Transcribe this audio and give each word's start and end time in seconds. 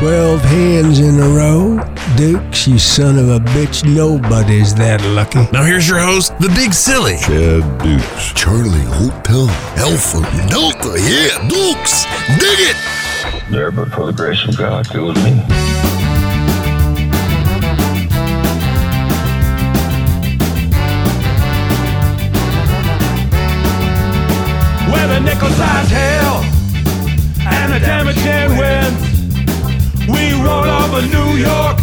12 0.00 0.40
hands 0.40 0.98
in 0.98 1.20
a 1.20 1.28
row? 1.28 1.78
Dukes, 2.16 2.66
you 2.66 2.78
son 2.78 3.18
of 3.18 3.28
a 3.28 3.38
bitch, 3.50 3.84
nobody's 3.84 4.74
that 4.76 5.04
lucky. 5.04 5.46
Now 5.52 5.62
here's 5.62 5.86
your 5.86 5.98
host, 5.98 6.32
the 6.38 6.48
big 6.56 6.72
silly. 6.72 7.18
Chad 7.18 7.60
Dukes. 7.82 8.32
Charlie 8.32 8.80
Hotel. 8.96 9.46
Alpha 9.76 10.22
Delta, 10.48 10.96
yeah, 10.96 11.36
Dukes. 11.52 12.08
Dig 12.40 12.72
it! 12.72 12.76
There, 13.50 13.70
but 13.70 13.90
for 13.90 14.06
the 14.06 14.14
grace 14.14 14.42
of 14.48 14.56
God, 14.56 14.88
go 14.88 15.08
with 15.08 15.22
me. 15.22 15.32
Where 24.88 25.08
the 25.08 25.20
nickel's 25.20 25.60
eyes 25.60 25.90
hell 25.90 26.60
and 27.46 27.72
the 27.74 27.80
damage 27.80 28.16
over 30.48 31.02
New 31.02 31.36
York, 31.36 31.78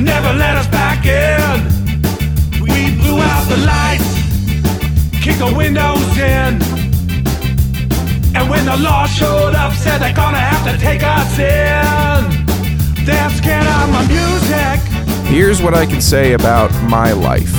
never 0.00 0.32
let 0.34 0.56
us 0.56 0.66
back 0.66 1.06
in. 1.06 1.64
We 2.60 2.96
blew 2.96 3.20
out 3.20 3.48
the 3.48 3.56
lights, 3.58 4.10
kicked 5.22 5.38
the 5.38 5.54
windows 5.56 6.18
in. 6.18 6.60
And 8.36 8.50
when 8.50 8.66
the 8.66 8.76
law 8.76 9.06
showed 9.06 9.54
up, 9.54 9.72
said 9.74 9.98
they're 9.98 10.14
gonna 10.14 10.38
have 10.38 10.64
to 10.70 10.78
take 10.78 11.02
us 11.02 11.38
in. 11.38 13.04
They're 13.04 13.30
scared 13.30 13.66
of 13.66 13.90
my 13.90 14.06
music. 14.06 14.80
Here's 15.26 15.62
what 15.62 15.74
I 15.74 15.86
can 15.86 16.00
say 16.00 16.32
about 16.32 16.72
my 16.82 17.12
life 17.12 17.54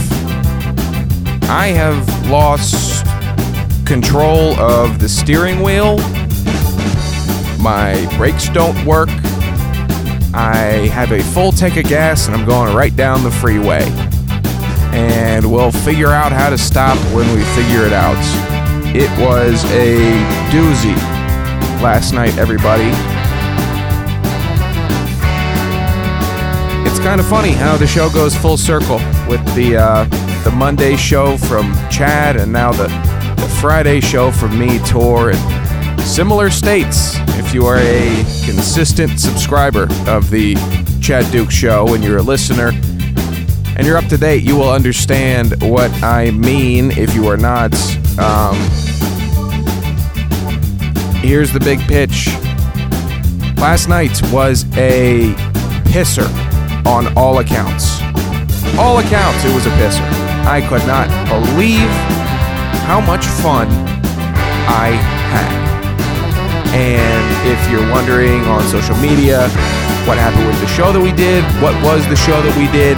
I 1.50 1.68
have 1.68 2.30
lost 2.30 3.06
control 3.86 4.60
of 4.60 5.00
the 5.00 5.10
steering 5.10 5.62
wheel. 5.62 5.98
My 7.60 8.06
brakes 8.18 8.50
don't 8.50 8.86
work. 8.86 9.10
I 10.34 10.88
have 10.94 11.12
a 11.12 11.22
full 11.22 11.52
tank 11.52 11.76
of 11.78 11.86
gas 11.86 12.28
and 12.28 12.36
I'm 12.36 12.46
going 12.46 12.74
right 12.74 12.96
down 12.96 13.24
the 13.24 13.32
freeway. 13.32 13.84
And 14.94 15.52
we'll 15.52 15.72
figure 15.72 16.10
out 16.10 16.32
how 16.32 16.50
to 16.50 16.58
stop 16.58 16.98
when 17.14 17.28
we 17.36 17.44
figure 17.56 17.86
it 17.86 17.94
out. 17.94 18.18
It 18.96 19.10
was 19.20 19.64
a 19.72 19.98
doozy 20.52 20.96
last 21.82 22.14
night, 22.14 22.38
everybody. 22.38 22.90
It's 26.90 27.00
kind 27.00 27.20
of 27.20 27.28
funny 27.28 27.52
how 27.52 27.78
the 27.78 27.88
show 27.88 28.10
goes 28.10 28.36
full 28.36 28.58
circle 28.58 28.98
with 29.28 29.44
the 29.56 29.78
uh, 29.78 30.06
the 30.44 30.52
Monday 30.52 30.96
show 30.96 31.38
from 31.38 31.74
Chad 31.90 32.36
and 32.36 32.52
now 32.52 32.72
the, 32.72 32.88
the 33.40 33.58
Friday 33.62 34.00
show 34.00 34.32
from 34.32 34.58
me, 34.58 34.80
Tor, 34.80 35.32
and 35.32 35.61
similar 36.04 36.50
states. 36.50 37.16
If 37.38 37.54
you 37.54 37.66
are 37.66 37.78
a 37.78 38.24
consistent 38.46 39.20
subscriber 39.20 39.84
of 40.08 40.30
the 40.30 40.56
Chad 41.02 41.32
Duke 41.32 41.52
show 41.52 41.94
and 41.94 42.04
you're 42.04 42.18
a 42.18 42.22
listener 42.22 42.72
and 43.78 43.86
you're 43.86 43.98
up 43.98 44.08
to 44.08 44.18
date, 44.18 44.44
you 44.44 44.56
will 44.56 44.72
understand 44.72 45.62
what 45.64 45.92
I 46.04 46.32
mean. 46.32 46.92
If 46.92 47.16
you 47.16 47.28
are 47.28 47.38
not, 47.38 47.74
um, 48.20 48.56
here's 51.22 51.52
the 51.52 51.60
big 51.60 51.80
pitch. 51.82 52.28
Last 53.58 53.88
night 53.88 54.22
was 54.32 54.66
a 54.78 55.34
pisser 55.86 56.28
on 56.86 57.16
all 57.18 57.40
accounts. 57.40 58.02
All 58.78 59.00
accounts, 59.00 59.44
it 59.46 59.54
was 59.54 59.66
a 59.66 59.72
pisser. 59.72 60.08
I 60.46 60.66
could 60.68 60.86
not 60.88 61.08
believe 61.28 61.90
how 62.86 63.00
much 63.00 63.26
fun 63.26 63.68
I 64.68 64.90
had. 65.32 65.71
And 66.72 67.26
if 67.48 67.60
you're 67.70 67.88
wondering 67.92 68.44
on 68.46 68.64
social 68.64 68.96
media 68.98 69.50
what 70.08 70.18
happened 70.18 70.48
with 70.48 70.60
the 70.62 70.68
show 70.68 70.92
that 70.92 71.02
we 71.02 71.12
did, 71.12 71.44
what 71.62 71.76
was 71.84 72.08
the 72.08 72.16
show 72.16 72.42
that 72.42 72.56
we 72.56 72.66
did, 72.72 72.98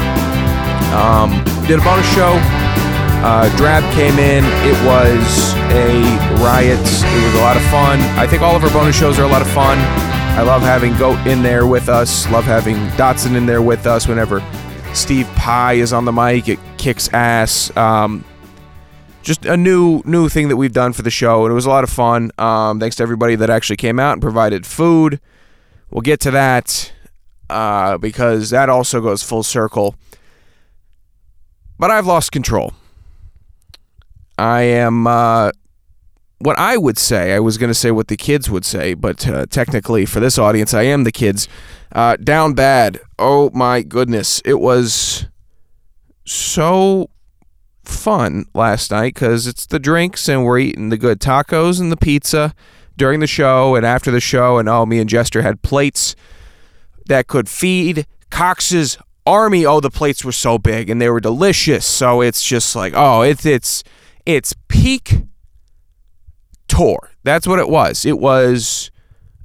um, 0.94 1.34
did 1.68 1.80
a 1.80 1.84
bonus 1.84 2.08
show. 2.14 2.38
Uh, 3.26 3.50
Drab 3.58 3.84
came 3.94 4.20
in. 4.20 4.44
It 4.68 4.78
was 4.86 5.54
a 5.72 6.04
riot. 6.44 6.80
It 6.80 7.24
was 7.24 7.36
a 7.36 7.42
lot 7.42 7.56
of 7.56 7.64
fun. 7.64 8.00
I 8.20 8.28
think 8.28 8.42
all 8.42 8.56
of 8.56 8.64
our 8.64 8.70
bonus 8.70 8.98
shows 8.98 9.18
are 9.18 9.24
a 9.24 9.28
lot 9.28 9.42
of 9.42 9.50
fun. 9.50 9.78
I 10.38 10.42
love 10.42 10.62
having 10.62 10.96
Goat 10.98 11.26
in 11.26 11.42
there 11.42 11.66
with 11.66 11.90
us. 11.90 12.30
Love 12.32 12.44
having 12.44 12.76
Dotson 12.98 13.36
in 13.36 13.46
there 13.46 13.62
with 13.62 13.86
us 13.88 14.08
whenever 14.08 14.42
Steve 14.94 15.28
Pye 15.36 15.74
is 15.74 15.94
on 15.94 16.06
the 16.06 16.12
mic. 16.12 16.50
It 16.50 16.60
kicks 16.78 17.12
ass. 17.14 17.76
Um, 17.78 18.26
just 19.24 19.46
a 19.46 19.58
new 19.58 20.02
new 20.06 20.30
thing 20.30 20.50
that 20.50 20.58
we've 20.58 20.74
done 20.74 20.94
for 20.94 21.02
the 21.02 21.10
show, 21.10 21.46
and 21.46 21.52
it 21.52 21.56
was 21.56 21.66
a 21.66 21.70
lot 21.70 21.84
of 21.84 21.90
fun. 21.90 22.32
Um, 22.38 22.80
thanks 22.80 22.98
to 22.98 23.04
everybody 23.04 23.36
that 23.36 23.50
actually 23.50 23.78
came 23.78 24.00
out 24.00 24.14
and 24.14 24.22
provided 24.22 24.66
food. 24.66 25.20
We'll 25.90 26.02
get 26.02 26.20
to 26.22 26.32
that 26.32 26.92
uh, 27.50 27.98
because 27.98 28.50
that 28.52 28.70
also 28.70 29.02
goes 29.02 29.24
full 29.24 29.44
circle. 29.44 29.96
But 31.80 31.92
I've 31.92 32.06
lost 32.06 32.32
control. 32.32 32.74
I 34.38 34.62
am 34.62 35.08
uh, 35.08 35.52
what 36.40 36.58
I 36.60 36.78
would 36.78 36.98
say. 36.98 37.34
I 37.34 37.40
was 37.40 37.58
going 37.58 37.70
to 37.70 37.76
say 37.76 37.92
what 37.92 38.08
the 38.08 38.18
kids 38.18 38.50
would 38.50 38.66
say, 38.66 38.94
but 38.94 39.28
uh, 39.28 39.46
technically 39.46 40.06
for 40.06 40.20
this 40.20 40.38
audience, 40.38 40.74
I 40.74 40.84
am 40.84 41.04
the 41.04 41.12
kids. 41.12 41.48
Uh, 41.92 42.18
down 42.18 42.54
bad. 42.54 43.00
Oh 43.20 43.50
my 43.54 43.82
goodness, 43.84 44.42
it 44.44 44.60
was 44.60 45.28
so 46.26 47.10
fun 47.84 48.46
last 48.54 48.92
night 48.92 49.14
because 49.14 49.48
it's 49.48 49.66
the 49.66 49.80
drinks 49.80 50.28
and 50.28 50.44
we're 50.46 50.60
eating 50.60 50.90
the 50.90 50.98
good 50.98 51.20
tacos 51.20 51.80
and 51.80 51.92
the 51.92 51.98
pizza 51.98 52.54
during 52.98 53.20
the 53.20 53.28
show 53.28 53.76
and 53.76 53.86
after 53.86 54.12
the 54.12 54.20
show. 54.20 54.58
And 54.58 54.70
oh, 54.70 54.86
me 54.86 55.00
and 55.00 55.10
Jester 55.10 55.42
had 55.42 55.62
plates 55.62 56.16
that 57.08 57.28
could 57.28 57.50
feed 57.50 58.06
Coxey's 58.30 58.98
army. 59.26 59.66
Oh, 59.66 59.80
the 59.80 59.90
plates 59.90 60.24
were 60.24 60.32
so 60.32 60.58
big 60.58 60.90
and 60.90 61.02
they 61.02 61.10
were 61.10 61.20
delicious. 61.20 61.86
So 61.86 62.22
it's 62.22 62.44
just 62.44 62.76
like, 62.76 62.94
oh, 62.96 63.22
it's 63.22 63.46
it's 63.46 63.84
it's 64.26 64.54
peak 64.68 65.24
Tor. 66.68 67.12
That's 67.24 67.46
what 67.46 67.60
it 67.60 67.70
was. 67.70 68.06
It 68.06 68.20
was 68.20 68.90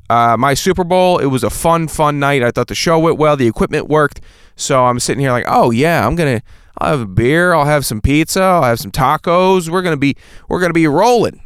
uh, 0.08 0.36
my 0.38 0.54
Super 0.54 0.84
Bowl. 0.84 1.18
It 1.18 1.26
was 1.26 1.44
a 1.44 1.50
fun, 1.50 1.88
fun 1.88 2.18
night. 2.18 2.42
I 2.42 2.50
thought 2.50 2.68
the 2.68 2.74
show 2.74 2.98
went 2.98 3.18
well. 3.18 3.36
The 3.36 3.46
equipment 3.46 3.88
worked. 3.88 4.20
So 4.56 4.86
I'm 4.86 4.98
sitting 4.98 5.20
here 5.20 5.32
like, 5.32 5.44
oh 5.46 5.70
yeah, 5.70 6.06
I'm 6.06 6.16
gonna. 6.16 6.42
I'll 6.78 6.90
have 6.90 7.00
a 7.00 7.06
beer. 7.06 7.52
I'll 7.54 7.64
have 7.64 7.84
some 7.84 8.00
pizza. 8.00 8.40
I'll 8.40 8.62
have 8.62 8.80
some 8.80 8.92
tacos. 8.92 9.68
We're 9.68 9.82
gonna 9.82 9.96
be 9.96 10.16
we're 10.48 10.60
gonna 10.60 10.72
be 10.72 10.86
rolling. 10.86 11.42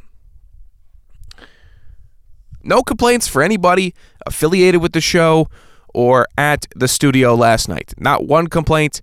No 2.63 2.83
complaints 2.83 3.27
for 3.27 3.43
anybody 3.43 3.95
affiliated 4.27 4.81
with 4.81 4.93
the 4.93 5.01
show 5.01 5.49
or 5.93 6.27
at 6.39 6.67
the 6.77 6.89
studio 6.89 7.35
last 7.35 7.69
night. 7.69 7.95
Not 7.99 8.27
one 8.27 8.47
complaint. 8.47 9.03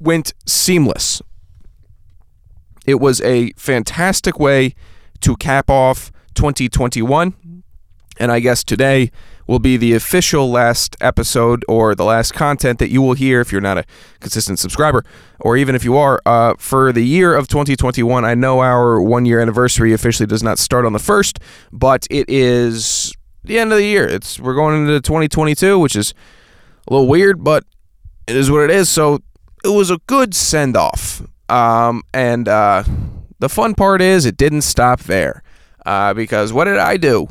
Went 0.00 0.32
seamless. 0.46 1.22
It 2.86 2.96
was 2.96 3.20
a 3.22 3.52
fantastic 3.52 4.38
way 4.38 4.74
to 5.20 5.36
cap 5.36 5.70
off 5.70 6.10
2021. 6.34 7.62
And 8.18 8.32
I 8.32 8.40
guess 8.40 8.64
today 8.64 9.10
will 9.46 9.58
be 9.58 9.76
the 9.76 9.94
official 9.94 10.50
last 10.50 10.96
episode 11.00 11.64
or 11.68 11.94
the 11.94 12.04
last 12.04 12.32
content 12.32 12.78
that 12.78 12.90
you 12.90 13.02
will 13.02 13.14
hear 13.14 13.40
if 13.40 13.52
you're 13.52 13.60
not 13.60 13.78
a 13.78 13.84
consistent 14.20 14.58
subscriber, 14.58 15.04
or 15.40 15.56
even 15.56 15.74
if 15.74 15.84
you 15.84 15.96
are, 15.96 16.20
uh, 16.26 16.54
for 16.58 16.92
the 16.92 17.02
year 17.02 17.34
of 17.34 17.48
2021. 17.48 18.24
I 18.24 18.34
know 18.34 18.60
our 18.60 19.00
one 19.00 19.26
year 19.26 19.40
anniversary 19.40 19.92
officially 19.92 20.26
does 20.26 20.42
not 20.42 20.58
start 20.58 20.84
on 20.84 20.92
the 20.92 20.98
first, 20.98 21.38
but 21.72 22.06
it 22.10 22.28
is 22.28 23.12
the 23.44 23.58
end 23.58 23.72
of 23.72 23.78
the 23.78 23.84
year. 23.84 24.06
It's 24.06 24.38
we're 24.38 24.54
going 24.54 24.82
into 24.82 25.00
2022, 25.00 25.78
which 25.78 25.96
is 25.96 26.14
a 26.86 26.92
little 26.92 27.08
weird, 27.08 27.42
but 27.42 27.64
it 28.26 28.36
is 28.36 28.50
what 28.50 28.62
it 28.62 28.70
is. 28.70 28.88
So 28.88 29.20
it 29.64 29.68
was 29.68 29.90
a 29.90 29.98
good 30.06 30.34
send 30.34 30.76
off. 30.76 31.22
Um, 31.48 32.02
and 32.14 32.48
uh, 32.48 32.84
the 33.38 33.48
fun 33.48 33.74
part 33.74 34.00
is 34.00 34.24
it 34.24 34.36
didn't 34.36 34.62
stop 34.62 35.00
there. 35.00 35.42
Uh, 35.84 36.14
because 36.14 36.52
what 36.52 36.64
did 36.64 36.78
I 36.78 36.96
do? 36.96 37.26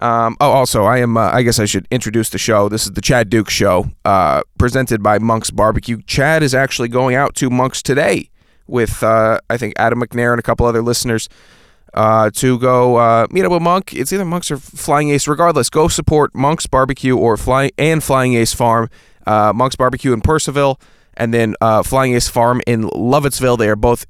Um, 0.00 0.36
oh, 0.40 0.50
also, 0.50 0.84
I 0.84 0.98
am. 0.98 1.16
Uh, 1.16 1.30
I 1.32 1.42
guess 1.42 1.58
I 1.58 1.64
should 1.64 1.88
introduce 1.90 2.30
the 2.30 2.38
show. 2.38 2.68
This 2.68 2.84
is 2.84 2.92
the 2.92 3.00
Chad 3.00 3.30
Duke 3.30 3.50
Show, 3.50 3.90
uh, 4.04 4.42
presented 4.56 5.02
by 5.02 5.18
Monk's 5.18 5.50
Barbecue. 5.50 6.00
Chad 6.06 6.42
is 6.42 6.54
actually 6.54 6.88
going 6.88 7.16
out 7.16 7.34
to 7.36 7.50
Monk's 7.50 7.82
today 7.82 8.30
with, 8.68 9.02
uh, 9.02 9.40
I 9.50 9.56
think, 9.56 9.74
Adam 9.76 10.00
McNair 10.00 10.32
and 10.32 10.38
a 10.38 10.42
couple 10.42 10.66
other 10.66 10.82
listeners 10.82 11.28
uh, 11.94 12.30
to 12.34 12.58
go 12.58 12.96
uh, 12.96 13.26
meet 13.30 13.44
up 13.44 13.50
with 13.50 13.62
Monk. 13.62 13.92
It's 13.92 14.12
either 14.12 14.24
Monk's 14.24 14.50
or 14.52 14.58
Flying 14.58 15.10
Ace. 15.10 15.26
Regardless, 15.26 15.68
go 15.68 15.88
support 15.88 16.32
Monk's 16.34 16.68
Barbecue 16.68 17.16
or 17.16 17.36
Flying 17.36 17.72
and 17.76 18.02
Flying 18.02 18.34
Ace 18.34 18.54
Farm. 18.54 18.88
Uh, 19.26 19.52
Monk's 19.52 19.76
Barbecue 19.76 20.12
in 20.12 20.22
Purcellville, 20.22 20.80
and 21.16 21.34
then 21.34 21.54
Flying 21.84 22.14
Ace 22.14 22.28
Farm 22.28 22.60
in 22.66 22.84
Lovettsville. 22.84 23.58
They 23.58 23.68
are 23.68 23.76
both 23.76 24.06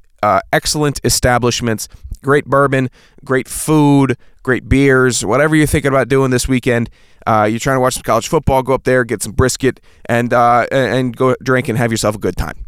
excellent 0.52 1.00
establishments. 1.02 1.88
great 2.22 2.44
bourbon, 2.44 2.90
great 3.24 3.48
food, 3.48 4.16
great 4.48 4.66
beers, 4.66 5.26
whatever 5.26 5.54
you're 5.54 5.66
thinking 5.66 5.90
about 5.90 6.08
doing 6.08 6.30
this 6.30 6.48
weekend. 6.48 6.88
Uh, 7.26 7.46
you're 7.50 7.58
trying 7.60 7.76
to 7.76 7.80
watch 7.80 7.92
some 7.92 8.02
college 8.02 8.28
football, 8.28 8.62
go 8.62 8.72
up 8.72 8.84
there, 8.84 9.04
get 9.04 9.22
some 9.22 9.32
brisket, 9.32 9.78
and 10.06 10.32
uh, 10.32 10.66
and 10.72 11.14
go 11.14 11.36
drink 11.42 11.68
and 11.68 11.76
have 11.76 11.90
yourself 11.90 12.14
a 12.14 12.18
good 12.18 12.34
time. 12.34 12.64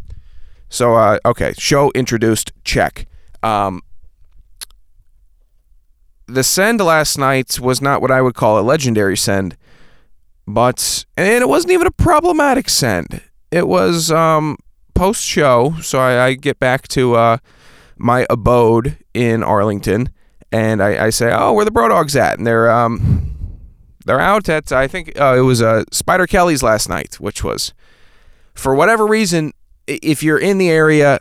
So, 0.69 0.95
uh, 0.95 1.19
okay, 1.25 1.55
show 1.57 1.91
introduced, 1.93 2.53
check. 2.65 3.07
Um, 3.43 3.81
the 6.27 6.45
send 6.45 6.83
last 6.83 7.17
night 7.17 7.59
was 7.59 7.81
not 7.81 8.03
what 8.03 8.11
I 8.11 8.21
would 8.21 8.35
call 8.35 8.59
a 8.59 8.61
legendary 8.61 9.17
send, 9.17 9.57
but 10.47 11.07
and 11.17 11.43
it 11.43 11.49
wasn't 11.49 11.73
even 11.73 11.87
a 11.87 11.91
problematic 11.91 12.69
send. 12.69 13.23
It 13.51 13.67
was 13.67 14.11
um, 14.11 14.59
post 14.93 15.25
show, 15.25 15.77
so 15.81 15.99
I, 15.99 16.27
I 16.27 16.35
get 16.35 16.59
back 16.59 16.89
to 16.89 17.15
uh, 17.15 17.39
my 17.97 18.27
abode 18.29 18.99
in 19.15 19.43
Arlington, 19.43 20.11
and 20.53 20.83
I, 20.83 21.07
I 21.07 21.11
say, 21.11 21.33
"Oh, 21.33 21.53
where 21.53 21.65
the 21.65 21.71
Bro 21.71 21.89
Dogs 21.89 22.17
at?" 22.17 22.39
And 22.39 22.47
they're 22.47 22.71
um, 22.71 23.35
they're 24.05 24.21
out 24.21 24.49
at 24.49 24.73
I 24.73 24.89
think 24.89 25.19
uh, 25.21 25.37
it 25.37 25.43
was 25.43 25.63
uh, 25.63 25.85
Spider 25.93 26.27
Kelly's 26.27 26.63
last 26.63 26.89
night, 26.89 27.21
which 27.21 27.45
was 27.45 27.73
for 28.55 28.75
whatever 28.75 29.07
reason, 29.07 29.53
if 29.87 30.23
you're 30.23 30.39
in 30.39 30.59
the 30.59 30.69
area, 30.69 31.21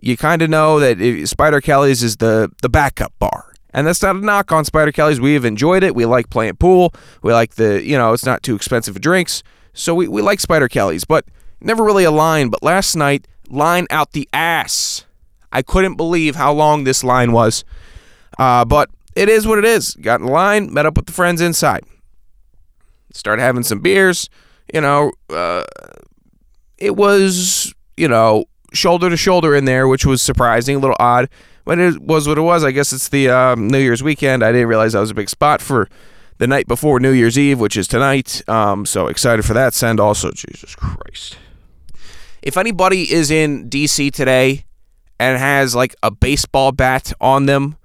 you 0.00 0.16
kind 0.16 0.42
of 0.42 0.50
know 0.50 0.80
that 0.80 1.26
Spider 1.28 1.60
Kelly's 1.60 2.02
is 2.02 2.16
the 2.16 2.50
the 2.62 2.68
backup 2.68 3.12
bar. 3.18 3.52
And 3.72 3.86
that's 3.86 4.02
not 4.02 4.16
a 4.16 4.18
knock 4.18 4.50
on 4.50 4.64
Spider 4.64 4.90
Kelly's. 4.90 5.20
We've 5.20 5.44
enjoyed 5.44 5.84
it. 5.84 5.94
We 5.94 6.04
like 6.04 6.28
playing 6.28 6.56
pool. 6.56 6.92
We 7.22 7.32
like 7.32 7.54
the, 7.54 7.80
you 7.80 7.96
know, 7.96 8.12
it's 8.12 8.26
not 8.26 8.42
too 8.42 8.56
expensive 8.56 8.94
for 8.94 9.00
drinks. 9.00 9.44
So 9.72 9.94
we, 9.94 10.08
we 10.08 10.22
like 10.22 10.40
Spider 10.40 10.68
Kelly's, 10.68 11.04
but 11.04 11.24
never 11.60 11.84
really 11.84 12.02
a 12.02 12.10
line. 12.10 12.48
But 12.48 12.64
last 12.64 12.96
night, 12.96 13.28
line 13.48 13.86
out 13.88 14.10
the 14.10 14.28
ass. 14.32 15.04
I 15.52 15.62
couldn't 15.62 15.94
believe 15.94 16.34
how 16.34 16.52
long 16.52 16.82
this 16.82 17.04
line 17.04 17.30
was. 17.30 17.64
Uh, 18.40 18.64
but 18.64 18.88
it 19.14 19.28
is 19.28 19.46
what 19.46 19.58
it 19.58 19.66
is. 19.66 19.94
Got 19.96 20.20
in 20.20 20.26
line, 20.26 20.72
met 20.72 20.86
up 20.86 20.96
with 20.96 21.04
the 21.04 21.12
friends 21.12 21.42
inside. 21.42 21.84
Started 23.12 23.42
having 23.42 23.62
some 23.62 23.80
beers. 23.80 24.30
You 24.72 24.80
know, 24.80 25.12
uh, 25.28 25.64
it 26.78 26.96
was, 26.96 27.74
you 27.98 28.08
know, 28.08 28.46
shoulder 28.72 29.10
to 29.10 29.16
shoulder 29.18 29.54
in 29.54 29.66
there, 29.66 29.86
which 29.86 30.06
was 30.06 30.22
surprising, 30.22 30.76
a 30.76 30.78
little 30.78 30.96
odd. 30.98 31.28
But 31.66 31.78
it 31.78 32.00
was 32.00 32.26
what 32.26 32.38
it 32.38 32.42
was. 32.42 32.64
I 32.64 32.70
guess 32.70 32.94
it's 32.94 33.10
the 33.10 33.28
um, 33.28 33.68
New 33.68 33.78
Year's 33.78 34.02
weekend. 34.02 34.42
I 34.42 34.52
didn't 34.52 34.68
realize 34.68 34.94
that 34.94 35.00
was 35.00 35.10
a 35.10 35.14
big 35.14 35.28
spot 35.28 35.60
for 35.60 35.90
the 36.38 36.46
night 36.46 36.66
before 36.66 36.98
New 36.98 37.12
Year's 37.12 37.38
Eve, 37.38 37.60
which 37.60 37.76
is 37.76 37.86
tonight. 37.86 38.42
Um, 38.48 38.86
so 38.86 39.08
excited 39.08 39.44
for 39.44 39.52
that 39.52 39.74
send 39.74 40.00
also. 40.00 40.30
Jesus 40.30 40.74
Christ. 40.74 41.36
If 42.40 42.56
anybody 42.56 43.12
is 43.12 43.30
in 43.30 43.68
DC 43.68 44.12
today 44.12 44.64
and 45.18 45.38
has 45.38 45.74
like 45.74 45.94
a 46.02 46.10
baseball 46.10 46.72
bat 46.72 47.12
on 47.20 47.44
them, 47.44 47.76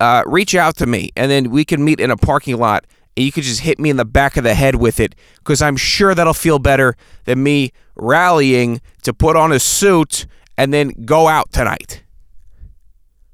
uh, 0.00 0.24
reach 0.26 0.54
out 0.54 0.76
to 0.78 0.86
me 0.86 1.10
and 1.14 1.30
then 1.30 1.50
we 1.50 1.64
can 1.64 1.84
meet 1.84 2.00
in 2.00 2.10
a 2.10 2.16
parking 2.16 2.56
lot 2.56 2.86
and 3.16 3.26
you 3.26 3.32
could 3.32 3.44
just 3.44 3.60
hit 3.60 3.78
me 3.78 3.90
in 3.90 3.96
the 3.96 4.04
back 4.04 4.36
of 4.36 4.44
the 4.44 4.54
head 4.54 4.76
with 4.76 4.98
it 4.98 5.14
because 5.38 5.60
I'm 5.60 5.76
sure 5.76 6.14
that'll 6.14 6.34
feel 6.34 6.58
better 6.58 6.96
than 7.24 7.42
me 7.42 7.72
rallying 7.96 8.80
to 9.02 9.12
put 9.12 9.36
on 9.36 9.52
a 9.52 9.60
suit 9.60 10.26
and 10.56 10.72
then 10.72 11.04
go 11.04 11.28
out 11.28 11.52
tonight. 11.52 12.02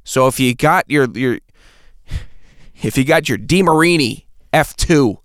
So 0.04 0.26
if 0.26 0.38
you 0.40 0.54
got 0.54 0.90
your 0.90 1.08
your 1.14 1.38
if 2.82 2.98
you 2.98 3.04
got 3.04 3.28
your 3.28 3.38
DeMarini 3.38 4.26
F2, 4.52 5.18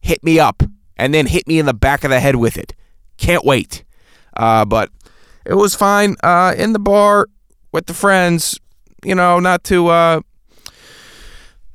hit 0.00 0.22
me 0.22 0.38
up 0.38 0.62
and 0.96 1.12
then 1.12 1.26
hit 1.26 1.46
me 1.46 1.58
in 1.58 1.66
the 1.66 1.74
back 1.74 2.04
of 2.04 2.10
the 2.10 2.20
head 2.20 2.36
with 2.36 2.56
it. 2.56 2.74
Can't 3.16 3.44
wait. 3.44 3.84
Uh, 4.36 4.64
but 4.64 4.90
it 5.44 5.54
was 5.54 5.74
fine 5.74 6.16
uh, 6.22 6.54
in 6.56 6.72
the 6.72 6.78
bar 6.78 7.28
with 7.72 7.86
the 7.86 7.94
friends. 7.94 8.58
You 9.04 9.14
know, 9.14 9.38
not 9.38 9.64
to 9.64 9.88
uh, 9.88 10.20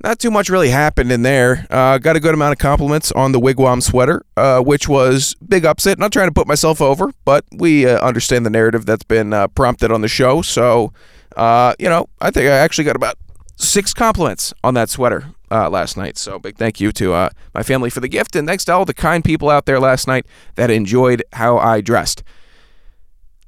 not 0.04 0.20
too 0.20 0.32
much 0.32 0.50
really 0.50 0.70
happened 0.70 1.12
in 1.12 1.24
there. 1.24 1.68
Uh, 1.70 1.98
got 1.98 2.16
a 2.16 2.20
good 2.20 2.34
amount 2.34 2.54
of 2.54 2.58
compliments 2.58 3.12
on 3.12 3.32
the 3.32 3.40
wigwam 3.40 3.82
sweater, 3.82 4.24
uh, 4.38 4.62
which 4.62 4.88
was 4.88 5.36
big 5.48 5.66
upset. 5.66 6.00
Not 6.00 6.14
trying 6.14 6.30
to 6.30 6.34
put 6.34 6.48
myself 6.48 6.82
over, 6.82 7.12
but 7.26 7.46
we 7.52 7.86
uh, 7.86 8.00
understand 8.00 8.46
the 8.46 8.50
narrative 8.50 8.86
that's 8.86 9.04
been 9.04 9.34
uh, 9.34 9.48
prompted 9.50 9.92
on 9.92 10.02
the 10.02 10.08
show. 10.08 10.42
So, 10.42 10.94
uh, 11.36 11.74
you 11.80 11.90
know, 11.90 12.08
I 12.22 12.32
think 12.32 12.46
I 12.46 12.58
actually 12.58 12.86
got 12.86 12.96
about 12.96 13.18
six 13.58 13.94
compliments 13.94 14.54
on 14.64 14.74
that 14.76 14.90
sweater 14.90 15.26
uh, 15.52 15.70
last 15.70 15.98
night. 15.98 16.18
So, 16.18 16.40
big 16.40 16.58
thank 16.58 16.80
you 16.80 16.94
to 16.94 17.30
my 17.54 17.64
family 17.64 17.90
for 17.90 18.00
the 18.00 18.08
gift, 18.08 18.36
and 18.36 18.48
thanks 18.48 18.64
to 18.66 18.74
all 18.74 18.86
the 18.86 18.94
kind 18.94 19.24
people 19.24 19.50
out 19.50 19.66
there 19.66 19.80
last 19.80 20.08
night 20.08 20.26
that 20.56 20.72
enjoyed 20.72 21.24
how 21.34 21.58
I 21.58 21.82
dressed. 21.82 22.24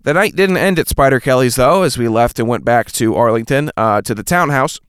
The 0.04 0.14
night 0.14 0.36
didn't 0.36 0.58
end 0.58 0.80
at 0.80 0.90
Spider 0.90 1.20
Kelly's 1.20 1.56
though, 1.56 1.84
as 1.84 1.98
we 1.98 2.08
left 2.08 2.40
and 2.40 2.48
went 2.48 2.66
back 2.66 2.92
to 2.94 3.16
Arlington 3.16 3.72
to 3.78 4.16
the 4.16 4.24
townhouse 4.24 4.80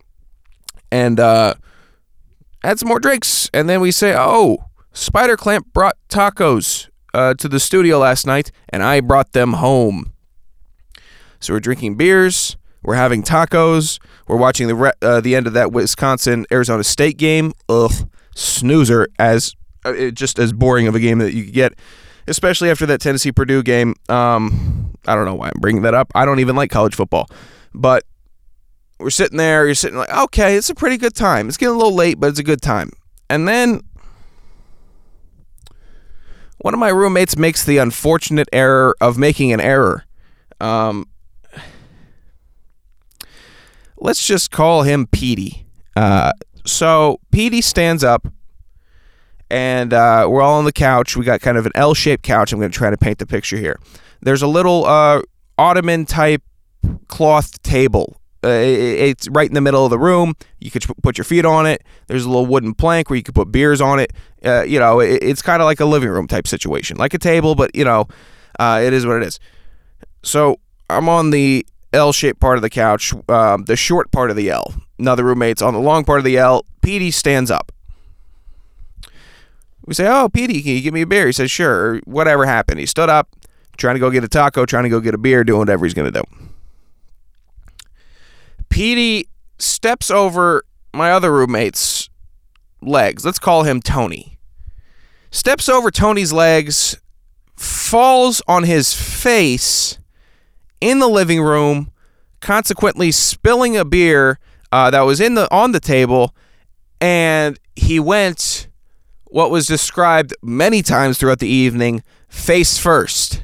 and 0.93 1.19
uh, 1.19 1.55
had 2.62 2.79
some 2.79 2.89
more 2.89 3.00
drinks. 3.00 3.50
And 3.53 3.69
then 3.69 3.81
we 3.81 3.91
say, 3.91 4.15
oh, 4.17 4.59
Spider 4.93 5.37
Clamp 5.37 5.73
brought 5.73 5.97
tacos 6.09 6.91
uh, 7.15 7.35
to 7.35 7.49
the 7.49 7.59
studio 7.59 7.99
last 7.99 8.27
night, 8.27 8.53
and 8.69 8.83
I 8.83 9.00
brought 9.00 9.33
them 9.33 9.55
home. 9.55 10.12
So 11.41 11.55
we're 11.55 11.61
drinking 11.61 11.97
beers, 11.97 12.56
we're 12.83 12.94
having 12.94 13.23
tacos, 13.23 13.99
we're 14.29 14.37
watching 14.37 14.69
the 14.69 14.75
re- 14.75 14.93
uh, 15.00 15.21
the 15.21 15.35
end 15.35 15.47
of 15.47 15.55
that 15.55 15.73
Wisconsin 15.73 16.47
Arizona 16.53 16.85
State 16.85 17.17
game. 17.17 17.53
Ugh, 17.69 18.09
snoozer 18.37 19.09
as 19.19 19.56
uh, 19.85 20.11
just 20.11 20.38
as 20.38 20.53
boring 20.53 20.87
of 20.87 20.95
a 20.95 21.00
game 21.00 21.19
that 21.19 21.33
you 21.33 21.45
could 21.45 21.55
get, 21.55 21.73
especially 22.29 22.71
after 22.71 22.87
that 22.87 23.00
Tennessee 23.00 23.33
Purdue 23.33 23.62
game. 23.62 23.95
Um, 24.09 24.95
I 25.06 25.15
don't 25.15 25.25
know 25.25 25.35
why 25.35 25.49
I'm 25.49 25.61
bringing 25.61 25.83
that 25.83 25.95
up. 25.95 26.12
I 26.15 26.25
don't 26.27 26.38
even 26.38 26.55
like 26.55 26.71
college 26.71 26.95
football, 26.95 27.29
but 27.75 28.05
we're 29.02 29.10
sitting 29.10 29.38
there. 29.38 29.66
You're 29.66 29.75
sitting 29.75 29.99
like, 29.99 30.10
okay, 30.10 30.56
it's 30.56 30.70
a 30.70 30.75
pretty 30.75 30.96
good 30.96 31.14
time. 31.14 31.49
It's 31.49 31.56
getting 31.56 31.75
a 31.75 31.78
little 31.78 31.94
late, 31.94 32.19
but 32.20 32.28
it's 32.28 32.38
a 32.38 32.44
good 32.44 32.62
time. 32.62 32.90
And 33.28 33.49
then 33.49 33.82
one 36.58 36.75
of 36.75 36.81
my 36.81 36.90
roommates 36.90 37.37
makes 37.37 37.64
the 37.64 37.78
unfortunate 37.78 38.49
error 38.52 38.94
of 39.00 39.19
making 39.19 39.52
an 39.52 39.60
error. 39.60 40.04
Um, 40.60 41.08
let's 43.96 44.25
just 44.25 44.50
call 44.50 44.82
him 44.82 45.06
Petey. 45.06 45.66
Uh, 45.96 46.32
so 46.64 47.19
Petey 47.32 47.60
stands 47.60 48.04
up, 48.04 48.28
and 49.50 49.93
uh, 49.93 50.26
we're 50.31 50.40
all 50.40 50.58
on 50.58 50.64
the 50.64 50.72
couch. 50.72 51.16
We 51.16 51.25
got 51.25 51.40
kind 51.40 51.58
of 51.58 51.66
an 51.66 51.72
L-shaped 51.75 52.22
couch. 52.22 52.52
I'm 52.52 52.60
going 52.60 52.70
to 52.70 52.78
try 52.78 52.90
to 52.90 52.96
paint 52.96 53.19
the 53.19 53.26
picture 53.26 53.56
here. 53.56 53.78
There's 54.20 54.43
a 54.43 54.46
little 54.46 54.84
uh, 54.84 55.22
ottoman 55.58 56.06
type 56.06 56.43
cloth 57.08 57.60
table. 57.62 58.21
Uh, 58.44 58.49
it's 58.49 59.28
right 59.28 59.49
in 59.49 59.54
the 59.54 59.61
middle 59.61 59.84
of 59.84 59.90
the 59.90 59.99
room. 59.99 60.34
You 60.58 60.70
could 60.70 60.84
put 61.02 61.16
your 61.16 61.25
feet 61.25 61.44
on 61.44 61.64
it. 61.66 61.84
There's 62.08 62.25
a 62.25 62.28
little 62.28 62.46
wooden 62.46 62.75
plank 62.75 63.08
where 63.08 63.16
you 63.16 63.22
could 63.22 63.37
put 63.37 63.52
beers 63.52 63.80
on 63.80 64.00
it. 64.00 64.12
Uh, 64.44 64.62
you 64.62 64.80
know, 64.80 64.99
it, 65.00 65.22
it's 65.22 65.42
kind 65.42 65.62
of 65.62 65.66
like 65.66 65.78
a 65.78 65.84
living 65.84 66.08
room 66.08 66.26
type 66.26 66.49
situation, 66.49 66.96
like 66.96 67.14
a 67.14 67.18
table, 67.18 67.54
but 67.54 67.75
you 67.75 67.84
know, 67.84 68.08
uh, 68.58 68.80
it 68.82 68.92
is 68.92 69.06
what 69.06 69.16
it 69.16 69.22
is. 69.22 69.38
So 70.25 70.58
I'm 70.90 71.08
on 71.08 71.30
the 71.30 71.64
L-shaped 71.92 72.40
part 72.40 72.56
of 72.56 72.62
the 72.62 72.70
couch, 72.70 73.12
um, 73.28 73.64
the 73.64 73.76
short 73.76 74.11
part 74.11 74.30
of 74.30 74.37
the 74.37 74.50
L. 74.50 74.75
Another 74.99 75.25
roommate's 75.25 75.62
on 75.62 75.75
the 75.75 75.80
long 75.80 76.04
part 76.04 76.18
of 76.18 76.25
the 76.25 76.38
L. 76.38 76.64
Petey 76.80 77.11
stands 77.11 77.50
up. 77.50 77.70
We 79.84 79.94
say, 79.94 80.06
"Oh, 80.08 80.28
Petey, 80.28 80.62
can 80.62 80.72
you 80.72 80.80
give 80.80 80.94
me 80.94 81.02
a 81.02 81.06
beer?" 81.06 81.26
He 81.26 81.32
says, 81.32 81.50
"Sure." 81.50 81.99
Whatever 82.04 82.46
happened, 82.46 82.78
he 82.78 82.87
stood 82.87 83.08
up, 83.08 83.28
trying 83.76 83.96
to 83.96 84.00
go 84.00 84.11
get 84.11 84.25
a 84.25 84.28
taco, 84.28 84.64
trying 84.64 84.84
to 84.84 84.88
go 84.88 85.00
get 85.00 85.14
a 85.14 85.18
beer, 85.18 85.44
doing 85.44 85.58
whatever 85.58 85.84
he's 85.84 85.94
gonna 85.94 86.12
do. 86.12 86.22
Petey 88.73 89.29
steps 89.59 90.11
over 90.11 90.64
my 90.95 91.12
other 91.12 91.31
roommate's 91.31 92.09
legs. 92.81 93.23
Let's 93.23 93.38
call 93.38 93.64
him 93.64 93.83
Tony. 93.83 94.38
Steps 95.31 95.69
over 95.69 95.91
Tony's 95.91 96.33
legs, 96.33 96.97
falls 97.55 98.41
on 98.49 98.64
his 98.64 98.95
face 98.95 99.99
in 100.81 101.00
the 101.00 101.07
living 101.07 101.43
room, 101.43 101.93
consequently 102.41 103.12
spilling 103.12 103.76
a 103.76 103.85
beer 103.85 104.38
uh, 104.73 104.91
that 104.91 105.02
was 105.02 105.21
in 105.21 105.35
the 105.35 105.52
on 105.55 105.73
the 105.73 105.81
table, 105.81 106.35
and 106.99 107.61
he 107.76 108.00
went 108.00 108.69
what 109.25 109.50
was 109.50 109.67
described 109.67 110.35
many 110.41 110.81
times 110.81 111.19
throughout 111.19 111.41
the 111.41 111.47
evening 111.47 112.02
face 112.26 112.79
first. 112.79 113.43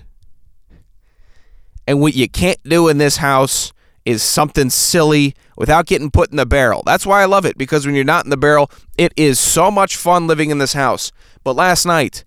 And 1.86 2.00
what 2.00 2.14
you 2.14 2.30
can't 2.30 2.62
do 2.62 2.88
in 2.88 2.96
this 2.96 3.18
house 3.18 3.74
is 4.08 4.22
something 4.22 4.70
silly 4.70 5.34
without 5.58 5.84
getting 5.84 6.10
put 6.10 6.30
in 6.30 6.38
the 6.38 6.46
barrel. 6.46 6.82
That's 6.86 7.04
why 7.04 7.20
I 7.20 7.26
love 7.26 7.44
it 7.44 7.58
because 7.58 7.84
when 7.84 7.94
you're 7.94 8.04
not 8.04 8.24
in 8.24 8.30
the 8.30 8.38
barrel, 8.38 8.70
it 8.96 9.12
is 9.18 9.38
so 9.38 9.70
much 9.70 9.96
fun 9.96 10.26
living 10.26 10.48
in 10.48 10.56
this 10.56 10.72
house. 10.72 11.12
But 11.44 11.56
last 11.56 11.84
night, 11.84 12.24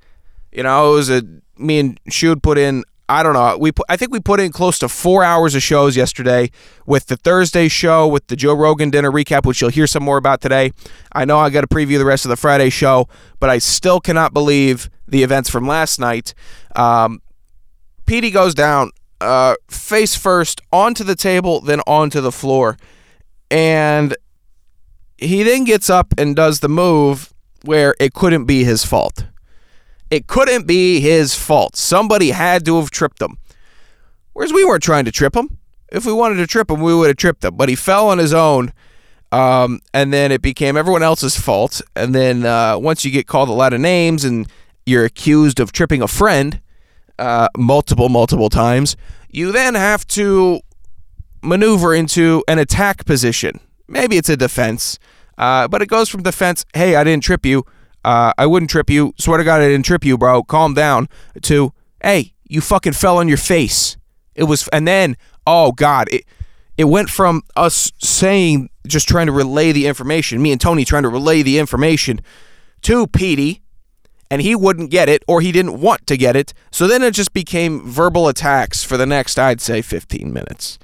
you 0.51 0.61
know, 0.61 0.93
it 0.93 0.95
was 0.95 1.09
a 1.09 1.23
me 1.57 1.79
and 1.79 1.99
Shude 2.03 2.43
put 2.43 2.59
in. 2.59 2.83
I 3.09 3.23
don't 3.23 3.33
know. 3.33 3.57
We 3.57 3.71
put, 3.71 3.87
I 3.89 3.97
think 3.97 4.11
we 4.11 4.19
put 4.19 4.39
in 4.39 4.51
close 4.51 4.77
to 4.77 4.87
four 4.87 5.23
hours 5.23 5.55
of 5.55 5.63
shows 5.63 5.97
yesterday 5.97 6.51
with 6.85 7.07
the 7.07 7.17
Thursday 7.17 7.67
show, 7.67 8.07
with 8.07 8.27
the 8.27 8.35
Joe 8.35 8.53
Rogan 8.53 8.91
dinner 8.91 9.11
recap, 9.11 9.43
which 9.43 9.59
you'll 9.59 9.71
hear 9.71 9.87
some 9.87 10.03
more 10.03 10.17
about 10.17 10.39
today. 10.39 10.71
I 11.11 11.25
know 11.25 11.39
I 11.39 11.49
got 11.49 11.61
to 11.61 11.67
preview 11.67 11.97
the 11.97 12.05
rest 12.05 12.25
of 12.25 12.29
the 12.29 12.37
Friday 12.37 12.69
show, 12.69 13.09
but 13.39 13.49
I 13.49 13.57
still 13.57 13.99
cannot 13.99 14.33
believe 14.33 14.87
the 15.07 15.23
events 15.23 15.49
from 15.49 15.65
last 15.65 15.99
night. 15.99 16.35
Um, 16.75 17.23
Petey 18.05 18.29
goes 18.29 18.53
down 18.53 18.91
uh, 19.21 19.55
face 19.69 20.15
first 20.15 20.61
onto 20.71 21.03
the 21.03 21.15
table, 21.15 21.61
then 21.61 21.79
onto 21.87 22.19
the 22.19 22.31
floor. 22.31 22.77
And 23.49 24.15
he 25.17 25.43
then 25.43 25.63
gets 25.63 25.89
up 25.89 26.13
and 26.17 26.35
does 26.35 26.59
the 26.59 26.69
move 26.69 27.33
where 27.63 27.95
it 27.99 28.13
couldn't 28.13 28.45
be 28.45 28.63
his 28.63 28.83
fault. 28.83 29.25
It 30.09 30.27
couldn't 30.27 30.67
be 30.67 30.99
his 30.99 31.35
fault. 31.35 31.75
Somebody 31.75 32.31
had 32.31 32.65
to 32.65 32.77
have 32.77 32.91
tripped 32.91 33.21
him. 33.21 33.37
Whereas 34.33 34.51
we 34.51 34.65
weren't 34.65 34.83
trying 34.83 35.05
to 35.05 35.11
trip 35.11 35.35
him. 35.35 35.57
If 35.91 36.05
we 36.05 36.13
wanted 36.13 36.35
to 36.37 36.47
trip 36.47 36.69
him, 36.69 36.81
we 36.81 36.95
would 36.95 37.07
have 37.07 37.17
tripped 37.17 37.43
him. 37.43 37.55
But 37.55 37.69
he 37.69 37.75
fell 37.75 38.09
on 38.09 38.17
his 38.17 38.33
own. 38.33 38.73
Um, 39.31 39.79
and 39.93 40.11
then 40.11 40.31
it 40.31 40.41
became 40.41 40.75
everyone 40.75 41.03
else's 41.03 41.37
fault. 41.37 41.81
And 41.95 42.13
then 42.13 42.45
uh, 42.45 42.77
once 42.77 43.05
you 43.05 43.11
get 43.11 43.27
called 43.27 43.49
a 43.49 43.53
lot 43.53 43.73
of 43.73 43.79
names 43.79 44.25
and 44.25 44.47
you're 44.85 45.05
accused 45.05 45.59
of 45.59 45.71
tripping 45.71 46.01
a 46.01 46.07
friend 46.07 46.59
uh, 47.21 47.47
multiple, 47.55 48.09
multiple 48.09 48.49
times, 48.49 48.97
you 49.29 49.51
then 49.51 49.75
have 49.75 50.05
to 50.07 50.59
maneuver 51.43 51.93
into 51.93 52.43
an 52.47 52.57
attack 52.57 53.05
position. 53.05 53.59
Maybe 53.87 54.17
it's 54.17 54.29
a 54.29 54.35
defense, 54.35 54.97
uh, 55.37 55.67
but 55.67 55.81
it 55.81 55.85
goes 55.87 56.09
from 56.09 56.23
defense, 56.23 56.65
hey, 56.73 56.95
I 56.95 57.03
didn't 57.03 57.23
trip 57.23 57.45
you. 57.45 57.63
Uh, 58.03 58.33
I 58.37 58.47
wouldn't 58.47 58.71
trip 58.71 58.89
you. 58.89 59.13
Swear 59.19 59.37
to 59.37 59.43
God, 59.43 59.61
I 59.61 59.67
didn't 59.67 59.85
trip 59.85 60.03
you, 60.03 60.17
bro. 60.17 60.41
Calm 60.41 60.73
down. 60.73 61.07
To, 61.43 61.73
hey, 62.03 62.33
you 62.49 62.59
fucking 62.59 62.93
fell 62.93 63.17
on 63.17 63.27
your 63.27 63.37
face. 63.37 63.97
It 64.33 64.45
was, 64.45 64.67
and 64.69 64.87
then, 64.87 65.15
oh 65.45 65.71
God, 65.73 66.09
it, 66.11 66.25
it 66.75 66.85
went 66.85 67.11
from 67.11 67.43
us 67.55 67.91
saying, 67.99 68.69
just 68.87 69.07
trying 69.07 69.27
to 69.27 69.31
relay 69.31 69.71
the 69.71 69.85
information, 69.85 70.41
me 70.41 70.51
and 70.51 70.59
Tony 70.59 70.85
trying 70.85 71.03
to 71.03 71.09
relay 71.09 71.43
the 71.43 71.59
information 71.59 72.21
to 72.81 73.05
Petey, 73.05 73.60
and 74.31 74.41
he 74.41 74.55
wouldn't 74.55 74.89
get 74.89 75.09
it 75.09 75.23
or 75.27 75.41
he 75.41 75.51
didn't 75.51 75.81
want 75.81 76.07
to 76.07 76.15
get 76.15 76.37
it. 76.37 76.53
So 76.71 76.87
then 76.87 77.03
it 77.03 77.13
just 77.13 77.33
became 77.33 77.85
verbal 77.85 78.29
attacks 78.29 78.81
for 78.81 78.95
the 78.95 79.05
next, 79.05 79.37
I'd 79.37 79.59
say, 79.59 79.81
15 79.81 80.31
minutes. 80.31 80.79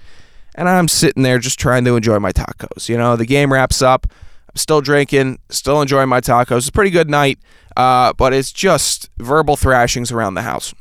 And 0.54 0.68
I'm 0.68 0.90
sitting 0.90 1.24
there 1.24 1.40
just 1.40 1.58
trying 1.58 1.86
to 1.86 1.96
enjoy 1.96 2.20
my 2.20 2.34
tacos. 2.34 2.90
You 2.90 2.98
know, 2.98 3.16
the 3.16 3.26
game 3.26 3.54
wraps 3.54 3.82
up. 3.82 4.06
I'm 4.50 4.58
still 4.58 4.82
drinking, 4.82 5.40
still 5.50 5.82
enjoying 5.82 6.10
my 6.10 6.20
tacos. 6.20 6.58
It's 6.58 6.68
a 6.68 6.74
pretty 6.74 6.92
good 6.92 7.10
night, 7.10 7.40
uh, 7.78 8.12
but 8.14 8.34
it's 8.34 8.52
just 8.52 9.10
verbal 9.18 9.56
thrashings 9.56 10.12
around 10.12 10.34
the 10.34 10.42
house. 10.42 10.74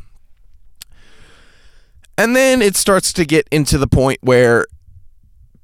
And 2.19 2.35
then 2.35 2.63
it 2.63 2.75
starts 2.75 3.13
to 3.13 3.25
get 3.25 3.47
into 3.53 3.79
the 3.79 3.87
point 3.87 4.19
where 4.23 4.67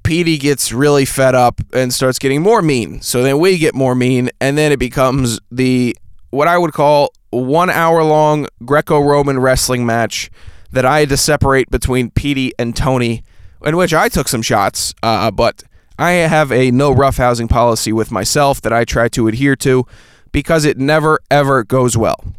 Petey 0.03 0.37
gets 0.37 0.71
really 0.71 1.03
fed 1.03 1.35
up 1.35 1.59
and 1.73 1.93
starts 1.93 2.19
getting 2.19 2.41
more 2.41 2.61
mean. 2.61 3.01
So 3.01 3.23
then 3.23 3.39
we 3.39 3.57
get 3.57 3.73
more 3.73 3.95
mean, 3.95 4.29
and 4.39 4.57
then 4.57 4.71
it 4.71 4.79
becomes 4.79 5.39
the 5.51 5.97
what 6.33 6.47
I 6.47 6.57
would 6.57 6.73
call 6.73 7.13
one 7.29 7.69
hour 7.69 8.03
long 8.03 8.47
Greco 8.65 8.99
Roman 8.99 9.39
wrestling 9.39 9.85
match 9.85 10.31
that 10.71 10.83
I 10.83 11.01
had 11.01 11.09
to 11.09 11.17
separate 11.17 11.69
between 11.69 12.09
Petey 12.09 12.51
and 12.57 12.75
Tony, 12.75 13.23
in 13.63 13.77
which 13.77 13.93
I 13.93 14.09
took 14.09 14.27
some 14.27 14.41
shots, 14.41 14.95
uh, 15.03 15.29
but 15.29 15.61
I 15.99 16.13
have 16.13 16.51
a 16.51 16.71
no 16.71 16.91
roughhousing 16.91 17.51
policy 17.51 17.93
with 17.93 18.11
myself 18.11 18.61
that 18.61 18.73
I 18.73 18.83
try 18.83 19.09
to 19.09 19.27
adhere 19.27 19.55
to 19.57 19.85
because 20.31 20.65
it 20.65 20.79
never 20.79 21.19
ever 21.29 21.63
goes 21.63 21.95
well. 21.95 22.33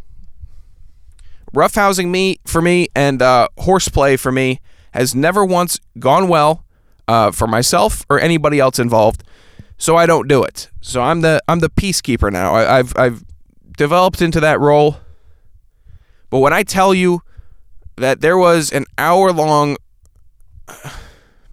Roughhousing 1.54 2.08
me 2.08 2.40
for 2.44 2.60
me 2.60 2.88
and 2.96 3.22
uh, 3.22 3.46
horseplay 3.58 4.16
for 4.16 4.32
me 4.32 4.60
has 4.92 5.14
never 5.14 5.44
once 5.44 5.78
gone 6.00 6.26
well 6.26 6.64
uh, 7.06 7.30
for 7.30 7.46
myself 7.46 8.04
or 8.10 8.18
anybody 8.18 8.58
else 8.58 8.80
involved, 8.80 9.22
so 9.78 9.94
I 9.94 10.06
don't 10.06 10.26
do 10.26 10.42
it. 10.42 10.68
So 10.80 11.00
I'm 11.00 11.20
the 11.20 11.40
I'm 11.46 11.60
the 11.60 11.70
peacekeeper 11.70 12.32
now. 12.32 12.56
I, 12.56 12.78
I've 12.78 12.92
I've 12.96 13.24
developed 13.76 14.22
into 14.22 14.40
that 14.40 14.60
role. 14.60 14.96
But 16.30 16.38
when 16.38 16.52
I 16.52 16.62
tell 16.62 16.94
you 16.94 17.22
that 17.96 18.20
there 18.20 18.38
was 18.38 18.72
an 18.72 18.84
hour 18.98 19.32
long, 19.32 19.76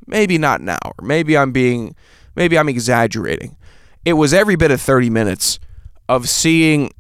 maybe 0.08 0.38
not 0.38 0.62
an 0.62 0.70
hour, 0.70 0.94
maybe 1.01 1.38
I'm 1.38 1.51
being, 1.51 1.96
maybe 2.36 2.58
I'm 2.58 2.70
exaggerating. 2.70 3.58
It 4.06 4.13
was 4.13 4.34
every 4.34 4.56
bit 4.56 4.72
of 4.72 4.82
30 4.82 5.10
minutes 5.10 5.60
of 6.10 6.28
seeing 6.28 6.92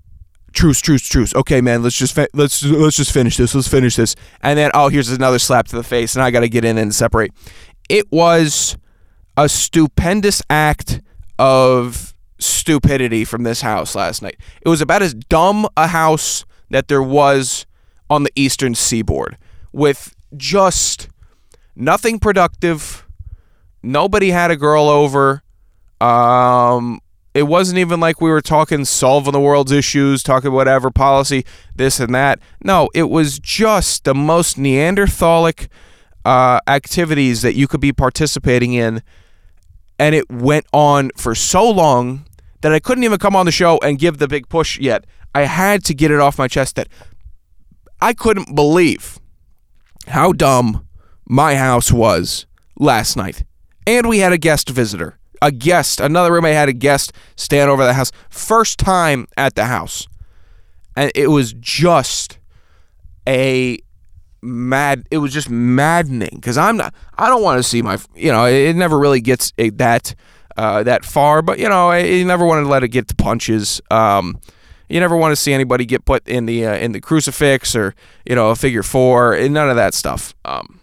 truce, 0.53 0.79
truce, 0.79 1.07
truce. 1.07 1.33
Okay, 1.35 1.61
man, 1.61 1.83
let's 1.83 1.97
just 1.97 2.13
fi- 2.13 2.27
let's 2.33 2.63
let's 2.63 2.97
just 2.97 3.11
finish 3.11 3.37
this. 3.37 3.55
Let's 3.55 3.67
finish 3.67 3.95
this. 3.95 4.15
And 4.41 4.57
then 4.57 4.71
oh, 4.73 4.89
here's 4.89 5.09
another 5.09 5.39
slap 5.39 5.67
to 5.67 5.75
the 5.75 5.83
face, 5.83 6.15
and 6.15 6.23
I 6.23 6.31
got 6.31 6.41
to 6.41 6.49
get 6.49 6.65
in 6.65 6.77
and 6.77 6.93
separate. 6.93 7.31
It 7.89 8.11
was 8.11 8.77
a 9.37 9.49
stupendous 9.49 10.41
act 10.49 11.01
of 11.39 12.10
stupidity 12.41 13.23
from 13.25 13.43
this 13.43 13.61
house 13.61 13.95
last 13.95 14.21
night. 14.21 14.37
It 14.61 14.69
was 14.69 14.81
about 14.81 15.01
as 15.01 15.13
dumb 15.13 15.67
a 15.77 15.87
house 15.87 16.45
that 16.69 16.87
there 16.87 17.03
was 17.03 17.65
on 18.09 18.23
the 18.23 18.31
eastern 18.35 18.75
seaboard 18.75 19.37
with 19.71 20.15
just 20.35 21.07
nothing 21.75 22.19
productive. 22.19 23.05
Nobody 23.83 24.31
had 24.31 24.51
a 24.51 24.55
girl 24.55 24.89
over. 24.89 25.43
Um, 25.99 26.99
it 27.33 27.43
wasn't 27.43 27.79
even 27.79 27.99
like 27.99 28.19
we 28.19 28.29
were 28.29 28.41
talking 28.41 28.83
solving 28.83 29.31
the 29.31 29.39
world's 29.39 29.71
issues, 29.71 30.23
talking 30.23 30.51
whatever 30.51 30.91
policy, 30.91 31.45
this 31.75 31.99
and 31.99 32.13
that. 32.13 32.39
No, 32.63 32.89
it 32.93 33.09
was 33.09 33.39
just 33.39 34.03
the 34.03 34.13
most 34.13 34.57
Neanderthalic 34.57 35.69
uh, 36.25 36.59
activities 36.67 37.41
that 37.41 37.55
you 37.55 37.67
could 37.67 37.81
be 37.81 37.93
participating 37.93 38.73
in. 38.73 39.01
And 39.97 40.15
it 40.15 40.29
went 40.29 40.65
on 40.73 41.11
for 41.15 41.35
so 41.35 41.69
long 41.69 42.25
that 42.61 42.73
I 42.73 42.79
couldn't 42.79 43.03
even 43.03 43.19
come 43.19 43.35
on 43.35 43.45
the 43.45 43.51
show 43.51 43.79
and 43.79 43.99
give 43.99 44.17
the 44.17 44.27
big 44.27 44.49
push 44.49 44.79
yet. 44.79 45.05
I 45.33 45.41
had 45.41 45.83
to 45.85 45.93
get 45.93 46.11
it 46.11 46.19
off 46.19 46.37
my 46.37 46.47
chest 46.47 46.75
that 46.75 46.87
I 48.01 48.13
couldn't 48.13 48.55
believe 48.55 49.19
how 50.07 50.33
dumb 50.33 50.87
my 51.27 51.55
house 51.55 51.91
was 51.91 52.45
last 52.77 53.15
night. 53.15 53.43
And 53.87 54.07
we 54.07 54.19
had 54.19 54.33
a 54.33 54.37
guest 54.37 54.69
visitor. 54.69 55.17
A 55.41 55.51
guest, 55.51 55.99
another 55.99 56.31
roommate 56.33 56.53
had 56.53 56.69
a 56.69 56.73
guest 56.73 57.13
stand 57.35 57.69
over 57.69 57.83
the 57.83 57.93
house. 57.93 58.11
First 58.29 58.77
time 58.77 59.27
at 59.37 59.55
the 59.55 59.65
house. 59.65 60.07
And 60.95 61.11
it 61.15 61.27
was 61.27 61.53
just 61.53 62.37
a 63.27 63.79
mad 64.41 65.07
it 65.11 65.19
was 65.19 65.31
just 65.31 65.51
maddening 65.51 66.31
because 66.33 66.57
i'm 66.57 66.75
not 66.75 66.93
i 67.17 67.27
don't 67.27 67.43
want 67.43 67.59
to 67.59 67.63
see 67.63 67.81
my 67.83 67.97
you 68.15 68.31
know 68.31 68.45
it 68.45 68.75
never 68.75 68.97
really 68.97 69.21
gets 69.21 69.53
that 69.57 70.15
uh, 70.57 70.83
that 70.83 71.05
far 71.05 71.41
but 71.41 71.59
you 71.59 71.67
know 71.67 71.91
you 71.93 72.25
never 72.25 72.45
want 72.45 72.63
to 72.63 72.69
let 72.69 72.83
it 72.83 72.89
get 72.89 73.07
to 73.07 73.15
punches 73.15 73.81
um, 73.91 74.39
you 74.89 74.99
never 74.99 75.15
want 75.15 75.31
to 75.31 75.35
see 75.35 75.53
anybody 75.53 75.85
get 75.85 76.05
put 76.05 76.27
in 76.27 76.45
the 76.45 76.65
uh, 76.65 76.75
in 76.75 76.91
the 76.91 77.01
crucifix 77.01 77.75
or 77.75 77.95
you 78.25 78.35
know 78.35 78.49
a 78.49 78.55
figure 78.55 78.83
four 78.83 79.33
and 79.33 79.53
none 79.53 79.69
of 79.69 79.75
that 79.75 79.93
stuff 79.93 80.33
um, 80.45 80.79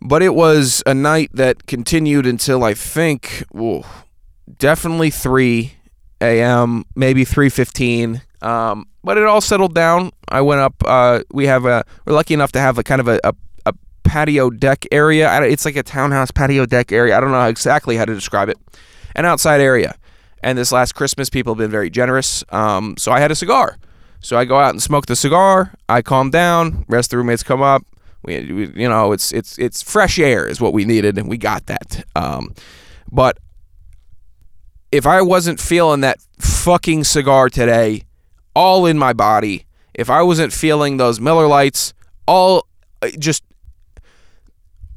but 0.00 0.22
it 0.22 0.34
was 0.34 0.82
a 0.86 0.94
night 0.94 1.30
that 1.32 1.66
continued 1.66 2.26
until 2.26 2.64
i 2.64 2.74
think 2.74 3.44
definitely 4.58 5.10
3 5.10 5.72
a.m 6.20 6.84
maybe 6.94 7.24
3.15 7.24 8.20
um, 8.44 8.86
but 9.02 9.16
it 9.16 9.24
all 9.24 9.40
settled 9.40 9.74
down. 9.74 10.10
I 10.28 10.42
went 10.42 10.60
up. 10.60 10.74
Uh, 10.84 11.20
we 11.32 11.46
have 11.46 11.64
a. 11.64 11.84
We're 12.04 12.14
lucky 12.14 12.34
enough 12.34 12.52
to 12.52 12.60
have 12.60 12.78
a 12.78 12.82
kind 12.82 13.00
of 13.00 13.08
a, 13.08 13.18
a 13.24 13.34
patio 14.04 14.50
deck 14.50 14.86
area. 14.92 15.42
It's 15.42 15.64
like 15.64 15.76
a 15.76 15.82
townhouse 15.82 16.30
patio 16.30 16.66
deck 16.66 16.92
area. 16.92 17.16
I 17.16 17.20
don't 17.20 17.32
know 17.32 17.46
exactly 17.46 17.96
how 17.96 18.04
to 18.04 18.14
describe 18.14 18.48
it. 18.48 18.58
An 19.16 19.24
outside 19.24 19.60
area. 19.60 19.96
And 20.42 20.58
this 20.58 20.70
last 20.72 20.94
Christmas, 20.94 21.30
people 21.30 21.54
have 21.54 21.58
been 21.58 21.70
very 21.70 21.90
generous. 21.90 22.44
Um, 22.50 22.96
so 22.98 23.10
I 23.10 23.20
had 23.20 23.30
a 23.30 23.34
cigar. 23.34 23.78
So 24.20 24.38
I 24.38 24.44
go 24.44 24.58
out 24.58 24.70
and 24.70 24.82
smoke 24.82 25.06
the 25.06 25.16
cigar. 25.16 25.74
I 25.88 26.02
calm 26.02 26.30
down. 26.30 26.84
Rest 26.88 27.08
of 27.08 27.10
the 27.10 27.16
roommates 27.18 27.42
come 27.42 27.62
up. 27.62 27.82
We, 28.24 28.52
we 28.52 28.82
you 28.82 28.88
know, 28.88 29.12
it's 29.12 29.32
it's 29.32 29.58
it's 29.58 29.82
fresh 29.82 30.18
air 30.18 30.46
is 30.46 30.60
what 30.60 30.72
we 30.72 30.84
needed, 30.84 31.18
and 31.18 31.28
we 31.28 31.36
got 31.36 31.66
that. 31.66 32.04
Um, 32.16 32.54
but 33.10 33.38
if 34.90 35.06
I 35.06 35.20
wasn't 35.22 35.60
feeling 35.60 36.00
that 36.00 36.18
fucking 36.38 37.04
cigar 37.04 37.48
today, 37.50 38.04
all 38.54 38.86
in 38.86 38.98
my 38.98 39.12
body, 39.12 39.66
if 39.92 40.08
I 40.08 40.22
wasn't 40.22 40.52
feeling 40.52 40.96
those 40.96 41.20
Miller 41.20 41.46
Lights, 41.46 41.92
all 42.26 42.66
uh, 43.02 43.08
just 43.18 43.44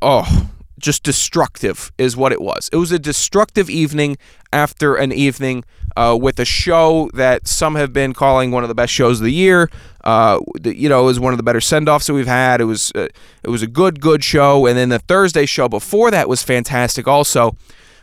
oh, 0.02 0.50
just 0.80 1.04
destructive 1.04 1.92
is 1.98 2.16
what 2.16 2.32
it 2.32 2.42
was. 2.42 2.70
It 2.72 2.78
was 2.78 2.92
a 2.92 3.00
destructive 3.00 3.70
evening 3.70 4.18
after 4.54 4.96
an 4.96 5.12
evening 5.12 5.64
uh, 5.96 6.18
with 6.20 6.40
a 6.40 6.46
show 6.46 7.10
that 7.14 7.48
some 7.48 7.76
have 7.76 7.92
been 7.92 8.14
calling 8.14 8.52
one 8.52 8.64
of 8.64 8.70
the 8.70 8.76
best 8.76 8.94
shows 8.94 9.20
of 9.20 9.24
the 9.24 9.34
year. 9.34 9.70
Uh, 10.04 10.40
you 10.64 10.88
know, 10.88 11.02
it 11.02 11.06
was 11.06 11.20
one 11.20 11.34
of 11.34 11.38
the 11.38 11.44
better 11.44 11.62
send-offs 11.62 12.08
that 12.08 12.14
we've 12.14 12.28
had. 12.28 12.62
It 12.62 12.66
was 12.66 12.92
uh, 12.96 13.08
it 13.44 13.50
was 13.50 13.64
a 13.64 13.68
good 13.68 14.00
good 14.00 14.24
show, 14.24 14.68
and 14.68 14.78
then 14.78 14.90
the 14.90 15.00
Thursday 15.00 15.46
show 15.46 15.68
before 15.68 16.12
that 16.12 16.30
was 16.30 16.44
fantastic 16.44 17.08
also. 17.08 17.56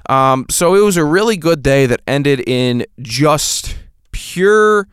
Um, 0.09 0.47
so 0.51 0.75
it 0.75 0.81
was 0.81 0.97
a 0.97 1.05
really 1.05 1.37
good 1.37 1.63
day 1.63 1.87
that 1.87 2.03
ended 2.07 2.47
in 2.47 2.85
just 3.01 3.77
pure 4.13 4.87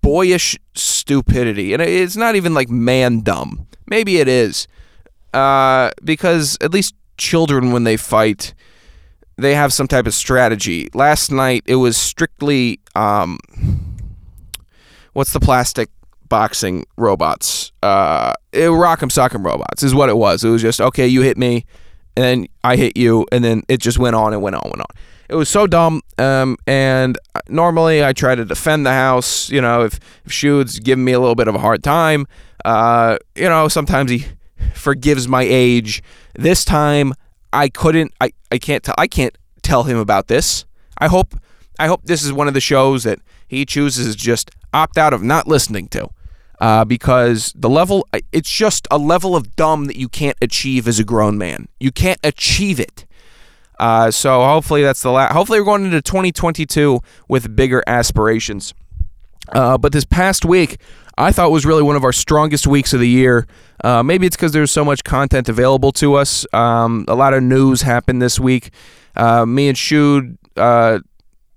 boyish 0.00 0.58
stupidity. 0.74 1.72
And 1.72 1.82
it's 1.82 2.16
not 2.16 2.36
even 2.36 2.54
like 2.54 2.68
man 2.68 3.20
dumb. 3.20 3.66
Maybe 3.86 4.18
it 4.18 4.28
is. 4.28 4.68
Uh, 5.34 5.90
because 6.04 6.56
at 6.60 6.72
least 6.72 6.94
children, 7.18 7.72
when 7.72 7.84
they 7.84 7.96
fight, 7.96 8.54
they 9.36 9.54
have 9.54 9.72
some 9.72 9.88
type 9.88 10.06
of 10.06 10.14
strategy. 10.14 10.88
Last 10.94 11.30
night, 11.32 11.64
it 11.66 11.76
was 11.76 11.96
strictly 11.96 12.78
um, 12.94 13.38
what's 15.12 15.32
the 15.32 15.40
plastic 15.40 15.90
boxing 16.28 16.84
robots? 16.96 17.72
Uh, 17.82 18.32
it, 18.52 18.68
Rock'em 18.70 19.10
Sock'em 19.10 19.44
robots 19.44 19.82
is 19.82 19.94
what 19.94 20.08
it 20.08 20.16
was. 20.16 20.44
It 20.44 20.50
was 20.50 20.62
just, 20.62 20.80
okay, 20.80 21.06
you 21.06 21.22
hit 21.22 21.36
me. 21.36 21.66
and 22.16 22.24
then 22.24 22.46
I 22.62 22.76
hit 22.76 22.96
you, 22.96 23.26
and 23.32 23.44
then 23.44 23.62
it 23.68 23.78
just 23.80 23.98
went 23.98 24.14
on 24.14 24.32
and 24.32 24.42
went 24.42 24.56
on 24.56 24.62
and 24.64 24.72
went 24.72 24.80
on. 24.82 24.96
It 25.28 25.34
was 25.34 25.48
so 25.48 25.66
dumb. 25.66 26.02
Um, 26.18 26.56
and 26.66 27.18
normally 27.48 28.04
I 28.04 28.12
try 28.12 28.34
to 28.34 28.44
defend 28.44 28.86
the 28.86 28.92
house. 28.92 29.50
You 29.50 29.60
know, 29.60 29.82
if 29.84 29.98
if 30.24 30.32
Shude's 30.32 30.78
giving 30.78 31.04
me 31.04 31.12
a 31.12 31.18
little 31.18 31.34
bit 31.34 31.48
of 31.48 31.54
a 31.54 31.58
hard 31.58 31.82
time, 31.82 32.26
uh, 32.64 33.16
you 33.34 33.48
know, 33.48 33.68
sometimes 33.68 34.10
he 34.10 34.26
forgives 34.74 35.28
my 35.28 35.42
age. 35.42 36.02
This 36.34 36.64
time 36.64 37.14
I 37.52 37.68
couldn't. 37.68 38.12
I 38.20 38.32
I 38.50 38.58
can't 38.58 38.82
tell. 38.82 38.94
I 38.98 39.06
can't 39.06 39.36
tell 39.62 39.84
him 39.84 39.98
about 39.98 40.28
this. 40.28 40.64
I 40.98 41.08
hope. 41.08 41.34
I 41.78 41.88
hope 41.88 42.02
this 42.04 42.22
is 42.22 42.32
one 42.32 42.48
of 42.48 42.54
the 42.54 42.60
shows 42.60 43.02
that 43.02 43.18
he 43.48 43.64
chooses 43.64 44.14
to 44.14 44.20
just 44.20 44.50
opt 44.72 44.96
out 44.96 45.12
of 45.12 45.22
not 45.22 45.46
listening 45.46 45.88
to. 45.88 46.08
Uh, 46.60 46.84
because 46.84 47.52
the 47.56 47.68
level, 47.68 48.06
it's 48.32 48.48
just 48.48 48.86
a 48.90 48.96
level 48.96 49.34
of 49.34 49.56
dumb 49.56 49.86
that 49.86 49.96
you 49.96 50.08
can't 50.08 50.36
achieve 50.40 50.86
as 50.86 51.00
a 51.00 51.04
grown 51.04 51.36
man. 51.36 51.66
You 51.80 51.90
can't 51.90 52.20
achieve 52.22 52.78
it. 52.78 53.06
Uh, 53.78 54.10
so 54.10 54.42
hopefully 54.44 54.82
that's 54.82 55.02
the 55.02 55.10
last. 55.10 55.32
Hopefully 55.32 55.58
we're 55.58 55.64
going 55.64 55.84
into 55.84 56.00
2022 56.00 57.00
with 57.28 57.56
bigger 57.56 57.82
aspirations. 57.86 58.72
Uh, 59.52 59.76
but 59.76 59.92
this 59.92 60.04
past 60.04 60.44
week, 60.44 60.78
I 61.16 61.32
thought 61.32 61.50
was 61.50 61.64
really 61.64 61.82
one 61.82 61.96
of 61.96 62.04
our 62.04 62.12
strongest 62.12 62.66
weeks 62.66 62.92
of 62.92 63.00
the 63.00 63.08
year. 63.08 63.46
Uh, 63.82 64.02
maybe 64.02 64.26
it's 64.26 64.36
because 64.36 64.52
there's 64.52 64.70
so 64.70 64.84
much 64.84 65.04
content 65.04 65.48
available 65.48 65.92
to 65.92 66.14
us. 66.14 66.46
Um, 66.52 67.04
a 67.08 67.14
lot 67.14 67.34
of 67.34 67.42
news 67.42 67.82
happened 67.82 68.20
this 68.20 68.40
week. 68.40 68.70
Uh, 69.14 69.46
me 69.46 69.68
and 69.68 69.76
Shude, 69.76 70.36
uh, 70.56 70.98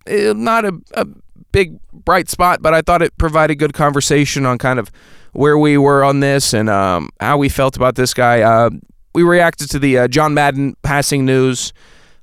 eh, 0.05 0.33
not 0.35 0.65
a, 0.65 0.79
a 0.93 1.07
big 1.51 1.79
bright 1.91 2.29
spot, 2.29 2.61
but 2.61 2.73
I 2.73 2.81
thought 2.81 3.01
it 3.01 3.17
provided 3.17 3.55
good 3.55 3.73
conversation 3.73 4.45
on 4.45 4.57
kind 4.57 4.79
of 4.79 4.91
where 5.33 5.57
we 5.57 5.77
were 5.77 6.03
on 6.03 6.19
this 6.19 6.53
and 6.53 6.69
um, 6.69 7.09
how 7.19 7.37
we 7.37 7.49
felt 7.49 7.75
about 7.75 7.95
this 7.95 8.13
guy. 8.13 8.41
Uh, 8.41 8.69
we 9.13 9.23
reacted 9.23 9.69
to 9.71 9.79
the 9.79 9.97
uh, 9.97 10.07
John 10.07 10.33
Madden 10.33 10.75
passing 10.83 11.25
news. 11.25 11.73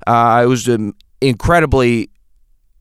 Uh, 0.07 0.43
it 0.45 0.47
was 0.47 0.69
an 0.69 0.95
incredibly 1.21 2.11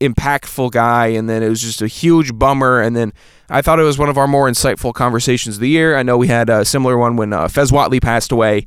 impactful 0.08 0.70
guy, 0.70 1.08
and 1.08 1.28
then 1.28 1.42
it 1.42 1.48
was 1.48 1.60
just 1.60 1.82
a 1.82 1.86
huge 1.86 2.38
bummer. 2.38 2.80
And 2.80 2.96
then 2.96 3.12
I 3.48 3.62
thought 3.62 3.78
it 3.78 3.84
was 3.84 3.98
one 3.98 4.08
of 4.08 4.18
our 4.18 4.26
more 4.26 4.48
insightful 4.48 4.92
conversations 4.92 5.56
of 5.56 5.60
the 5.60 5.68
year. 5.68 5.96
I 5.96 6.02
know 6.02 6.16
we 6.16 6.28
had 6.28 6.48
a 6.50 6.64
similar 6.64 6.96
one 6.96 7.16
when 7.16 7.32
uh, 7.32 7.48
Fez 7.48 7.70
Whatley 7.70 8.00
passed 8.00 8.32
away, 8.32 8.66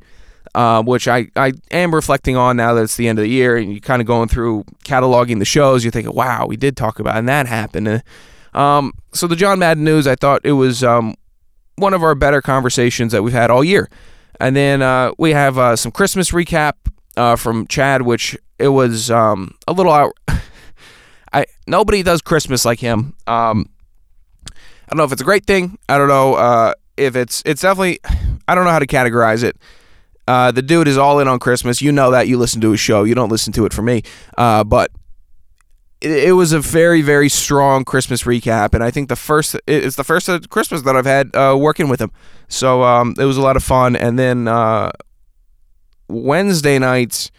uh, 0.54 0.82
which 0.82 1.08
I, 1.08 1.28
I 1.36 1.52
am 1.70 1.94
reflecting 1.94 2.36
on 2.36 2.56
now 2.56 2.74
that 2.74 2.82
it's 2.82 2.96
the 2.96 3.08
end 3.08 3.18
of 3.18 3.24
the 3.24 3.30
year, 3.30 3.56
and 3.56 3.70
you're 3.70 3.80
kind 3.80 4.00
of 4.00 4.06
going 4.06 4.28
through 4.28 4.64
cataloging 4.84 5.38
the 5.38 5.44
shows. 5.44 5.84
You're 5.84 5.92
thinking, 5.92 6.14
wow, 6.14 6.46
we 6.46 6.56
did 6.56 6.76
talk 6.76 6.98
about, 6.98 7.16
it, 7.16 7.20
and 7.20 7.28
that 7.28 7.46
happened. 7.46 7.88
And, 7.88 8.02
um, 8.54 8.92
so 9.12 9.26
the 9.26 9.36
John 9.36 9.58
Madden 9.58 9.84
news, 9.84 10.06
I 10.06 10.14
thought 10.14 10.40
it 10.44 10.52
was 10.52 10.82
um, 10.82 11.14
one 11.76 11.94
of 11.94 12.02
our 12.02 12.14
better 12.14 12.42
conversations 12.42 13.12
that 13.12 13.22
we've 13.22 13.32
had 13.32 13.50
all 13.50 13.62
year. 13.62 13.88
And 14.40 14.54
then 14.54 14.82
uh, 14.82 15.12
we 15.18 15.32
have 15.32 15.58
uh, 15.58 15.76
some 15.76 15.92
Christmas 15.92 16.30
recap 16.30 16.74
uh, 17.16 17.36
from 17.36 17.66
Chad, 17.66 18.02
which 18.02 18.36
it 18.58 18.68
was 18.68 19.10
um, 19.10 19.54
a 19.66 19.72
little 19.72 19.92
out. 19.92 20.12
I 21.32 21.46
nobody 21.66 22.02
does 22.02 22.22
Christmas 22.22 22.64
like 22.64 22.80
him. 22.80 23.14
Um, 23.26 23.68
I 24.50 24.90
don't 24.90 24.98
know 24.98 25.04
if 25.04 25.12
it's 25.12 25.22
a 25.22 25.24
great 25.24 25.46
thing. 25.46 25.78
I 25.88 25.98
don't 25.98 26.08
know 26.08 26.34
uh, 26.34 26.74
if 26.96 27.16
it's 27.16 27.42
it's 27.44 27.62
definitely. 27.62 28.00
I 28.48 28.54
don't 28.54 28.64
know 28.64 28.70
how 28.70 28.78
to 28.78 28.86
categorize 28.86 29.44
it. 29.44 29.56
Uh, 30.26 30.50
the 30.50 30.62
dude 30.62 30.88
is 30.88 30.96
all 30.96 31.20
in 31.20 31.28
on 31.28 31.38
Christmas. 31.38 31.82
You 31.82 31.92
know 31.92 32.10
that. 32.10 32.28
You 32.28 32.38
listen 32.38 32.60
to 32.62 32.70
his 32.70 32.80
show. 32.80 33.04
You 33.04 33.14
don't 33.14 33.28
listen 33.28 33.52
to 33.54 33.66
it 33.66 33.72
for 33.72 33.82
me. 33.82 34.02
Uh, 34.38 34.64
but 34.64 34.90
it, 36.00 36.28
it, 36.28 36.32
was 36.32 36.52
a 36.52 36.60
very 36.60 37.02
very 37.02 37.28
strong 37.28 37.84
Christmas 37.84 38.22
recap, 38.22 38.72
and 38.72 38.82
I 38.82 38.90
think 38.90 39.08
the 39.08 39.16
first 39.16 39.56
it's 39.66 39.96
the 39.96 40.04
first 40.04 40.48
Christmas 40.48 40.82
that 40.82 40.96
I've 40.96 41.06
had 41.06 41.34
uh, 41.36 41.56
working 41.58 41.88
with 41.88 42.00
him. 42.00 42.10
So 42.48 42.82
um, 42.82 43.14
it 43.18 43.24
was 43.24 43.36
a 43.36 43.42
lot 43.42 43.56
of 43.56 43.62
fun. 43.62 43.94
And 43.96 44.18
then 44.18 44.48
uh, 44.48 44.90
Wednesday 46.08 46.78
nights 46.78 47.30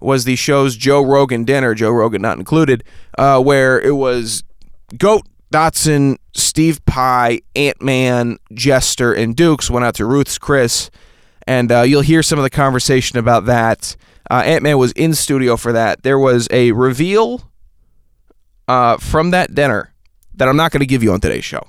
was 0.00 0.24
the 0.24 0.36
show's 0.36 0.76
Joe 0.76 1.04
Rogan 1.04 1.44
dinner, 1.44 1.74
Joe 1.74 1.90
Rogan 1.90 2.22
not 2.22 2.38
included, 2.38 2.84
uh, 3.16 3.40
where 3.40 3.80
it 3.80 3.96
was 3.96 4.42
Goat, 4.96 5.22
Dotson, 5.52 6.18
Steve 6.34 6.84
Pye, 6.84 7.40
Ant 7.56 7.82
Man, 7.82 8.38
Jester, 8.52 9.12
and 9.12 9.34
Dukes 9.34 9.70
went 9.70 9.84
out 9.84 9.94
to 9.96 10.06
Ruth's 10.06 10.38
Chris, 10.38 10.90
and 11.46 11.72
uh, 11.72 11.82
you'll 11.82 12.02
hear 12.02 12.22
some 12.22 12.38
of 12.38 12.42
the 12.42 12.50
conversation 12.50 13.18
about 13.18 13.46
that. 13.46 13.96
Uh, 14.30 14.42
Ant 14.44 14.62
Man 14.62 14.78
was 14.78 14.92
in 14.92 15.14
studio 15.14 15.56
for 15.56 15.72
that. 15.72 16.02
There 16.02 16.18
was 16.18 16.48
a 16.50 16.72
reveal 16.72 17.50
uh, 18.68 18.98
from 18.98 19.30
that 19.30 19.54
dinner 19.54 19.92
that 20.34 20.48
I'm 20.48 20.56
not 20.56 20.70
going 20.70 20.80
to 20.80 20.86
give 20.86 21.02
you 21.02 21.12
on 21.12 21.20
today's 21.20 21.44
show. 21.44 21.66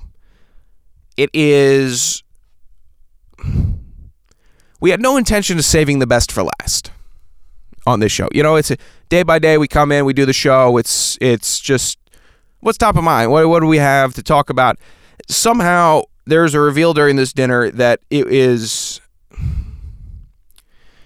It 1.16 1.30
is. 1.32 2.22
We 4.80 4.90
had 4.90 5.00
no 5.00 5.16
intention 5.16 5.58
of 5.58 5.64
saving 5.64 5.98
the 5.98 6.06
best 6.06 6.30
for 6.30 6.44
last 6.60 6.90
on 7.86 8.00
this 8.00 8.12
show. 8.12 8.28
You 8.32 8.42
know, 8.42 8.56
it's 8.56 8.70
a, 8.70 8.76
day 9.08 9.22
by 9.22 9.38
day 9.38 9.58
we 9.58 9.68
come 9.68 9.92
in, 9.92 10.04
we 10.04 10.12
do 10.12 10.26
the 10.26 10.32
show. 10.32 10.76
It's 10.76 11.18
it's 11.20 11.60
just 11.60 11.98
what's 12.60 12.78
top 12.78 12.96
of 12.96 13.04
mind. 13.04 13.30
What 13.30 13.48
what 13.48 13.60
do 13.60 13.66
we 13.66 13.78
have 13.78 14.14
to 14.14 14.22
talk 14.22 14.50
about? 14.50 14.78
Somehow 15.28 16.02
there's 16.26 16.54
a 16.54 16.60
reveal 16.60 16.94
during 16.94 17.16
this 17.16 17.32
dinner 17.32 17.70
that 17.70 18.00
it 18.10 18.26
is 18.28 19.00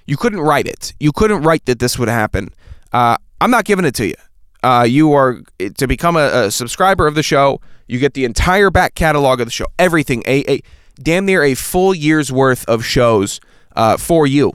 you 0.06 0.16
couldn't 0.16 0.40
write 0.40 0.66
it. 0.66 0.92
You 1.00 1.12
couldn't 1.12 1.42
write 1.42 1.64
that 1.66 1.78
this 1.78 1.98
would 1.98 2.08
happen. 2.08 2.50
Uh, 2.92 3.16
I'm 3.40 3.50
not 3.50 3.64
giving 3.64 3.84
it 3.84 3.94
to 3.96 4.06
you. 4.06 4.14
Uh, 4.62 4.86
you 4.88 5.12
are 5.12 5.42
to 5.76 5.86
become 5.86 6.16
a, 6.16 6.46
a, 6.46 6.50
subscriber 6.50 7.06
of 7.06 7.14
the 7.14 7.22
show. 7.22 7.60
You 7.86 7.98
get 7.98 8.14
the 8.14 8.24
entire 8.24 8.70
back 8.70 8.94
catalog 8.94 9.40
of 9.40 9.46
the 9.46 9.50
show, 9.50 9.66
everything, 9.78 10.22
a, 10.26 10.50
a 10.50 10.62
damn 11.02 11.26
near 11.26 11.42
a 11.42 11.54
full 11.54 11.94
year's 11.94 12.32
worth 12.32 12.66
of 12.66 12.82
shows 12.82 13.40
uh, 13.76 13.98
for 13.98 14.26
you 14.26 14.54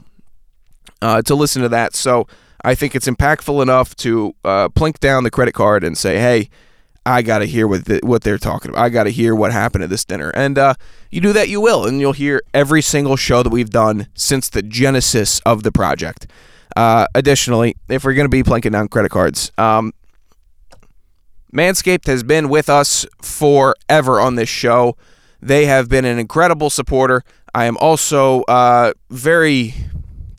uh, 1.02 1.22
to 1.22 1.34
listen 1.34 1.62
to 1.62 1.68
that. 1.68 1.94
So 1.94 2.26
I 2.64 2.74
think 2.74 2.94
it's 2.94 3.08
impactful 3.08 3.62
enough 3.62 3.94
to 3.96 4.34
uh, 4.44 4.68
plink 4.68 4.98
down 4.98 5.24
the 5.24 5.30
credit 5.30 5.52
card 5.52 5.84
and 5.84 5.96
say, 5.96 6.18
hey, 6.18 6.50
I 7.06 7.22
got 7.22 7.38
to 7.38 7.46
hear 7.46 7.66
what 7.66 7.86
the, 7.86 8.00
what 8.02 8.22
they're 8.22 8.38
talking 8.38 8.70
about. 8.70 8.84
I 8.84 8.88
got 8.90 9.04
to 9.04 9.10
hear 9.10 9.34
what 9.34 9.52
happened 9.52 9.84
at 9.84 9.90
this 9.90 10.04
dinner. 10.04 10.30
And 10.30 10.58
uh, 10.58 10.74
you 11.10 11.20
do 11.20 11.32
that, 11.32 11.48
you 11.48 11.60
will, 11.60 11.86
and 11.86 12.00
you'll 12.00 12.12
hear 12.12 12.42
every 12.52 12.82
single 12.82 13.16
show 13.16 13.42
that 13.42 13.50
we've 13.50 13.70
done 13.70 14.08
since 14.14 14.48
the 14.48 14.62
genesis 14.62 15.40
of 15.40 15.62
the 15.62 15.72
project. 15.72 16.26
Uh, 16.76 17.06
additionally, 17.14 17.76
if 17.88 18.04
we're 18.04 18.14
going 18.14 18.26
to 18.26 18.28
be 18.28 18.42
plinking 18.42 18.72
down 18.72 18.88
credit 18.88 19.10
cards, 19.10 19.50
um, 19.56 19.92
Manscaped 21.52 22.06
has 22.06 22.22
been 22.22 22.48
with 22.48 22.68
us 22.68 23.06
forever 23.22 24.20
on 24.20 24.36
this 24.36 24.48
show. 24.48 24.96
They 25.40 25.66
have 25.66 25.88
been 25.88 26.04
an 26.04 26.18
incredible 26.18 26.70
supporter. 26.70 27.24
I 27.54 27.64
am 27.64 27.76
also 27.78 28.42
uh, 28.42 28.92
very 29.08 29.74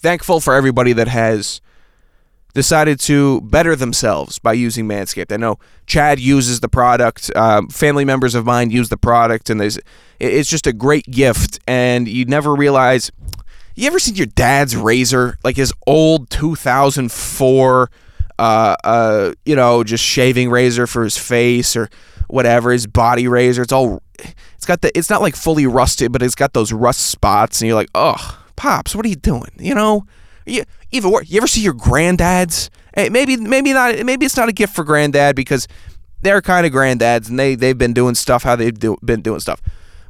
thankful 0.02 0.40
for 0.40 0.54
everybody 0.54 0.94
that 0.94 1.08
has 1.08 1.62
decided 2.54 3.00
to 3.00 3.42
better 3.42 3.76
themselves 3.76 4.40
by 4.40 4.54
using 4.54 4.88
Manscaped. 4.88 5.32
I 5.32 5.38
know 5.38 5.58
Chad 5.86 6.20
uses 6.20 6.60
the 6.60 6.68
product. 6.68 7.32
Um, 7.36 7.70
family 7.70 8.04
members 8.04 8.36
of 8.36 8.46
mine 8.46 8.72
use 8.72 8.90
the 8.90 8.98
product, 8.98 9.50
and 9.50 9.62
there's 9.62 9.80
it's 10.20 10.50
just 10.50 10.68
a 10.68 10.74
great 10.74 11.06
gift. 11.06 11.60
And 11.68 12.08
you 12.08 12.26
never 12.26 12.54
realize. 12.54 13.12
You 13.74 13.88
ever 13.88 14.00
seen 14.00 14.16
your 14.16 14.28
dad's 14.28 14.76
razor, 14.76 15.38
like 15.46 15.56
his 15.56 15.72
old 15.88 16.30
2004, 16.30 17.90
uh, 18.38 18.76
uh, 18.84 19.34
you 19.46 19.56
know, 19.56 19.84
just 19.86 20.04
shaving 20.04 20.50
razor 20.50 20.88
for 20.88 21.06
his 21.06 21.18
face 21.18 21.78
or 21.78 21.90
whatever, 22.28 22.72
his 22.72 22.86
body 22.86 23.30
razor. 23.30 23.62
It's 23.62 23.72
all, 23.72 24.04
it's 24.20 24.66
got 24.66 24.82
the, 24.82 24.96
it's 24.96 25.10
not 25.10 25.22
like 25.22 25.38
fully 25.38 25.68
rusted, 25.68 26.12
but 26.12 26.22
it's 26.22 26.36
got 26.36 26.52
those 26.52 26.74
rust 26.74 27.10
spots, 27.10 27.62
and 27.62 27.70
you're 27.70 27.76
like, 27.76 27.90
oh, 27.96 28.41
pops, 28.62 28.96
what 28.96 29.04
are 29.08 29.10
you 29.10 29.16
doing? 29.16 29.50
You 29.58 29.74
know, 29.74 30.06
you, 30.46 30.64
even. 30.92 31.12
You 31.26 31.38
ever 31.38 31.48
see 31.48 31.62
your 31.62 31.74
granddads? 31.74 32.70
Hey, 32.94 33.10
maybe 33.10 33.36
maybe 33.36 33.74
not. 33.74 34.06
Maybe 34.06 34.26
it's 34.26 34.38
not 34.38 34.50
a 34.50 34.52
gift 34.52 34.76
for 34.76 34.84
granddad 34.84 35.36
because 35.36 35.68
they're 36.22 36.44
kind 36.44 36.68
of 36.68 36.72
granddads 36.72 37.28
and 37.28 37.40
they 37.40 37.56
they've 37.56 37.78
been 37.78 37.94
doing 37.94 38.14
stuff 38.14 38.44
how 38.44 38.56
they've 38.56 38.78
do, 38.78 38.98
been 39.04 39.22
doing 39.22 39.40
stuff. 39.40 39.62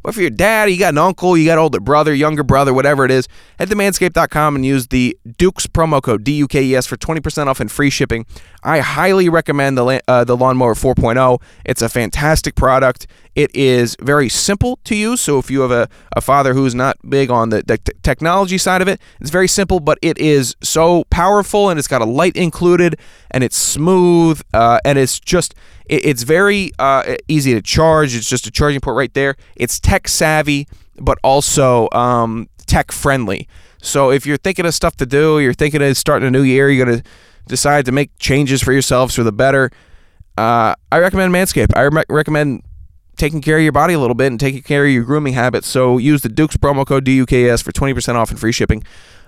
But 0.03 0.15
for 0.15 0.21
your 0.21 0.29
dad, 0.29 0.69
you 0.69 0.77
got 0.77 0.93
an 0.93 0.97
uncle, 0.97 1.37
you 1.37 1.45
got 1.45 1.57
older 1.57 1.79
brother, 1.79 2.13
younger 2.13 2.43
brother, 2.43 2.73
whatever 2.73 3.05
it 3.05 3.11
is, 3.11 3.27
head 3.59 3.69
to 3.69 3.75
manscaped.com 3.75 4.55
and 4.55 4.65
use 4.65 4.87
the 4.87 5.17
Dukes 5.37 5.67
promo 5.67 6.01
code 6.01 6.23
D-U-K-E-S 6.23 6.87
for 6.87 6.97
20% 6.97 7.47
off 7.47 7.59
and 7.59 7.71
free 7.71 7.89
shipping. 7.89 8.25
I 8.63 8.79
highly 8.79 9.29
recommend 9.29 9.77
the 9.77 10.01
uh, 10.07 10.23
the 10.23 10.37
Lawnmower 10.37 10.75
4.0. 10.75 11.41
It's 11.65 11.81
a 11.81 11.89
fantastic 11.89 12.55
product. 12.55 13.07
It 13.35 13.55
is 13.55 13.95
very 14.01 14.29
simple 14.29 14.79
to 14.83 14.95
use. 14.95 15.21
So 15.21 15.39
if 15.39 15.49
you 15.49 15.61
have 15.61 15.71
a, 15.71 15.87
a 16.15 16.21
father 16.21 16.53
who's 16.53 16.75
not 16.75 16.97
big 17.09 17.31
on 17.31 17.49
the, 17.49 17.63
the 17.65 17.77
t- 17.77 17.93
technology 18.03 18.57
side 18.57 18.81
of 18.81 18.87
it, 18.87 18.99
it's 19.19 19.29
very 19.29 19.47
simple, 19.47 19.79
but 19.79 19.97
it 20.01 20.17
is 20.17 20.55
so 20.61 21.05
powerful 21.05 21.69
and 21.69 21.79
it's 21.79 21.87
got 21.87 22.01
a 22.01 22.05
light 22.05 22.35
included 22.35 22.99
and 23.31 23.43
it's 23.43 23.57
smooth 23.57 24.41
uh, 24.53 24.79
and 24.83 24.99
it's 24.99 25.19
just 25.19 25.55
it's 25.85 26.23
very 26.23 26.71
uh, 26.79 27.15
easy 27.27 27.53
to 27.53 27.61
charge. 27.61 28.15
It's 28.15 28.29
just 28.29 28.47
a 28.47 28.51
charging 28.51 28.79
port 28.81 28.95
right 28.95 29.13
there. 29.13 29.35
It's 29.55 29.79
tech 29.79 30.07
savvy, 30.07 30.67
but 30.97 31.17
also 31.23 31.89
um, 31.91 32.49
tech 32.67 32.91
friendly. 32.91 33.47
So 33.81 34.11
if 34.11 34.25
you're 34.25 34.37
thinking 34.37 34.65
of 34.65 34.73
stuff 34.73 34.95
to 34.97 35.05
do, 35.05 35.39
you're 35.39 35.53
thinking 35.53 35.81
of 35.81 35.97
starting 35.97 36.27
a 36.27 36.31
new 36.31 36.43
year, 36.43 36.69
you're 36.69 36.85
gonna 36.85 37.03
decide 37.47 37.85
to 37.85 37.91
make 37.91 38.11
changes 38.19 38.61
for 38.61 38.71
yourselves 38.71 39.15
for 39.15 39.23
the 39.23 39.31
better. 39.31 39.71
Uh, 40.37 40.75
I 40.91 40.99
recommend 40.99 41.33
Manscaped. 41.33 41.75
I 41.75 41.81
re- 41.83 42.03
recommend 42.09 42.63
taking 43.17 43.41
care 43.41 43.57
of 43.57 43.63
your 43.63 43.71
body 43.71 43.93
a 43.93 43.99
little 43.99 44.15
bit 44.15 44.27
and 44.27 44.39
taking 44.39 44.61
care 44.61 44.85
of 44.85 44.91
your 44.91 45.03
grooming 45.03 45.33
habits. 45.33 45.67
So 45.67 45.97
use 45.97 46.21
the 46.21 46.29
Dukes 46.29 46.57
promo 46.57 46.85
code 46.85 47.05
DUKS 47.05 47.61
for 47.61 47.71
20% 47.71 48.15
off 48.15 48.29
and 48.31 48.39
free 48.39 48.51
shipping. 48.51 48.83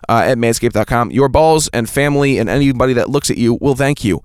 uh, 0.09 0.23
at 0.25 0.37
manscaped.com. 0.37 1.11
Your 1.11 1.29
balls 1.29 1.69
and 1.69 1.89
family 1.89 2.37
and 2.37 2.49
anybody 2.49 2.93
that 2.93 3.09
looks 3.09 3.29
at 3.31 3.37
you 3.37 3.55
will 3.61 3.75
thank 3.75 4.03
you. 4.03 4.21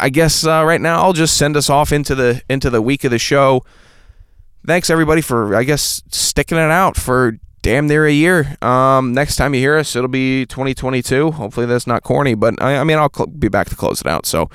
I 0.00 0.10
guess 0.10 0.46
uh, 0.46 0.64
right 0.64 0.80
now 0.80 1.02
I'll 1.02 1.12
just 1.12 1.36
send 1.36 1.56
us 1.56 1.68
off 1.70 1.92
into 1.92 2.14
the 2.14 2.42
into 2.48 2.70
the 2.70 2.82
week 2.82 3.04
of 3.04 3.10
the 3.10 3.18
show. 3.18 3.64
Thanks 4.66 4.90
everybody 4.90 5.20
for 5.20 5.54
I 5.54 5.64
guess 5.64 6.02
sticking 6.10 6.58
it 6.58 6.70
out 6.70 6.96
for 6.96 7.38
damn 7.62 7.86
near 7.86 8.06
a 8.06 8.12
year. 8.12 8.56
Um, 8.62 9.12
next 9.12 9.36
time 9.36 9.54
you 9.54 9.60
hear 9.60 9.76
us, 9.76 9.94
it'll 9.96 10.08
be 10.08 10.46
2022. 10.46 11.32
Hopefully 11.32 11.66
that's 11.66 11.86
not 11.86 12.02
corny, 12.02 12.34
but 12.34 12.60
I, 12.62 12.76
I 12.78 12.84
mean 12.84 12.98
I'll 12.98 13.12
cl- 13.14 13.26
be 13.26 13.48
back 13.48 13.68
to 13.70 13.76
close 13.76 14.00
it 14.00 14.06
out. 14.06 14.26
So 14.26 14.48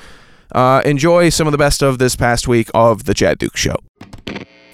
uh, 0.53 0.81
enjoy 0.85 1.29
some 1.29 1.47
of 1.47 1.51
the 1.51 1.57
best 1.57 1.81
of 1.81 1.97
this 1.97 2.15
past 2.15 2.47
week 2.47 2.69
of 2.73 3.05
the 3.05 3.13
Chad 3.13 3.37
Duke 3.37 3.57
Show. 3.57 3.75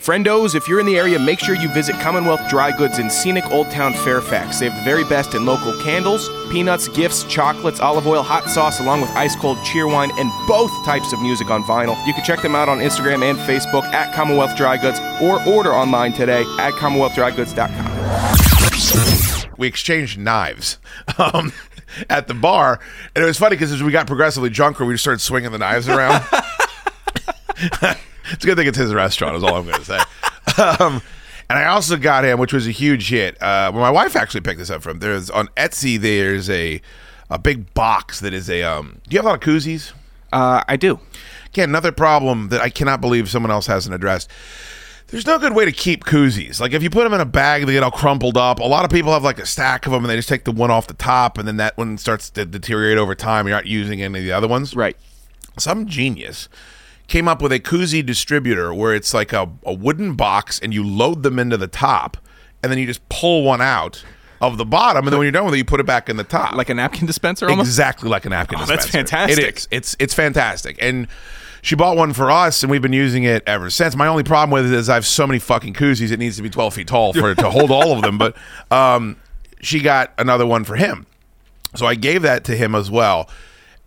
Friendos, 0.10 0.56
if 0.56 0.68
you're 0.68 0.80
in 0.80 0.88
the 0.88 0.98
area, 0.98 1.20
make 1.20 1.40
sure 1.40 1.54
you 1.54 1.72
visit 1.72 1.96
Commonwealth 2.00 2.42
Dry 2.50 2.76
Goods 2.76 2.98
in 2.98 3.12
scenic 3.12 3.46
Old 3.52 3.70
Town 3.70 3.94
Fairfax. 3.94 4.58
They 4.58 4.68
have 4.68 4.76
the 4.76 4.84
very 4.84 5.04
best 5.04 5.36
in 5.36 5.46
local 5.46 5.72
candles, 5.84 6.28
peanuts, 6.52 6.88
gifts, 6.88 7.26
chocolates, 7.26 7.80
olive 7.80 8.08
oil, 8.08 8.24
hot 8.24 8.50
sauce, 8.50 8.80
along 8.80 9.02
with 9.02 9.12
ice 9.12 9.36
cold 9.36 9.60
Cheerwine 9.60 10.10
and 10.18 10.32
both 10.48 10.72
types 10.84 11.14
of 11.14 11.22
music 11.22 11.52
on 11.52 11.62
vinyl. 11.62 11.96
You 12.08 12.16
can 12.16 12.24
check 12.24 12.42
them 12.42 12.56
out 12.56 12.68
on 12.68 12.80
Instagram 12.80 13.22
and 13.22 13.38
Facebook 13.38 13.84
at 13.94 14.12
Commonwealth 14.16 14.58
Dry 14.58 14.78
Goods 14.78 15.00
or 15.22 15.48
order 15.48 15.76
online 15.76 16.14
today 16.14 16.42
at 16.58 16.74
CommonwealthDryGoods.com. 16.74 19.52
we 19.60 19.68
exchanged 19.68 20.18
knives 20.18 20.80
um, 21.20 21.54
at 22.10 22.28
the 22.28 22.34
bar, 22.34 22.80
and 23.14 23.24
it 23.24 23.28
was 23.28 23.38
funny 23.38 23.58
because 23.58 23.72
as 23.72 23.84
we 23.84 23.92
got 23.92 24.08
progressively 24.08 24.50
drunker, 24.50 24.86
we 24.86 24.96
just 24.96 25.04
started 25.04 25.22
swinging 25.22 25.52
the 25.52 25.60
knives 25.60 25.88
around. 25.88 26.26
it's 28.32 28.44
a 28.44 28.48
good 28.48 28.58
thing 28.58 28.68
it's 28.68 28.78
his 28.78 28.94
restaurant. 28.94 29.36
Is 29.36 29.44
all 29.44 29.56
I'm 29.56 29.66
going 29.66 29.80
to 29.80 29.86
say. 29.86 30.00
Um, 30.58 31.02
and 31.50 31.58
I 31.58 31.66
also 31.66 31.98
got 31.98 32.26
him, 32.26 32.38
which 32.38 32.54
was 32.54 32.68
a 32.68 32.72
huge 32.72 33.10
hit. 33.10 33.36
Uh, 33.42 33.72
well, 33.74 33.82
my 33.82 33.90
wife 33.90 34.16
actually 34.16 34.42
picked 34.42 34.60
this 34.60 34.70
up 34.70 34.84
from. 34.84 35.00
There's 35.00 35.30
on 35.30 35.48
Etsy. 35.50 36.00
There's 36.00 36.50
a 36.50 36.82
a 37.30 37.40
big 37.40 37.74
box 37.74 38.20
that 38.20 38.34
is 38.34 38.50
a. 38.50 38.62
Um, 38.64 39.02
do 39.08 39.14
you 39.14 39.20
have 39.20 39.26
a 39.26 39.30
lot 39.30 39.36
of 39.36 39.42
koozies? 39.42 39.94
Uh, 40.32 40.64
I 40.68 40.76
do. 40.76 41.00
Again, 41.48 41.70
another 41.70 41.92
problem 41.92 42.50
that 42.50 42.62
I 42.62 42.70
cannot 42.70 43.02
believe 43.02 43.30
someone 43.30 43.52
else 43.52 43.66
hasn't 43.66 43.96
addressed. 43.96 44.30
There's 45.08 45.26
no 45.26 45.40
good 45.40 45.56
way 45.56 45.66
to 45.66 45.72
keep 45.72 46.04
koozies. 46.06 46.60
Like 46.60 46.74
if 46.74 46.84
you 46.84 46.92
put 46.92 47.04
them 47.04 47.14
in 47.16 47.22
a 47.22 47.26
bag, 47.26 47.66
they 47.66 47.74
get 47.74 47.82
all 47.82 47.90
crumpled 47.90 48.38
up. 48.38 48.60
A 48.60 48.64
lot 48.64 48.86
of 48.86 48.92
people 48.92 49.12
have 49.12 49.24
like 49.24 49.40
a 49.40 49.46
stack 49.46 49.88
of 49.88 49.92
them, 49.92 50.04
and 50.04 50.12
they 50.12 50.16
just 50.16 50.30
take 50.30 50.44
the 50.44 50.52
one 50.52 50.70
off 50.70 50.86
the 50.86 50.94
top, 50.94 51.40
and 51.40 51.48
then 51.48 51.58
that 51.58 51.78
one 51.78 51.98
starts 51.98 52.30
to 52.32 52.46
deteriorate 52.46 53.00
over 53.00 53.16
time. 53.16 53.48
You're 53.48 53.56
not 53.56 53.66
using 53.66 54.04
any 54.04 54.20
of 54.20 54.26
the 54.26 54.32
other 54.32 54.48
ones. 54.48 54.76
Right. 54.76 54.96
Some 55.58 55.88
genius 55.88 56.48
came 57.10 57.28
up 57.28 57.42
with 57.42 57.52
a 57.52 57.60
koozie 57.60 58.06
distributor 58.06 58.74
where 58.74 58.94
it's 58.96 59.14
like 59.14 59.34
a, 59.34 59.50
a 59.66 59.74
wooden 59.74 60.14
box, 60.16 60.60
and 60.60 60.74
you 60.74 60.86
load 60.86 61.24
them 61.24 61.38
into 61.40 61.58
the 61.58 61.68
top, 61.68 62.16
and 62.64 62.72
then 62.72 62.80
you 62.80 62.86
just 62.86 63.08
pull 63.10 63.44
one 63.44 63.62
out 63.62 64.04
of 64.42 64.58
the 64.58 64.66
bottom, 64.66 65.06
and 65.06 65.12
then 65.12 65.18
when 65.20 65.26
you're 65.26 65.34
done 65.34 65.44
with 65.46 65.54
it, 65.54 65.58
you 65.58 65.66
put 65.66 65.82
it 65.82 65.86
back 65.86 66.08
in 66.08 66.16
the 66.16 66.24
top, 66.24 66.54
Like 66.56 66.70
a 66.70 66.74
napkin 66.74 67.06
dispenser 67.06 67.50
almost? 67.50 67.68
exactly 67.68 68.08
like 68.10 68.26
a 68.26 68.30
napkin 68.30 68.58
Oh, 68.62 68.66
that's 68.66 68.86
dispenser. 68.86 69.08
fantastic. 69.18 69.46
It 69.46 69.58
is. 69.58 69.68
It's 69.72 69.96
it's 70.00 70.14
fantastic. 70.14 70.78
And 70.82 71.08
she 71.62 71.76
bought 71.76 71.98
one 71.98 72.14
for 72.14 72.32
us, 72.32 72.64
and 72.64 72.72
we've 72.72 72.82
been 72.82 72.94
using 72.94 73.24
it 73.26 73.44
ever 73.46 73.70
since. 73.70 73.94
My 73.98 74.08
only 74.08 74.24
problem 74.24 74.52
with 74.52 74.72
it 74.72 74.78
is 74.78 74.88
I 74.88 74.94
have 74.94 75.06
so 75.06 75.28
many 75.28 75.40
fucking 75.40 75.74
koozies; 75.74 76.12
it 76.14 76.20
needs 76.20 76.38
to 76.38 76.42
be 76.42 76.50
12 76.50 76.74
feet 76.74 76.88
tall 76.88 77.12
for 77.12 77.32
it 77.32 77.38
to 77.40 77.50
hold 77.50 77.70
all 77.70 77.92
of 77.92 78.02
them. 78.02 78.18
But 78.18 78.38
um, 78.72 79.18
she 79.60 79.82
got 79.82 80.14
another 80.18 80.46
one 80.46 80.64
for 80.64 80.78
him, 80.78 81.06
so 81.76 81.86
I 81.86 81.96
gave 81.96 82.22
that 82.22 82.46
to 82.46 82.56
him 82.56 82.76
as 82.76 82.90
well. 82.90 83.30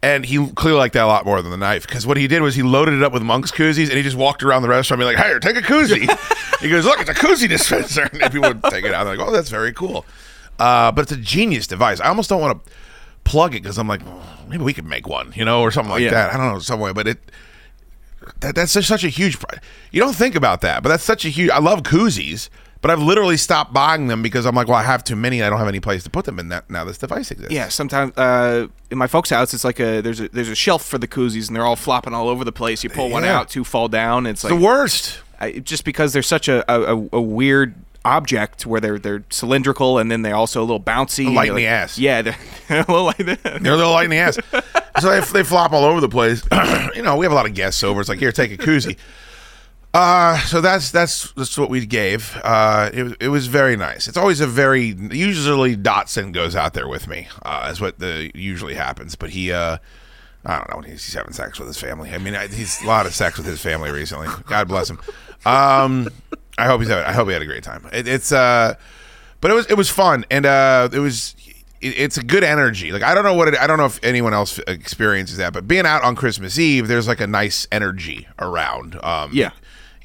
And 0.05 0.27
he 0.27 0.45
clearly 0.57 0.79
liked 0.79 0.95
that 0.95 1.05
a 1.05 1.07
lot 1.07 1.25
more 1.25 1.41
than 1.43 1.53
the 1.53 1.57
knife 1.57 1.87
because 1.87 2.05
what 2.07 2.17
he 2.17 2.27
did 2.27 2.43
was 2.43 2.57
he 2.57 2.63
loaded 2.65 2.95
it 2.95 3.03
up 3.05 3.13
with 3.13 3.23
monk's 3.23 3.53
koozies 3.53 3.85
and 3.89 3.93
he 3.97 4.03
just 4.03 4.17
walked 4.17 4.43
around 4.43 4.63
the 4.63 4.69
restaurant 4.69 4.99
being 4.99 5.15
like, 5.15 5.25
"Hey, 5.25 5.39
take 5.39 5.57
a 5.57 5.61
koozie." 5.63 6.11
he 6.61 6.69
goes, 6.69 6.85
"Look, 6.85 7.01
it's 7.01 7.09
a 7.11 7.15
koozie 7.15 7.49
dispenser," 7.49 8.03
and 8.13 8.21
people 8.33 8.49
would 8.49 8.65
take 8.65 8.85
it 8.85 8.93
out. 8.93 9.05
They're 9.05 9.17
like, 9.17 9.25
"Oh, 9.27 9.31
that's 9.31 9.49
very 9.49 9.73
cool." 9.73 10.05
Uh, 10.59 10.91
but 10.91 11.03
it's 11.03 11.13
a 11.13 11.17
genius 11.17 11.67
device. 11.69 12.01
I 12.01 12.09
almost 12.09 12.29
don't 12.29 12.41
want 12.41 12.65
to 12.65 12.73
plug 13.23 13.55
it 13.55 13.63
because 13.63 13.79
I'm 13.79 13.87
like, 13.87 14.01
"Oh, 14.05 14.23
maybe 14.49 14.65
we 14.65 14.73
could 14.75 14.87
make 14.87 15.07
one, 15.07 15.33
you 15.37 15.45
know, 15.45 15.61
or 15.63 15.71
something 15.71 15.93
like 15.93 16.03
Yeah. 16.03 16.11
that. 16.11 16.35
I 16.35 16.37
don't 16.37 16.53
know, 16.53 16.59
some 16.59 16.81
way, 16.81 16.93
but 16.93 17.07
it 17.07 17.19
that, 18.41 18.57
that's 18.57 18.73
just 18.73 18.89
such 18.89 19.05
a 19.05 19.09
huge. 19.09 19.37
You 19.93 20.01
don't 20.01 20.17
think 20.17 20.35
about 20.35 20.63
that, 20.63 20.83
but 20.83 20.89
that's 20.89 21.05
such 21.05 21.25
a 21.25 21.29
huge. 21.29 21.51
I 21.51 21.59
love 21.59 21.83
koozies, 21.85 22.49
but 22.83 22.91
I've 22.91 23.01
literally 23.01 23.37
stopped 23.39 23.73
buying 23.73 24.09
them 24.09 24.21
because 24.23 24.45
I'm 24.45 24.55
like, 24.55 24.67
well, 24.69 24.77
I 24.77 24.83
have 24.83 25.03
too 25.05 25.17
many. 25.17 25.43
I 25.43 25.49
don't 25.49 25.59
have 25.59 25.69
any 25.69 25.81
place 25.81 26.03
to 26.05 26.11
put 26.11 26.27
them 26.27 26.39
in. 26.39 26.49
That 26.51 26.69
now 26.69 26.85
this 26.85 26.99
device 26.99 27.31
exists. 27.31 27.53
Yeah, 27.53 27.69
sometimes 27.69 28.15
uh, 28.19 28.67
in 28.91 28.99
my 28.99 29.07
folks' 29.07 29.31
house, 29.31 29.55
it's 29.55 29.65
like 29.65 29.81
a 29.81 30.01
there's 30.03 30.21
a 30.21 30.29
there's 30.29 30.49
a 30.51 30.55
shelf 30.55 30.85
for 30.85 30.99
the 30.99 31.09
koozies, 31.09 31.47
and 31.47 31.57
they're 31.57 31.65
all 31.65 31.77
flopping 31.77 32.13
all 32.13 32.29
over 32.29 32.45
the 32.45 32.53
place. 32.53 32.85
You 32.85 32.91
pull 32.91 33.09
one 33.09 33.23
Yeah. 33.25 33.39
out, 33.39 33.49
two 33.49 33.65
fall 33.65 33.89
down. 33.89 34.27
It's 34.27 34.45
like 34.45 34.53
the 34.53 34.61
worst. 34.61 35.21
I, 35.41 35.53
just 35.61 35.85
because 35.85 36.13
they're 36.13 36.23
such 36.23 36.49
a, 36.49 36.63
a, 36.73 37.09
a 37.13 37.21
weird 37.21 37.75
object 38.05 38.67
where 38.67 38.81
they're 38.81 38.99
they're 38.99 39.23
cylindrical 39.31 39.99
and 39.99 40.11
then 40.11 40.23
they're 40.23 40.35
also 40.35 40.61
a 40.61 40.65
little 40.67 40.81
bouncy. 40.81 41.27
and 41.27 41.35
Light 41.37 41.47
you're 41.47 41.57
in 41.59 41.63
the 41.63 41.69
ass. 41.69 41.99
Yeah, 41.99 42.23
they're 42.23 42.37
a 42.69 42.77
little 42.79 43.05
like 43.05 43.17
that. 43.19 43.43
They're 43.63 43.73
a 43.75 43.77
little 43.77 43.93
light 43.93 44.05
in 44.07 44.11
the 44.11 44.17
ass. 44.19 44.39
so 45.01 45.09
they, 45.11 45.21
they 45.33 45.43
flop 45.45 45.73
all 45.73 45.85
over 45.85 46.01
the 46.01 46.09
place. 46.09 46.43
you 46.97 47.03
know, 47.03 47.17
we 47.17 47.25
have 47.25 47.33
a 47.33 47.35
lot 47.37 47.47
of 47.47 47.55
guests 47.55 47.85
over. 47.85 48.01
It's 48.01 48.09
like, 48.09 48.19
here, 48.19 48.33
take 48.33 48.51
a 48.53 48.57
koozie. 48.57 48.97
Uh, 49.95 50.39
so 50.47 50.63
that's 50.63 50.91
that's 50.91 51.33
that's 51.33 51.59
what 51.59 51.69
we 51.69 51.85
gave. 51.85 52.35
Uh, 52.43 52.89
it 52.95 53.03
was 53.03 53.15
it 53.21 53.29
was 53.29 53.47
very 53.47 53.77
nice. 53.77 54.09
It's 54.09 54.17
always 54.17 54.41
a 54.41 54.47
very 54.47 54.97
usually 55.11 55.77
Dotson 55.77 56.33
goes 56.33 56.57
out 56.57 56.73
there 56.73 56.89
with 56.89 57.09
me. 57.09 57.29
Uh, 57.43 57.69
is 57.71 57.81
what 57.81 57.99
the 57.99 58.31
usually 58.35 58.75
happens. 58.75 59.17
But 59.17 59.31
he, 59.31 59.53
uh, 59.53 59.77
I 60.47 60.57
don't 60.59 60.71
know, 60.75 60.81
he's, 60.81 61.05
he's 61.05 61.15
having 61.15 61.35
sex 61.35 61.59
with 61.59 61.69
his 61.69 61.79
family. 61.79 62.11
I 62.11 62.19
mean, 62.19 62.35
he's 62.51 62.81
a 62.83 62.87
lot 62.87 63.05
of 63.05 63.15
sex 63.15 63.37
with 63.37 63.47
his 63.47 63.61
family 63.61 63.91
recently. 63.91 64.29
God 64.47 64.67
bless 64.67 64.89
him. 64.89 64.99
Um, 65.45 66.09
I 66.57 66.67
hope 66.67 66.81
he's 66.81 66.89
having, 66.89 67.05
I 67.05 67.13
hope 67.13 67.27
he 67.29 67.35
had 67.35 67.43
a 67.43 67.47
great 67.47 67.65
time. 67.65 67.87
It, 67.93 68.09
it's 68.09 68.33
uh, 68.33 68.75
but 69.43 69.51
it 69.51 69.55
was 69.55 69.67
it 69.67 69.75
was 69.75 69.91
fun 69.91 70.25
and 70.31 70.47
uh, 70.47 70.89
it 70.91 71.01
was 71.01 71.35
it, 71.83 71.99
it's 71.99 72.17
a 72.17 72.23
good 72.23 72.45
energy. 72.45 72.93
Like 72.93 73.03
I 73.03 73.15
don't 73.15 73.25
know 73.25 73.35
what 73.35 73.49
it, 73.49 73.59
I 73.59 73.67
don't 73.67 73.77
know 73.77 73.87
if 73.87 74.03
anyone 74.03 74.33
else 74.33 74.59
experiences 74.67 75.37
that, 75.37 75.53
but 75.53 75.69
being 75.69 75.85
out 75.85 76.03
on 76.03 76.17
Christmas 76.17 76.59
Eve, 76.59 76.89
there's 76.89 77.09
like 77.09 77.21
a 77.21 77.27
nice 77.27 77.69
energy 77.71 78.27
around. 78.39 78.99
Um, 79.03 79.31
Yeah. 79.35 79.51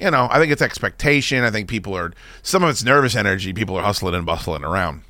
You 0.00 0.10
know, 0.10 0.28
I 0.30 0.38
think 0.38 0.52
it's 0.52 0.62
expectation. 0.62 1.44
I 1.44 1.50
think 1.50 1.68
people 1.68 1.96
are 1.96 2.12
some 2.42 2.62
of 2.62 2.70
it's 2.70 2.84
nervous 2.84 3.14
energy. 3.16 3.52
People 3.52 3.76
are 3.76 3.82
hustling 3.82 4.14
and 4.14 4.24
bustling 4.26 4.64
around, 4.64 5.02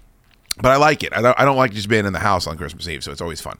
but 0.60 0.70
I 0.72 0.76
like 0.76 1.02
it. 1.02 1.12
I 1.16 1.20
don't 1.22 1.38
I 1.38 1.44
don't 1.44 1.56
like 1.56 1.72
just 1.72 1.88
being 1.88 2.06
in 2.06 2.12
the 2.12 2.18
house 2.20 2.46
on 2.46 2.56
Christmas 2.56 2.88
Eve, 2.88 3.04
so 3.04 3.12
it's 3.12 3.20
always 3.20 3.40
fun. 3.40 3.58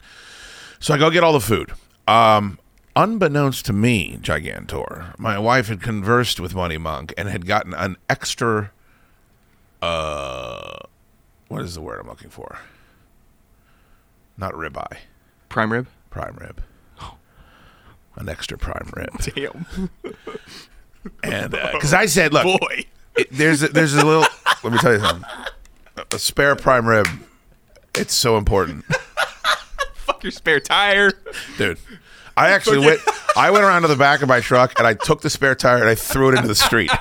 So 0.80 0.94
I 0.94 0.98
go 0.98 1.10
get 1.10 1.22
all 1.24 1.32
the 1.32 1.40
food. 1.40 1.72
Um, 2.06 2.58
unbeknownst 2.96 3.66
to 3.66 3.72
me, 3.72 4.18
Gigantor, 4.22 5.18
my 5.18 5.38
wife 5.38 5.68
had 5.68 5.82
conversed 5.82 6.40
with 6.40 6.54
Money 6.54 6.78
Monk 6.78 7.12
and 7.18 7.28
had 7.28 7.46
gotten 7.46 7.74
an 7.74 7.96
extra. 8.08 8.70
Uh, 9.82 10.78
what 11.48 11.62
is 11.62 11.74
the 11.74 11.80
word 11.80 12.00
I'm 12.00 12.08
looking 12.08 12.30
for? 12.30 12.58
Not 14.36 14.52
ribeye, 14.54 14.98
Prime 15.48 15.72
rib. 15.72 15.86
prime 16.10 16.36
rib. 16.40 16.62
An 18.16 18.28
extra 18.28 18.58
prime 18.58 18.90
rib, 18.96 19.16
Damn. 19.34 19.90
and 21.22 21.54
uh, 21.54 21.70
because 21.72 21.92
I 21.94 22.06
said, 22.06 22.32
look, 22.32 22.44
Boy. 22.60 22.84
it- 23.16 23.28
there's 23.32 23.62
a, 23.62 23.68
there's 23.68 23.94
a 23.94 24.04
little. 24.04 24.24
let 24.64 24.72
me 24.72 24.78
tell 24.78 24.92
you 24.92 25.00
something. 25.00 25.28
A- 26.12 26.18
spare 26.18 26.54
prime 26.56 26.86
rib. 26.86 27.06
It's 27.94 28.14
so 28.14 28.36
important, 28.36 28.84
Fuck 29.94 30.22
your 30.22 30.30
spare 30.30 30.60
tire. 30.60 31.12
dude. 31.56 31.78
I 32.36 32.50
actually 32.50 32.78
went. 32.78 33.00
I 33.36 33.50
went 33.50 33.64
around 33.64 33.82
to 33.82 33.88
the 33.88 33.96
back 33.96 34.22
of 34.22 34.28
my 34.28 34.38
truck 34.40 34.78
and 34.78 34.86
I 34.86 34.94
took 34.94 35.20
the 35.22 35.30
spare 35.30 35.54
tire 35.56 35.78
and 35.78 35.88
I 35.88 35.94
threw 35.96 36.28
it 36.30 36.36
into 36.36 36.46
the 36.48 36.54
street. 36.54 36.90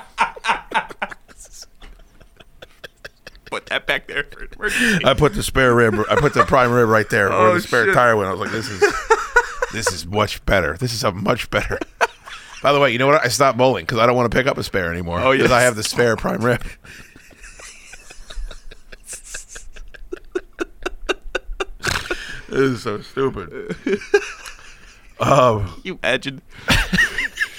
Put 3.50 3.68
that 3.68 3.88
back 3.88 4.08
there. 4.08 4.26
I 5.06 5.14
put 5.14 5.34
the 5.34 5.42
spare 5.42 5.74
rib. 5.74 5.96
I 6.10 6.16
put 6.16 6.34
the 6.34 6.44
prime 6.44 6.72
rib 6.72 6.90
right 6.90 7.10
there 7.10 7.30
where 7.30 7.38
Oh, 7.40 7.54
the 7.54 7.62
spare 7.62 7.86
shit. 7.86 7.94
tire 7.94 8.18
went. 8.18 8.28
I 8.28 8.32
was 8.32 8.42
like, 8.42 8.52
this 8.52 8.68
is 8.70 8.82
this 9.72 9.92
is 9.94 10.06
much 10.06 10.46
better. 10.46 10.76
This 10.78 10.94
is 10.94 11.04
a 11.06 11.14
much 11.14 11.50
better. 11.50 11.80
By 12.62 12.74
the 12.74 12.80
way, 12.80 12.92
you 12.92 12.98
know 12.98 13.08
what? 13.08 13.24
I 13.24 13.28
stopped 13.28 13.58
bowling 13.58 13.86
because 13.86 14.00
I 14.00 14.06
don't 14.06 14.16
want 14.16 14.32
to 14.32 14.36
pick 14.36 14.48
up 14.48 14.58
a 14.58 14.64
spare 14.64 14.92
anymore. 14.92 15.20
Oh, 15.20 15.32
because 15.32 15.50
yes. 15.50 15.60
I 15.60 15.62
have 15.62 15.76
the 15.76 15.84
spare 15.84 16.16
prime 16.16 16.44
rib. 16.44 16.64
this 22.50 22.58
is 22.58 22.84
so 22.84 23.02
stupid. 23.02 23.78
Um, 25.20 25.82
you 25.84 26.00
imagine? 26.04 26.42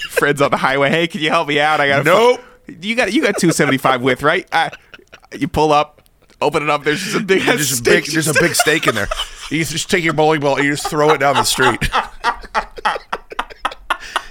Friends 0.09 0.41
on 0.41 0.51
the 0.51 0.57
highway. 0.57 0.89
Hey, 0.89 1.07
can 1.07 1.21
you 1.21 1.29
help 1.29 1.47
me 1.47 1.59
out? 1.59 1.79
I 1.81 1.87
got 1.87 2.05
Nope. 2.05 2.41
You 2.67 2.95
got 2.95 3.11
you 3.11 3.21
got 3.21 3.37
275 3.37 4.01
width, 4.01 4.21
right? 4.21 4.47
I, 4.51 4.71
you 5.37 5.47
pull 5.47 5.71
up, 5.71 6.03
open 6.41 6.63
it 6.63 6.69
up. 6.69 6.83
There's 6.83 7.01
just 7.01 7.15
a 7.15 7.19
big, 7.19 7.41
There's 7.43 7.79
a 7.79 7.83
big, 7.83 8.05
there's 8.05 8.27
a 8.27 8.33
big 8.33 8.53
steak 8.53 8.87
in 8.87 8.95
there. 8.95 9.07
You 9.49 9.65
just 9.65 9.89
take 9.89 10.03
your 10.03 10.13
bowling 10.13 10.41
ball 10.41 10.55
and 10.57 10.65
you 10.65 10.71
just 10.71 10.87
throw 10.87 11.09
it 11.11 11.17
down 11.17 11.35
the 11.35 11.43
street. 11.43 11.89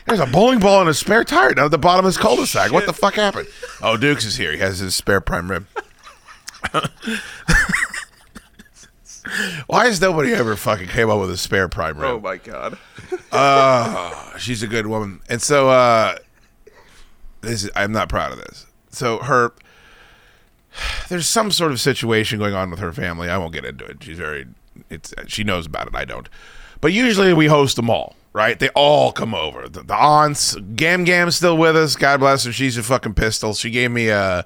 There's 0.08 0.20
a 0.20 0.26
bowling 0.26 0.58
ball 0.58 0.80
and 0.80 0.88
a 0.88 0.94
spare 0.94 1.22
tire 1.24 1.54
down 1.54 1.66
at 1.66 1.70
the 1.70 1.78
bottom 1.78 2.04
of 2.04 2.08
his 2.08 2.16
cul-de-sac. 2.16 2.72
What 2.72 2.86
the 2.86 2.92
fuck 2.92 3.14
happened? 3.14 3.48
Oh, 3.82 3.96
Dukes 3.96 4.24
is 4.24 4.36
here. 4.36 4.52
He 4.52 4.58
has 4.58 4.78
his 4.78 4.94
spare 4.94 5.20
prime 5.20 5.50
rib. 5.50 5.66
Why 9.66 9.86
has 9.86 10.00
nobody 10.00 10.32
ever 10.32 10.56
fucking 10.56 10.88
came 10.88 11.10
up 11.10 11.20
with 11.20 11.30
a 11.30 11.36
spare 11.36 11.68
prime 11.68 11.98
rib? 11.98 12.10
Oh 12.10 12.20
my 12.20 12.38
god. 12.38 12.78
she's 14.38 14.62
a 14.62 14.66
good 14.66 14.86
woman. 14.86 15.20
And 15.28 15.42
so 15.42 15.68
uh 15.68 16.16
this 17.40 17.64
is, 17.64 17.70
I'm 17.76 17.92
not 17.92 18.08
proud 18.08 18.32
of 18.32 18.38
this. 18.38 18.66
So 18.90 19.18
her 19.18 19.52
there's 21.08 21.28
some 21.28 21.50
sort 21.50 21.72
of 21.72 21.80
situation 21.80 22.38
going 22.38 22.54
on 22.54 22.70
with 22.70 22.80
her 22.80 22.92
family. 22.92 23.28
I 23.28 23.36
won't 23.38 23.52
get 23.52 23.64
into 23.64 23.84
it. 23.84 24.02
She's 24.02 24.18
very, 24.18 24.46
it's 24.90 25.12
she 25.26 25.44
knows 25.44 25.66
about 25.66 25.88
it. 25.88 25.94
I 25.94 26.04
don't. 26.04 26.28
But 26.80 26.92
usually 26.92 27.32
we 27.34 27.46
host 27.46 27.76
them 27.76 27.90
all, 27.90 28.16
right? 28.32 28.58
They 28.58 28.68
all 28.70 29.12
come 29.12 29.34
over. 29.34 29.68
The, 29.68 29.82
the 29.82 29.94
aunts, 29.94 30.54
Gam 30.76 31.04
Gam's 31.04 31.36
still 31.36 31.56
with 31.56 31.76
us. 31.76 31.96
God 31.96 32.20
bless 32.20 32.44
her. 32.44 32.52
She's 32.52 32.76
a 32.76 32.82
fucking 32.82 33.14
pistol. 33.14 33.54
She 33.54 33.70
gave 33.70 33.90
me 33.90 34.08
a 34.08 34.44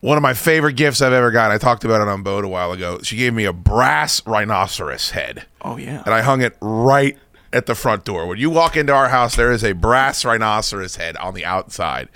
one 0.00 0.16
of 0.16 0.22
my 0.22 0.32
favorite 0.32 0.76
gifts 0.76 1.02
I've 1.02 1.12
ever 1.12 1.30
got. 1.30 1.50
I 1.50 1.58
talked 1.58 1.84
about 1.84 2.00
it 2.00 2.08
on 2.08 2.22
boat 2.22 2.44
a 2.44 2.48
while 2.48 2.72
ago. 2.72 3.00
She 3.02 3.16
gave 3.16 3.34
me 3.34 3.44
a 3.44 3.52
brass 3.52 4.24
rhinoceros 4.26 5.10
head. 5.10 5.44
Oh 5.60 5.76
yeah. 5.76 6.02
And 6.04 6.14
I 6.14 6.22
hung 6.22 6.40
it 6.40 6.56
right 6.60 7.18
at 7.52 7.66
the 7.66 7.74
front 7.74 8.04
door. 8.04 8.26
When 8.26 8.38
you 8.38 8.50
walk 8.50 8.76
into 8.76 8.92
our 8.94 9.08
house, 9.08 9.36
there 9.36 9.52
is 9.52 9.62
a 9.64 9.72
brass 9.72 10.24
rhinoceros 10.24 10.96
head 10.96 11.16
on 11.16 11.34
the 11.34 11.44
outside. 11.44 12.08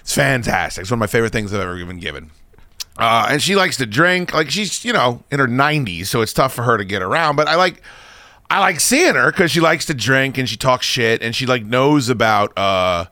It's 0.00 0.14
fantastic. 0.14 0.82
It's 0.82 0.90
one 0.90 0.96
of 0.96 1.00
my 1.00 1.06
favorite 1.06 1.32
things 1.32 1.52
I've 1.52 1.60
ever 1.60 1.84
been 1.84 1.98
given. 1.98 2.30
Uh, 2.96 3.28
and 3.30 3.42
she 3.42 3.56
likes 3.56 3.76
to 3.78 3.86
drink. 3.86 4.32
Like 4.32 4.50
she's, 4.50 4.84
you 4.84 4.92
know, 4.92 5.22
in 5.30 5.40
her 5.40 5.46
90s, 5.46 6.06
so 6.06 6.20
it's 6.20 6.32
tough 6.32 6.52
for 6.52 6.62
her 6.62 6.76
to 6.76 6.84
get 6.84 7.02
around. 7.02 7.36
But 7.36 7.48
I 7.48 7.54
like, 7.54 7.82
I 8.50 8.58
like 8.58 8.80
seeing 8.80 9.14
her 9.14 9.30
because 9.30 9.50
she 9.50 9.60
likes 9.60 9.86
to 9.86 9.94
drink 9.94 10.36
and 10.36 10.48
she 10.48 10.56
talks 10.56 10.84
shit 10.84 11.22
and 11.22 11.34
she 11.34 11.46
like 11.46 11.64
knows 11.64 12.08
about. 12.08 12.56
uh 12.58 13.06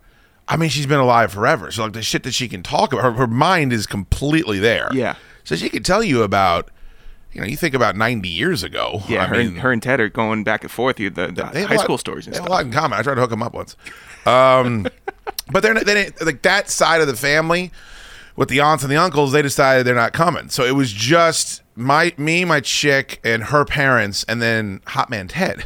I 0.50 0.56
mean, 0.56 0.70
she's 0.70 0.86
been 0.86 0.98
alive 0.98 1.30
forever, 1.30 1.70
so 1.70 1.84
like 1.84 1.92
the 1.92 2.02
shit 2.02 2.22
that 2.22 2.32
she 2.32 2.48
can 2.48 2.62
talk 2.62 2.92
about, 2.94 3.02
her, 3.04 3.12
her 3.12 3.26
mind 3.26 3.70
is 3.70 3.86
completely 3.86 4.58
there. 4.58 4.88
Yeah. 4.94 5.16
So 5.44 5.56
she 5.56 5.68
can 5.68 5.82
tell 5.82 6.02
you 6.02 6.22
about. 6.22 6.70
You 7.30 7.42
know, 7.42 7.46
you 7.46 7.58
think 7.58 7.74
about 7.74 7.94
90 7.94 8.26
years 8.26 8.62
ago. 8.62 9.02
Yeah, 9.06 9.24
I 9.24 9.26
her, 9.26 9.36
mean, 9.36 9.46
and, 9.48 9.58
her 9.58 9.70
and 9.70 9.82
Ted 9.82 10.00
are 10.00 10.08
going 10.08 10.44
back 10.44 10.62
and 10.64 10.70
forth. 10.70 10.98
You 10.98 11.10
the, 11.10 11.26
the 11.26 11.50
they 11.52 11.60
have 11.60 11.68
high 11.68 11.76
lot- 11.76 11.84
school 11.84 11.98
stories 11.98 12.26
and 12.26 12.32
they 12.34 12.38
have 12.38 12.46
stuff. 12.46 12.48
a 12.48 12.52
lot 12.52 12.64
in 12.64 12.72
common. 12.72 12.98
I 12.98 13.02
tried 13.02 13.16
to 13.16 13.20
hook 13.20 13.28
them 13.30 13.42
up 13.42 13.52
once. 13.52 13.76
Um, 14.24 14.86
but 15.52 15.62
they're 15.62 15.74
not- 15.74 15.84
they 15.84 15.92
didn't, 15.94 16.24
like 16.24 16.40
that 16.42 16.70
side 16.70 17.02
of 17.02 17.06
the 17.06 17.14
family 17.14 17.70
with 18.38 18.48
the 18.48 18.60
aunts 18.60 18.84
and 18.84 18.90
the 18.92 18.96
uncles. 18.96 19.32
They 19.32 19.42
decided 19.42 19.84
they're 19.86 19.94
not 19.94 20.12
coming, 20.12 20.48
so 20.48 20.64
it 20.64 20.74
was 20.76 20.92
just 20.92 21.62
my 21.74 22.14
me, 22.16 22.44
my 22.44 22.60
chick, 22.60 23.20
and 23.24 23.44
her 23.44 23.64
parents, 23.64 24.24
and 24.28 24.40
then 24.40 24.80
Hot 24.86 25.10
Man 25.10 25.26
Ted, 25.28 25.64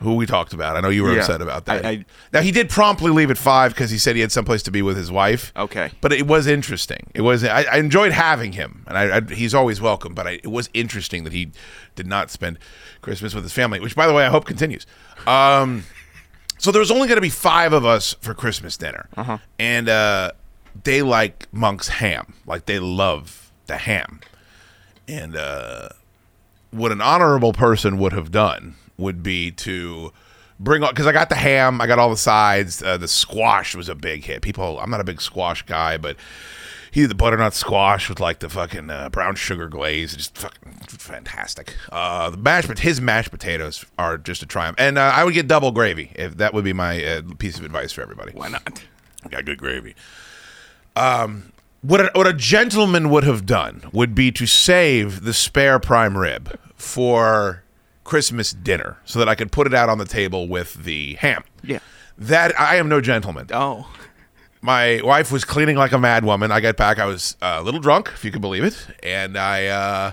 who 0.00 0.14
we 0.14 0.24
talked 0.26 0.52
about. 0.54 0.74
I 0.76 0.80
know 0.80 0.88
you 0.88 1.02
were 1.02 1.12
Yeah. 1.12 1.20
upset 1.20 1.40
about 1.42 1.66
that. 1.66 1.84
I- 1.84 1.88
I- 1.90 2.04
now 2.32 2.40
he 2.40 2.50
did 2.50 2.68
promptly 2.70 3.10
leave 3.10 3.30
at 3.30 3.38
five 3.38 3.72
because 3.74 3.90
he 3.90 3.98
said 3.98 4.14
he 4.16 4.22
had 4.22 4.32
someplace 4.32 4.62
to 4.64 4.70
be 4.70 4.80
with 4.82 4.96
his 4.96 5.10
wife. 5.10 5.52
Okay. 5.56 5.90
but 6.00 6.12
it 6.12 6.26
was 6.26 6.46
interesting. 6.46 7.08
It 7.14 7.20
was 7.20 7.44
I, 7.44 7.62
I 7.70 7.76
enjoyed 7.76 8.12
having 8.12 8.52
him, 8.52 8.82
and 8.86 8.96
I, 8.96 9.18
I 9.18 9.20
he's 9.34 9.54
always 9.54 9.80
welcome. 9.80 10.14
But 10.14 10.26
I, 10.26 10.30
it 10.42 10.50
was 10.50 10.70
interesting 10.72 11.24
that 11.24 11.32
he 11.34 11.50
did 11.94 12.06
not 12.06 12.30
spend 12.30 12.58
Christmas 13.02 13.34
with 13.34 13.44
his 13.44 13.52
family, 13.52 13.80
which, 13.80 13.94
by 13.94 14.06
the 14.06 14.12
way, 14.14 14.24
I 14.24 14.30
hope 14.30 14.46
continues. 14.46 14.86
Um, 15.26 15.84
so 16.58 16.70
there 16.72 16.80
was 16.80 16.90
only 16.90 17.06
going 17.06 17.16
to 17.18 17.20
be 17.22 17.28
five 17.28 17.72
of 17.74 17.84
us 17.84 18.16
for 18.22 18.32
Christmas 18.32 18.76
dinner, 18.78 19.08
and 19.58 19.88
uh, 19.90 20.32
they 20.84 21.02
like 21.02 21.52
Monk's 21.52 21.88
ham, 21.88 22.34
like 22.46 22.66
they 22.66 22.78
love 22.78 23.52
the 23.66 23.76
ham, 23.76 24.20
and 25.08 25.36
uh, 25.36 25.88
what 26.70 26.92
an 26.92 27.00
honorable 27.00 27.52
person 27.52 27.98
would 27.98 28.12
have 28.12 28.30
done 28.30 28.76
would 28.98 29.22
be 29.22 29.50
to 29.50 30.12
bring 30.58 30.82
on 30.82 30.90
because 30.90 31.06
I 31.06 31.12
got 31.12 31.28
the 31.28 31.34
ham, 31.34 31.80
I 31.80 31.86
got 31.86 31.98
all 31.98 32.10
the 32.10 32.16
sides. 32.16 32.82
Uh, 32.82 32.96
the 32.96 33.08
squash 33.08 33.74
was 33.74 33.88
a 33.88 33.94
big 33.94 34.24
hit. 34.24 34.42
People, 34.42 34.78
I'm 34.80 34.90
not 34.90 35.00
a 35.00 35.04
big 35.04 35.20
squash 35.20 35.62
guy, 35.62 35.96
but 35.96 36.16
he 36.90 37.02
did 37.02 37.10
the 37.10 37.14
butternut 37.14 37.54
squash 37.54 38.08
with 38.08 38.20
like 38.20 38.38
the 38.38 38.48
fucking 38.48 38.90
uh, 38.90 39.08
brown 39.10 39.34
sugar 39.34 39.68
glaze, 39.68 40.16
just 40.16 40.36
fucking 40.38 40.72
fantastic. 40.88 41.74
Uh, 41.92 42.30
the 42.30 42.36
mashed, 42.36 42.68
pot- 42.68 42.78
his 42.78 43.00
mashed 43.00 43.30
potatoes 43.30 43.84
are 43.98 44.16
just 44.16 44.42
a 44.42 44.46
triumph, 44.46 44.76
and 44.78 44.96
uh, 44.98 45.12
I 45.14 45.24
would 45.24 45.34
get 45.34 45.46
double 45.46 45.72
gravy 45.72 46.12
if 46.14 46.36
that 46.38 46.54
would 46.54 46.64
be 46.64 46.72
my 46.72 47.04
uh, 47.04 47.22
piece 47.38 47.58
of 47.58 47.64
advice 47.64 47.92
for 47.92 48.02
everybody. 48.02 48.32
Why 48.32 48.48
not? 48.48 48.84
Got 49.28 49.44
good 49.44 49.58
gravy. 49.58 49.94
Um, 50.96 51.52
what 51.82 52.00
a, 52.00 52.10
what 52.14 52.26
a 52.26 52.32
gentleman 52.32 53.10
would 53.10 53.24
have 53.24 53.46
done 53.46 53.82
would 53.92 54.14
be 54.14 54.32
to 54.32 54.46
save 54.46 55.22
the 55.22 55.32
spare 55.32 55.78
prime 55.78 56.16
rib 56.16 56.58
for 56.74 57.62
Christmas 58.02 58.52
dinner, 58.52 58.98
so 59.04 59.18
that 59.18 59.28
I 59.28 59.34
could 59.34 59.52
put 59.52 59.66
it 59.66 59.74
out 59.74 59.88
on 59.88 59.98
the 59.98 60.04
table 60.04 60.48
with 60.48 60.74
the 60.84 61.14
ham. 61.14 61.44
Yeah. 61.62 61.78
That 62.18 62.58
I 62.58 62.76
am 62.76 62.88
no 62.88 63.00
gentleman. 63.00 63.48
Oh. 63.52 63.88
My 64.62 65.00
wife 65.04 65.30
was 65.30 65.44
cleaning 65.44 65.76
like 65.76 65.92
a 65.92 65.96
madwoman. 65.96 66.50
I 66.50 66.60
got 66.60 66.76
back. 66.76 66.98
I 66.98 67.04
was 67.04 67.36
uh, 67.40 67.58
a 67.60 67.62
little 67.62 67.78
drunk, 67.78 68.10
if 68.14 68.24
you 68.24 68.32
can 68.32 68.40
believe 68.40 68.64
it, 68.64 68.86
and 69.02 69.36
I 69.36 69.66
uh, 69.66 70.12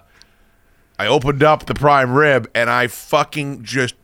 I 0.99 1.07
opened 1.07 1.41
up 1.43 1.65
the 1.65 1.73
prime 1.73 2.13
rib, 2.13 2.51
and 2.53 2.69
I 2.69 2.87
fucking 2.87 3.63
just 3.63 3.95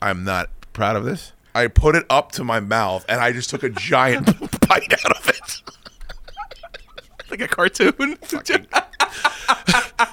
I'm 0.00 0.22
not 0.22 0.50
proud 0.72 0.96
of 0.96 1.04
this. 1.04 1.32
I 1.54 1.68
put 1.68 1.94
it 1.94 2.04
up 2.10 2.32
to 2.32 2.44
my 2.44 2.60
mouth, 2.60 3.04
and 3.08 3.20
I 3.20 3.32
just 3.32 3.48
took 3.48 3.62
a 3.62 3.70
giant 3.70 4.26
bite 4.68 4.92
out 4.92 5.10
of 5.10 5.13
it. 5.13 5.13
Like 7.34 7.50
a 7.50 7.54
cartoon. 7.54 8.16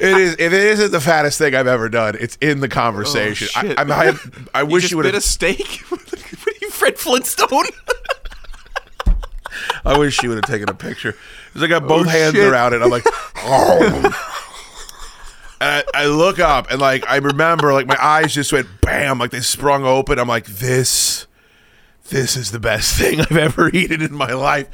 It 0.00 0.18
is. 0.18 0.32
If 0.34 0.52
it 0.52 0.52
isn't 0.52 0.92
the 0.92 1.00
fattest 1.00 1.38
thing 1.38 1.54
I've 1.54 1.66
ever 1.66 1.88
done, 1.88 2.14
it's 2.20 2.36
in 2.42 2.60
the 2.60 2.68
conversation. 2.68 3.48
Oh. 3.56 3.74
I, 3.78 3.82
I, 3.82 4.08
I, 4.10 4.60
I 4.60 4.62
wish 4.62 4.90
you 4.90 4.98
would 4.98 5.04
bit 5.04 5.14
a 5.14 5.16
have. 5.16 5.24
steak. 5.24 5.80
what 5.88 6.12
are 6.12 6.52
you, 6.60 6.70
Fred 6.70 6.98
Flintstone? 6.98 7.64
I 9.86 9.96
wish 9.98 10.22
you 10.22 10.28
would 10.28 10.36
have 10.36 10.44
taken 10.44 10.68
a 10.68 10.74
picture. 10.74 11.16
Because 11.48 11.62
I 11.62 11.66
got 11.68 11.84
oh, 11.84 11.88
both 11.88 12.06
Oh, 12.06 12.10
hands 12.10 12.34
shit. 12.34 12.46
around 12.46 12.74
it. 12.74 12.82
I'm 12.82 12.90
like, 12.90 13.04
oh. 13.38 14.14
And 15.60 15.84
I, 15.94 16.02
I 16.02 16.06
look 16.06 16.38
up 16.38 16.70
and 16.70 16.80
like 16.80 17.08
I 17.08 17.16
remember 17.16 17.72
like 17.72 17.86
my 17.86 17.96
eyes 18.00 18.34
just 18.34 18.52
went 18.52 18.68
bam, 18.82 19.18
like 19.18 19.30
they 19.30 19.40
sprung 19.40 19.84
open. 19.84 20.18
I'm 20.18 20.28
like, 20.28 20.44
this, 20.46 21.26
this 22.10 22.36
is 22.36 22.52
the 22.52 22.60
best 22.60 22.94
thing 22.98 23.20
I've 23.20 23.36
ever 23.36 23.70
eaten 23.70 24.02
in 24.02 24.14
my 24.14 24.34
life. 24.34 24.68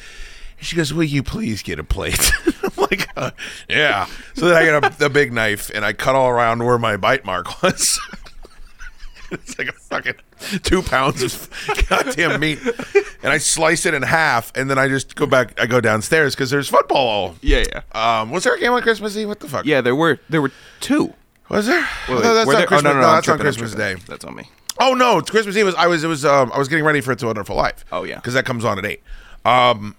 And 0.58 0.66
she 0.66 0.76
goes, 0.76 0.92
"Will 0.94 1.04
you 1.04 1.22
please 1.22 1.62
get 1.62 1.78
a 1.78 1.84
plate?" 1.84 2.32
I'm 2.62 2.70
like, 2.76 3.08
uh, 3.16 3.30
"Yeah." 3.68 4.06
So 4.34 4.48
then 4.48 4.56
I 4.56 4.64
get 4.80 5.00
a, 5.02 5.06
a 5.06 5.08
big 5.10 5.32
knife 5.32 5.70
and 5.74 5.84
I 5.84 5.92
cut 5.92 6.14
all 6.14 6.28
around 6.28 6.64
where 6.64 6.78
my 6.78 6.96
bite 6.96 7.24
mark 7.24 7.62
was. 7.62 8.00
it's 9.30 9.58
like 9.58 9.68
a 9.68 9.72
fucking 9.72 10.14
two 10.62 10.82
pounds 10.82 11.22
of 11.22 11.48
goddamn 11.88 12.38
meat, 12.40 12.58
and 13.22 13.32
I 13.32 13.38
slice 13.38 13.86
it 13.86 13.94
in 13.94 14.02
half, 14.02 14.52
and 14.56 14.70
then 14.70 14.78
I 14.78 14.88
just 14.88 15.16
go 15.16 15.26
back. 15.26 15.58
I 15.60 15.66
go 15.66 15.80
downstairs 15.80 16.34
because 16.34 16.50
there's 16.50 16.68
football. 16.68 17.36
yeah, 17.40 17.64
yeah. 17.72 18.20
Um, 18.20 18.30
was 18.30 18.44
there 18.44 18.54
a 18.54 18.60
game 18.60 18.72
on 18.72 18.82
Christmas 18.82 19.16
Eve? 19.16 19.28
What 19.28 19.40
the 19.40 19.48
fuck? 19.48 19.64
Yeah, 19.66 19.80
there 19.80 19.96
were 19.96 20.20
there 20.28 20.42
were 20.42 20.52
two. 20.80 21.14
Was 21.48 21.66
there? 21.66 21.80
Wait, 21.80 21.88
Oh, 22.08 22.14
no, 22.20 22.34
that's 22.34 22.48
on 22.48 22.54
there- 22.54 22.66
Christmas. 22.66 22.90
Oh, 22.90 22.94
no, 22.94 22.94
no, 22.94 23.00
no, 23.02 23.06
I'm 23.08 23.14
that's 23.16 23.28
on 23.28 23.36
tripping, 23.38 23.52
Christmas. 23.54 23.74
Day. 23.74 23.94
That's 24.08 24.24
on 24.24 24.34
me. 24.34 24.48
Oh 24.80 24.94
no, 24.94 25.18
it's 25.18 25.30
Christmas 25.30 25.56
Eve. 25.56 25.66
Was, 25.66 25.74
I 25.74 25.86
was 25.86 26.02
it 26.02 26.08
was 26.08 26.24
um, 26.24 26.50
I 26.52 26.58
was 26.58 26.68
getting 26.68 26.84
ready 26.84 27.00
for 27.00 27.12
It's 27.12 27.22
a 27.22 27.26
Wonderful 27.26 27.54
Life. 27.54 27.84
Oh, 27.92 28.02
yeah. 28.04 28.16
because 28.16 28.34
that 28.34 28.44
comes 28.44 28.64
on 28.64 28.78
at 28.78 28.84
eight. 28.86 29.02
Um, 29.44 29.94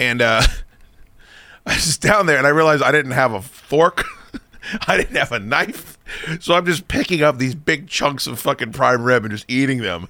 and 0.00 0.22
uh, 0.22 0.42
I 1.66 1.74
was 1.74 1.84
just 1.84 2.00
down 2.00 2.26
there 2.26 2.38
and 2.38 2.46
I 2.46 2.50
realized 2.50 2.82
I 2.82 2.92
didn't 2.92 3.12
have 3.12 3.32
a 3.32 3.42
fork. 3.42 4.04
I 4.88 4.96
didn't 4.96 5.16
have 5.16 5.30
a 5.30 5.38
knife, 5.38 5.96
so 6.40 6.54
I'm 6.54 6.66
just 6.66 6.88
picking 6.88 7.22
up 7.22 7.38
these 7.38 7.54
big 7.54 7.88
chunks 7.88 8.26
of 8.26 8.38
fucking 8.40 8.72
prime 8.72 9.02
rib 9.02 9.24
and 9.24 9.32
just 9.32 9.44
eating 9.48 9.78
them. 9.78 10.08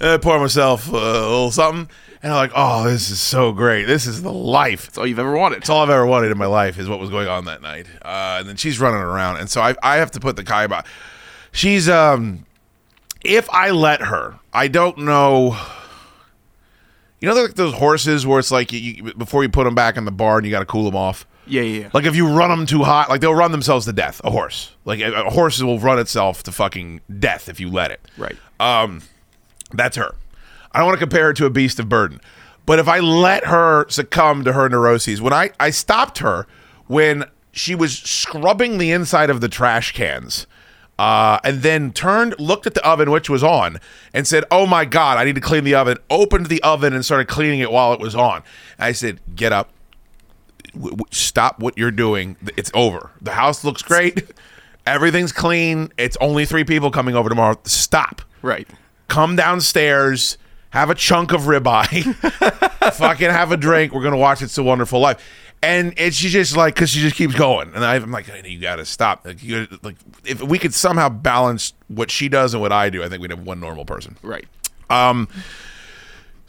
And 0.00 0.10
I 0.10 0.16
pour 0.16 0.38
myself 0.38 0.88
a 0.88 0.92
little 0.92 1.50
something, 1.50 1.90
and 2.22 2.32
I'm 2.32 2.38
like, 2.38 2.52
"Oh, 2.54 2.84
this 2.84 3.10
is 3.10 3.20
so 3.20 3.52
great! 3.52 3.84
This 3.84 4.06
is 4.06 4.22
the 4.22 4.32
life." 4.32 4.86
That's 4.86 4.96
all 4.96 5.06
you've 5.06 5.18
ever 5.18 5.36
wanted. 5.36 5.58
It's 5.58 5.68
all 5.68 5.82
I've 5.82 5.90
ever 5.90 6.06
wanted 6.06 6.30
in 6.30 6.38
my 6.38 6.46
life 6.46 6.78
is 6.78 6.88
what 6.88 7.00
was 7.00 7.10
going 7.10 7.28
on 7.28 7.44
that 7.46 7.60
night. 7.60 7.86
Uh, 8.00 8.36
and 8.38 8.48
then 8.48 8.56
she's 8.56 8.80
running 8.80 9.00
around, 9.00 9.38
and 9.38 9.50
so 9.50 9.60
I, 9.60 9.74
I 9.82 9.96
have 9.96 10.10
to 10.12 10.20
put 10.20 10.36
the 10.36 10.44
kaiba. 10.44 10.86
She's 11.52 11.86
um, 11.86 12.46
if 13.22 13.50
I 13.50 13.70
let 13.70 14.00
her, 14.02 14.38
I 14.52 14.68
don't 14.68 14.98
know. 14.98 15.58
You 17.20 17.28
know, 17.28 17.34
like 17.34 17.54
those 17.54 17.74
horses 17.74 18.26
where 18.26 18.38
it's 18.38 18.50
like 18.50 18.72
you, 18.72 18.78
you, 18.78 19.14
before 19.14 19.42
you 19.42 19.48
put 19.48 19.64
them 19.64 19.74
back 19.74 19.96
in 19.96 20.04
the 20.04 20.12
barn, 20.12 20.44
you 20.44 20.50
got 20.50 20.60
to 20.60 20.66
cool 20.66 20.84
them 20.84 20.94
off. 20.96 21.26
Yeah, 21.46 21.62
yeah, 21.62 21.80
yeah. 21.80 21.90
Like 21.92 22.04
if 22.04 22.14
you 22.14 22.28
run 22.28 22.50
them 22.50 22.66
too 22.66 22.82
hot, 22.84 23.08
like 23.08 23.20
they'll 23.20 23.34
run 23.34 23.52
themselves 23.52 23.86
to 23.86 23.92
death. 23.92 24.20
A 24.22 24.30
horse, 24.30 24.74
like 24.84 25.00
a, 25.00 25.12
a 25.12 25.30
horse, 25.30 25.60
will 25.60 25.78
run 25.78 25.98
itself 25.98 26.42
to 26.44 26.52
fucking 26.52 27.00
death 27.18 27.48
if 27.48 27.58
you 27.58 27.70
let 27.70 27.90
it. 27.90 28.00
right. 28.16 28.36
Um, 28.60 29.02
that's 29.72 29.96
her. 29.96 30.14
I 30.72 30.78
don't 30.78 30.86
want 30.86 30.96
to 30.98 31.00
compare 31.00 31.24
her 31.24 31.32
to 31.34 31.46
a 31.46 31.50
beast 31.50 31.78
of 31.80 31.88
burden, 31.88 32.20
but 32.66 32.78
if 32.78 32.86
I 32.88 33.00
let 33.00 33.46
her 33.46 33.88
succumb 33.88 34.44
to 34.44 34.52
her 34.52 34.68
neuroses, 34.68 35.20
when 35.20 35.32
I 35.32 35.50
I 35.58 35.70
stopped 35.70 36.18
her 36.18 36.46
when 36.86 37.24
she 37.52 37.74
was 37.74 37.98
scrubbing 37.98 38.78
the 38.78 38.92
inside 38.92 39.30
of 39.30 39.40
the 39.40 39.48
trash 39.48 39.92
cans. 39.92 40.46
Uh, 40.98 41.38
and 41.44 41.62
then 41.62 41.92
turned, 41.92 42.34
looked 42.40 42.66
at 42.66 42.74
the 42.74 42.84
oven, 42.84 43.10
which 43.10 43.30
was 43.30 43.44
on, 43.44 43.78
and 44.12 44.26
said, 44.26 44.44
"Oh 44.50 44.66
my 44.66 44.84
God, 44.84 45.16
I 45.16 45.24
need 45.24 45.36
to 45.36 45.40
clean 45.40 45.62
the 45.62 45.74
oven." 45.76 45.96
Opened 46.10 46.46
the 46.46 46.60
oven 46.62 46.92
and 46.92 47.04
started 47.04 47.28
cleaning 47.28 47.60
it 47.60 47.70
while 47.70 47.92
it 47.92 48.00
was 48.00 48.16
on. 48.16 48.42
I 48.80 48.90
said, 48.92 49.20
"Get 49.36 49.52
up, 49.52 49.70
w- 50.72 50.90
w- 50.96 51.06
stop 51.12 51.60
what 51.60 51.78
you're 51.78 51.92
doing. 51.92 52.36
It's 52.56 52.72
over. 52.74 53.12
The 53.20 53.32
house 53.32 53.62
looks 53.64 53.82
great. 53.82 54.24
Everything's 54.86 55.32
clean. 55.32 55.92
It's 55.98 56.16
only 56.20 56.46
three 56.46 56.64
people 56.64 56.90
coming 56.90 57.14
over 57.14 57.28
tomorrow. 57.28 57.58
Stop. 57.64 58.22
Right. 58.42 58.66
Come 59.06 59.36
downstairs. 59.36 60.36
Have 60.70 60.90
a 60.90 60.94
chunk 60.94 61.32
of 61.32 61.42
ribeye. 61.42 62.14
fucking 62.94 63.30
have 63.30 63.52
a 63.52 63.56
drink. 63.56 63.92
We're 63.92 64.02
gonna 64.02 64.16
watch 64.18 64.42
It's 64.42 64.58
a 64.58 64.62
Wonderful 64.62 65.00
Life. 65.00 65.22
And 65.62 65.98
and 65.98 66.14
she's 66.14 66.32
just 66.32 66.56
like, 66.56 66.74
because 66.74 66.90
she 66.90 67.00
just 67.00 67.16
keeps 67.16 67.34
going, 67.34 67.72
and 67.74 67.84
I'm 67.84 68.12
like, 68.12 68.26
"Hey, 68.26 68.48
you 68.48 68.60
gotta 68.60 68.84
stop. 68.84 69.26
Like, 69.26 69.42
you 69.42 69.66
gotta, 69.66 69.80
like, 69.82 69.96
if 70.24 70.40
we 70.42 70.58
could 70.58 70.72
somehow 70.72 71.08
balance 71.08 71.72
what 71.88 72.10
she 72.12 72.28
does 72.28 72.54
and 72.54 72.60
what 72.60 72.70
I 72.70 72.90
do, 72.90 73.02
I 73.02 73.08
think 73.08 73.20
we'd 73.22 73.30
have 73.30 73.42
one 73.44 73.58
normal 73.58 73.84
person. 73.84 74.16
Right. 74.22 74.46
Um, 74.88 75.28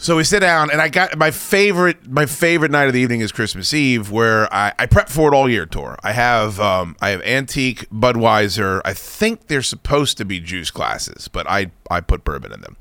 So 0.02 0.15
we 0.15 0.24
sit 0.24 0.39
down, 0.39 0.72
and 0.72 0.80
I 0.80 0.88
got 0.88 1.17
my 1.17 1.30
favorite. 1.32 2.08
My 2.10 2.26
favorite 2.26 2.72
night 2.72 2.86
of 2.88 2.93
the 2.93 3.02
evening 3.02 3.19
is 3.19 3.32
Christmas 3.34 3.74
Eve, 3.74 4.12
where 4.12 4.52
I, 4.54 4.72
I 4.80 4.86
prep 4.86 5.10
for 5.10 5.34
it 5.34 5.36
all 5.36 5.50
year. 5.50 5.65
Tour. 5.65 5.98
I 6.04 6.13
have 6.13 6.58
um, 6.60 6.95
I 7.02 7.10
have 7.10 7.22
antique 7.24 7.89
Budweiser. 7.89 8.80
I 8.86 8.93
think 8.93 9.48
they're 9.48 9.62
supposed 9.62 10.17
to 10.19 10.24
be 10.26 10.39
juice 10.39 10.72
glasses, 10.72 11.28
but 11.28 11.50
I 11.50 11.72
I 11.89 12.00
put 12.00 12.24
bourbon 12.24 12.54
in 12.54 12.62
them. 12.62 12.78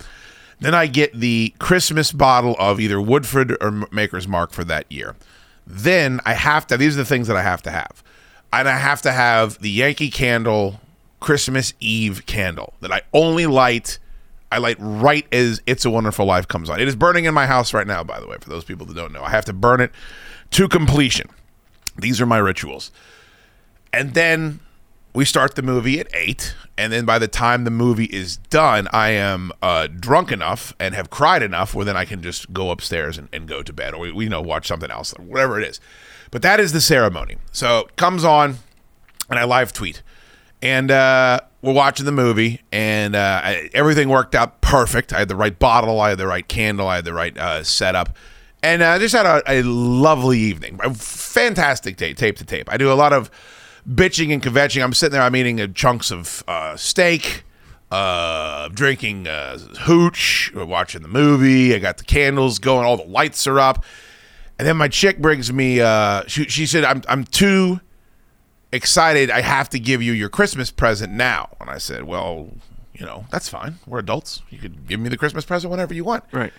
Then 0.61 0.75
I 0.75 0.87
get 0.89 1.13
the 1.19 1.55
Christmas 1.59 2.13
bottle 2.13 2.55
of 2.59 2.79
either 2.81 3.01
Woodford 3.01 3.57
or 3.61 3.71
Maker's 3.91 4.29
Mark 4.29 4.53
for 4.53 4.63
that 4.65 4.91
year. 4.93 5.17
Then 5.71 6.21
I 6.25 6.33
have 6.33 6.67
to. 6.69 6.79
These 6.79 6.95
are 6.95 7.03
the 7.03 7.05
things 7.05 7.29
that 7.29 7.37
I 7.37 7.43
have 7.43 7.63
to 7.65 7.71
have, 7.71 8.03
and 8.55 8.67
I 8.67 8.79
have 8.79 9.03
to 9.03 9.13
have 9.13 9.59
the 9.59 9.69
Yankee 9.69 10.11
Candle 10.11 10.81
Christmas 11.21 11.75
Eve 11.79 12.25
candle 12.25 12.73
that 12.81 12.91
I 12.91 13.03
only 13.13 13.45
light. 13.45 13.99
I 14.51 14.57
light 14.59 14.79
right 14.81 15.27
as 15.31 15.61
"It's 15.67 15.85
a 15.85 15.91
Wonderful 15.91 16.25
Life" 16.25 16.49
comes 16.49 16.71
on. 16.71 16.81
It 16.81 16.89
is 16.89 16.97
burning 16.97 17.27
in 17.27 17.35
my 17.35 17.45
house 17.45 17.75
right 17.75 17.87
now. 17.87 18.03
By 18.03 18.19
the 18.19 18.27
way, 18.27 18.39
for 18.41 18.49
those 18.49 18.65
people 18.65 18.87
that 18.87 18.97
don't 18.97 19.13
know, 19.13 19.23
I 19.23 19.29
have 19.29 19.45
to 19.45 19.53
burn 19.53 19.83
it 19.83 19.93
to 20.53 20.69
completion. 20.69 21.29
These 21.99 22.19
are 22.19 22.27
my 22.27 22.39
rituals, 22.39 22.91
and 23.93 24.15
then 24.15 24.61
we 25.15 25.25
start 25.25 25.55
the 25.55 25.63
movie 25.63 25.99
at 25.99 26.09
eight, 26.15 26.55
and 26.77 26.93
then 26.93 27.05
by 27.05 27.19
the 27.19 27.29
time 27.29 27.65
the 27.65 27.71
movie 27.71 28.05
is 28.05 28.37
done, 28.37 28.89
I 28.93 29.11
am 29.11 29.53
uh, 29.63 29.87
drunk 29.89 30.31
enough 30.31 30.75
and 30.79 30.95
have 30.95 31.11
cried 31.11 31.43
enough 31.43 31.75
where 31.75 31.85
then 31.85 31.97
I 31.97 32.05
can 32.05 32.23
just 32.23 32.53
go 32.53 32.71
upstairs 32.71 33.19
and, 33.19 33.29
and 33.33 33.49
go 33.49 33.63
to 33.63 33.73
bed, 33.73 33.95
or 33.95 34.01
we, 34.01 34.13
we 34.13 34.25
you 34.25 34.31
know 34.31 34.43
watch 34.43 34.69
something 34.69 34.91
else, 34.91 35.13
whatever 35.19 35.61
it 35.61 35.67
is. 35.67 35.81
But 36.31 36.43
that 36.43 36.61
is 36.61 36.73
the 36.73 36.81
ceremony. 36.81 37.37
So 37.53 37.81
it 37.81 37.97
comes 37.97 38.23
on, 38.23 38.59
and 39.31 39.39
I 39.39 39.45
live 39.45 39.73
tweet, 39.73 40.03
and 40.61 40.91
uh, 40.91 41.41
we're 41.63 41.73
watching 41.73 42.07
the 42.07 42.13
movie, 42.13 42.63
and 42.71 43.17
uh, 43.17 43.41
I, 43.43 43.71
everything 43.75 44.09
worked 44.09 44.35
out 44.35 44.61
perfect. 44.61 45.13
I 45.13 45.21
had 45.21 45.29
the 45.29 45.37
right 45.37 45.59
bottle, 45.59 46.01
I 46.01 46.11
had 46.11 46.19
the 46.19 46.27
right 46.27 46.47
candle, 46.47 46.87
I 46.87 46.97
had 46.97 47.05
the 47.05 47.15
right 47.15 47.37
uh, 47.37 47.65
setup. 47.65 48.17
And 48.61 48.83
I 48.83 48.99
just 48.99 49.15
had 49.15 49.25
a, 49.25 49.41
a 49.47 49.63
lovely 49.63 50.39
evening, 50.39 50.81
a 50.83 50.93
fantastic 50.93 51.97
day, 51.97 52.13
tape 52.13 52.37
to 52.39 52.45
tape. 52.45 52.69
I 52.73 52.77
do 52.77 52.91
a 52.91 52.95
lot 52.95 53.13
of 53.13 53.31
bitching 53.87 54.33
and 54.33 54.43
kvetching. 54.43 54.83
I'm 54.83 54.95
sitting 54.95 55.13
there. 55.13 55.23
I'm 55.23 55.37
eating 55.37 55.61
uh, 55.61 55.67
chunks 55.69 56.11
of 56.11 56.43
uh, 56.49 56.77
steak, 56.77 57.45
uh, 57.91 58.69
drinking 58.69 59.27
uh, 59.27 59.59
hooch, 59.81 60.53
we're 60.55 60.65
watching 60.65 61.03
the 61.03 61.09
movie. 61.09 61.75
I 61.75 61.79
got 61.79 61.99
the 61.99 62.05
candles 62.05 62.59
going. 62.59 62.85
All 62.87 62.97
the 62.97 63.05
lights 63.05 63.47
are 63.47 63.59
up. 63.59 63.85
And 64.59 64.67
then 64.67 64.77
my 64.77 64.89
chick 64.89 65.19
brings 65.19 65.53
me. 65.53 65.81
Uh, 65.81 66.25
she, 66.27 66.45
she 66.45 66.67
said, 66.67 66.85
"I'm 66.85 67.03
I'm 67.09 67.25
too 67.25 67.81
excited. 68.73 69.31
I 69.31 69.41
have 69.41 69.69
to 69.71 69.79
give 69.79 70.03
you 70.03 70.13
your 70.13 70.29
Christmas 70.29 70.71
present 70.71 71.13
now." 71.13 71.57
And 71.61 71.71
I 71.71 71.79
said, 71.79 72.05
"Well, 72.05 72.51
you 72.93 73.07
know 73.07 73.27
that's 73.31 73.49
fine. 73.49 73.77
We're 73.87 74.01
adults. 74.01 74.43
You 74.51 74.59
could 74.59 74.89
give 74.89 74.99
me 74.99 75.09
the 75.09 75.17
Christmas 75.17 75.45
present 75.45 75.71
whenever 75.71 75.95
you 75.95 76.03
want." 76.03 76.25
Right. 76.33 76.53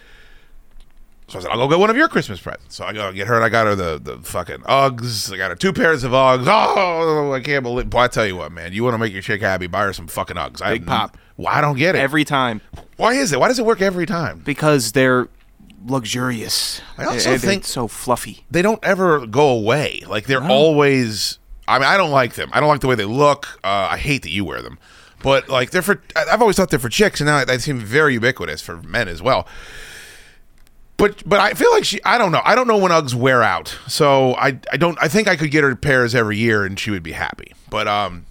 So 1.30 1.38
I 1.38 1.42
said, 1.44 1.52
I'll 1.52 1.58
go 1.60 1.68
get 1.70 1.80
one 1.80 1.90
of 1.92 1.96
your 1.98 2.08
Christmas 2.08 2.40
presents. 2.40 2.76
So 2.76 2.86
I 2.86 2.92
go 2.94 3.12
get 3.14 3.28
her, 3.28 3.36
and 3.36 3.44
I 3.46 3.50
got 3.50 3.68
her 3.68 3.76
the, 3.76 4.00
the 4.00 4.18
fucking 4.18 4.58
Uggs. 4.62 5.32
I 5.32 5.38
got 5.38 5.52
her 5.52 5.56
two 5.56 5.72
pairs 5.74 6.04
of 6.04 6.12
Uggs. 6.12 6.46
Oh, 6.48 7.32
I 7.32 7.40
can't 7.40 7.64
believe. 7.64 7.90
Boy, 7.90 8.00
I 8.00 8.08
tell 8.08 8.26
you 8.26 8.36
what, 8.36 8.52
man. 8.52 8.74
You 8.74 8.84
want 8.84 8.96
to 8.96 8.98
make 8.98 9.14
your 9.14 9.22
chick 9.22 9.40
happy? 9.42 9.68
Buy 9.68 9.84
her 9.84 9.94
some 9.94 10.08
fucking 10.08 10.38
Uggs. 10.38 10.62
I 10.62 10.74
Big 10.74 10.88
pop. 10.88 11.18
Why 11.36 11.54
I 11.54 11.62
don't 11.62 11.78
get 11.78 11.96
it? 11.96 12.00
Every 12.00 12.26
time 12.26 12.60
Why 12.98 13.14
is 13.14 13.32
it? 13.32 13.40
Why 13.40 13.48
does 13.48 13.60
it 13.60 13.66
work 13.66 13.82
every 13.82 14.06
time? 14.06 14.40
because 14.40 14.92
they're 14.92 15.30
luxurious. 15.86 16.82
I 16.98 17.06
also 17.06 17.30
they're 17.32 17.40
think- 17.40 17.66
so 17.66 17.88
fluffy. 17.88 18.46
They 18.52 18.62
don't 18.62 18.84
ever 18.84 19.26
go 19.26 19.50
away. 19.50 20.02
Like 20.08 20.26
they're 20.26 20.44
always. 20.44 21.40
I 21.68 21.78
mean, 21.78 21.88
I 21.88 21.98
don't 21.98 22.12
like 22.12 22.34
them. 22.34 22.50
I 22.54 22.60
don't 22.60 22.70
like 22.70 22.82
the 22.82 22.88
way 22.88 22.96
they 22.96 23.06
look. 23.06 23.60
Uh, 23.64 23.90
I 23.92 23.98
hate 23.98 24.24
that 24.24 24.32
you 24.32 24.44
wear 24.44 24.62
them. 24.62 24.80
But 25.22 25.50
like 25.50 25.72
they're 25.72 25.82
for. 25.82 26.02
I've 26.16 26.42
always 26.42 26.56
thought 26.56 26.70
they're 26.70 26.80
for 26.80 26.90
chicks, 26.90 27.20
and 27.22 27.28
now 27.28 27.44
they 27.46 27.58
seem 27.58 27.80
very 27.80 28.14
ubiquitous 28.14 28.62
for 28.62 28.78
men 28.82 29.08
as 29.08 29.22
well. 29.22 29.48
But 31.00 31.24
but 31.28 31.40
I 31.40 31.54
feel 31.54 31.72
like 31.72 31.86
she. 31.86 32.00
I 32.04 32.18
don't 32.18 32.32
know. 32.32 32.42
I 32.44 32.54
don't 32.56 32.68
know 32.68 32.78
when 32.78 32.92
Uggs 32.92 33.16
wear 33.16 33.42
out. 33.42 33.76
So 33.88 34.36
I 34.36 34.60
I 34.72 34.78
don't. 34.78 34.98
I 35.02 35.08
think 35.08 35.28
I 35.28 35.36
could 35.36 35.50
get 35.50 35.64
her 35.64 35.76
pairs 35.76 36.14
every 36.14 36.38
year, 36.38 36.66
and 36.66 36.78
she 36.78 36.92
would 36.92 37.04
be 37.04 37.14
happy. 37.14 37.54
But 37.70 37.88
um, 37.88 38.26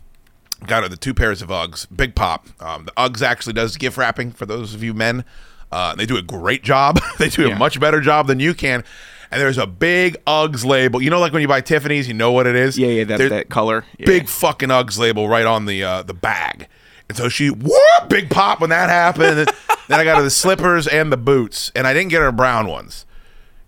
got 0.66 0.83
her 0.83 0.88
the 0.88 0.96
two 0.96 1.14
pairs 1.14 1.40
of 1.40 1.48
Uggs. 1.48 1.87
Big 1.94 2.14
pop. 2.14 2.46
Um, 2.61 2.85
the 2.85 2.92
Uggs 2.92 3.22
actually 3.22 3.54
does 3.54 3.76
gift 3.78 3.96
wrapping 3.96 4.33
for 4.33 4.46
those 4.46 4.74
of 4.74 4.83
you 4.83 4.92
men. 4.92 5.24
Uh, 5.72 5.94
they 5.94 6.07
do 6.07 6.16
a 6.16 6.22
great 6.22 6.62
job. 6.62 7.00
they 7.18 7.28
do 7.31 7.50
a 7.50 7.57
much 7.57 7.81
better 7.81 8.00
job 8.00 8.26
than 8.26 8.38
you 8.38 8.54
can. 8.54 8.85
And 9.31 9.40
there's 9.40 9.59
a 9.59 9.66
big 9.66 10.16
Uggs 10.26 10.64
label. 10.64 11.02
You 11.02 11.11
know, 11.11 11.20
like 11.20 11.33
when 11.33 11.42
you 11.42 11.48
buy 11.48 11.61
Tiffany's, 11.61 12.09
you 12.09 12.14
know 12.14 12.33
what 12.33 12.46
it 12.46 12.57
is. 12.57 12.78
Yeah, 12.78 12.88
yeah, 12.88 13.04
that, 13.04 13.28
that 13.28 13.48
color. 13.50 13.85
Yeah. 13.98 14.07
big 14.07 14.28
fucking 14.28 14.70
Uggs 14.70 14.98
label 14.98 15.28
right 15.28 15.46
on 15.46 15.66
the 15.66 15.83
uh, 15.85 16.02
the 16.02 16.14
bag. 16.14 16.68
And 17.09 17.16
so 17.16 17.29
she, 17.29 17.49
whoop, 17.51 18.09
big 18.09 18.29
pop 18.31 18.61
when 18.61 18.71
that 18.71 18.88
happened. 18.90 19.49
Then 19.88 20.01
I 20.01 20.05
got 20.05 20.18
her 20.18 20.23
the 20.23 20.31
slippers 20.31 20.87
and 20.87 21.11
the 21.11 21.16
boots, 21.16 21.73
and 21.75 21.87
I 21.87 21.94
didn't 21.94 22.11
get 22.11 22.21
her 22.21 22.33
brown 22.33 22.66
ones. 22.68 23.07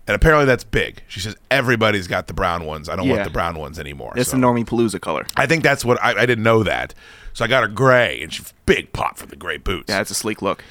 And 0.07 0.15
apparently 0.15 0.45
that's 0.45 0.63
big. 0.63 1.03
She 1.07 1.19
says 1.19 1.35
everybody's 1.49 2.07
got 2.07 2.27
the 2.27 2.33
brown 2.33 2.65
ones. 2.65 2.89
I 2.89 2.95
don't 2.95 3.07
want 3.07 3.23
the 3.23 3.29
brown 3.29 3.57
ones 3.57 3.79
anymore. 3.79 4.13
That's 4.15 4.29
So 4.29 4.37
the 4.37 4.43
Normie 4.43 4.65
Palooza 4.65 4.99
color. 4.99 5.25
I 5.35 5.45
think 5.45 5.63
that's 5.63 5.85
what 5.85 6.01
I, 6.03 6.21
I 6.21 6.25
didn't 6.25 6.43
know 6.43 6.63
that. 6.63 6.93
So 7.33 7.45
I 7.45 7.47
got 7.47 7.63
her 7.63 7.69
gray, 7.69 8.21
and 8.21 8.31
she 8.33 8.43
big 8.65 8.93
pop 8.93 9.17
for 9.17 9.25
the 9.25 9.35
gray 9.35 9.57
boots. 9.57 9.89
Yeah, 9.89 10.01
it's 10.01 10.11
a 10.11 10.15
sleek 10.15 10.41
look. 10.41 10.63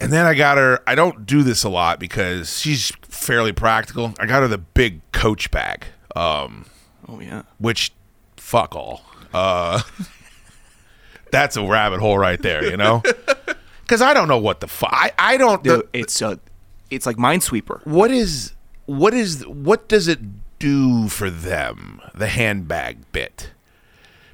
And 0.00 0.12
then 0.12 0.24
I 0.26 0.34
got 0.34 0.56
her. 0.58 0.80
I 0.86 0.94
don't 0.94 1.26
do 1.26 1.42
this 1.42 1.62
a 1.64 1.68
lot 1.68 1.98
because 2.00 2.58
she's 2.58 2.90
fairly 3.02 3.52
practical. 3.52 4.14
I 4.18 4.26
got 4.26 4.42
her 4.42 4.48
the 4.48 4.58
big 4.58 5.00
Coach 5.12 5.50
bag, 5.50 5.86
um, 6.16 6.66
Oh 7.08 7.20
yeah. 7.20 7.42
which 7.58 7.92
fuck 8.36 8.74
all. 8.76 9.02
Uh, 9.34 9.82
that's 11.30 11.56
a 11.56 11.62
rabbit 11.66 12.00
hole 12.00 12.18
right 12.18 12.40
there, 12.40 12.64
you 12.64 12.76
know. 12.76 13.02
Because 13.82 14.02
I 14.02 14.12
don't 14.12 14.28
know 14.28 14.36
what 14.36 14.60
the 14.60 14.66
fuck. 14.68 14.90
I, 14.92 15.12
I 15.18 15.36
don't. 15.38 15.64
Dude, 15.64 15.80
the- 15.80 15.98
it's 15.98 16.20
a, 16.20 16.38
it's 16.90 17.06
like 17.06 17.16
Minesweeper. 17.16 17.86
what 17.86 18.10
is 18.10 18.52
what 18.84 19.14
is 19.14 19.46
what 19.46 19.88
does 19.88 20.08
it 20.08 20.18
do 20.58 21.08
for 21.08 21.30
them? 21.30 21.98
The 22.14 22.26
handbag 22.26 22.98
bit. 23.12 23.50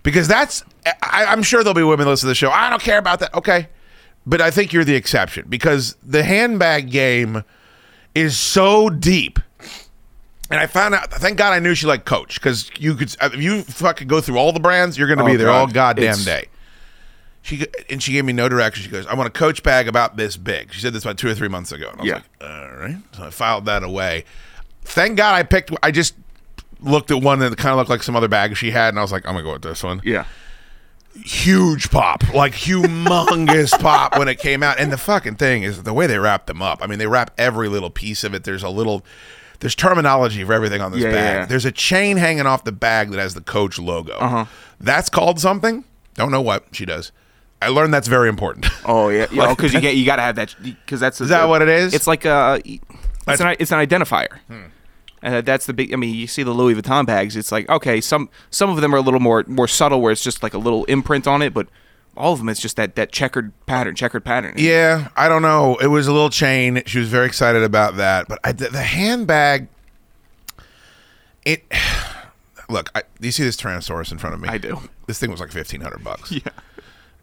Because 0.02 0.26
that's. 0.26 0.64
I, 1.04 1.26
I'm 1.26 1.44
sure 1.44 1.62
there'll 1.62 1.72
be 1.74 1.84
women 1.84 2.08
listen 2.08 2.26
to 2.26 2.30
the 2.30 2.34
show. 2.34 2.50
I 2.50 2.68
don't 2.68 2.82
care 2.82 2.98
about 2.98 3.20
that. 3.20 3.32
Okay. 3.32 3.68
But 4.26 4.40
I 4.40 4.50
think 4.50 4.72
you're 4.72 4.82
the 4.84 4.96
exception 4.96 5.46
because 5.48 5.94
the 6.02 6.24
handbag 6.24 6.90
game 6.90 7.44
is 8.12 8.36
so 8.36 8.90
deep. 8.90 9.38
And 10.50 10.58
I 10.58 10.66
found 10.66 10.96
out. 10.96 11.12
Thank 11.12 11.38
God 11.38 11.52
I 11.52 11.60
knew 11.60 11.76
she 11.76 11.86
liked 11.86 12.06
Coach 12.06 12.40
because 12.40 12.72
you 12.76 12.96
could. 12.96 13.14
If 13.22 13.36
you 13.36 13.62
fucking 13.62 14.08
go 14.08 14.20
through 14.20 14.38
all 14.38 14.50
the 14.52 14.58
brands, 14.58 14.98
you're 14.98 15.06
going 15.06 15.18
to 15.18 15.24
Oh, 15.24 15.28
be 15.28 15.36
there 15.36 15.50
all 15.50 15.68
goddamn 15.68 16.02
It's- 16.04 16.24
day. 16.24 16.46
She 17.44 17.66
and 17.90 18.02
she 18.02 18.12
gave 18.12 18.24
me 18.24 18.32
no 18.32 18.48
direction. 18.48 18.82
She 18.84 18.90
goes, 18.90 19.06
"I 19.06 19.14
want 19.14 19.28
a 19.28 19.30
Coach 19.30 19.62
bag 19.62 19.86
about 19.86 20.16
this 20.16 20.36
big." 20.36 20.72
She 20.72 20.80
said 20.80 20.92
this 20.94 21.04
about 21.04 21.18
two 21.18 21.28
or 21.28 21.34
three 21.34 21.48
months 21.48 21.72
ago, 21.72 21.88
and 21.90 22.00
I 22.00 22.02
was 22.02 22.08
Yeah. 22.08 22.14
like, 22.14 22.24
"All 22.50 22.76
right." 22.78 22.96
So 23.12 23.24
I 23.24 23.30
filed 23.30 23.66
that 23.66 23.82
away. 23.82 24.24
Thank 24.82 25.18
God 25.18 25.34
I 25.34 25.42
picked. 25.42 25.70
I 25.82 25.90
just 25.90 26.14
looked 26.80 27.10
at 27.10 27.20
one 27.22 27.38
that 27.40 27.54
kind 27.58 27.70
of 27.72 27.76
looked 27.76 27.90
like 27.90 28.02
some 28.02 28.16
other 28.16 28.28
bag 28.28 28.56
she 28.56 28.70
had, 28.70 28.88
and 28.88 28.98
I 28.98 29.02
was 29.02 29.12
like, 29.12 29.26
"I'm 29.26 29.34
gonna 29.34 29.44
go 29.44 29.52
with 29.52 29.62
this 29.62 29.82
one." 29.82 30.00
Yeah. 30.04 30.24
huge 31.22 31.90
pop, 31.90 32.34
like 32.34 32.54
humongous 32.54 33.70
pop 33.80 34.18
when 34.18 34.26
it 34.26 34.38
came 34.38 34.62
out. 34.64 34.80
And 34.80 34.90
the 34.92 34.96
fucking 34.98 35.36
thing 35.36 35.62
is 35.62 35.84
the 35.84 35.92
way 35.92 36.06
they 36.08 36.18
wrap 36.18 36.46
them 36.46 36.60
up. 36.60 36.80
I 36.82 36.86
mean, 36.88 36.98
they 36.98 37.06
wrap 37.06 37.30
every 37.38 37.68
little 37.68 37.90
piece 37.90 38.24
of 38.24 38.34
it. 38.34 38.42
There's 38.42 38.64
a 38.64 38.68
little, 38.68 39.04
there's 39.60 39.76
terminology 39.76 40.42
for 40.42 40.52
everything 40.52 40.80
on 40.80 40.90
this 40.90 41.02
Yeah, 41.02 41.12
bag. 41.12 41.34
yeah, 41.34 41.40
yeah. 41.40 41.46
There's 41.46 41.64
a 41.64 41.70
chain 41.72 42.16
hanging 42.16 42.46
off 42.46 42.64
the 42.64 42.72
bag 42.72 43.10
that 43.12 43.20
has 43.20 43.34
the 43.34 43.40
Coach 43.40 43.78
logo. 43.78 44.14
Uh-huh. 44.14 44.46
That's 44.80 45.08
called 45.08 45.38
something. 45.38 45.84
Don't 46.14 46.32
know 46.32 46.40
what 46.42 46.64
she 46.72 46.84
does. 46.84 47.12
I 47.64 47.68
learned 47.68 47.92
that's 47.94 48.08
very 48.08 48.28
important. 48.28 48.66
Oh 48.86 49.08
yeah. 49.08 49.26
Because 49.26 49.72
you 49.72 49.80
get 49.80 49.96
you 49.96 50.04
got 50.04 50.16
to 50.16 50.22
have 50.22 50.36
that 50.36 50.54
because 50.62 51.00
that's 51.00 51.20
Is 51.20 51.30
that 51.30 51.48
what 51.48 51.62
it 51.62 51.68
is? 51.68 51.94
It's 51.94 52.06
like 52.06 52.24
a. 52.24 52.60
It's 52.64 53.40
an 53.40 53.56
it's 53.58 53.72
an 53.72 53.78
identifier. 53.86 54.38
Uh, 55.22 55.40
that's 55.40 55.64
the 55.64 55.72
big. 55.72 55.92
I 55.94 55.96
mean, 55.96 56.14
you 56.14 56.26
see 56.26 56.42
the 56.42 56.50
Louis 56.50 56.74
Vuitton 56.74 57.06
bags. 57.06 57.34
It's 57.34 57.50
like 57.50 57.66
okay, 57.70 58.00
some 58.02 58.28
some 58.50 58.68
of 58.68 58.80
them 58.82 58.94
are 58.94 58.98
a 58.98 59.00
little 59.00 59.20
more 59.20 59.42
more 59.46 59.66
subtle, 59.66 60.02
where 60.02 60.12
it's 60.12 60.22
just 60.22 60.42
like 60.42 60.52
a 60.52 60.58
little 60.58 60.84
imprint 60.84 61.26
on 61.26 61.40
it, 61.40 61.54
but 61.54 61.66
all 62.16 62.34
of 62.34 62.38
them 62.40 62.48
it's 62.50 62.60
just 62.60 62.76
that 62.76 62.94
that 62.96 63.10
checkered 63.10 63.52
pattern, 63.64 63.94
checkered 63.94 64.24
pattern. 64.24 64.52
Yeah, 64.58 65.08
I 65.16 65.28
don't 65.30 65.40
know. 65.42 65.76
It 65.76 65.86
was 65.86 66.06
a 66.06 66.12
little 66.12 66.28
chain. 66.30 66.82
She 66.84 66.98
was 66.98 67.08
very 67.08 67.26
excited 67.26 67.62
about 67.62 67.96
that. 67.96 68.28
But 68.28 68.38
I, 68.44 68.52
the, 68.52 68.68
the 68.68 68.82
handbag, 68.82 69.68
it. 71.44 71.64
Look, 72.70 72.90
I, 72.94 73.02
do 73.20 73.28
you 73.28 73.32
see 73.32 73.44
this 73.44 73.56
Tyrannosaurus 73.58 74.10
in 74.10 74.16
front 74.16 74.34
of 74.34 74.40
me? 74.40 74.48
I 74.48 74.56
do. 74.56 74.80
This 75.06 75.18
thing 75.18 75.30
was 75.30 75.40
like 75.40 75.52
fifteen 75.52 75.80
hundred 75.80 76.04
bucks. 76.04 76.30
Yeah. 76.44 76.52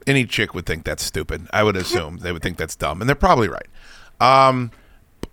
Any 0.07 0.25
chick 0.25 0.53
would 0.53 0.65
think 0.65 0.83
that's 0.83 1.03
stupid. 1.03 1.47
I 1.53 1.63
would 1.63 1.75
assume 1.75 2.17
they 2.17 2.31
would 2.31 2.41
think 2.41 2.57
that's 2.57 2.75
dumb, 2.75 3.01
and 3.01 3.07
they're 3.09 3.15
probably 3.15 3.47
right. 3.47 3.67
Um, 4.19 4.71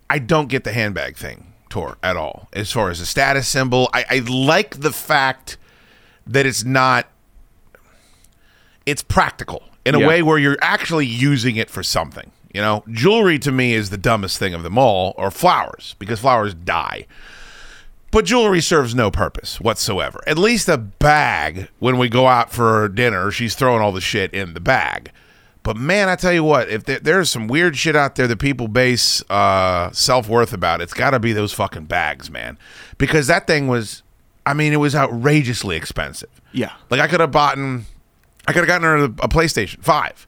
I 0.09 0.19
don't 0.19 0.47
get 0.49 0.63
the 0.63 0.73
handbag 0.73 1.17
thing, 1.17 1.53
Tor, 1.69 1.97
at 2.03 2.15
all. 2.17 2.49
As 2.53 2.71
far 2.71 2.89
as 2.89 2.99
a 2.99 3.05
status 3.05 3.47
symbol, 3.47 3.89
I, 3.93 4.05
I 4.09 4.19
like 4.19 4.79
the 4.81 4.91
fact 4.91 5.57
that 6.27 6.45
it's 6.45 6.63
not. 6.63 7.07
It's 8.85 9.03
practical 9.03 9.63
in 9.85 9.95
a 9.95 9.99
Yeah. 9.99 10.07
way 10.07 10.21
where 10.23 10.37
you're 10.37 10.57
actually 10.61 11.05
using 11.05 11.55
it 11.57 11.69
for 11.69 11.83
something. 11.83 12.31
You 12.53 12.61
know, 12.61 12.83
jewelry 12.89 13.37
to 13.39 13.51
me 13.51 13.73
is 13.73 13.91
the 13.91 13.97
dumbest 13.97 14.39
thing 14.39 14.53
of 14.55 14.63
them 14.63 14.77
all, 14.77 15.13
or 15.17 15.29
flowers, 15.29 15.95
because 15.99 16.19
flowers 16.19 16.53
die. 16.55 17.05
But 18.11 18.25
jewelry 18.25 18.61
serves 18.61 18.95
no 18.95 19.11
purpose 19.11 19.59
whatsoever. 19.61 20.21
At 20.25 20.37
least 20.37 20.67
a 20.67 20.77
bag, 20.77 21.69
when 21.79 21.97
we 21.97 22.09
go 22.09 22.27
out 22.27 22.51
for 22.51 22.89
dinner, 22.89 23.29
she's 23.31 23.55
throwing 23.55 23.81
all 23.81 23.91
the 23.91 24.01
shit 24.01 24.33
in 24.33 24.53
the 24.53 24.59
bag. 24.59 25.11
But 25.61 25.77
man, 25.77 26.09
I 26.09 26.15
tell 26.15 26.33
you 26.33 26.43
what, 26.43 26.69
if 26.69 26.85
there, 26.85 26.99
there's 26.99 27.29
some 27.29 27.47
weird 27.47 27.77
shit 27.77 27.95
out 27.95 28.15
there 28.15 28.27
that 28.27 28.39
people 28.39 28.67
base 28.67 29.21
uh, 29.29 29.91
self 29.91 30.27
worth 30.27 30.53
about, 30.53 30.81
it's 30.81 30.93
got 30.93 31.11
to 31.11 31.19
be 31.19 31.33
those 31.33 31.53
fucking 31.53 31.85
bags, 31.85 32.31
man. 32.31 32.57
Because 32.97 33.27
that 33.27 33.45
thing 33.45 33.67
was, 33.67 34.01
I 34.45 34.53
mean, 34.53 34.73
it 34.73 34.77
was 34.77 34.95
outrageously 34.95 35.75
expensive. 35.75 36.41
Yeah. 36.53 36.71
Like 36.89 37.01
I 37.01 37.07
could 37.07 37.19
have 37.19 37.31
bought, 37.31 37.57
I 37.59 38.53
could 38.53 38.55
have 38.55 38.67
gotten 38.67 38.83
her 38.83 38.95
a, 38.97 39.03
a 39.03 39.29
PlayStation 39.29 39.83
Five. 39.83 40.25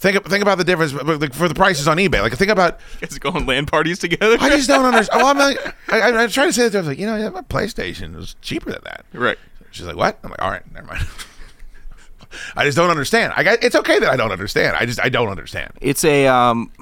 Think 0.00 0.26
think 0.26 0.40
about 0.40 0.56
the 0.56 0.64
difference 0.64 0.94
like, 0.94 1.34
for 1.34 1.46
the 1.46 1.54
prices 1.54 1.86
on 1.86 1.98
eBay. 1.98 2.22
Like 2.22 2.32
think 2.32 2.50
about. 2.50 2.80
You 2.94 3.06
guys 3.06 3.18
go 3.18 3.28
on 3.32 3.44
LAN 3.44 3.66
parties 3.66 3.98
together. 3.98 4.38
I 4.40 4.48
just 4.48 4.66
don't 4.66 4.86
understand. 4.86 5.20
Well, 5.22 5.30
I'm 5.30 5.36
like, 5.36 5.74
I, 5.92 6.00
I, 6.00 6.22
I'm 6.22 6.30
trying 6.30 6.48
to 6.48 6.54
say 6.54 6.68
that. 6.70 6.74
I 6.74 6.80
was 6.80 6.88
like, 6.88 6.98
you 6.98 7.04
know, 7.04 7.16
yeah, 7.16 7.28
my 7.28 7.42
PlayStation 7.42 8.16
was 8.16 8.34
cheaper 8.40 8.72
than 8.72 8.80
that. 8.84 9.04
Right. 9.12 9.36
She's 9.72 9.84
like, 9.84 9.96
what? 9.96 10.18
I'm 10.24 10.30
like, 10.30 10.40
all 10.40 10.50
right, 10.50 10.62
never 10.72 10.86
mind. 10.86 11.06
I 12.56 12.64
just 12.64 12.78
don't 12.78 12.88
understand. 12.88 13.34
I 13.36 13.42
got, 13.42 13.62
it's 13.62 13.76
okay 13.76 13.98
that 13.98 14.08
I 14.08 14.16
don't 14.16 14.32
understand. 14.32 14.74
I 14.74 14.86
just 14.86 15.00
I 15.04 15.10
don't 15.10 15.28
understand. 15.28 15.72
It's 15.82 16.02
a. 16.02 16.26
Um, 16.28 16.72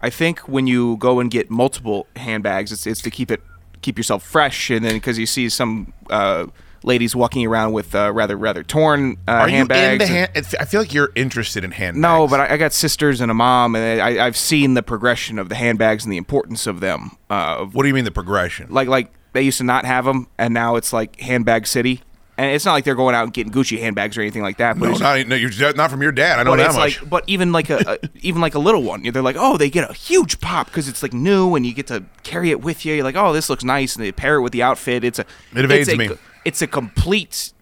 I 0.00 0.08
think 0.08 0.38
when 0.48 0.68
you 0.68 0.98
go 0.98 1.18
and 1.18 1.32
get 1.32 1.50
multiple 1.50 2.06
handbags, 2.14 2.70
it's 2.70 2.86
it's 2.86 3.02
to 3.02 3.10
keep 3.10 3.32
it 3.32 3.42
keep 3.80 3.98
yourself 3.98 4.22
fresh, 4.22 4.70
and 4.70 4.84
then 4.84 4.94
because 4.94 5.18
you 5.18 5.26
see 5.26 5.48
some 5.48 5.92
uh, 6.10 6.46
ladies 6.84 7.14
walking 7.16 7.46
around 7.46 7.72
with 7.72 7.94
uh, 7.94 8.12
rather 8.12 8.36
rather 8.36 8.62
torn 8.62 9.16
uh, 9.28 9.32
Are 9.32 9.48
handbags. 9.48 10.08
you 10.10 10.16
and- 10.16 10.28
into 10.36 10.46
hand? 10.46 10.56
I 10.60 10.64
feel 10.64 10.80
like 10.80 10.92
you're 10.94 11.10
interested 11.14 11.64
in 11.64 11.70
handbags. 11.72 12.00
no, 12.00 12.26
but 12.28 12.40
I, 12.40 12.54
I 12.54 12.56
got 12.56 12.72
sisters 12.72 13.20
and 13.20 13.30
a 13.30 13.34
mom, 13.34 13.74
and 13.76 14.00
I, 14.00 14.24
I've 14.26 14.36
seen 14.36 14.74
the 14.74 14.82
progression 14.82 15.38
of 15.38 15.48
the 15.48 15.54
handbags 15.54 16.04
and 16.04 16.12
the 16.12 16.16
importance 16.16 16.66
of 16.66 16.80
them. 16.80 17.16
Uh, 17.30 17.64
what 17.66 17.82
do 17.82 17.88
you 17.88 17.94
mean 17.94 18.04
the 18.04 18.10
progression? 18.10 18.68
like 18.70 18.88
like 18.88 19.12
they 19.32 19.42
used 19.42 19.58
to 19.58 19.64
not 19.64 19.84
have 19.84 20.04
them, 20.04 20.28
and 20.38 20.52
now 20.52 20.76
it's 20.76 20.92
like 20.92 21.18
handbag 21.20 21.66
city. 21.66 22.02
And 22.38 22.50
it's 22.50 22.64
not 22.64 22.72
like 22.72 22.84
they're 22.84 22.94
going 22.94 23.14
out 23.14 23.24
and 23.24 23.32
getting 23.32 23.52
Gucci 23.52 23.78
handbags 23.78 24.16
or 24.16 24.22
anything 24.22 24.40
like 24.40 24.56
that. 24.56 24.78
But 24.78 24.86
no, 24.86 24.90
it's, 24.92 25.00
not, 25.00 25.26
no, 25.28 25.36
you're 25.36 25.74
not 25.74 25.90
from 25.90 26.00
your 26.00 26.12
dad. 26.12 26.38
I 26.38 26.42
know 26.44 26.52
but 26.52 26.56
that 26.56 26.66
it's 26.68 26.76
much. 26.76 27.00
like, 27.02 27.10
but 27.10 27.24
even 27.26 27.52
like 27.52 27.68
a, 27.68 27.98
a 28.02 28.08
even 28.22 28.40
like 28.40 28.54
a 28.54 28.58
little 28.58 28.82
one, 28.82 29.02
they're 29.02 29.22
like, 29.22 29.36
oh, 29.38 29.58
they 29.58 29.68
get 29.68 29.88
a 29.88 29.92
huge 29.92 30.40
pop 30.40 30.66
because 30.66 30.88
it's 30.88 31.02
like 31.02 31.12
new, 31.12 31.54
and 31.54 31.66
you 31.66 31.74
get 31.74 31.86
to 31.88 32.04
carry 32.22 32.50
it 32.50 32.62
with 32.62 32.86
you. 32.86 32.94
You're 32.94 33.04
like, 33.04 33.16
oh, 33.16 33.34
this 33.34 33.50
looks 33.50 33.64
nice, 33.64 33.94
and 33.96 34.04
they 34.04 34.12
pair 34.12 34.36
it 34.36 34.40
with 34.40 34.52
the 34.52 34.62
outfit. 34.62 35.04
It's 35.04 35.18
a 35.18 35.26
It 35.54 35.64
evades 35.64 35.88
it's 35.88 35.94
a, 35.94 35.98
me. 35.98 36.08
It's 36.44 36.62
a 36.62 36.66
complete. 36.66 37.52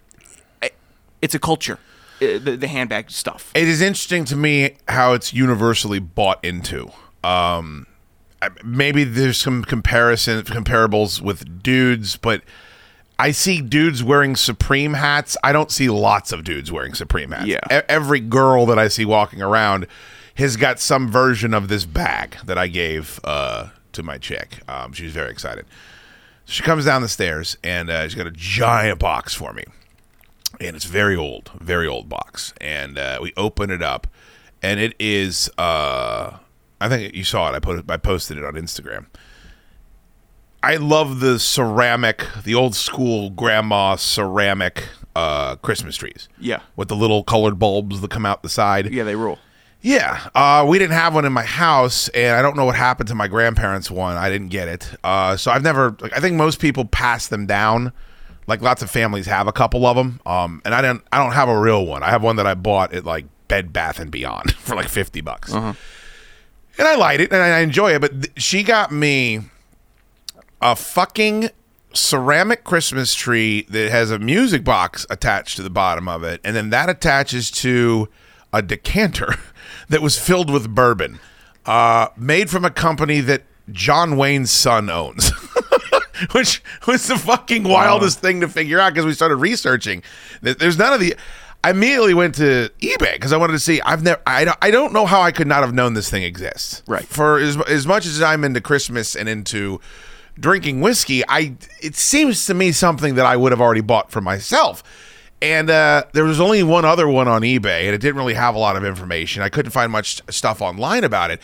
It's 1.22 1.34
a 1.34 1.38
culture, 1.38 1.78
uh, 2.22 2.38
the, 2.38 2.56
the 2.58 2.66
handbag 2.66 3.10
stuff. 3.10 3.52
it 3.54 3.68
is 3.68 3.82
interesting 3.82 4.24
to 4.24 4.36
me 4.36 4.76
how 4.88 5.12
it's 5.12 5.34
universally 5.34 5.98
bought 5.98 6.42
into. 6.42 6.90
Um, 7.22 7.86
maybe 8.64 9.04
there's 9.04 9.36
some 9.36 9.62
comparison 9.62 10.40
comparables 10.44 11.20
with 11.20 11.62
dudes, 11.62 12.16
but 12.16 12.40
I 13.18 13.32
see 13.32 13.60
dudes 13.60 14.02
wearing 14.02 14.34
Supreme 14.34 14.94
hats. 14.94 15.36
I 15.44 15.52
don't 15.52 15.70
see 15.70 15.90
lots 15.90 16.32
of 16.32 16.42
dudes 16.42 16.72
wearing 16.72 16.94
Supreme 16.94 17.32
hats. 17.32 17.44
Yeah. 17.46 17.60
E- 17.70 17.82
every 17.86 18.20
girl 18.20 18.64
that 18.64 18.78
I 18.78 18.88
see 18.88 19.04
walking 19.04 19.42
around 19.42 19.86
has 20.36 20.56
got 20.56 20.80
some 20.80 21.10
version 21.10 21.52
of 21.52 21.68
this 21.68 21.84
bag 21.84 22.38
that 22.46 22.56
I 22.56 22.68
gave 22.68 23.20
uh, 23.24 23.68
to 23.92 24.02
my 24.02 24.16
chick. 24.16 24.60
Um, 24.66 24.94
she 24.94 25.04
was 25.04 25.12
very 25.12 25.30
excited. 25.30 25.66
She 26.50 26.62
comes 26.62 26.84
down 26.84 27.00
the 27.02 27.08
stairs 27.08 27.56
and 27.62 27.88
uh, 27.88 28.02
she's 28.04 28.14
got 28.16 28.26
a 28.26 28.32
giant 28.32 28.98
box 28.98 29.34
for 29.34 29.52
me 29.52 29.64
and 30.60 30.76
it's 30.76 30.84
very 30.84 31.16
old, 31.16 31.50
very 31.58 31.86
old 31.86 32.08
box. 32.08 32.52
And 32.60 32.98
uh, 32.98 33.18
we 33.22 33.32
open 33.36 33.70
it 33.70 33.82
up, 33.82 34.06
and 34.62 34.78
it 34.78 34.94
is. 34.98 35.50
Uh, 35.58 36.38
I 36.80 36.88
think 36.88 37.14
you 37.14 37.24
saw 37.24 37.50
it. 37.50 37.56
I 37.56 37.58
put 37.60 37.78
it. 37.78 37.90
I 37.90 37.96
posted 37.96 38.38
it 38.38 38.44
on 38.44 38.54
Instagram. 38.54 39.06
I 40.62 40.76
love 40.76 41.20
the 41.20 41.38
ceramic, 41.38 42.26
the 42.44 42.54
old 42.54 42.74
school 42.74 43.30
grandma 43.30 43.96
ceramic 43.96 44.88
uh, 45.16 45.56
Christmas 45.56 45.96
trees. 45.96 46.28
Yeah. 46.38 46.60
with 46.76 46.88
the 46.88 46.96
little 46.96 47.24
colored 47.24 47.58
bulbs 47.58 48.02
that 48.02 48.10
come 48.10 48.26
out 48.26 48.42
the 48.42 48.50
side. 48.50 48.92
Yeah, 48.92 49.04
they 49.04 49.16
rule. 49.16 49.38
Yeah, 49.82 50.28
uh, 50.34 50.66
we 50.68 50.78
didn't 50.78 50.92
have 50.94 51.14
one 51.14 51.24
in 51.24 51.32
my 51.32 51.42
house, 51.44 52.08
and 52.10 52.36
I 52.36 52.42
don't 52.42 52.54
know 52.54 52.66
what 52.66 52.76
happened 52.76 53.08
to 53.08 53.14
my 53.14 53.28
grandparents' 53.28 53.90
one. 53.90 54.16
I 54.16 54.28
didn't 54.28 54.48
get 54.48 54.68
it, 54.68 54.90
uh, 55.02 55.36
so 55.38 55.50
I've 55.50 55.62
never. 55.62 55.96
Like, 56.00 56.14
I 56.14 56.20
think 56.20 56.36
most 56.36 56.60
people 56.60 56.84
pass 56.84 57.28
them 57.28 57.46
down. 57.46 57.92
Like 58.46 58.60
lots 58.60 58.82
of 58.82 58.90
families 58.90 59.26
have 59.26 59.46
a 59.46 59.52
couple 59.52 59.86
of 59.86 59.96
them, 59.96 60.20
um, 60.26 60.60
and 60.64 60.74
I 60.74 60.82
don't. 60.82 61.02
I 61.12 61.18
don't 61.22 61.32
have 61.32 61.48
a 61.48 61.58
real 61.58 61.86
one. 61.86 62.02
I 62.02 62.10
have 62.10 62.22
one 62.22 62.36
that 62.36 62.46
I 62.46 62.54
bought 62.54 62.92
at 62.92 63.04
like 63.04 63.24
Bed 63.48 63.72
Bath 63.72 63.98
and 64.00 64.10
Beyond 64.10 64.52
for 64.56 64.74
like 64.74 64.88
fifty 64.88 65.22
bucks, 65.22 65.50
and 65.52 65.76
I 66.78 66.96
light 66.96 67.20
it 67.20 67.32
and 67.32 67.42
I 67.42 67.60
enjoy 67.60 67.94
it. 67.94 68.00
But 68.00 68.22
th- 68.22 68.42
she 68.42 68.62
got 68.62 68.92
me 68.92 69.40
a 70.60 70.76
fucking 70.76 71.50
ceramic 71.94 72.64
Christmas 72.64 73.14
tree 73.14 73.62
that 73.70 73.90
has 73.90 74.10
a 74.10 74.18
music 74.18 74.62
box 74.62 75.06
attached 75.08 75.56
to 75.56 75.62
the 75.62 75.70
bottom 75.70 76.06
of 76.06 76.22
it, 76.22 76.40
and 76.44 76.54
then 76.54 76.68
that 76.70 76.90
attaches 76.90 77.50
to 77.52 78.08
a 78.52 78.62
decanter 78.62 79.36
that 79.90 80.00
was 80.00 80.18
filled 80.18 80.50
with 80.50 80.74
bourbon, 80.74 81.20
uh, 81.66 82.08
made 82.16 82.48
from 82.48 82.64
a 82.64 82.70
company 82.70 83.20
that 83.20 83.42
John 83.70 84.16
Wayne's 84.16 84.50
son 84.50 84.88
owns. 84.88 85.30
Which 86.32 86.62
was 86.86 87.06
the 87.06 87.16
fucking 87.16 87.64
wildest 87.64 88.20
thing 88.20 88.40
to 88.42 88.48
figure 88.48 88.78
out 88.78 88.92
because 88.92 89.06
we 89.06 89.14
started 89.14 89.36
researching. 89.36 90.02
There's 90.42 90.78
none 90.78 90.92
of 90.92 91.00
the. 91.00 91.16
I 91.64 91.70
immediately 91.70 92.14
went 92.14 92.34
to 92.36 92.70
eBay 92.80 93.14
because 93.14 93.32
I 93.32 93.38
wanted 93.38 93.54
to 93.54 93.58
see. 93.58 93.80
I've 93.80 94.02
never. 94.02 94.20
I 94.26 94.44
don't. 94.44 94.58
I 94.60 94.70
don't 94.70 94.92
know 94.92 95.06
how 95.06 95.22
I 95.22 95.32
could 95.32 95.46
not 95.46 95.62
have 95.62 95.72
known 95.72 95.94
this 95.94 96.10
thing 96.10 96.22
exists. 96.22 96.82
Right. 96.86 97.06
For 97.06 97.38
as 97.38 97.56
as 97.62 97.86
much 97.86 98.04
as 98.04 98.20
I'm 98.20 98.44
into 98.44 98.60
Christmas 98.60 99.16
and 99.16 99.30
into 99.30 99.80
drinking 100.38 100.82
whiskey, 100.82 101.22
I 101.26 101.56
it 101.80 101.96
seems 101.96 102.44
to 102.46 102.54
me 102.54 102.72
something 102.72 103.14
that 103.14 103.24
I 103.24 103.36
would 103.36 103.52
have 103.52 103.60
already 103.60 103.80
bought 103.80 104.10
for 104.10 104.20
myself. 104.20 104.82
And 105.42 105.70
uh, 105.70 106.04
there 106.12 106.24
was 106.24 106.40
only 106.40 106.62
one 106.62 106.84
other 106.84 107.08
one 107.08 107.26
on 107.26 107.42
eBay, 107.42 107.86
and 107.86 107.94
it 107.94 108.00
didn't 108.00 108.16
really 108.16 108.34
have 108.34 108.54
a 108.54 108.58
lot 108.58 108.76
of 108.76 108.84
information. 108.84 109.42
I 109.42 109.48
couldn't 109.48 109.70
find 109.70 109.90
much 109.90 110.20
stuff 110.28 110.60
online 110.60 111.02
about 111.02 111.30
it, 111.30 111.40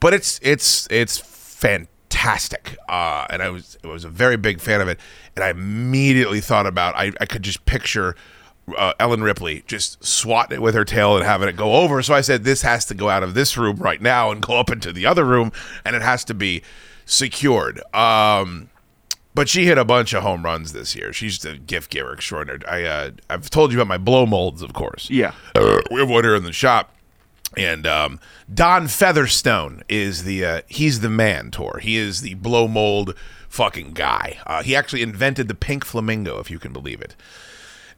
but 0.00 0.14
it's 0.14 0.40
it's 0.42 0.88
it's 0.90 1.18
fantastic, 1.18 2.76
uh, 2.88 3.26
and 3.28 3.42
I 3.42 3.50
was 3.50 3.76
I 3.84 3.88
was 3.88 4.04
a 4.04 4.08
very 4.08 4.36
big 4.38 4.60
fan 4.60 4.80
of 4.80 4.88
it. 4.88 4.98
And 5.36 5.44
I 5.44 5.50
immediately 5.50 6.40
thought 6.40 6.66
about 6.66 6.94
I, 6.94 7.12
I 7.20 7.26
could 7.26 7.42
just 7.42 7.66
picture 7.66 8.16
uh, 8.76 8.94
Ellen 8.98 9.22
Ripley 9.22 9.62
just 9.66 10.02
swatting 10.04 10.56
it 10.56 10.62
with 10.62 10.74
her 10.74 10.84
tail 10.84 11.16
and 11.16 11.24
having 11.24 11.48
it 11.48 11.56
go 11.56 11.74
over. 11.74 12.02
So 12.02 12.14
I 12.14 12.20
said, 12.20 12.44
this 12.44 12.62
has 12.62 12.84
to 12.86 12.94
go 12.94 13.08
out 13.08 13.22
of 13.22 13.34
this 13.34 13.56
room 13.56 13.76
right 13.76 14.00
now 14.00 14.30
and 14.30 14.40
go 14.40 14.58
up 14.58 14.70
into 14.70 14.92
the 14.92 15.06
other 15.06 15.24
room, 15.24 15.52
and 15.84 15.94
it 15.94 16.02
has 16.02 16.24
to 16.24 16.34
be 16.34 16.62
secured. 17.04 17.82
Um, 17.94 18.70
but 19.34 19.48
she 19.48 19.64
hit 19.66 19.78
a 19.78 19.84
bunch 19.84 20.12
of 20.12 20.22
home 20.22 20.44
runs 20.44 20.72
this 20.72 20.94
year. 20.94 21.12
She's 21.12 21.44
a 21.44 21.56
gift 21.56 21.90
giver 21.90 22.12
extraordinary. 22.12 22.64
I 22.66 22.84
uh, 22.84 23.10
I've 23.28 23.50
told 23.50 23.72
you 23.72 23.78
about 23.78 23.88
my 23.88 23.98
blow 23.98 24.26
molds, 24.26 24.62
of 24.62 24.72
course. 24.72 25.10
Yeah. 25.10 25.34
Uh, 25.54 25.80
we 25.90 26.00
have 26.00 26.08
one 26.08 26.24
here 26.24 26.36
in 26.36 26.44
the 26.44 26.52
shop. 26.52 26.90
And 27.56 27.86
um, 27.86 28.18
Don 28.52 28.88
Featherstone 28.88 29.82
is 29.88 30.24
the 30.24 30.44
uh, 30.44 30.60
he's 30.66 31.00
the 31.00 31.08
man 31.08 31.50
Tor. 31.50 31.78
He 31.78 31.96
is 31.96 32.20
the 32.20 32.34
blow 32.34 32.66
mold 32.66 33.14
fucking 33.48 33.92
guy. 33.92 34.38
Uh, 34.46 34.62
he 34.62 34.74
actually 34.74 35.02
invented 35.02 35.48
the 35.48 35.54
pink 35.54 35.84
flamingo, 35.84 36.40
if 36.40 36.50
you 36.50 36.58
can 36.58 36.72
believe 36.72 37.00
it. 37.00 37.14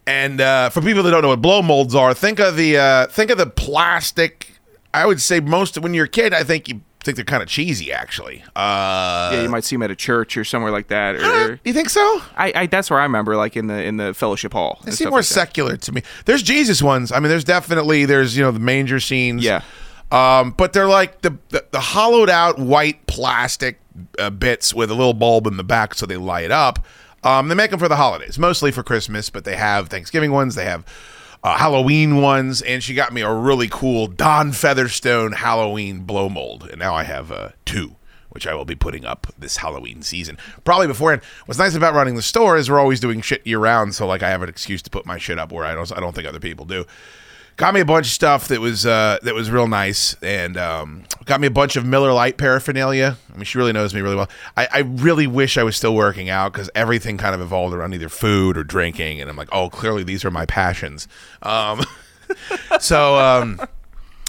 And 0.06 0.40
uh, 0.40 0.70
for 0.70 0.82
people 0.82 1.02
that 1.02 1.10
don't 1.10 1.22
know 1.22 1.28
what 1.28 1.42
blow 1.42 1.62
molds 1.62 1.94
are, 1.94 2.14
think 2.14 2.38
of 2.38 2.56
the 2.56 2.76
uh, 2.76 3.06
think 3.06 3.30
of 3.30 3.38
the 3.38 3.46
plastic. 3.46 4.60
I 4.94 5.04
would 5.06 5.20
say 5.20 5.40
most 5.40 5.78
when 5.78 5.94
you're 5.94 6.04
a 6.04 6.08
kid, 6.08 6.32
I 6.32 6.44
think 6.44 6.68
you 6.68 6.82
think 7.06 7.16
they're 7.16 7.24
kind 7.24 7.42
of 7.42 7.48
cheesy. 7.48 7.90
Actually, 7.92 8.42
uh, 8.54 9.30
Yeah, 9.32 9.42
you 9.42 9.48
might 9.48 9.64
see 9.64 9.76
them 9.76 9.82
at 9.82 9.90
a 9.90 9.96
church 9.96 10.36
or 10.36 10.44
somewhere 10.44 10.70
like 10.70 10.88
that. 10.88 11.14
Or 11.16 11.58
you 11.64 11.72
think 11.72 11.88
so? 11.88 12.20
I, 12.36 12.52
I 12.54 12.66
that's 12.66 12.90
where 12.90 13.00
I 13.00 13.04
remember, 13.04 13.36
like 13.36 13.56
in 13.56 13.68
the 13.68 13.82
in 13.82 13.96
the 13.96 14.12
fellowship 14.12 14.52
hall. 14.52 14.80
They 14.84 14.90
seem 14.90 15.08
more 15.08 15.20
like 15.20 15.28
that. 15.28 15.34
secular 15.34 15.76
to 15.78 15.92
me. 15.92 16.02
There's 16.26 16.42
Jesus 16.42 16.82
ones. 16.82 17.10
I 17.10 17.20
mean, 17.20 17.30
there's 17.30 17.44
definitely 17.44 18.04
there's 18.04 18.36
you 18.36 18.44
know 18.44 18.50
the 18.50 18.60
manger 18.60 19.00
scenes. 19.00 19.42
Yeah. 19.42 19.62
Um, 20.12 20.52
but 20.52 20.72
they're 20.72 20.86
like 20.86 21.22
the, 21.22 21.36
the 21.48 21.64
the 21.70 21.80
hollowed 21.80 22.28
out 22.30 22.58
white 22.58 23.06
plastic 23.06 23.80
uh, 24.18 24.30
bits 24.30 24.74
with 24.74 24.90
a 24.90 24.94
little 24.94 25.14
bulb 25.14 25.46
in 25.46 25.56
the 25.56 25.64
back 25.64 25.94
so 25.94 26.04
they 26.06 26.16
light 26.16 26.50
up. 26.50 26.84
Um, 27.24 27.48
they 27.48 27.56
make 27.56 27.70
them 27.70 27.80
for 27.80 27.88
the 27.88 27.96
holidays, 27.96 28.38
mostly 28.38 28.70
for 28.70 28.84
Christmas, 28.84 29.30
but 29.30 29.44
they 29.44 29.56
have 29.56 29.88
Thanksgiving 29.88 30.30
ones. 30.30 30.54
They 30.54 30.64
have 30.66 30.84
uh, 31.46 31.56
Halloween 31.56 32.20
ones, 32.20 32.60
and 32.60 32.82
she 32.82 32.92
got 32.92 33.12
me 33.12 33.20
a 33.20 33.32
really 33.32 33.68
cool 33.68 34.08
Don 34.08 34.50
Featherstone 34.50 35.30
Halloween 35.30 36.00
blow 36.00 36.28
mold, 36.28 36.68
and 36.68 36.80
now 36.80 36.92
I 36.92 37.04
have 37.04 37.30
uh, 37.30 37.50
two. 37.64 37.94
Which 38.30 38.46
I 38.46 38.52
will 38.52 38.66
be 38.66 38.74
putting 38.74 39.06
up 39.06 39.28
this 39.38 39.56
Halloween 39.56 40.02
season, 40.02 40.36
probably 40.62 40.88
beforehand. 40.88 41.22
What's 41.46 41.58
nice 41.58 41.74
about 41.74 41.94
running 41.94 42.16
the 42.16 42.22
store 42.22 42.58
is 42.58 42.68
we're 42.68 42.78
always 42.78 43.00
doing 43.00 43.22
shit 43.22 43.46
year 43.46 43.58
round, 43.58 43.94
so 43.94 44.06
like 44.06 44.22
I 44.22 44.28
have 44.28 44.42
an 44.42 44.50
excuse 44.50 44.82
to 44.82 44.90
put 44.90 45.06
my 45.06 45.16
shit 45.16 45.38
up 45.38 45.52
where 45.52 45.64
I 45.64 45.74
don't, 45.74 45.90
I 45.96 46.00
don't 46.00 46.14
think 46.14 46.28
other 46.28 46.40
people 46.40 46.66
do 46.66 46.84
got 47.56 47.72
me 47.72 47.80
a 47.80 47.84
bunch 47.84 48.06
of 48.06 48.12
stuff 48.12 48.48
that 48.48 48.60
was 48.60 48.86
uh, 48.86 49.18
that 49.22 49.34
was 49.34 49.50
real 49.50 49.66
nice, 49.66 50.14
and 50.22 50.56
um, 50.56 51.04
got 51.24 51.40
me 51.40 51.46
a 51.46 51.50
bunch 51.50 51.76
of 51.76 51.84
Miller 51.84 52.12
Lite 52.12 52.36
paraphernalia. 52.36 53.16
I 53.32 53.36
mean, 53.36 53.44
she 53.44 53.58
really 53.58 53.72
knows 53.72 53.94
me 53.94 54.00
really 54.00 54.16
well. 54.16 54.28
I, 54.56 54.68
I 54.72 54.78
really 54.80 55.26
wish 55.26 55.56
I 55.58 55.62
was 55.62 55.76
still 55.76 55.94
working 55.94 56.28
out 56.28 56.52
because 56.52 56.70
everything 56.74 57.16
kind 57.16 57.34
of 57.34 57.40
evolved 57.40 57.74
around 57.74 57.94
either 57.94 58.08
food 58.08 58.56
or 58.56 58.64
drinking, 58.64 59.20
and 59.20 59.30
I'm 59.30 59.36
like, 59.36 59.48
oh, 59.52 59.70
clearly 59.70 60.04
these 60.04 60.24
are 60.24 60.30
my 60.30 60.46
passions. 60.46 61.08
Um, 61.42 61.82
so 62.80 63.18
um, 63.18 63.60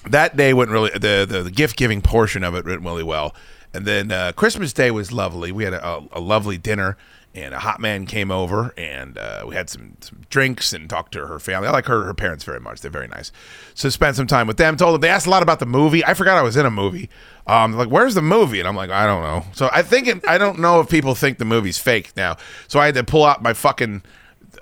that 0.09 0.37
day 0.37 0.53
went 0.53 0.71
really 0.71 0.91
the 0.91 1.25
the, 1.29 1.43
the 1.43 1.51
gift 1.51 1.77
giving 1.77 2.01
portion 2.01 2.43
of 2.43 2.55
it 2.55 2.65
went 2.65 2.81
really 2.81 3.03
well, 3.03 3.35
and 3.73 3.85
then 3.85 4.11
uh, 4.11 4.31
Christmas 4.33 4.73
Day 4.73 4.91
was 4.91 5.11
lovely. 5.11 5.51
We 5.51 5.65
had 5.65 5.73
a, 5.73 5.85
a, 5.85 6.07
a 6.13 6.19
lovely 6.19 6.57
dinner. 6.57 6.97
And 7.37 7.53
a 7.53 7.59
hot 7.59 7.79
man 7.79 8.05
came 8.05 8.31
over, 8.31 8.73
and 8.77 9.17
uh, 9.17 9.45
we 9.47 9.55
had 9.55 9.69
some, 9.69 9.95
some 10.01 10.21
drinks 10.29 10.73
and 10.73 10.89
talked 10.89 11.11
to 11.13 11.27
her 11.27 11.39
family. 11.39 11.67
I 11.67 11.71
like 11.71 11.85
her 11.85 12.03
her 12.03 12.13
parents 12.13 12.43
very 12.43 12.59
much; 12.59 12.81
they're 12.81 12.91
very 12.91 13.07
nice. 13.07 13.31
So 13.73 13.89
spent 13.89 14.15
some 14.15 14.27
time 14.27 14.47
with 14.47 14.57
them. 14.57 14.77
Told 14.77 14.95
them 14.95 15.01
they 15.01 15.09
asked 15.09 15.27
a 15.27 15.29
lot 15.29 15.43
about 15.43 15.59
the 15.59 15.65
movie. 15.65 16.03
I 16.05 16.13
forgot 16.13 16.37
I 16.37 16.41
was 16.41 16.57
in 16.57 16.65
a 16.65 16.71
movie. 16.71 17.09
Um, 17.45 17.73
like, 17.73 17.89
where's 17.89 18.13
the 18.15 18.21
movie? 18.21 18.59
And 18.59 18.67
I'm 18.67 18.75
like, 18.75 18.89
I 18.89 19.05
don't 19.05 19.23
know. 19.23 19.45
So 19.53 19.69
I 19.71 19.81
think 19.81 20.07
it, 20.07 20.27
I 20.27 20.37
don't 20.37 20.59
know 20.59 20.81
if 20.81 20.89
people 20.89 21.15
think 21.15 21.37
the 21.37 21.45
movie's 21.45 21.77
fake 21.77 22.11
now. 22.17 22.35
So 22.67 22.79
I 22.79 22.87
had 22.87 22.95
to 22.95 23.03
pull 23.03 23.23
out 23.23 23.41
my 23.41 23.53
fucking 23.53 24.03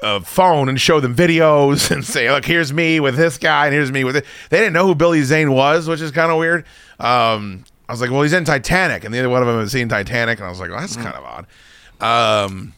uh, 0.04 0.20
phone 0.20 0.70
and 0.70 0.80
show 0.80 1.00
them 1.00 1.16
videos 1.16 1.90
and 1.96 2.06
say, 2.06 2.30
look, 2.32 2.46
here's 2.46 2.72
me 2.72 3.00
with 3.00 3.16
this 3.16 3.38
guy 3.38 3.66
and 3.66 3.74
here's 3.74 3.92
me 3.92 4.04
with 4.04 4.16
it. 4.16 4.26
They 4.50 4.58
didn't 4.58 4.74
know 4.74 4.88
who 4.88 4.96
Billy 4.96 5.24
Zane 5.24 5.52
was, 5.52 5.88
which 5.88 6.02
is 6.02 6.12
kind 6.12 6.32
of 6.32 6.38
weird. 6.38 6.66
Um, 7.00 7.66
I 7.88 7.94
was 7.94 8.02
like, 8.02 8.10
well, 8.10 8.24
he's 8.24 8.34
in 8.34 8.46
Titanic, 8.46 9.04
and 9.04 9.14
neither 9.14 9.30
one 9.30 9.42
of 9.42 9.48
them 9.48 9.60
had 9.60 9.70
seen 9.70 9.88
Titanic, 9.90 10.40
and 10.40 10.48
I 10.48 10.50
was 10.50 10.60
like, 10.60 10.72
well, 10.72 10.80
that's 10.80 10.96
kind 10.96 11.14
of 11.16 11.24
odd. 11.24 11.46
Um, 12.02 12.74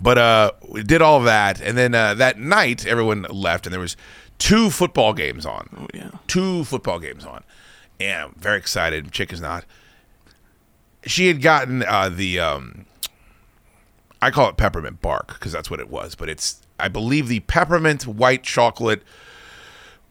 but 0.00 0.18
uh, 0.18 0.52
we 0.68 0.82
did 0.82 1.02
all 1.02 1.20
that, 1.20 1.60
and 1.60 1.76
then 1.76 1.94
uh, 1.94 2.14
that 2.14 2.38
night, 2.38 2.86
everyone 2.86 3.22
left, 3.30 3.66
and 3.66 3.72
there 3.72 3.80
was 3.80 3.96
two 4.38 4.70
football 4.70 5.12
games 5.12 5.44
on. 5.46 5.68
Oh 5.78 5.86
yeah, 5.94 6.10
two 6.26 6.64
football 6.64 6.98
games 6.98 7.24
on. 7.24 7.44
Yeah, 7.98 8.26
I'm 8.26 8.34
very 8.34 8.58
excited. 8.58 9.12
Chick 9.12 9.32
is 9.32 9.40
not. 9.40 9.64
She 11.04 11.28
had 11.28 11.42
gotten 11.42 11.84
uh, 11.84 12.08
the 12.08 12.40
um, 12.40 12.86
I 14.20 14.30
call 14.30 14.48
it 14.48 14.56
peppermint 14.56 15.02
bark 15.02 15.34
because 15.34 15.52
that's 15.52 15.70
what 15.70 15.80
it 15.80 15.90
was, 15.90 16.14
but 16.14 16.28
it's 16.28 16.62
I 16.78 16.88
believe 16.88 17.28
the 17.28 17.40
peppermint 17.40 18.06
white 18.06 18.42
chocolate 18.42 19.02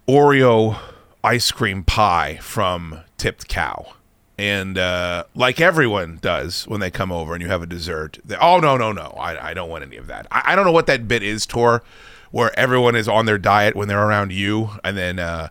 Oreo 0.07 0.77
ice 1.23 1.51
cream 1.51 1.83
pie 1.83 2.37
from 2.41 2.99
Tipped 3.17 3.47
Cow. 3.47 3.93
And 4.41 4.75
uh, 4.79 5.25
like 5.35 5.61
everyone 5.61 6.17
does 6.19 6.63
when 6.67 6.79
they 6.79 6.89
come 6.89 7.11
over 7.11 7.33
and 7.33 7.43
you 7.43 7.49
have 7.49 7.61
a 7.61 7.67
dessert, 7.67 8.17
they, 8.25 8.35
oh 8.37 8.57
no 8.59 8.75
no 8.75 8.91
no, 8.91 9.13
I, 9.15 9.51
I 9.51 9.53
don't 9.53 9.69
want 9.69 9.83
any 9.83 9.97
of 9.97 10.07
that. 10.07 10.25
I, 10.31 10.41
I 10.53 10.55
don't 10.55 10.65
know 10.65 10.71
what 10.71 10.87
that 10.87 11.07
bit 11.07 11.21
is, 11.21 11.45
Tor, 11.45 11.83
where 12.31 12.57
everyone 12.59 12.95
is 12.95 13.07
on 13.07 13.27
their 13.27 13.37
diet 13.37 13.75
when 13.75 13.87
they're 13.87 14.01
around 14.01 14.31
you, 14.31 14.71
and 14.83 14.97
then 14.97 15.19
uh, 15.19 15.49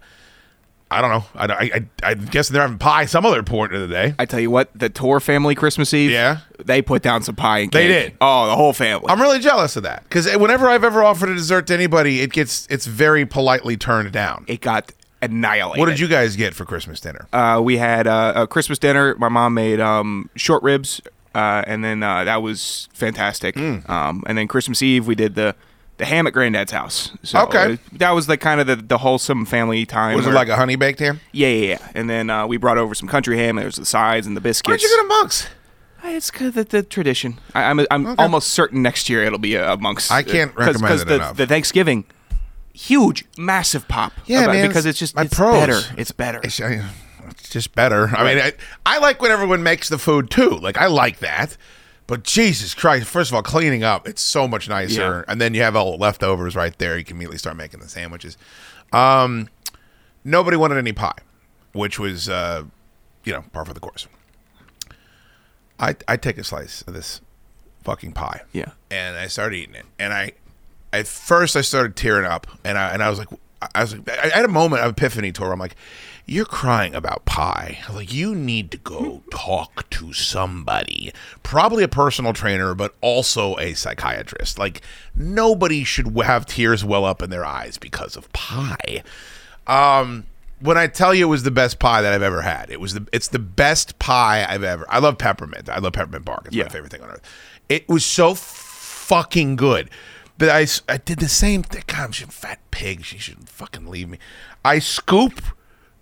I 0.90 1.00
don't 1.00 1.10
know. 1.10 1.24
I, 1.36 1.46
I, 1.46 1.86
I, 2.02 2.14
guess 2.14 2.48
they're 2.48 2.62
having 2.62 2.78
pie 2.78 3.04
some 3.04 3.24
other 3.24 3.44
point 3.44 3.72
of 3.72 3.80
the 3.80 3.86
day. 3.86 4.16
I 4.18 4.26
tell 4.26 4.40
you 4.40 4.50
what, 4.50 4.70
the 4.74 4.88
Tor 4.88 5.20
family 5.20 5.54
Christmas 5.54 5.94
Eve, 5.94 6.10
Yeah. 6.10 6.38
they 6.58 6.82
put 6.82 7.00
down 7.00 7.22
some 7.22 7.36
pie 7.36 7.60
and 7.60 7.70
They 7.70 7.86
did. 7.86 8.16
Oh, 8.20 8.46
the 8.48 8.56
whole 8.56 8.72
family. 8.72 9.06
I'm 9.08 9.20
really 9.20 9.38
jealous 9.38 9.76
of 9.76 9.84
that 9.84 10.02
because 10.02 10.26
whenever 10.36 10.68
I've 10.68 10.82
ever 10.82 11.04
offered 11.04 11.28
a 11.28 11.34
dessert 11.36 11.68
to 11.68 11.74
anybody, 11.74 12.22
it 12.22 12.32
gets 12.32 12.66
it's 12.68 12.86
very 12.86 13.24
politely 13.24 13.76
turned 13.76 14.10
down. 14.10 14.44
it 14.48 14.60
got 14.62 14.90
annihilated. 15.22 15.78
What 15.80 15.86
did 15.88 15.98
you 16.00 16.08
guys 16.08 16.36
get 16.36 16.54
for 16.54 16.64
Christmas 16.64 17.00
dinner? 17.00 17.26
Uh, 17.32 17.60
we 17.62 17.76
had 17.78 18.06
uh, 18.06 18.32
a 18.36 18.46
Christmas 18.46 18.78
dinner. 18.78 19.14
My 19.16 19.28
mom 19.28 19.54
made 19.54 19.80
um, 19.80 20.30
short 20.36 20.62
ribs, 20.62 21.00
uh, 21.34 21.62
and 21.66 21.84
then 21.84 22.02
uh, 22.02 22.24
that 22.24 22.42
was 22.42 22.88
fantastic. 22.92 23.54
Mm. 23.56 23.88
Um, 23.88 24.24
and 24.26 24.36
then 24.38 24.48
Christmas 24.48 24.82
Eve, 24.82 25.06
we 25.06 25.14
did 25.14 25.34
the 25.34 25.54
the 25.98 26.06
ham 26.06 26.26
at 26.26 26.32
Granddad's 26.32 26.72
house. 26.72 27.10
So 27.22 27.40
Okay. 27.42 27.74
uh, 27.74 27.76
that 27.92 28.12
was 28.12 28.26
the 28.26 28.38
kind 28.38 28.58
of 28.58 28.66
the, 28.66 28.76
the 28.76 28.96
wholesome 28.96 29.44
family 29.44 29.84
time. 29.84 30.16
Was 30.16 30.24
it 30.24 30.28
where- 30.30 30.34
like 30.34 30.48
a 30.48 30.56
honey 30.56 30.74
baked 30.76 30.98
ham? 31.00 31.20
yeah, 31.32 31.48
yeah, 31.48 31.66
yeah. 31.72 31.88
And 31.94 32.08
then 32.08 32.30
uh, 32.30 32.46
we 32.46 32.56
brought 32.56 32.78
over 32.78 32.94
some 32.94 33.06
country 33.06 33.36
ham. 33.36 33.50
And 33.50 33.58
there 33.58 33.66
was 33.66 33.76
the 33.76 33.84
sides 33.84 34.26
and 34.26 34.34
the 34.34 34.40
biscuits. 34.40 34.68
Where'd 34.68 34.80
you 34.82 34.88
get 34.96 35.04
a 35.04 35.08
monks? 35.08 35.46
It's 36.02 36.30
good 36.30 36.54
the, 36.54 36.64
the 36.64 36.82
tradition. 36.82 37.38
I, 37.54 37.64
I'm 37.64 37.86
I'm 37.90 38.18
almost 38.18 38.48
certain 38.48 38.80
next 38.80 39.10
year 39.10 39.22
it'll 39.24 39.38
be 39.38 39.58
uh, 39.58 39.74
amongst. 39.74 40.10
I 40.10 40.22
can't 40.22 40.52
uh, 40.52 40.54
'cause- 40.54 40.66
recommend 40.68 40.90
'cause 40.90 41.02
it 41.02 41.08
the, 41.08 41.14
enough. 41.16 41.36
the 41.36 41.46
Thanksgiving, 41.46 42.04
huge, 42.72 43.24
massive 43.38 43.86
pop. 43.88 44.12
Yeah, 44.26 44.42
about- 44.44 44.52
man, 44.54 44.68
because 44.68 44.86
it's 44.86 44.98
just 44.98 45.14
my 45.16 45.22
it's 45.22 45.34
pros. 45.34 45.54
better. 45.54 45.80
It's 45.98 46.12
better. 46.12 46.40
It's, 46.44 46.60
I- 46.60 46.88
it's 47.30 47.48
just 47.48 47.74
better. 47.74 48.08
I 48.08 48.24
mean, 48.24 48.42
I, 48.42 48.52
I 48.84 48.98
like 48.98 49.20
when 49.22 49.30
everyone 49.30 49.62
makes 49.62 49.88
the 49.88 49.98
food 49.98 50.30
too. 50.30 50.50
Like 50.50 50.76
I 50.78 50.86
like 50.86 51.18
that. 51.20 51.56
But 52.06 52.24
Jesus 52.24 52.74
Christ! 52.74 53.06
First 53.06 53.30
of 53.30 53.36
all, 53.36 53.42
cleaning 53.42 53.84
up 53.84 54.08
it's 54.08 54.20
so 54.20 54.48
much 54.48 54.68
nicer, 54.68 55.00
Yeah. 55.26 55.32
and 55.32 55.40
then 55.40 55.54
you 55.54 55.62
have 55.62 55.76
all 55.76 55.92
the 55.92 55.98
leftovers 55.98 56.56
right 56.56 56.76
there. 56.78 56.98
You 56.98 57.04
can 57.04 57.16
immediately 57.16 57.38
start 57.38 57.56
making 57.56 57.78
the 57.78 57.88
sandwiches. 57.88 58.36
Um, 58.92 59.48
nobody 60.24 60.56
wanted 60.56 60.78
any 60.78 60.92
pie, 60.92 61.18
which 61.72 62.00
was, 62.00 62.28
uh, 62.28 62.64
you 63.24 63.32
know, 63.32 63.44
par 63.52 63.64
for 63.64 63.74
the 63.74 63.78
course. 63.80 64.08
I 65.78 65.94
I 66.08 66.16
take 66.16 66.38
a 66.38 66.44
slice 66.44 66.82
of 66.82 66.94
this 66.94 67.20
fucking 67.84 68.12
pie. 68.12 68.42
Yeah. 68.52 68.72
and 68.90 69.16
I 69.16 69.28
started 69.28 69.56
eating 69.56 69.76
it, 69.76 69.86
and 69.98 70.12
I 70.12 70.32
at 70.92 71.06
first 71.06 71.56
I 71.56 71.60
started 71.60 71.96
tearing 71.96 72.26
up, 72.26 72.46
and 72.64 72.76
I 72.78 72.90
and 72.90 73.02
I 73.02 73.10
was 73.10 73.18
like, 73.18 73.28
I 73.74 73.82
was 73.82 73.96
like, 73.96 74.08
I 74.08 74.28
had 74.28 74.44
a 74.44 74.48
moment 74.48 74.82
of 74.82 74.92
epiphany 74.92 75.32
to 75.32 75.42
where 75.42 75.52
I'm 75.52 75.58
like, 75.58 75.76
you're 76.26 76.44
crying 76.44 76.94
about 76.94 77.24
pie, 77.24 77.78
like 77.92 78.12
you 78.12 78.34
need 78.34 78.70
to 78.70 78.76
go 78.76 79.22
talk 79.30 79.88
to 79.90 80.12
somebody, 80.12 81.12
probably 81.42 81.82
a 81.82 81.88
personal 81.88 82.32
trainer, 82.32 82.74
but 82.74 82.94
also 83.00 83.56
a 83.58 83.74
psychiatrist. 83.74 84.58
Like 84.58 84.80
nobody 85.14 85.82
should 85.84 86.16
have 86.22 86.46
tears 86.46 86.84
well 86.84 87.04
up 87.04 87.20
in 87.22 87.30
their 87.30 87.44
eyes 87.44 87.78
because 87.78 88.16
of 88.16 88.32
pie. 88.32 89.02
Um. 89.66 90.26
When 90.62 90.76
I 90.76 90.88
tell 90.88 91.14
you 91.14 91.24
it 91.24 91.30
was 91.30 91.42
the 91.42 91.50
best 91.50 91.78
pie 91.78 92.02
that 92.02 92.12
I've 92.12 92.20
ever 92.22 92.42
had, 92.42 92.68
it 92.70 92.80
was 92.80 92.92
the 92.92 93.06
it's 93.14 93.28
the 93.28 93.38
best 93.38 93.98
pie 93.98 94.44
I've 94.46 94.62
ever. 94.62 94.84
I 94.90 94.98
love 94.98 95.16
peppermint. 95.16 95.70
I 95.70 95.78
love 95.78 95.94
peppermint 95.94 96.26
bark. 96.26 96.42
It's 96.48 96.54
Yeah. 96.54 96.64
my 96.64 96.68
favorite 96.68 96.92
thing 96.92 97.00
on 97.00 97.08
earth. 97.08 97.22
It 97.70 97.88
was 97.88 98.04
so 98.04 98.34
fucking 98.34 99.56
good. 99.56 99.88
But 100.40 100.48
I, 100.48 100.66
I 100.88 100.96
did 100.96 101.18
the 101.18 101.28
same 101.28 101.62
thing. 101.62 101.84
God, 101.86 101.98
I'm 101.98 102.10
a 102.28 102.32
fat 102.32 102.60
pig. 102.70 103.04
She 103.04 103.18
shouldn't 103.18 103.50
fucking 103.50 103.86
leave 103.86 104.08
me. 104.08 104.18
I 104.64 104.78
scoop 104.78 105.42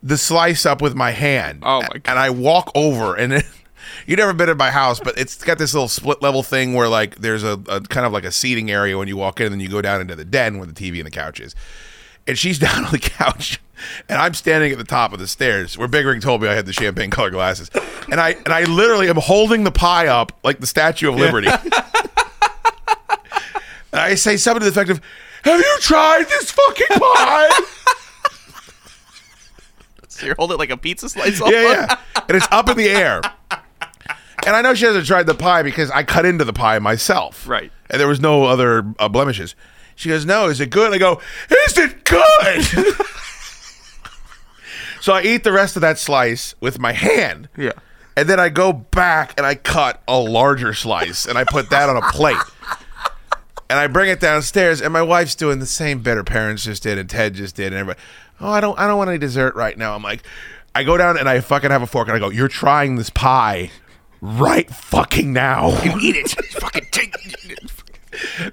the 0.00 0.16
slice 0.16 0.64
up 0.64 0.80
with 0.80 0.94
my 0.94 1.10
hand. 1.10 1.64
Oh, 1.64 1.80
my 1.82 1.88
God. 1.88 2.02
And 2.06 2.18
I 2.20 2.30
walk 2.30 2.70
over 2.76 3.16
and 3.16 3.32
it, 3.32 3.44
You've 4.06 4.18
never 4.18 4.32
been 4.32 4.48
in 4.48 4.56
my 4.56 4.70
house, 4.70 5.00
but 5.00 5.18
it's 5.18 5.42
got 5.42 5.58
this 5.58 5.74
little 5.74 5.88
split 5.88 6.22
level 6.22 6.44
thing 6.44 6.74
where 6.74 6.88
like 6.88 7.16
there's 7.16 7.42
a, 7.42 7.60
a 7.68 7.80
kind 7.80 8.06
of 8.06 8.12
like 8.12 8.24
a 8.24 8.30
seating 8.30 8.70
area 8.70 8.96
when 8.96 9.08
you 9.08 9.16
walk 9.16 9.40
in, 9.40 9.46
and 9.46 9.52
then 9.54 9.60
you 9.60 9.68
go 9.68 9.82
down 9.82 10.00
into 10.00 10.14
the 10.14 10.24
den 10.24 10.58
where 10.58 10.66
the 10.66 10.72
TV 10.72 10.98
and 10.98 11.06
the 11.06 11.10
couch 11.10 11.40
is. 11.40 11.54
And 12.26 12.38
she's 12.38 12.58
down 12.60 12.84
on 12.84 12.92
the 12.92 12.98
couch, 12.98 13.60
and 14.08 14.20
I'm 14.20 14.34
standing 14.34 14.70
at 14.72 14.78
the 14.78 14.84
top 14.84 15.12
of 15.12 15.18
the 15.18 15.26
stairs 15.26 15.76
where 15.76 15.88
Big 15.88 16.06
Ring 16.06 16.20
told 16.20 16.42
me 16.42 16.48
I 16.48 16.54
had 16.54 16.66
the 16.66 16.72
champagne 16.72 17.10
color 17.10 17.30
glasses, 17.30 17.70
and 18.10 18.20
I 18.20 18.30
and 18.30 18.48
I 18.48 18.64
literally 18.64 19.08
am 19.08 19.16
holding 19.16 19.64
the 19.64 19.72
pie 19.72 20.06
up 20.06 20.32
like 20.44 20.60
the 20.60 20.66
Statue 20.66 21.08
of 21.08 21.16
Liberty. 21.16 21.48
and 21.48 21.72
I 23.92 24.14
say 24.14 24.36
something 24.36 24.60
to 24.60 24.70
the 24.70 24.70
effect 24.70 24.90
of, 24.90 25.00
"Have 25.44 25.60
you 25.60 25.76
tried 25.80 26.24
this 26.28 26.50
fucking 26.50 26.98
pie?" 26.98 27.60
So 30.08 30.26
you're 30.26 30.34
holding 30.36 30.58
like 30.58 30.70
a 30.70 30.76
pizza 30.76 31.08
slice. 31.08 31.40
yeah, 31.40 31.50
yeah. 31.50 31.96
And 32.26 32.36
it's 32.36 32.48
up 32.50 32.68
in 32.68 32.76
the 32.76 32.88
air. 32.88 33.20
And 34.44 34.56
I 34.56 34.62
know 34.62 34.74
she 34.74 34.84
hasn't 34.84 35.06
tried 35.06 35.26
the 35.26 35.34
pie 35.34 35.62
because 35.62 35.92
I 35.92 36.02
cut 36.02 36.26
into 36.26 36.44
the 36.44 36.52
pie 36.52 36.80
myself. 36.80 37.46
Right. 37.46 37.70
And 37.88 38.00
there 38.00 38.08
was 38.08 38.20
no 38.20 38.44
other 38.44 38.92
uh, 38.98 39.08
blemishes. 39.08 39.54
She 39.94 40.08
goes, 40.08 40.26
No, 40.26 40.48
is 40.48 40.60
it 40.60 40.70
good? 40.70 40.92
I 40.92 40.98
go, 40.98 41.20
Is 41.66 41.78
it 41.78 42.04
good? 42.04 42.64
so 45.00 45.12
I 45.12 45.22
eat 45.22 45.44
the 45.44 45.52
rest 45.52 45.76
of 45.76 45.82
that 45.82 45.98
slice 45.98 46.54
with 46.60 46.80
my 46.80 46.92
hand. 46.92 47.48
Yeah. 47.56 47.72
And 48.16 48.28
then 48.28 48.40
I 48.40 48.48
go 48.48 48.72
back 48.72 49.34
and 49.36 49.46
I 49.46 49.54
cut 49.54 50.02
a 50.08 50.18
larger 50.18 50.74
slice 50.74 51.26
and 51.26 51.38
I 51.38 51.44
put 51.44 51.70
that 51.70 51.88
on 51.88 51.96
a 51.96 52.02
plate. 52.10 52.36
And 53.70 53.78
I 53.78 53.86
bring 53.86 54.08
it 54.08 54.18
downstairs, 54.18 54.80
and 54.80 54.92
my 54.92 55.02
wife's 55.02 55.34
doing 55.34 55.58
the 55.58 55.66
same 55.66 56.00
bit 56.00 56.16
her 56.16 56.24
parents 56.24 56.64
just 56.64 56.82
did, 56.82 56.96
and 56.96 57.08
Ted 57.08 57.34
just 57.34 57.56
did, 57.56 57.66
and 57.66 57.76
everybody. 57.76 58.00
Oh, 58.40 58.50
I 58.50 58.60
don't, 58.60 58.78
I 58.78 58.86
don't 58.86 58.96
want 58.96 59.10
any 59.10 59.18
dessert 59.18 59.54
right 59.56 59.76
now. 59.76 59.94
I'm 59.94 60.02
like, 60.02 60.22
I 60.74 60.84
go 60.84 60.96
down 60.96 61.18
and 61.18 61.28
I 61.28 61.40
fucking 61.40 61.70
have 61.70 61.82
a 61.82 61.86
fork, 61.86 62.08
and 62.08 62.16
I 62.16 62.20
go, 62.20 62.30
"You're 62.30 62.48
trying 62.48 62.96
this 62.96 63.10
pie 63.10 63.70
right 64.20 64.70
fucking 64.70 65.32
now." 65.32 65.78
You 65.84 65.98
Eat 66.00 66.16
it. 66.16 66.30
Fucking 66.30 66.86
take. 66.90 67.14
It. 67.14 67.28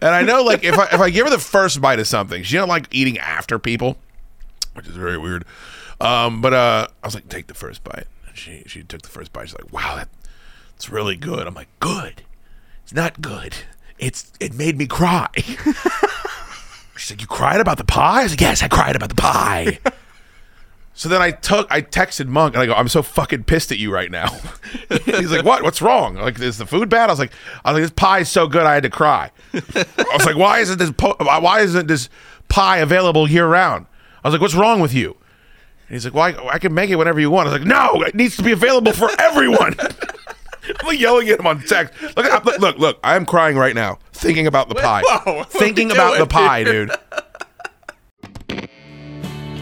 And 0.01 0.03
I 0.03 0.21
know, 0.21 0.43
like, 0.43 0.63
if 0.63 0.77
I 0.77 0.85
if 0.87 0.99
I 0.99 1.09
give 1.09 1.25
her 1.25 1.31
the 1.31 1.39
first 1.39 1.81
bite 1.81 1.99
of 1.99 2.07
something, 2.07 2.43
she 2.43 2.57
don't 2.57 2.67
like 2.67 2.87
eating 2.91 3.17
after 3.17 3.57
people, 3.57 3.97
which 4.73 4.87
is 4.87 4.95
very 4.95 5.17
weird. 5.17 5.45
Um, 6.01 6.41
but 6.41 6.53
uh, 6.53 6.87
I 7.03 7.07
was 7.07 7.15
like, 7.15 7.29
take 7.29 7.47
the 7.47 7.53
first 7.53 7.83
bite. 7.83 8.07
And 8.27 8.37
she 8.37 8.63
she 8.67 8.83
took 8.83 9.01
the 9.01 9.09
first 9.09 9.31
bite. 9.31 9.49
She's 9.49 9.57
like, 9.57 9.71
wow, 9.71 9.95
that, 9.95 10.09
that's 10.71 10.89
really 10.89 11.15
good. 11.15 11.47
I'm 11.47 11.53
like, 11.53 11.69
good. 11.79 12.23
It's 12.83 12.93
not 12.93 13.21
good. 13.21 13.55
It's 13.97 14.31
it 14.39 14.53
made 14.53 14.77
me 14.77 14.87
cry. 14.87 15.29
She's 16.97 17.11
like, 17.11 17.21
you 17.21 17.27
cried 17.27 17.59
about 17.59 17.77
the 17.77 17.83
pie? 17.83 18.21
I 18.21 18.23
was 18.23 18.31
like, 18.33 18.41
yes, 18.41 18.63
I 18.63 18.67
cried 18.67 18.95
about 18.95 19.09
the 19.09 19.15
pie. 19.15 19.79
So 20.97 21.09
then 21.09 21.21
I 21.21 21.31
took, 21.31 21.67
I 21.69 21.81
texted 21.81 22.27
Monk 22.27 22.55
and 22.55 22.63
I 22.63 22.65
go, 22.67 22.73
I'm 22.73 22.87
so 22.87 23.01
fucking 23.03 23.43
pissed 23.43 23.69
at 23.73 23.77
you 23.77 23.91
right 23.93 24.09
now. 24.09 24.29
He's 25.03 25.29
like, 25.29 25.43
what? 25.43 25.61
What's 25.61 25.81
wrong? 25.81 26.15
Like, 26.15 26.39
is 26.39 26.57
the 26.57 26.65
food 26.65 26.87
bad? 26.87 27.09
I 27.09 27.11
was 27.11 27.19
like, 27.19 27.33
I 27.65 27.73
was 27.73 27.81
like, 27.81 27.83
this 27.83 28.01
pie 28.01 28.19
is 28.19 28.29
so 28.29 28.47
good, 28.47 28.63
I 28.63 28.75
had 28.75 28.83
to 28.83 28.89
cry. 28.89 29.29
I 29.53 29.85
was 30.13 30.25
like, 30.25 30.37
why 30.37 30.59
isn't 30.59 30.79
this, 30.79 30.91
po- 30.91 31.17
why 31.19 31.59
isn't 31.59 31.87
this 31.87 32.07
pie 32.47 32.77
available 32.77 33.29
year 33.29 33.45
round? 33.45 33.87
I 34.23 34.29
was 34.29 34.33
like, 34.33 34.41
what's 34.41 34.55
wrong 34.55 34.79
with 34.79 34.93
you? 34.93 35.17
And 35.89 35.95
he's 35.95 36.05
like, 36.05 36.13
well, 36.13 36.23
I, 36.23 36.53
I 36.53 36.59
can 36.59 36.73
make 36.73 36.89
it 36.89 36.95
whenever 36.95 37.19
you 37.19 37.29
want. 37.29 37.49
I 37.49 37.51
was 37.51 37.59
like, 37.59 37.67
no, 37.67 38.01
it 38.03 38.15
needs 38.15 38.37
to 38.37 38.43
be 38.43 38.53
available 38.53 38.93
for 38.93 39.09
everyone. 39.19 39.75
I'm 40.83 40.95
yelling 40.97 41.29
at 41.29 41.39
him 41.39 41.47
on 41.47 41.61
text. 41.61 41.93
Look, 42.01 42.25
I- 42.25 42.41
look, 42.43 42.59
look, 42.59 42.77
look, 42.77 42.99
I 43.03 43.15
am 43.15 43.25
crying 43.25 43.57
right 43.57 43.75
now, 43.75 43.99
thinking 44.13 44.47
about 44.47 44.69
the 44.69 44.75
pie. 44.75 45.01
Whoa, 45.05 45.43
thinking 45.43 45.91
are 45.91 45.93
we 45.93 45.97
about 45.99 46.11
the 46.13 46.17
doing, 46.17 46.29
pie, 46.29 46.63
dude. 46.63 46.91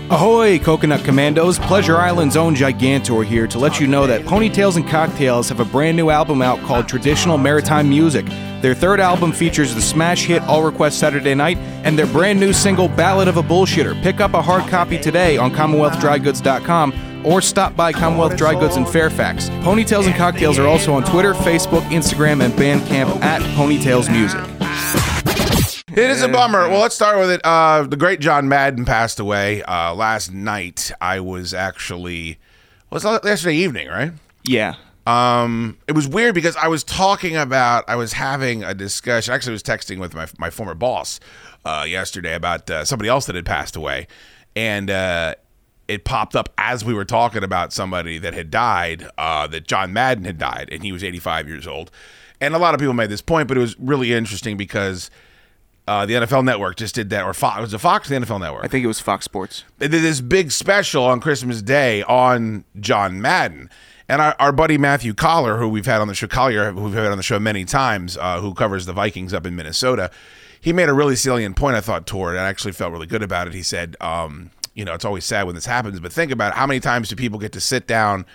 Ahoy, 0.09 0.59
Coconut 0.59 1.03
Commandos! 1.05 1.57
Pleasure 1.59 1.97
Island's 1.97 2.37
own 2.37 2.55
Gigantor 2.55 3.25
here 3.25 3.47
to 3.47 3.57
let 3.57 3.79
you 3.79 3.87
know 3.87 4.05
that 4.05 4.21
Ponytails 4.23 4.75
and 4.75 4.87
Cocktails 4.87 5.49
have 5.49 5.59
a 5.59 5.65
brand 5.65 5.97
new 5.97 6.09
album 6.09 6.41
out 6.41 6.59
called 6.63 6.87
Traditional 6.87 7.37
Maritime 7.37 7.89
Music. 7.89 8.25
Their 8.61 8.75
third 8.75 8.99
album 8.99 9.31
features 9.31 9.73
the 9.73 9.81
smash 9.81 10.25
hit 10.25 10.43
All 10.43 10.61
Request 10.61 10.99
Saturday 10.99 11.33
Night 11.33 11.57
and 11.57 11.97
their 11.97 12.05
brand 12.07 12.39
new 12.39 12.53
single 12.53 12.89
Ballad 12.89 13.27
of 13.27 13.37
a 13.37 13.41
Bullshitter. 13.41 13.99
Pick 14.03 14.19
up 14.19 14.33
a 14.33 14.41
hard 14.41 14.69
copy 14.69 14.99
today 14.99 15.37
on 15.37 15.51
CommonwealthDryGoods.com 15.51 16.91
or 17.25 17.41
stop 17.41 17.75
by 17.75 17.91
Commonwealth 17.91 18.37
Dry 18.37 18.59
Goods 18.59 18.77
in 18.77 18.85
Fairfax. 18.85 19.49
Ponytails 19.49 20.05
and 20.05 20.15
Cocktails 20.15 20.59
are 20.59 20.67
also 20.67 20.93
on 20.93 21.03
Twitter, 21.03 21.33
Facebook, 21.33 21.81
Instagram, 21.89 22.43
and 22.43 22.53
Bandcamp 22.53 23.21
at 23.21 23.41
Ponytails 23.57 24.11
Music. 24.11 24.41
It 25.95 26.09
is 26.09 26.23
a 26.23 26.27
bummer. 26.27 26.69
Well, 26.69 26.81
let's 26.81 26.95
start 26.95 27.19
with 27.19 27.29
it. 27.29 27.41
Uh, 27.43 27.83
the 27.83 27.97
great 27.97 28.19
John 28.19 28.47
Madden 28.47 28.83
passed 28.83 29.19
away 29.19 29.61
uh, 29.63 29.93
last 29.93 30.31
night. 30.33 30.91
I 30.99 31.19
was 31.19 31.53
actually 31.53 32.39
was 32.93 33.05
it 33.05 33.25
yesterday 33.25 33.55
evening, 33.55 33.87
right? 33.87 34.11
Yeah. 34.43 34.75
Um, 35.05 35.77
it 35.87 35.93
was 35.93 36.07
weird 36.07 36.35
because 36.35 36.55
I 36.55 36.67
was 36.67 36.83
talking 36.83 37.35
about, 37.35 37.83
I 37.87 37.95
was 37.95 38.13
having 38.13 38.63
a 38.63 38.73
discussion. 38.73 39.33
Actually, 39.33 39.51
I 39.51 39.53
was 39.53 39.63
texting 39.63 39.99
with 39.99 40.13
my 40.13 40.27
my 40.37 40.49
former 40.49 40.75
boss 40.75 41.19
uh, 41.65 41.85
yesterday 41.87 42.35
about 42.35 42.69
uh, 42.69 42.85
somebody 42.85 43.09
else 43.09 43.25
that 43.25 43.35
had 43.35 43.45
passed 43.45 43.75
away, 43.75 44.07
and 44.55 44.89
uh, 44.89 45.35
it 45.87 46.05
popped 46.05 46.35
up 46.35 46.49
as 46.57 46.85
we 46.85 46.93
were 46.93 47.05
talking 47.05 47.43
about 47.43 47.73
somebody 47.73 48.17
that 48.19 48.33
had 48.33 48.49
died. 48.49 49.07
Uh, 49.17 49.47
that 49.47 49.67
John 49.67 49.93
Madden 49.93 50.25
had 50.25 50.37
died, 50.37 50.69
and 50.71 50.83
he 50.83 50.91
was 50.91 51.03
85 51.03 51.47
years 51.47 51.67
old. 51.67 51.91
And 52.39 52.53
a 52.55 52.57
lot 52.57 52.73
of 52.73 52.79
people 52.79 52.93
made 52.93 53.09
this 53.09 53.21
point, 53.21 53.47
but 53.47 53.57
it 53.57 53.61
was 53.61 53.79
really 53.79 54.13
interesting 54.13 54.57
because 54.57 55.09
uh, 55.87 56.05
the 56.05 56.13
NFL 56.13 56.45
Network 56.45 56.77
just 56.77 56.95
did 56.95 57.09
that, 57.09 57.25
or 57.25 57.33
Fox, 57.33 57.59
was 57.61 57.73
it 57.73 57.77
Fox, 57.79 58.09
the 58.09 58.15
NFL 58.15 58.39
Network? 58.39 58.63
I 58.63 58.67
think 58.67 58.83
it 58.83 58.87
was 58.87 58.99
Fox 58.99 59.25
Sports. 59.25 59.65
They 59.79 59.87
did 59.87 60.01
this 60.01 60.21
big 60.21 60.51
special 60.51 61.03
on 61.03 61.19
Christmas 61.19 61.61
Day 61.61 62.03
on 62.03 62.63
John 62.79 63.21
Madden. 63.21 63.69
And 64.09 64.21
our, 64.21 64.35
our 64.39 64.51
buddy 64.51 64.77
Matthew 64.77 65.13
Coller, 65.13 65.57
who 65.57 65.69
we've 65.69 65.85
had 65.85 66.01
on 66.01 66.07
the 66.07 66.13
show, 66.13 66.27
Collier, 66.27 66.71
who 66.71 66.83
we've 66.83 66.93
had 66.93 67.07
on 67.07 67.17
the 67.17 67.23
show 67.23 67.39
many 67.39 67.65
times, 67.65 68.17
uh, 68.17 68.39
who 68.39 68.53
covers 68.53 68.85
the 68.85 68.93
Vikings 68.93 69.33
up 69.33 69.45
in 69.45 69.55
Minnesota, 69.55 70.11
he 70.59 70.71
made 70.71 70.89
a 70.89 70.93
really 70.93 71.15
salient 71.15 71.55
point, 71.55 71.75
I 71.75 71.81
thought, 71.81 72.05
toward 72.05 72.35
it. 72.35 72.39
I 72.39 72.47
actually 72.47 72.73
felt 72.73 72.91
really 72.91 73.07
good 73.07 73.23
about 73.23 73.47
it. 73.47 73.53
He 73.53 73.63
said, 73.63 73.95
um, 73.99 74.51
you 74.73 74.85
know, 74.85 74.93
it's 74.93 75.05
always 75.05 75.25
sad 75.25 75.45
when 75.45 75.55
this 75.55 75.65
happens, 75.65 75.99
but 75.99 76.11
think 76.11 76.31
about 76.31 76.53
it. 76.53 76.55
How 76.55 76.67
many 76.67 76.79
times 76.79 77.09
do 77.09 77.15
people 77.15 77.39
get 77.39 77.51
to 77.53 77.61
sit 77.61 77.87
down 77.87 78.25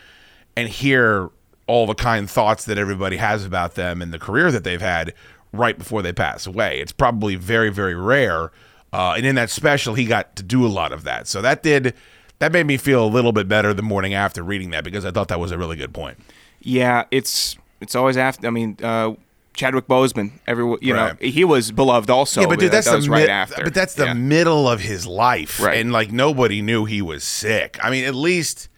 and 0.57 0.68
hear 0.68 1.30
all 1.68 1.86
the 1.86 1.95
kind 1.95 2.28
thoughts 2.28 2.64
that 2.64 2.78
everybody 2.78 3.18
has 3.18 3.45
about 3.45 3.74
them 3.74 4.03
and 4.03 4.12
the 4.12 4.18
career 4.18 4.51
that 4.51 4.64
they've 4.64 4.80
had 4.80 5.14
right 5.53 5.78
before 5.78 6.03
they 6.03 6.12
pass 6.12 6.47
away. 6.47 6.80
It's 6.80 6.93
probably 6.93 7.36
very, 7.36 7.70
very 7.70 7.95
rare. 7.95 8.51
Uh, 8.93 9.14
and 9.16 9.26
in 9.26 9.34
that 9.36 9.51
special, 9.51 9.95
he 9.95 10.07
got 10.07 10.34
to 10.36 10.43
do 10.43 10.66
a 10.66 10.68
lot 10.68 10.93
of 10.93 11.05
that. 11.05 11.28
So 11.28 11.43
that 11.43 11.62
did 11.62 11.95
that 12.39 12.53
made 12.53 12.66
me 12.66 12.76
feel 12.76 13.05
a 13.05 13.09
little 13.09 13.32
bit 13.32 13.49
better 13.49 13.74
the 13.74 13.82
morning 13.82 14.14
after 14.14 14.43
reading 14.43 14.70
that 14.70 14.84
because 14.84 15.05
I 15.05 15.11
thought 15.11 15.28
that 15.28 15.41
was 15.41 15.51
a 15.51 15.59
really 15.59 15.76
good 15.76 15.93
point. 15.93 16.18
Yeah, 16.61 17.05
it's 17.11 17.57
it's 17.80 17.95
always 17.95 18.16
after. 18.16 18.47
I 18.47 18.51
mean, 18.51 18.76
uh, 18.82 19.12
Chadwick 19.59 19.87
Boseman. 19.87 20.31
Every 20.47 20.65
you 20.81 20.95
Right. 20.95 21.21
know, 21.21 21.29
he 21.29 21.45
was 21.45 21.71
beloved 21.73 22.09
also. 22.09 22.41
yeah, 22.41 22.47
but 22.47 22.59
dude, 22.59 22.71
uh, 22.71 22.73
that's 22.73 22.91
that 22.91 23.03
the 23.03 23.11
right 23.11 23.21
mid- 23.23 23.29
after. 23.31 23.65
But 23.65 23.75
that's 23.75 23.95
the 23.95 24.07
Yeah. 24.07 24.15
middle 24.15 24.69
of 24.69 24.81
his 24.81 25.07
life, 25.07 25.61
Right. 25.61 25.77
And 25.79 25.93
like 25.93 26.11
nobody 26.13 26.63
knew 26.63 26.85
he 26.87 27.03
was 27.03 27.25
sick. 27.25 27.79
I 27.83 27.91
mean, 27.91 28.05
at 28.05 28.15
least, 28.15 28.69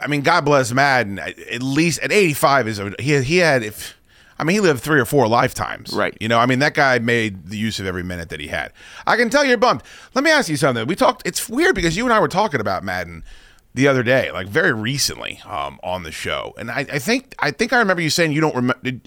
I 0.00 0.06
mean, 0.06 0.20
God 0.20 0.44
bless 0.44 0.70
Madden. 0.72 1.18
At 1.18 1.62
least 1.62 2.00
at 2.02 2.12
85 2.12 2.68
is 2.68 2.78
a, 2.78 2.92
he 3.00 3.20
he 3.22 3.38
had 3.38 3.62
if. 3.64 3.94
I 4.40 4.44
mean, 4.44 4.54
he 4.54 4.60
lived 4.60 4.80
three 4.84 5.00
or 5.00 5.04
four 5.04 5.26
lifetimes. 5.26 5.92
Right. 5.92 6.16
You 6.20 6.28
know, 6.28 6.38
I 6.38 6.46
mean, 6.46 6.60
that 6.60 6.72
guy 6.74 7.00
made 7.00 7.48
the 7.48 7.56
use 7.56 7.80
of 7.80 7.86
every 7.86 8.04
minute 8.04 8.28
that 8.28 8.38
he 8.38 8.46
had. 8.46 8.70
I 9.04 9.16
can 9.16 9.30
tell 9.30 9.44
you're 9.44 9.56
bummed. 9.56 9.82
Let 10.14 10.22
me 10.22 10.30
ask 10.30 10.48
you 10.48 10.56
something. 10.56 10.86
We 10.86 10.94
talked, 10.94 11.26
it's 11.26 11.48
weird 11.48 11.74
because 11.74 11.96
you 11.96 12.04
and 12.04 12.12
I 12.12 12.20
were 12.20 12.28
talking 12.28 12.60
about 12.60 12.84
Madden 12.84 13.24
the 13.74 13.86
other 13.86 14.02
day, 14.02 14.30
like 14.32 14.48
very 14.48 14.72
recently 14.72 15.40
um, 15.46 15.78
on 15.82 16.02
the 16.02 16.10
show. 16.10 16.52
And 16.58 16.70
I, 16.70 16.80
I 16.92 16.98
think 16.98 17.34
I 17.38 17.50
think 17.50 17.72
I 17.72 17.78
remember 17.78 18.02
you 18.02 18.10
saying 18.10 18.32
you 18.32 18.40
don't 18.40 18.54
remember 18.56 19.00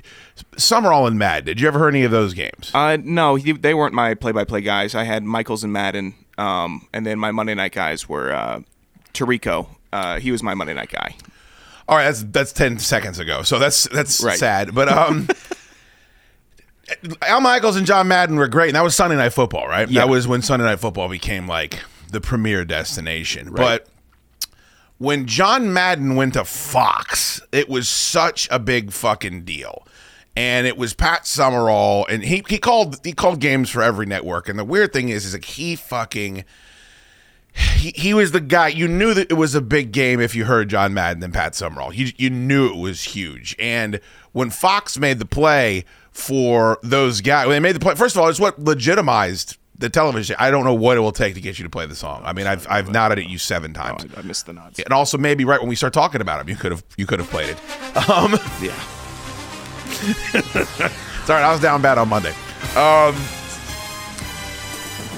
Summerall 0.58 1.08
and 1.08 1.18
Mad. 1.20 1.46
Did 1.46 1.60
you 1.60 1.68
ever 1.68 1.80
hear 1.80 1.88
any 1.90 2.04
of 2.04 2.12
those 2.12 2.34
games? 2.34 2.72
Uh, 2.74 2.98
no, 3.04 3.36
he, 3.36 3.52
they 3.52 3.74
weren't 3.74 3.94
my 3.94 4.14
play-by-play 4.14 4.62
guys. 4.62 4.96
I 4.96 5.04
had 5.04 5.24
Michaels 5.24 5.64
and 5.64 5.74
Madden, 5.74 6.14
um, 6.38 6.88
and 6.94 7.06
then 7.06 7.20
my 7.20 7.32
Monday 7.32 7.54
night 7.56 7.74
guys 7.74 8.08
were 8.08 8.32
uh, 8.34 8.62
Tirico. 9.14 9.68
Uh, 9.92 10.20
he 10.20 10.32
was 10.32 10.42
my 10.42 10.54
Monday 10.54 10.74
night 10.74 10.90
guy. 10.90 11.16
All 11.90 11.98
right, 11.98 12.04
that's 12.06 12.24
that's 12.24 12.54
ten 12.54 12.80
seconds 12.80 13.20
ago, 13.20 13.42
so 13.44 13.60
that's 13.60 13.84
that's 13.90 14.24
Right. 14.24 14.38
sad. 14.40 14.74
But 14.74 14.88
um, 14.88 15.28
Al 17.22 17.42
Michaels 17.42 17.76
and 17.76 17.86
John 17.86 18.08
Madden 18.08 18.36
were 18.38 18.48
great, 18.48 18.68
and 18.70 18.76
that 18.76 18.84
was 18.84 18.96
Sunday 18.96 19.16
Night 19.18 19.30
Football, 19.34 19.68
right? 19.68 19.90
Yeah. 19.90 20.02
That 20.02 20.10
was 20.10 20.28
when 20.28 20.42
Sunday 20.42 20.66
Night 20.66 20.80
Football 20.80 21.10
became 21.10 21.48
like 21.48 21.80
the 22.12 22.22
premier 22.22 22.64
destination. 22.66 23.52
But 23.54 23.88
when 25.02 25.26
John 25.26 25.74
Madden 25.74 26.16
went 26.16 26.36
to 26.36 26.46
Fox, 26.46 27.42
it 27.52 27.68
was 27.68 27.90
such 27.90 28.48
a 28.52 28.60
big 28.60 28.92
fucking 28.92 29.46
deal. 29.46 29.88
And 30.36 30.68
it 30.68 30.78
was 30.78 30.94
Pat 30.94 31.26
Summerall, 31.26 32.06
and 32.08 32.24
he, 32.24 32.44
he 32.48 32.60
called 32.60 33.04
he 33.04 33.12
called 33.12 33.40
games 33.40 33.72
for 33.72 33.82
every 33.82 34.06
network. 34.06 34.48
And 34.48 34.60
the 34.60 34.64
weird 34.64 34.94
thing 34.94 35.10
is, 35.10 35.26
is 35.26 35.34
like 35.34 35.44
he 35.44 35.76
fucking 35.76 36.46
he, 37.52 37.94
he 37.96 38.14
was 38.14 38.32
the 38.32 38.40
guy 38.40 38.68
you 38.68 38.88
knew 38.88 39.16
that 39.16 39.32
it 39.32 39.34
was 39.34 39.56
a 39.56 39.62
big 39.62 39.92
game 39.92 40.22
if 40.22 40.36
you 40.36 40.46
heard 40.46 40.70
John 40.70 40.94
Madden 40.94 41.24
and 41.24 41.34
Pat 41.34 41.56
Summerall. 41.56 41.92
You 41.92 42.12
you 42.18 42.30
knew 42.30 42.70
it 42.70 42.78
was 42.78 43.02
huge. 43.02 43.56
And 43.58 44.00
when 44.34 44.52
Fox 44.52 45.00
made 45.00 45.18
the 45.18 45.26
play 45.26 45.84
for 46.12 46.78
those 46.84 47.22
guys, 47.22 47.48
when 47.48 47.56
they 47.56 47.60
made 47.60 47.76
the 47.76 47.80
play, 47.80 47.96
first 47.96 48.16
of 48.16 48.22
all, 48.22 48.30
it's 48.30 48.40
what 48.40 48.60
legitimized 48.60 49.58
the 49.82 49.90
television. 49.90 50.36
I 50.40 50.52
don't 50.52 50.64
know 50.64 50.74
what 50.74 50.96
it 50.98 51.02
will 51.02 51.12
take 51.12 51.34
to 51.36 51.42
get 51.42 51.60
you 51.60 51.64
to 51.64 51.70
play 51.70 51.86
the 51.86 51.96
song. 51.96 52.22
I 52.24 52.34
mean, 52.34 52.48
I've 52.48 52.66
I've 52.70 52.90
nodded 52.90 53.20
at 53.20 53.28
you 53.30 53.38
seven 53.38 53.74
times. 53.74 54.06
I 54.16 54.22
missed 54.22 54.46
the 54.46 54.54
nods. 54.54 54.80
And 54.80 54.94
also 54.94 55.18
maybe 55.18 55.44
right 55.44 55.60
when 55.60 55.70
we 55.70 55.76
start 55.76 55.94
talking 55.94 56.22
about 56.22 56.40
him, 56.40 56.48
you 56.50 56.56
could 56.56 56.72
have 56.72 56.84
you 56.98 57.06
could 57.06 57.20
have 57.20 57.30
played 57.30 57.50
it. 57.50 58.10
Um, 58.10 58.40
Yeah. 58.62 58.74
Sorry, 61.26 61.44
I 61.44 61.52
was 61.52 61.62
down 61.62 61.82
bad 61.82 61.98
on 61.98 62.10
Monday. 62.10 62.34
Um, 62.76 63.16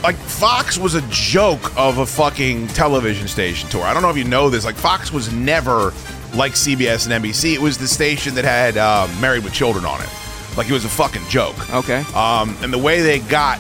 like 0.04 0.16
Fox 0.18 0.78
was 0.78 0.96
a 0.96 1.02
joke 1.10 1.76
of 1.78 2.00
a 2.00 2.06
fucking 2.06 2.68
television 2.70 3.28
station 3.28 3.70
Tor. 3.70 3.84
I 3.84 3.94
don't 3.94 4.02
know 4.02 4.10
if 4.10 4.18
you 4.18 4.26
know 4.26 4.50
this. 4.50 4.66
Like 4.66 4.76
Fox 4.76 5.12
was 5.12 5.32
never 5.32 5.94
like 6.36 6.54
CBS 6.54 7.10
and 7.10 7.24
NBC. 7.24 7.54
It 7.54 7.62
was 7.62 7.78
the 7.78 7.88
station 7.88 8.36
that 8.36 8.44
had 8.44 8.78
um, 8.78 9.10
Married 9.22 9.44
with 9.44 9.54
Children 9.54 9.86
on 9.86 10.02
it. 10.02 10.10
Like 10.58 10.70
it 10.70 10.74
was 10.74 10.86
a 10.86 10.90
fucking 10.90 11.24
joke. 11.30 11.56
Okay. 11.74 12.04
Um, 12.14 12.56
and 12.62 12.74
the 12.74 12.78
way 12.78 13.02
they 13.02 13.20
got 13.20 13.60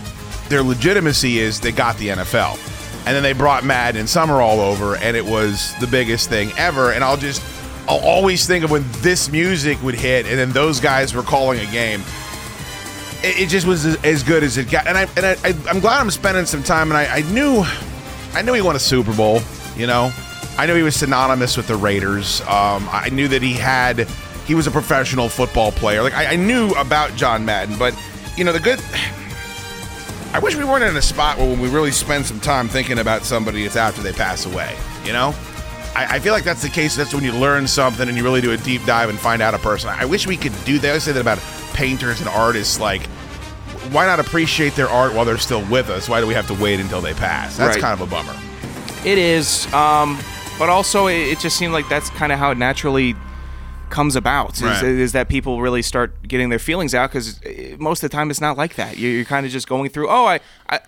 their 0.49 0.61
legitimacy 0.63 1.39
is 1.39 1.59
they 1.59 1.71
got 1.71 1.97
the 1.97 2.09
NFL. 2.09 2.57
And 3.05 3.13
then 3.15 3.23
they 3.23 3.33
brought 3.33 3.65
Madden 3.65 3.99
and 3.99 4.09
Summerall 4.09 4.61
over, 4.61 4.95
and 4.95 5.17
it 5.17 5.25
was 5.25 5.73
the 5.81 5.87
biggest 5.87 6.29
thing 6.29 6.51
ever. 6.57 6.91
And 6.93 7.03
I'll 7.03 7.17
just, 7.17 7.43
I'll 7.87 7.99
always 7.99 8.47
think 8.47 8.63
of 8.63 8.71
when 8.71 8.85
this 9.01 9.29
music 9.29 9.81
would 9.83 9.95
hit, 9.95 10.25
and 10.25 10.39
then 10.39 10.51
those 10.51 10.79
guys 10.79 11.13
were 11.13 11.21
calling 11.23 11.59
a 11.59 11.69
game. 11.69 12.01
It, 13.23 13.41
it 13.41 13.49
just 13.49 13.67
was 13.67 13.85
as- 14.05 14.23
good 14.23 14.41
as 14.43 14.57
it 14.57 14.69
got. 14.69 14.87
And 14.87 14.97
I, 14.97 15.01
and 15.17 15.25
I, 15.25 15.31
I 15.43 15.53
I'm 15.69 15.81
glad 15.81 15.99
I'm 15.99 16.11
spending 16.11 16.45
some 16.45 16.63
time. 16.63 16.91
And 16.91 16.97
I, 16.97 17.17
I 17.17 17.21
knew, 17.31 17.63
I 18.33 18.41
knew 18.41 18.53
he 18.53 18.61
won 18.61 18.75
a 18.77 18.79
Super 18.79 19.13
Bowl. 19.13 19.41
You 19.75 19.87
know, 19.87 20.13
I 20.57 20.65
knew 20.65 20.75
he 20.75 20.83
was 20.83 20.95
synonymous 20.95 21.57
with 21.57 21.67
the 21.67 21.75
Raiders. 21.75 22.39
Um, 22.41 22.87
I 22.91 23.09
knew 23.11 23.27
that 23.27 23.41
he 23.41 23.53
had, 23.53 24.07
he 24.45 24.55
was 24.55 24.65
a 24.67 24.71
professional 24.71 25.27
football 25.27 25.71
player. 25.73 26.03
Like 26.03 26.13
I, 26.13 26.33
I 26.33 26.35
knew 26.37 26.71
about 26.75 27.13
John 27.15 27.43
Madden, 27.43 27.77
but 27.77 27.97
you 28.37 28.43
know 28.45 28.53
the 28.53 28.59
good. 28.61 28.79
I 30.33 30.39
wish 30.39 30.55
we 30.55 30.63
weren't 30.63 30.83
in 30.83 30.97
a 30.97 31.01
spot 31.01 31.37
where 31.37 31.55
we 31.57 31.69
really 31.69 31.91
spend 31.91 32.25
some 32.25 32.39
time 32.39 32.67
thinking 32.67 32.97
about 32.99 33.23
somebody 33.23 33.65
it's 33.65 33.75
after 33.75 34.01
they 34.01 34.11
pass 34.13 34.45
away. 34.47 34.75
You 35.05 35.13
know, 35.13 35.35
I, 35.95 36.15
I 36.15 36.19
feel 36.19 36.33
like 36.33 36.43
that's 36.43 36.63
the 36.63 36.69
case. 36.69 36.95
That's 36.95 37.13
when 37.13 37.23
you 37.23 37.31
learn 37.33 37.67
something 37.67 38.07
and 38.07 38.17
you 38.17 38.23
really 38.23 38.41
do 38.41 38.51
a 38.51 38.57
deep 38.57 38.83
dive 38.85 39.09
and 39.09 39.19
find 39.19 39.41
out 39.43 39.53
a 39.53 39.59
person. 39.59 39.89
I 39.89 40.05
wish 40.05 40.25
we 40.25 40.35
could 40.37 40.53
do 40.65 40.79
that. 40.79 40.87
I 40.87 40.89
always 40.89 41.03
say 41.03 41.11
that 41.11 41.21
about 41.21 41.37
painters 41.73 42.19
and 42.19 42.27
artists. 42.29 42.79
Like, 42.79 43.05
why 43.91 44.07
not 44.07 44.19
appreciate 44.19 44.73
their 44.75 44.89
art 44.89 45.13
while 45.13 45.23
they're 45.23 45.37
still 45.37 45.63
with 45.69 45.89
us? 45.89 46.09
Why 46.09 46.19
do 46.19 46.25
we 46.25 46.33
have 46.33 46.47
to 46.47 46.55
wait 46.55 46.79
until 46.79 46.99
they 47.01 47.13
pass? 47.13 47.55
That's 47.57 47.75
Right. 47.75 47.81
kind 47.81 47.93
of 47.93 48.01
a 48.07 48.09
bummer. 48.09 48.35
It 49.05 49.19
is, 49.19 49.71
um, 49.71 50.17
but 50.57 50.69
also 50.69 51.07
it, 51.07 51.15
it 51.33 51.39
just 51.39 51.57
seemed 51.57 51.73
like 51.73 51.87
that's 51.89 52.09
kind 52.11 52.31
of 52.31 52.39
how 52.39 52.49
it 52.51 52.57
naturally 52.57 53.15
comes 53.91 54.15
about. 54.15 54.55
Is, 54.55 54.61
Right. 54.63 54.83
is 54.83 55.11
that 55.11 55.29
people 55.29 55.61
really 55.61 55.83
start 55.83 56.27
getting 56.27 56.49
their 56.49 56.57
feelings 56.57 56.95
out 56.95 57.11
because 57.11 57.39
most 57.79 58.03
of 58.03 58.09
the 58.09 58.15
time 58.15 58.29
it's 58.29 58.41
not 58.41 58.57
like 58.57 58.75
that. 58.75 58.97
You're, 58.97 59.11
you're 59.11 59.25
kind 59.25 59.45
of 59.45 59.51
just 59.51 59.67
going 59.67 59.89
through. 59.89 60.09
Oh, 60.09 60.25
I, 60.25 60.39
I, 60.69 60.79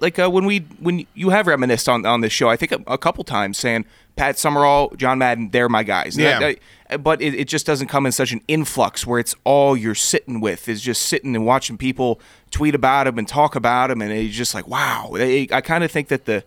like 0.00 0.18
uh, 0.18 0.28
when 0.30 0.44
we 0.46 0.60
when 0.78 1.06
you 1.14 1.30
have 1.30 1.46
reminisced 1.46 1.88
on 1.88 2.04
on 2.06 2.20
this 2.20 2.32
show. 2.32 2.48
I 2.48 2.56
think 2.56 2.72
a, 2.72 2.80
a 2.86 2.98
couple 2.98 3.24
times 3.24 3.58
saying 3.58 3.84
Pat 4.16 4.38
Summerall, 4.38 4.90
John 4.96 5.18
Madden, 5.18 5.50
they're 5.50 5.68
my 5.68 5.82
guys. 5.82 6.16
And 6.16 6.24
Yeah. 6.24 6.38
I- 6.48 6.56
but 6.98 7.22
it, 7.22 7.34
it 7.36 7.46
just 7.46 7.66
doesn't 7.66 7.86
come 7.86 8.04
in 8.04 8.10
such 8.10 8.32
an 8.32 8.40
influx 8.48 9.06
where 9.06 9.20
it's 9.20 9.32
all 9.44 9.76
you're 9.76 9.94
sitting 9.94 10.40
with 10.40 10.68
is 10.68 10.82
just 10.82 11.02
sitting 11.02 11.36
and 11.36 11.46
watching 11.46 11.78
people 11.78 12.20
tweet 12.50 12.74
about 12.74 13.04
them 13.04 13.16
and 13.16 13.28
talk 13.28 13.54
about 13.54 13.90
them, 13.90 14.02
and 14.02 14.10
it's 14.10 14.34
just 14.34 14.54
like 14.54 14.66
wow. 14.66 15.12
I, 15.14 15.46
I 15.52 15.60
kind 15.60 15.84
of 15.84 15.92
think 15.92 16.08
that 16.08 16.24
the 16.24 16.42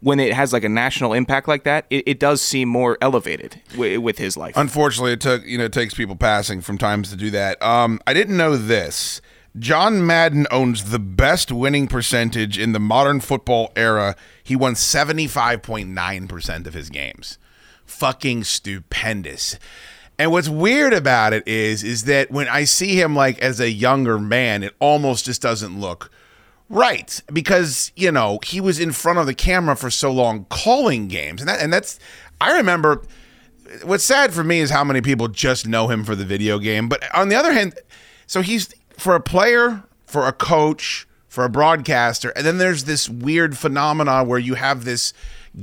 when 0.00 0.20
it 0.20 0.32
has 0.32 0.52
like 0.52 0.64
a 0.64 0.68
national 0.68 1.12
impact 1.12 1.48
like 1.48 1.64
that, 1.64 1.86
it, 1.90 2.04
it 2.06 2.20
does 2.20 2.40
seem 2.40 2.68
more 2.68 2.98
elevated 3.00 3.60
w- 3.72 4.00
with 4.00 4.18
his 4.18 4.36
life. 4.36 4.56
Unfortunately, 4.56 5.12
it 5.12 5.20
took 5.20 5.44
you 5.44 5.58
know 5.58 5.64
it 5.64 5.72
takes 5.72 5.94
people 5.94 6.16
passing 6.16 6.60
from 6.60 6.78
times 6.78 7.10
to 7.10 7.16
do 7.16 7.30
that. 7.30 7.62
Um, 7.62 8.00
I 8.06 8.14
didn't 8.14 8.36
know 8.36 8.56
this. 8.56 9.20
John 9.58 10.06
Madden 10.06 10.46
owns 10.50 10.90
the 10.90 10.98
best 10.98 11.52
winning 11.52 11.86
percentage 11.86 12.58
in 12.58 12.72
the 12.72 12.80
modern 12.80 13.20
football 13.20 13.70
era. 13.76 14.16
He 14.42 14.56
won 14.56 14.74
seventy 14.74 15.26
five 15.26 15.62
point 15.62 15.88
nine 15.90 16.26
percent 16.28 16.66
of 16.66 16.74
his 16.74 16.88
games. 16.88 17.38
Fucking 17.84 18.44
stupendous. 18.44 19.58
And 20.18 20.30
what's 20.30 20.48
weird 20.48 20.92
about 20.92 21.32
it 21.32 21.46
is, 21.48 21.82
is 21.82 22.04
that 22.04 22.30
when 22.30 22.46
I 22.46 22.64
see 22.64 23.00
him 23.00 23.16
like 23.16 23.38
as 23.40 23.60
a 23.60 23.70
younger 23.70 24.18
man, 24.18 24.62
it 24.62 24.74
almost 24.78 25.24
just 25.24 25.42
doesn't 25.42 25.80
look 25.80 26.10
right 26.72 27.22
because 27.32 27.92
you 27.94 28.10
know 28.10 28.40
he 28.44 28.60
was 28.60 28.80
in 28.80 28.90
front 28.90 29.20
of 29.20 29.26
the 29.26 29.34
camera 29.34 29.76
for 29.76 29.90
so 29.90 30.10
long 30.10 30.46
calling 30.48 31.06
games, 31.06 31.40
and 31.40 31.48
that 31.48 31.60
and 31.60 31.72
that's 31.72 32.00
I 32.40 32.56
remember. 32.56 33.02
What's 33.84 34.04
sad 34.04 34.34
for 34.34 34.44
me 34.44 34.60
is 34.60 34.68
how 34.68 34.84
many 34.84 35.00
people 35.00 35.28
just 35.28 35.66
know 35.66 35.88
him 35.88 36.04
for 36.04 36.14
the 36.14 36.26
video 36.26 36.58
game. 36.58 36.90
But 36.90 37.02
on 37.16 37.30
the 37.30 37.36
other 37.36 37.52
hand, 37.52 37.72
so 38.26 38.42
he's 38.42 38.68
for 38.98 39.14
a 39.14 39.20
player, 39.20 39.82
for 40.04 40.26
a 40.26 40.32
coach, 40.32 41.06
for 41.26 41.44
a 41.44 41.48
broadcaster, 41.48 42.30
and 42.30 42.44
then 42.44 42.58
there's 42.58 42.84
this 42.84 43.08
weird 43.08 43.56
phenomenon 43.56 44.28
where 44.28 44.38
you 44.38 44.54
have 44.54 44.84
this 44.84 45.14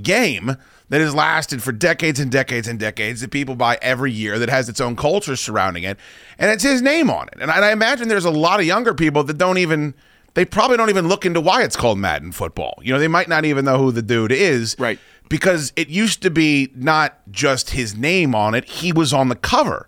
game 0.02 0.56
that 0.90 1.02
has 1.02 1.14
lasted 1.14 1.62
for 1.62 1.72
decades 1.72 2.20
and 2.20 2.32
decades 2.32 2.68
and 2.68 2.80
decades 2.80 3.22
that 3.22 3.30
people 3.30 3.54
buy 3.54 3.78
every 3.80 4.12
year 4.12 4.40
that 4.40 4.50
has 4.50 4.70
its 4.70 4.82
own 4.82 4.96
culture 4.96 5.36
surrounding 5.36 5.84
it, 5.84 6.00
and 6.40 6.50
it's 6.50 6.64
his 6.64 6.82
name 6.82 7.12
on 7.12 7.28
it. 7.28 7.36
And 7.40 7.52
I, 7.52 7.70
I 7.70 7.72
imagine 7.72 8.08
there's 8.08 8.26
a 8.26 8.32
lot 8.32 8.60
of 8.60 8.66
younger 8.66 8.96
people 8.96 9.24
that 9.26 9.38
don't 9.38 9.60
even 9.60 9.94
they 10.34 10.46
probably 10.46 10.78
don't 10.78 10.90
even 10.90 11.08
look 11.08 11.26
into 11.26 11.42
why 11.42 11.64
it's 11.64 11.76
called 11.76 11.98
Madden 11.98 12.32
football. 12.32 12.80
You 12.84 12.94
know, 12.94 13.00
they 13.00 13.08
might 13.08 13.28
not 13.28 13.46
even 13.46 13.66
know 13.66 13.78
who 13.78 13.92
the 13.92 14.02
dude 14.02 14.32
is. 14.32 14.76
Right. 14.80 15.00
Because 15.30 15.72
it 15.76 15.90
used 15.90 16.22
to 16.24 16.30
be 16.32 16.72
not 16.76 17.20
just 17.32 17.72
his 17.72 17.96
name 17.96 18.34
on 18.34 18.56
it, 18.56 18.66
he 18.66 18.92
was 18.92 19.14
on 19.14 19.30
the 19.30 19.36
cover. 19.36 19.88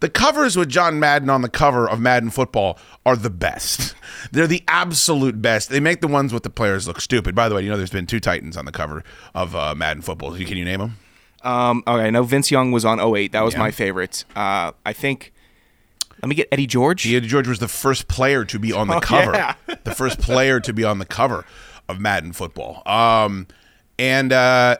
The 0.00 0.10
covers 0.10 0.56
with 0.58 0.68
John 0.68 0.98
Madden 1.00 1.30
on 1.30 1.40
the 1.40 1.48
cover 1.48 1.88
of 1.88 1.98
Madden 2.00 2.28
football 2.28 2.78
are 3.06 3.16
the 3.16 3.30
best. 3.30 3.94
They're 4.32 4.46
the 4.46 4.62
absolute 4.68 5.40
best. 5.40 5.70
They 5.70 5.80
make 5.80 6.02
the 6.02 6.08
ones 6.08 6.34
with 6.34 6.42
the 6.42 6.50
players 6.50 6.86
look 6.86 7.00
stupid. 7.00 7.34
By 7.34 7.48
the 7.48 7.54
way, 7.54 7.62
you 7.62 7.70
know 7.70 7.78
there's 7.78 7.88
been 7.90 8.06
two 8.06 8.20
Titans 8.20 8.58
on 8.58 8.66
the 8.66 8.72
cover 8.72 9.02
of 9.34 9.56
uh, 9.56 9.74
Madden 9.74 10.02
football. 10.02 10.34
Can 10.36 10.58
you 10.58 10.66
name 10.66 10.80
them? 10.80 10.96
Um, 11.42 11.82
okay, 11.86 12.04
I 12.06 12.10
know 12.10 12.24
Vince 12.24 12.50
Young 12.50 12.72
was 12.72 12.84
on 12.84 13.00
08. 13.00 13.32
That 13.32 13.42
was 13.42 13.54
Yeah. 13.54 13.60
my 13.60 13.70
favorite. 13.70 14.24
Uh, 14.34 14.72
I 14.84 14.92
think. 14.92 15.32
Let 16.22 16.28
me 16.28 16.34
get 16.34 16.48
Eddie 16.50 16.66
George. 16.66 17.06
Eddie 17.06 17.26
George 17.28 17.46
was 17.48 17.58
the 17.58 17.68
first 17.68 18.08
player 18.08 18.44
to 18.46 18.58
be 18.58 18.72
on 18.72 18.88
the 18.88 18.96
Oh, 18.96 19.00
cover. 19.00 19.32
yeah. 19.34 19.54
the 19.84 19.94
first 19.94 20.18
player 20.20 20.60
to 20.60 20.72
be 20.72 20.82
on 20.84 20.98
the 20.98 21.04
cover 21.06 21.44
of 21.88 22.00
Madden 22.00 22.32
football. 22.32 22.82
Um, 22.86 23.46
and 23.98 24.32
uh, 24.32 24.76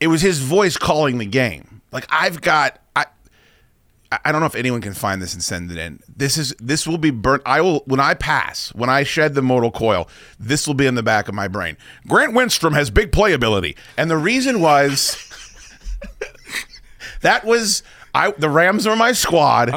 it 0.00 0.06
was 0.08 0.22
his 0.22 0.38
voice 0.38 0.76
calling 0.76 1.18
the 1.18 1.26
game. 1.26 1.82
Like 1.92 2.06
I've 2.10 2.40
got 2.40 2.78
I 2.94 3.06
I 4.24 4.30
don't 4.32 4.40
know 4.40 4.46
if 4.46 4.54
anyone 4.54 4.80
can 4.80 4.94
find 4.94 5.20
this 5.20 5.34
and 5.34 5.42
send 5.42 5.70
it 5.70 5.78
in. 5.78 6.00
This 6.14 6.36
is 6.38 6.54
this 6.60 6.86
will 6.86 6.98
be 6.98 7.10
burnt. 7.10 7.42
I 7.46 7.60
will 7.60 7.82
when 7.86 8.00
I 8.00 8.14
pass, 8.14 8.72
when 8.74 8.88
I 8.90 9.02
shed 9.02 9.34
the 9.34 9.42
mortal 9.42 9.70
coil, 9.70 10.08
this 10.38 10.66
will 10.66 10.74
be 10.74 10.86
in 10.86 10.94
the 10.94 11.02
back 11.02 11.28
of 11.28 11.34
my 11.34 11.48
brain. 11.48 11.76
Grant 12.06 12.32
Wistrom 12.34 12.72
has 12.74 12.90
big 12.90 13.12
playability, 13.12 13.76
and 13.96 14.10
the 14.10 14.16
reason 14.16 14.60
was 14.60 15.16
that 17.22 17.44
was 17.44 17.82
I 18.16 18.30
the 18.30 18.48
Rams 18.48 18.88
were 18.88 18.96
my 18.96 19.12
squad, 19.12 19.68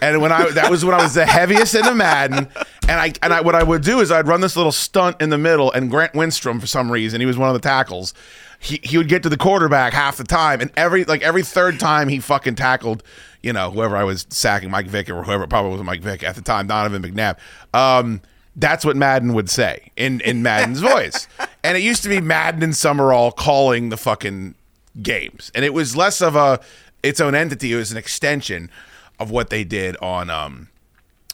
and 0.00 0.22
when 0.22 0.30
I 0.30 0.48
that 0.50 0.70
was 0.70 0.84
when 0.84 0.94
I 0.94 1.02
was 1.02 1.14
the 1.14 1.26
heaviest 1.26 1.74
in 1.74 1.82
the 1.82 1.94
Madden, 1.94 2.48
and 2.88 3.00
I 3.00 3.12
and 3.22 3.34
I 3.34 3.40
what 3.40 3.56
I 3.56 3.64
would 3.64 3.82
do 3.82 3.98
is 3.98 4.12
I'd 4.12 4.28
run 4.28 4.40
this 4.40 4.54
little 4.54 4.70
stunt 4.70 5.20
in 5.20 5.30
the 5.30 5.38
middle, 5.38 5.72
and 5.72 5.90
Grant 5.90 6.12
Wistrom 6.12 6.60
for 6.60 6.68
some 6.68 6.92
reason 6.92 7.20
he 7.20 7.26
was 7.26 7.36
one 7.36 7.48
of 7.48 7.54
the 7.54 7.68
tackles. 7.68 8.14
He, 8.60 8.80
he 8.84 8.98
would 8.98 9.08
get 9.08 9.24
to 9.24 9.28
the 9.28 9.36
quarterback 9.36 9.94
half 9.94 10.16
the 10.16 10.22
time, 10.22 10.60
and 10.60 10.70
every 10.76 11.04
like 11.06 11.22
every 11.22 11.42
third 11.42 11.80
time 11.80 12.08
he 12.08 12.20
fucking 12.20 12.54
tackled, 12.54 13.02
you 13.42 13.52
know, 13.52 13.72
whoever 13.72 13.96
I 13.96 14.04
was 14.04 14.26
sacking, 14.30 14.70
Mike 14.70 14.86
Vick 14.86 15.10
or 15.10 15.24
whoever 15.24 15.48
probably 15.48 15.72
was 15.72 15.82
Mike 15.82 16.00
Vick 16.00 16.22
at 16.22 16.36
the 16.36 16.42
time, 16.42 16.68
Donovan 16.68 17.02
McNabb. 17.02 17.36
Um, 17.74 18.20
that's 18.54 18.84
what 18.84 18.96
Madden 18.96 19.34
would 19.34 19.50
say 19.50 19.90
in 19.96 20.20
in 20.20 20.44
Madden's 20.44 20.80
voice, 20.80 21.26
and 21.64 21.76
it 21.76 21.82
used 21.82 22.04
to 22.04 22.08
be 22.08 22.20
Madden 22.20 22.62
and 22.62 22.76
Summerall 22.76 23.32
calling 23.32 23.88
the 23.88 23.96
fucking 23.96 24.54
games, 25.02 25.50
and 25.52 25.64
it 25.64 25.74
was 25.74 25.96
less 25.96 26.20
of 26.20 26.36
a 26.36 26.60
its 27.08 27.20
own 27.20 27.34
entity. 27.34 27.72
It 27.72 27.76
was 27.76 27.90
an 27.92 27.98
extension 27.98 28.70
of 29.18 29.30
what 29.30 29.50
they 29.50 29.64
did 29.64 29.96
on 29.98 30.30
um, 30.30 30.68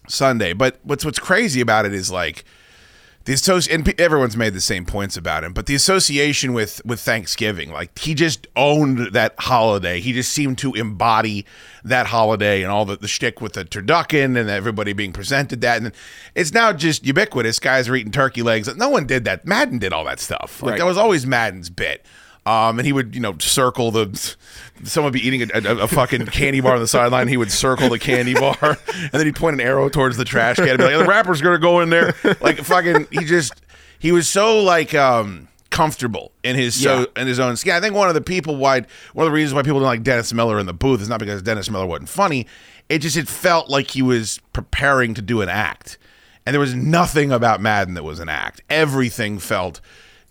Sunday. 0.08 0.52
But 0.52 0.78
what's 0.82 1.04
what's 1.04 1.18
crazy 1.18 1.60
about 1.60 1.86
it 1.86 1.92
is 1.94 2.10
like 2.10 2.44
the 3.24 3.32
associ- 3.32 3.72
and 3.74 3.98
everyone's 3.98 4.36
made 4.36 4.52
the 4.52 4.60
same 4.60 4.84
points 4.84 5.16
about 5.16 5.44
him, 5.44 5.54
but 5.54 5.64
the 5.64 5.74
association 5.74 6.52
with 6.52 6.84
with 6.84 7.00
Thanksgiving, 7.00 7.72
like 7.72 7.98
he 7.98 8.14
just 8.14 8.46
owned 8.54 9.12
that 9.14 9.34
holiday. 9.38 10.00
He 10.00 10.12
just 10.12 10.30
seemed 10.30 10.58
to 10.58 10.74
embody 10.74 11.46
that 11.84 12.06
holiday 12.08 12.62
and 12.62 12.70
all 12.70 12.84
the, 12.84 12.96
the 12.96 13.08
shtick 13.08 13.40
with 13.40 13.54
the 13.54 13.64
turducken 13.64 14.38
and 14.38 14.50
everybody 14.50 14.92
being 14.92 15.12
presented 15.14 15.62
that. 15.62 15.82
And 15.82 15.92
it's 16.34 16.52
now 16.52 16.72
just 16.74 17.06
ubiquitous. 17.06 17.58
Guys 17.58 17.88
are 17.88 17.96
eating 17.96 18.12
turkey 18.12 18.42
legs. 18.42 18.74
No 18.76 18.90
one 18.90 19.06
did 19.06 19.24
that. 19.24 19.46
Madden 19.46 19.78
did 19.78 19.92
all 19.94 20.04
that 20.04 20.20
stuff. 20.20 20.62
Like 20.62 20.72
Right. 20.72 20.78
that 20.80 20.86
was 20.86 20.98
always 20.98 21.26
Madden's 21.26 21.70
bit. 21.70 22.04
Um, 22.46 22.78
and 22.78 22.84
he 22.84 22.92
would, 22.92 23.14
you 23.14 23.20
know, 23.20 23.36
circle 23.38 23.90
the. 23.90 24.36
Someone 24.84 25.12
would 25.12 25.18
be 25.18 25.26
eating 25.26 25.42
a, 25.42 25.46
a, 25.54 25.76
a 25.84 25.88
fucking 25.88 26.26
candy 26.26 26.60
bar 26.60 26.74
on 26.74 26.80
the 26.80 26.86
sideline. 26.86 27.28
He 27.28 27.38
would 27.38 27.50
circle 27.50 27.88
the 27.88 27.98
candy 27.98 28.34
bar, 28.38 28.56
and 28.60 29.10
then 29.12 29.24
he'd 29.24 29.36
point 29.36 29.54
an 29.54 29.60
arrow 29.60 29.88
towards 29.88 30.18
the 30.18 30.26
trash 30.26 30.56
can 30.56 30.68
and 30.68 30.78
be 30.78 30.84
like, 30.84 30.98
"The 30.98 31.06
wrapper's 31.06 31.40
gonna 31.40 31.58
go 31.58 31.80
in 31.80 31.88
there." 31.88 32.14
Like 32.42 32.58
fucking, 32.58 33.06
he 33.10 33.24
just 33.24 33.54
he 33.98 34.12
was 34.12 34.28
so 34.28 34.62
like 34.62 34.94
um 34.94 35.48
comfortable 35.70 36.30
in 36.44 36.54
his 36.54 36.80
so 36.80 37.06
in 37.16 37.26
his 37.26 37.40
own 37.40 37.56
skin. 37.56 37.74
I 37.74 37.80
think 37.80 37.94
one 37.94 38.08
of 38.08 38.14
the 38.14 38.20
people 38.20 38.56
why 38.56 38.82
one 39.14 39.26
of 39.26 39.30
the 39.30 39.34
reasons 39.34 39.54
why 39.54 39.62
people 39.62 39.80
don't 39.80 39.86
like 39.86 40.02
Dennis 40.02 40.32
Miller 40.34 40.58
in 40.58 40.66
the 40.66 40.74
booth 40.74 41.00
is 41.00 41.08
not 41.08 41.20
because 41.20 41.42
Dennis 41.42 41.70
Miller 41.70 41.86
wasn't 41.86 42.10
funny. 42.10 42.46
It 42.90 42.98
just 42.98 43.16
it 43.16 43.26
felt 43.26 43.70
like 43.70 43.90
he 43.92 44.02
was 44.02 44.38
preparing 44.52 45.14
to 45.14 45.22
do 45.22 45.40
an 45.40 45.48
act, 45.48 45.96
and 46.44 46.52
there 46.52 46.60
was 46.60 46.74
nothing 46.74 47.32
about 47.32 47.62
Madden 47.62 47.94
that 47.94 48.04
was 48.04 48.20
an 48.20 48.28
act. 48.28 48.60
Everything 48.68 49.38
felt 49.38 49.80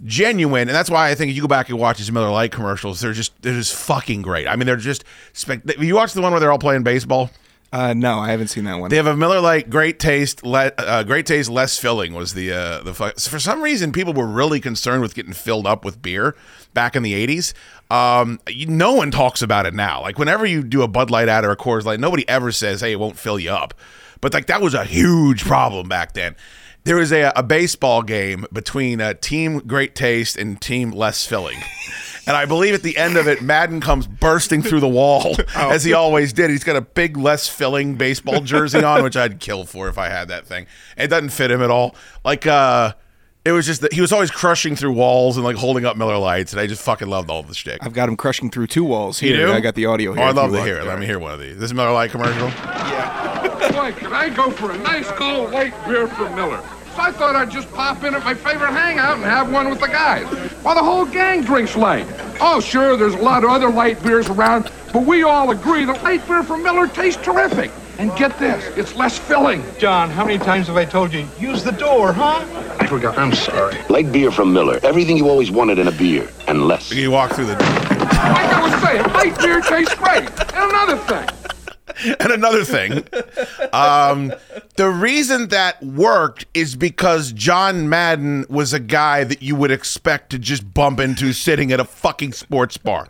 genuine, 0.05 0.67
and 0.67 0.75
that's 0.75 0.89
why 0.89 1.09
I 1.09 1.15
think 1.15 1.29
if 1.29 1.35
you 1.35 1.41
go 1.41 1.47
back 1.47 1.69
and 1.69 1.77
watch 1.79 1.97
his 1.97 2.11
Miller 2.11 2.29
Lite 2.29 2.51
commercials, 2.51 3.01
they're 3.01 3.13
just 3.13 3.39
they're 3.41 3.53
just 3.53 3.75
fucking 3.75 4.21
great. 4.21 4.47
I 4.47 4.55
mean, 4.55 4.65
they're 4.65 4.75
just 4.75 5.03
spec- 5.33 5.79
you 5.79 5.95
watch 5.95 6.13
the 6.13 6.21
one 6.21 6.31
where 6.31 6.39
they're 6.39 6.51
all 6.51 6.59
playing 6.59 6.83
baseball. 6.83 7.29
Uh, 7.71 7.91
no, 7.91 8.19
I 8.19 8.29
haven't 8.29 8.49
seen 8.49 8.65
that 8.65 8.75
one. 8.75 8.91
They 8.91 8.97
have 8.97 9.07
a 9.07 9.17
Miller 9.17 9.41
Lite, 9.41 9.67
great 9.67 9.97
taste, 9.97 10.45
le- 10.45 10.71
uh, 10.77 11.01
great 11.01 11.25
taste, 11.25 11.49
less 11.49 11.79
filling 11.79 12.13
was 12.13 12.35
the 12.35 12.51
uh, 12.51 12.83
the 12.83 12.93
fu- 12.93 13.29
for 13.29 13.39
some 13.39 13.63
reason 13.63 13.91
people 13.91 14.13
were 14.13 14.27
really 14.27 14.59
concerned 14.59 15.01
with 15.01 15.15
getting 15.15 15.33
filled 15.33 15.65
up 15.65 15.83
with 15.83 15.99
beer 15.99 16.35
back 16.75 16.95
in 16.95 17.01
the 17.01 17.15
eighties. 17.15 17.55
Um, 17.89 18.39
you, 18.47 18.67
no 18.67 18.93
one 18.93 19.09
talks 19.09 19.41
about 19.41 19.65
it 19.65 19.73
now. 19.73 20.01
Like 20.01 20.19
whenever 20.19 20.45
you 20.45 20.63
do 20.63 20.83
a 20.83 20.87
Bud 20.87 21.09
Light 21.09 21.27
ad 21.27 21.45
or 21.45 21.51
a 21.51 21.57
Coors 21.57 21.83
Light, 21.83 21.99
nobody 21.99 22.29
ever 22.29 22.51
says, 22.51 22.81
"Hey, 22.81 22.91
it 22.91 22.99
won't 22.99 23.17
fill 23.17 23.39
you 23.39 23.49
up." 23.49 23.73
But 24.21 24.35
like 24.35 24.45
that 24.45 24.61
was 24.61 24.75
a 24.75 24.83
huge 24.83 25.43
problem 25.43 25.89
back 25.89 26.13
then. 26.13 26.35
There 26.85 26.97
was 26.97 27.11
a, 27.13 27.31
a 27.35 27.43
baseball 27.43 28.01
game 28.03 28.45
between 28.51 28.99
uh, 28.99 29.13
Team 29.15 29.59
Great 29.59 29.95
Taste 29.95 30.35
and 30.37 30.59
Team 30.59 30.91
Less 30.91 31.25
Filling. 31.25 31.59
And 32.25 32.37
I 32.37 32.45
believe 32.45 32.73
at 32.73 32.83
the 32.83 32.95
end 32.97 33.17
of 33.17 33.27
it, 33.27 33.41
Madden 33.41 33.81
comes 33.81 34.07
bursting 34.07 34.61
through 34.61 34.79
the 34.79 34.87
wall 34.87 35.35
as 35.55 35.83
he 35.83 35.91
always 35.91 36.31
did. 36.31 36.49
He's 36.51 36.63
got 36.63 36.77
a 36.77 36.81
big, 36.81 37.17
less 37.17 37.49
filling 37.49 37.95
baseball 37.95 38.39
jersey 38.39 38.81
on, 38.81 39.03
which 39.03 39.17
I'd 39.17 39.41
kill 39.41 39.65
for 39.65 39.89
if 39.89 39.97
I 39.97 40.07
had 40.07 40.29
that 40.29 40.47
thing. 40.47 40.65
It 40.95 41.07
doesn't 41.09 41.31
fit 41.31 41.51
him 41.51 41.61
at 41.61 41.69
all. 41.69 41.95
Like, 42.23 42.47
uh, 42.47 42.93
it 43.43 43.51
was 43.51 43.65
just 43.65 43.81
that 43.81 43.91
he 43.91 43.99
was 43.99 44.13
always 44.13 44.31
crushing 44.31 44.77
through 44.77 44.93
walls 44.93 45.35
and 45.35 45.43
like 45.43 45.57
holding 45.57 45.83
up 45.85 45.97
Miller 45.97 46.17
Lites, 46.17 46.53
and 46.53 46.61
I 46.61 46.67
just 46.67 46.81
fucking 46.81 47.09
loved 47.09 47.29
all 47.29 47.43
the 47.43 47.53
shtick. 47.53 47.79
I've 47.81 47.91
got 47.91 48.07
him 48.07 48.15
crushing 48.15 48.49
through 48.49 48.67
two 48.67 48.85
walls 48.85 49.21
You 49.21 49.35
here. 49.35 49.47
do? 49.47 49.51
I 49.51 49.59
got 49.59 49.75
the 49.75 49.87
audio 49.87 50.13
here. 50.13 50.23
Oh, 50.23 50.27
you 50.29 50.33
love 50.33 50.51
to 50.53 50.63
hear 50.63 50.77
it. 50.77 50.85
Let 50.85 50.99
me 50.99 51.05
hear 51.05 51.19
one 51.19 51.33
of 51.33 51.41
these. 51.41 51.55
This 51.55 51.65
is 51.65 51.73
Miller 51.73 51.91
Lite 51.91 52.11
commercial. 52.11 52.47
Boy, 53.83 53.91
could 53.91 54.13
I 54.13 54.29
go 54.29 54.49
for 54.49 54.71
a 54.71 54.77
nice 54.77 55.11
cold 55.11 55.51
light 55.51 55.73
beer 55.85 56.07
from 56.07 56.33
Miller? 56.35 56.63
So 56.95 57.01
I 57.01 57.11
thought 57.11 57.35
I'd 57.35 57.51
just 57.51 57.69
pop 57.73 58.01
in 58.05 58.15
at 58.15 58.23
my 58.23 58.33
favorite 58.33 58.71
hangout 58.71 59.17
and 59.17 59.25
have 59.25 59.51
one 59.51 59.69
with 59.69 59.81
the 59.81 59.89
guys. 59.89 60.25
While 60.63 60.75
the 60.75 60.81
whole 60.81 61.05
gang 61.05 61.41
drinks 61.41 61.75
light. 61.75 62.07
Oh, 62.39 62.61
sure, 62.61 62.95
there's 62.95 63.15
a 63.15 63.17
lot 63.17 63.43
of 63.43 63.49
other 63.49 63.69
light 63.69 64.01
beers 64.01 64.29
around, 64.29 64.71
but 64.93 65.05
we 65.05 65.23
all 65.23 65.51
agree 65.51 65.83
that 65.83 66.01
light 66.01 66.25
beer 66.29 66.43
from 66.43 66.63
Miller 66.63 66.87
tastes 66.87 67.21
terrific. 67.21 67.71
And 67.97 68.15
get 68.15 68.39
this, 68.39 68.65
it's 68.77 68.95
less 68.95 69.19
filling. 69.19 69.61
John, 69.79 70.09
how 70.09 70.23
many 70.23 70.37
times 70.37 70.67
have 70.67 70.77
I 70.77 70.85
told 70.85 71.11
you, 71.11 71.27
use 71.37 71.61
the 71.61 71.73
door, 71.73 72.13
huh? 72.13 72.45
I 72.79 72.87
forgot, 72.87 73.17
I'm 73.17 73.33
sorry. 73.33 73.75
Light 73.89 74.13
beer 74.13 74.31
from 74.31 74.53
Miller. 74.53 74.79
Everything 74.83 75.17
you 75.17 75.27
always 75.27 75.51
wanted 75.51 75.77
in 75.77 75.89
a 75.89 75.91
beer, 75.91 76.29
and 76.47 76.69
less. 76.69 76.89
You 76.89 77.11
walk 77.11 77.33
through 77.33 77.47
the. 77.47 77.55
Like 77.55 78.47
I 78.47 78.63
was 78.63 78.81
saying, 78.81 79.03
light 79.11 79.37
beer 79.39 79.59
tastes 79.59 79.95
great. 79.95 80.29
And 80.53 80.71
another 80.71 80.95
thing, 80.99 81.27
and 82.19 82.31
another 82.31 82.63
thing, 82.63 83.03
um, 83.73 84.33
the 84.75 84.89
reason 84.89 85.49
that 85.49 85.81
worked 85.83 86.45
is 86.53 86.75
because 86.75 87.31
John 87.33 87.89
Madden 87.89 88.45
was 88.49 88.73
a 88.73 88.79
guy 88.79 89.23
that 89.23 89.41
you 89.41 89.55
would 89.55 89.71
expect 89.71 90.29
to 90.31 90.39
just 90.39 90.73
bump 90.73 90.99
into 90.99 91.33
sitting 91.33 91.71
at 91.71 91.79
a 91.79 91.85
fucking 91.85 92.33
sports 92.33 92.77
bar. 92.77 93.07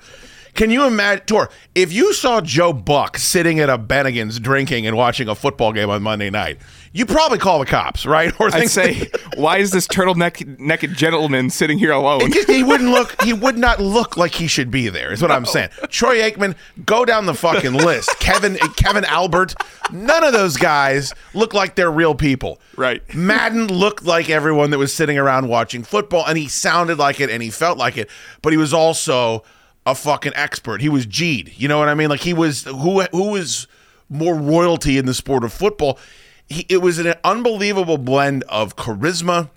Can 0.56 0.70
you 0.70 0.86
imagine, 0.86 1.26
Tor, 1.26 1.50
if 1.74 1.92
you 1.92 2.14
saw 2.14 2.40
Joe 2.40 2.74
Buck 2.74 3.18
sitting 3.18 3.60
at 3.60 3.70
a 3.70 3.78
Bennigan's 3.78 4.40
drinking 4.40 4.86
and 4.86 4.96
watching 4.96 5.28
a 5.28 5.34
football 5.34 5.74
game 5.74 5.90
on 5.90 6.04
Monday 6.04 6.30
night, 6.30 6.60
you 6.92 7.08
probably 7.08 7.40
call 7.40 7.58
the 7.60 7.66
cops, 7.66 8.06
right? 8.06 8.32
Or 8.40 8.54
I'd 8.54 8.70
say, 8.70 9.10
why 9.36 9.58
is 9.58 9.72
this 9.72 9.88
turtleneck 9.88 10.60
naked 10.60 10.94
gentleman 10.96 11.50
sitting 11.50 11.80
here 11.80 11.92
alone? 11.92 12.32
Just- 12.32 12.50
he 12.50 12.64
wouldn't 12.64 12.92
look. 12.92 13.20
He 13.24 13.34
would 13.34 13.58
not 13.58 13.80
look 13.80 14.16
like 14.18 14.36
he 14.36 14.48
should 14.48 14.70
be 14.70 14.90
there. 14.90 15.12
Is 15.12 15.22
what 15.22 15.32
I'm 15.32 15.46
saying. 15.46 15.70
Troy 15.90 16.18
Aikman, 16.22 16.56
go 16.86 17.04
down 17.06 17.26
the 17.26 17.34
fucking 17.34 17.74
list. 17.74 18.10
Kevin 18.20 18.58
Kevin 18.76 19.06
Albert, 19.06 19.56
none 19.92 20.24
of 20.24 20.34
those 20.34 20.58
guys 20.58 21.14
look 21.34 21.54
like 21.54 21.76
they're 21.76 21.92
real 21.92 22.14
people. 22.16 22.60
Right. 22.76 23.02
Madden 23.16 23.68
looked 23.68 24.04
like 24.04 24.30
everyone 24.30 24.70
that 24.72 24.78
was 24.78 24.94
sitting 24.94 25.18
around 25.18 25.48
watching 25.48 25.84
football, 25.84 26.26
and 26.26 26.38
he 26.38 26.48
sounded 26.48 26.98
like 27.00 27.20
it, 27.20 27.30
and 27.30 27.42
he 27.42 27.50
felt 27.50 27.78
like 27.78 27.98
it. 27.98 28.10
But 28.42 28.54
he 28.54 28.58
was 28.58 28.74
also 28.74 29.44
a 29.86 29.96
fucking 29.96 30.34
expert. 30.36 30.82
He 30.82 30.90
was 30.90 31.06
G'd. 31.06 31.54
You 31.58 31.68
know 31.68 31.80
what 31.80 31.90
I 31.90 31.94
mean? 31.94 32.10
Like 32.10 32.22
he 32.22 32.34
was 32.34 32.64
who 32.64 33.02
who 33.02 33.32
was 33.32 33.68
more 34.10 34.36
royalty 34.36 34.98
in 34.98 35.06
the 35.06 35.14
sport 35.14 35.44
of 35.44 35.52
football. 35.52 36.00
He, 36.48 36.66
it 36.70 36.78
was 36.78 37.00
an 37.00 37.14
unbelievable 37.24 37.98
blend 37.98 38.44
of 38.44 38.76
charisma, 38.76 39.50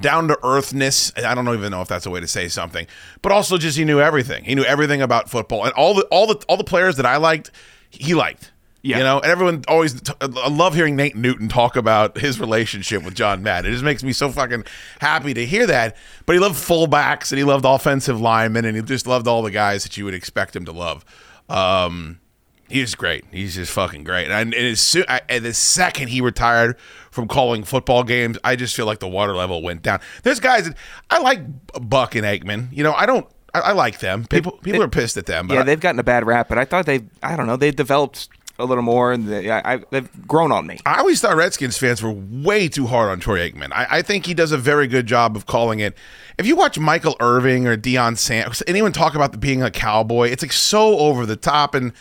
down 0.00 0.28
to 0.28 0.38
earthness. 0.42 1.12
I 1.24 1.34
don't 1.34 1.48
even 1.48 1.70
know 1.70 1.82
if 1.82 1.88
that's 1.88 2.06
a 2.06 2.10
way 2.10 2.20
to 2.20 2.26
say 2.26 2.48
something, 2.48 2.86
but 3.22 3.32
also 3.32 3.58
just 3.58 3.78
he 3.78 3.84
knew 3.84 4.00
everything. 4.00 4.44
He 4.44 4.54
knew 4.54 4.64
everything 4.64 5.02
about 5.02 5.30
football, 5.30 5.64
and 5.64 5.72
all 5.74 5.94
the 5.94 6.04
all 6.04 6.26
the 6.26 6.44
all 6.48 6.56
the 6.56 6.64
players 6.64 6.96
that 6.96 7.06
I 7.06 7.16
liked, 7.16 7.50
he 7.90 8.14
liked. 8.14 8.52
Yeah. 8.86 8.98
You 8.98 9.02
know, 9.04 9.16
and 9.20 9.26
everyone 9.30 9.64
always. 9.68 10.00
T- 10.00 10.12
I 10.20 10.48
love 10.48 10.74
hearing 10.74 10.94
Nate 10.96 11.16
Newton 11.16 11.48
talk 11.48 11.74
about 11.76 12.18
his 12.18 12.38
relationship 12.38 13.02
with 13.02 13.14
John 13.14 13.42
Madden. 13.42 13.70
It 13.70 13.74
just 13.74 13.84
makes 13.84 14.02
me 14.04 14.12
so 14.12 14.30
fucking 14.30 14.64
happy 15.00 15.34
to 15.34 15.44
hear 15.44 15.66
that. 15.66 15.96
But 16.24 16.34
he 16.34 16.38
loved 16.38 16.54
fullbacks 16.56 17.32
and 17.32 17.38
he 17.38 17.44
loved 17.44 17.64
offensive 17.64 18.20
linemen 18.20 18.64
and 18.64 18.76
he 18.76 18.82
just 18.82 19.06
loved 19.06 19.26
all 19.26 19.42
the 19.42 19.50
guys 19.50 19.82
that 19.82 19.96
you 19.96 20.04
would 20.04 20.14
expect 20.14 20.54
him 20.54 20.64
to 20.66 20.72
love. 20.72 21.04
Um, 21.48 22.20
he's 22.68 22.94
great. 22.94 23.24
He's 23.30 23.54
just 23.54 23.72
fucking 23.72 24.04
great. 24.04 24.30
And, 24.30 24.54
and 24.54 24.66
as 24.66 24.80
soon, 24.80 25.04
I, 25.08 25.20
and 25.28 25.44
the 25.44 25.54
second 25.54 26.08
he 26.08 26.20
retired 26.20 26.78
from 27.10 27.28
calling 27.28 27.64
football 27.64 28.04
games, 28.04 28.38
I 28.44 28.56
just 28.56 28.74
feel 28.76 28.86
like 28.86 29.00
the 29.00 29.08
water 29.08 29.34
level 29.34 29.62
went 29.62 29.82
down. 29.82 30.00
There's 30.22 30.40
guys 30.40 30.68
that 30.68 30.76
I 31.10 31.18
like 31.18 31.40
Buck 31.88 32.14
and 32.14 32.24
Aikman. 32.24 32.68
You 32.72 32.84
know, 32.84 32.92
I 32.94 33.06
don't. 33.06 33.26
I, 33.54 33.60
I 33.60 33.72
like 33.72 34.00
them. 34.00 34.26
People 34.26 34.52
people 34.62 34.82
are 34.82 34.88
pissed 34.88 35.16
at 35.16 35.24
them. 35.26 35.46
But 35.48 35.54
yeah, 35.54 35.60
I- 35.60 35.64
they've 35.64 35.80
gotten 35.80 35.98
a 35.98 36.04
bad 36.04 36.26
rap, 36.26 36.48
but 36.48 36.58
I 36.58 36.64
thought 36.66 36.84
they, 36.84 37.00
I 37.22 37.36
don't 37.36 37.46
know, 37.46 37.56
they 37.56 37.70
developed 37.70 38.28
a 38.58 38.64
little 38.64 38.82
more, 38.82 39.12
and 39.12 39.26
they, 39.28 39.50
I, 39.50 39.78
they've 39.90 40.08
grown 40.26 40.52
on 40.52 40.66
me. 40.66 40.78
I 40.86 40.98
always 40.98 41.20
thought 41.20 41.36
Redskins 41.36 41.76
fans 41.76 42.02
were 42.02 42.12
way 42.12 42.68
too 42.68 42.86
hard 42.86 43.10
on 43.10 43.20
Troy 43.20 43.48
Aikman. 43.50 43.72
I, 43.72 43.86
I 43.90 44.02
think 44.02 44.26
he 44.26 44.34
does 44.34 44.52
a 44.52 44.58
very 44.58 44.86
good 44.86 45.06
job 45.06 45.36
of 45.36 45.46
calling 45.46 45.80
it. 45.80 45.96
If 46.38 46.46
you 46.46 46.56
watch 46.56 46.78
Michael 46.78 47.16
Irvin 47.20 47.66
or 47.66 47.76
Deion 47.76 48.16
Sanders, 48.16 48.62
anyone 48.66 48.92
talk 48.92 49.14
about 49.14 49.32
the 49.32 49.38
being 49.38 49.62
a 49.62 49.70
cowboy, 49.70 50.28
it's 50.28 50.42
like 50.42 50.52
so 50.52 50.98
over 50.98 51.26
the 51.26 51.36
top, 51.36 51.74
and 51.74 51.92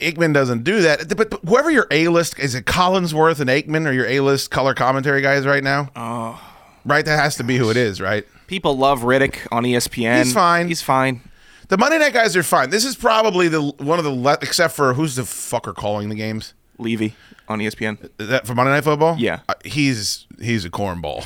Aikman 0.00 0.32
doesn't 0.32 0.64
do 0.64 0.82
that. 0.82 1.14
But, 1.16 1.30
but 1.30 1.40
whoever 1.44 1.70
your 1.70 1.86
A 1.90 2.08
list 2.08 2.38
is, 2.38 2.54
it 2.54 2.64
Collinsworth 2.64 3.40
and 3.40 3.48
Aikman 3.50 3.86
are 3.86 3.92
your 3.92 4.06
A 4.06 4.20
list 4.20 4.50
color 4.50 4.74
commentary 4.74 5.20
guys 5.20 5.46
right 5.46 5.62
now? 5.62 5.90
Oh, 5.94 6.40
right. 6.84 7.04
That 7.04 7.18
has 7.18 7.36
to 7.36 7.44
be 7.44 7.56
who 7.56 7.70
it 7.70 7.76
is, 7.76 8.00
right? 8.00 8.26
People 8.46 8.76
love 8.76 9.00
Riddick 9.00 9.46
on 9.50 9.64
ESPN. 9.64 10.18
He's 10.18 10.32
fine. 10.32 10.68
He's 10.68 10.82
fine. 10.82 11.22
The 11.72 11.78
Monday 11.78 11.96
night 11.96 12.12
guys 12.12 12.36
are 12.36 12.42
fine. 12.42 12.68
This 12.68 12.84
is 12.84 12.96
probably 12.96 13.48
the 13.48 13.62
one 13.62 13.98
of 13.98 14.04
the 14.04 14.10
le- 14.10 14.36
except 14.42 14.74
for 14.74 14.92
who's 14.92 15.16
the 15.16 15.22
fucker 15.22 15.74
calling 15.74 16.10
the 16.10 16.14
games? 16.14 16.52
Levy 16.76 17.14
on 17.48 17.60
ESPN. 17.60 18.10
Is 18.20 18.28
that 18.28 18.46
for 18.46 18.54
Monday 18.54 18.72
Night 18.72 18.84
Football? 18.84 19.16
Yeah. 19.18 19.40
Uh, 19.48 19.54
he's 19.64 20.26
he's 20.38 20.66
a 20.66 20.70
cornball. 20.70 21.24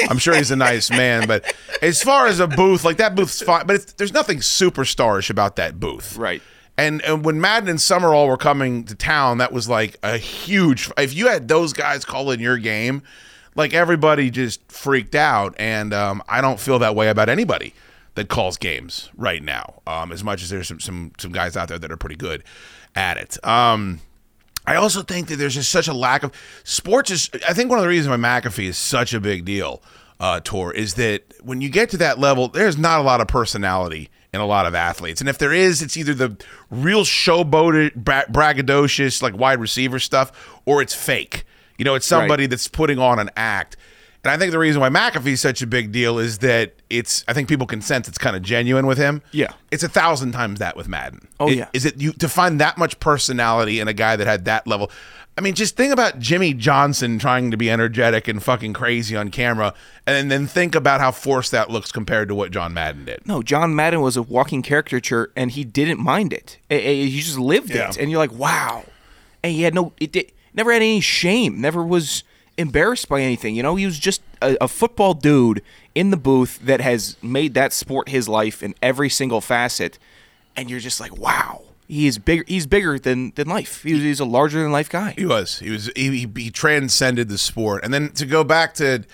I'm 0.08 0.16
sure 0.16 0.34
he's 0.34 0.50
a 0.50 0.56
nice 0.56 0.90
man, 0.90 1.28
but 1.28 1.54
as 1.82 2.02
far 2.02 2.26
as 2.26 2.40
a 2.40 2.46
booth, 2.46 2.84
like 2.84 2.96
that 2.96 3.14
booth's 3.14 3.42
fine, 3.42 3.66
but 3.66 3.76
it's, 3.76 3.92
there's 3.92 4.14
nothing 4.14 4.38
superstarish 4.38 5.28
about 5.28 5.56
that 5.56 5.78
booth. 5.78 6.16
Right. 6.16 6.40
And, 6.78 7.02
and 7.02 7.22
when 7.22 7.38
Madden 7.38 7.68
and 7.68 7.78
Summerall 7.78 8.28
were 8.28 8.38
coming 8.38 8.84
to 8.84 8.94
town, 8.94 9.36
that 9.38 9.52
was 9.52 9.68
like 9.68 9.98
a 10.02 10.16
huge. 10.16 10.90
If 10.96 11.12
you 11.12 11.28
had 11.28 11.48
those 11.48 11.74
guys 11.74 12.06
calling 12.06 12.40
your 12.40 12.56
game, 12.56 13.02
like 13.56 13.74
everybody 13.74 14.30
just 14.30 14.72
freaked 14.72 15.14
out. 15.14 15.54
And 15.58 15.92
um, 15.92 16.22
I 16.30 16.40
don't 16.40 16.58
feel 16.58 16.78
that 16.78 16.96
way 16.96 17.10
about 17.10 17.28
anybody 17.28 17.74
that 18.14 18.28
calls 18.28 18.56
games 18.56 19.10
right 19.16 19.42
now. 19.42 19.80
Um, 19.86 20.12
as 20.12 20.22
much 20.22 20.42
as 20.42 20.50
there's 20.50 20.68
some 20.68 20.80
some 20.80 21.12
some 21.18 21.32
guys 21.32 21.56
out 21.56 21.68
there 21.68 21.78
that 21.78 21.90
are 21.90 21.96
pretty 21.96 22.16
good 22.16 22.44
at 22.94 23.16
it. 23.16 23.44
Um, 23.46 24.00
I 24.66 24.76
also 24.76 25.02
think 25.02 25.28
that 25.28 25.36
there's 25.36 25.54
just 25.54 25.70
such 25.70 25.88
a 25.88 25.94
lack 25.94 26.22
of 26.22 26.32
sports. 26.64 27.10
Is 27.10 27.30
I 27.48 27.52
think 27.52 27.70
one 27.70 27.78
of 27.78 27.82
the 27.82 27.88
reasons 27.88 28.10
why 28.10 28.16
McAfee 28.16 28.68
is 28.68 28.78
such 28.78 29.12
a 29.12 29.20
big 29.20 29.44
deal, 29.44 29.82
uh, 30.20 30.40
Tor, 30.42 30.72
is 30.72 30.94
that 30.94 31.22
when 31.42 31.60
you 31.60 31.68
get 31.68 31.90
to 31.90 31.96
that 31.98 32.18
level, 32.18 32.48
there's 32.48 32.78
not 32.78 33.00
a 33.00 33.02
lot 33.02 33.20
of 33.20 33.28
personality 33.28 34.08
in 34.32 34.40
a 34.40 34.46
lot 34.46 34.64
of 34.64 34.74
athletes, 34.74 35.20
and 35.20 35.28
if 35.28 35.36
there 35.36 35.52
is, 35.52 35.82
it's 35.82 35.96
either 35.96 36.14
the 36.14 36.36
real 36.70 37.04
showboated, 37.04 37.94
bra- 37.96 38.24
braggadocious, 38.30 39.20
like 39.20 39.36
wide 39.36 39.60
receiver 39.60 39.98
stuff, 39.98 40.32
or 40.64 40.80
it's 40.80 40.94
fake. 40.94 41.44
You 41.76 41.84
know, 41.84 41.94
it's 41.94 42.06
somebody 42.06 42.46
that's 42.46 42.68
putting 42.68 42.98
on 42.98 43.18
an 43.18 43.30
act. 43.36 43.76
And 44.24 44.30
I 44.30 44.36
think 44.36 44.52
the 44.52 44.58
reason 44.58 44.80
why 44.80 44.88
McAfee's 44.88 45.40
such 45.40 45.62
a 45.62 45.66
big 45.66 45.90
deal 45.90 46.18
is 46.18 46.38
that 46.38 46.74
it's. 46.88 47.24
I 47.26 47.32
think 47.32 47.48
people 47.48 47.66
can 47.66 47.80
sense 47.82 48.06
it's 48.06 48.18
kind 48.18 48.36
of 48.36 48.42
genuine 48.42 48.86
with 48.86 48.98
him. 48.98 49.20
Yeah. 49.32 49.52
it's 49.72 49.82
a 49.82 49.88
thousand 49.88 50.30
times 50.32 50.60
that 50.60 50.76
with 50.76 50.86
Madden. 50.88 51.26
Oh, 51.40 51.48
It- 51.48 51.58
yeah. 51.58 51.68
is 51.72 51.84
it 51.84 52.00
you 52.00 52.12
to 52.14 52.28
find 52.28 52.60
that 52.60 52.78
much 52.78 53.00
personality 53.00 53.80
in 53.80 53.88
a 53.88 53.92
guy 53.92 54.14
that 54.16 54.26
had 54.26 54.44
that 54.44 54.66
level? 54.66 54.90
I 55.36 55.40
mean, 55.40 55.54
just 55.54 55.76
think 55.78 55.94
about 55.94 56.18
Jimmy 56.18 56.52
Johnson 56.52 57.18
trying 57.18 57.50
to 57.52 57.56
be 57.56 57.70
energetic 57.70 58.28
and 58.28 58.42
fucking 58.42 58.74
crazy 58.74 59.16
on 59.16 59.30
camera, 59.30 59.72
and 60.06 60.30
then 60.30 60.46
think 60.46 60.74
about 60.74 61.00
how 61.00 61.10
forced 61.10 61.50
that 61.52 61.70
looks 61.70 61.90
compared 61.90 62.28
to 62.28 62.34
what 62.34 62.50
John 62.50 62.74
Madden 62.74 63.06
did. 63.06 63.26
No, 63.26 63.42
John 63.42 63.74
Madden 63.74 64.02
was 64.02 64.14
a 64.18 64.22
walking 64.22 64.60
caricature, 64.60 65.32
and 65.34 65.50
he 65.50 65.64
didn't 65.64 65.98
mind 66.00 66.34
it. 66.34 66.58
He 66.68 67.18
just 67.18 67.38
lived 67.38 67.70
Yeah. 67.70 67.88
it, 67.88 67.96
and 67.96 68.10
you're 68.10 68.18
like, 68.18 68.32
wow. 68.32 68.84
And 69.42 69.54
he 69.54 69.62
had 69.62 69.74
no, 69.74 69.94
it 69.98 70.12
did, 70.12 70.30
never 70.52 70.70
had 70.70 70.82
any 70.82 71.00
shame. 71.00 71.62
Never 71.62 71.82
was 71.82 72.24
embarrassed 72.56 73.08
by 73.08 73.20
anything. 73.20 73.54
You 73.54 73.62
know, 73.62 73.76
he 73.76 73.86
was 73.86 73.98
just 73.98 74.22
a, 74.40 74.56
a 74.60 74.68
football 74.68 75.14
dude 75.14 75.62
in 75.94 76.10
the 76.10 76.16
booth 76.16 76.60
that 76.62 76.80
has 76.80 77.16
made 77.22 77.54
that 77.54 77.72
sport 77.72 78.08
his 78.08 78.28
life 78.28 78.62
in 78.62 78.74
every 78.82 79.08
single 79.08 79.40
facet. 79.40 79.98
And 80.56 80.70
you're 80.70 80.80
just 80.80 81.00
like, 81.00 81.16
wow. 81.16 81.62
He 81.88 82.06
is 82.06 82.18
bigger. 82.18 82.44
He's 82.46 82.66
bigger 82.66 82.98
than 82.98 83.32
than 83.34 83.48
life. 83.48 83.82
He 83.82 83.92
was, 83.92 84.02
he's 84.02 84.20
a 84.20 84.24
larger 84.24 84.62
than 84.62 84.72
life 84.72 84.88
guy. 84.88 85.14
He 85.16 85.26
was. 85.26 85.58
He 85.58 85.70
was. 85.70 85.90
He, 85.94 86.26
he, 86.34 86.50
transcended 86.50 87.28
the 87.28 87.36
sport. 87.36 87.84
And 87.84 87.92
then 87.92 88.12
to 88.12 88.24
go 88.24 88.44
back 88.44 88.72
to 88.74 89.04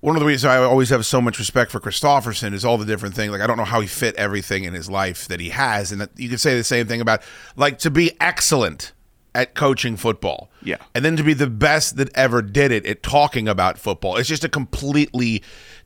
one 0.00 0.16
of 0.16 0.20
the 0.20 0.26
reasons 0.26 0.46
I 0.46 0.58
always 0.58 0.90
have 0.90 1.06
so 1.06 1.20
much 1.20 1.38
respect 1.38 1.70
for 1.70 1.78
Kristofferson 1.78 2.52
is 2.52 2.64
all 2.64 2.76
the 2.76 2.86
different 2.86 3.14
things. 3.14 3.30
Like 3.30 3.40
I 3.40 3.46
don't 3.46 3.56
know 3.56 3.64
how 3.64 3.80
he 3.80 3.86
fit 3.86 4.16
everything 4.16 4.64
in 4.64 4.74
his 4.74 4.90
life 4.90 5.28
that 5.28 5.38
he 5.38 5.50
has, 5.50 5.92
and 5.92 6.00
that 6.00 6.10
you 6.16 6.28
could 6.28 6.40
say 6.40 6.56
the 6.56 6.64
same 6.64 6.88
thing 6.88 7.00
about 7.00 7.22
like 7.56 7.78
to 7.80 7.90
be 7.90 8.10
excellent 8.20 8.93
at 9.34 9.54
coaching 9.54 9.96
football. 9.96 10.50
Yeah. 10.62 10.76
And 10.94 11.04
then 11.04 11.16
to 11.16 11.22
be 11.24 11.34
the 11.34 11.48
best 11.48 11.96
that 11.96 12.14
ever 12.16 12.40
did 12.42 12.70
it 12.72 12.86
at 12.86 13.02
talking 13.02 13.48
about 13.48 13.78
football. 13.78 14.16
It's 14.16 14.28
just 14.28 14.44
a 14.44 14.48
completely 14.48 15.42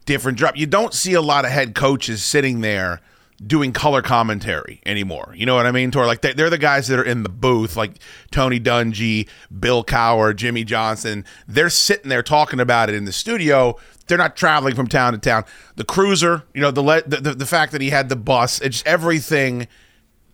different 0.06 0.38
drop. 0.38 0.56
You 0.56 0.66
don't 0.66 0.92
see 0.94 1.14
a 1.14 1.22
lot 1.22 1.44
of 1.44 1.50
head 1.50 1.74
coaches 1.74 2.22
sitting 2.22 2.60
there 2.60 3.00
doing 3.46 3.72
color 3.72 4.02
commentary 4.02 4.80
anymore. 4.84 5.32
You 5.36 5.46
know 5.46 5.54
what 5.54 5.64
I 5.64 5.70
mean? 5.70 5.90
Tor 5.92 6.06
like 6.06 6.22
they- 6.22 6.32
they're 6.32 6.50
the 6.50 6.58
guys 6.58 6.88
that 6.88 6.98
are 6.98 7.04
in 7.04 7.22
the 7.22 7.28
booth, 7.28 7.76
like 7.76 7.92
Tony 8.32 8.58
Dungy, 8.58 9.28
Bill 9.60 9.84
Cowher, 9.84 10.34
Jimmy 10.34 10.64
Johnson. 10.64 11.24
They're 11.46 11.70
sitting 11.70 12.08
there 12.08 12.22
talking 12.24 12.58
about 12.58 12.88
it 12.88 12.96
in 12.96 13.04
the 13.04 13.12
studio. 13.12 13.76
They're 14.08 14.18
not 14.18 14.36
traveling 14.36 14.74
from 14.74 14.88
town 14.88 15.12
to 15.12 15.18
town. 15.18 15.44
The 15.76 15.84
cruiser, 15.84 16.42
you 16.52 16.60
know, 16.60 16.72
the, 16.72 17.04
the, 17.06 17.34
the 17.34 17.46
fact 17.46 17.70
that 17.72 17.80
he 17.80 17.90
had 17.90 18.08
the 18.08 18.16
bus, 18.16 18.60
it's 18.60 18.82
everything 18.84 19.68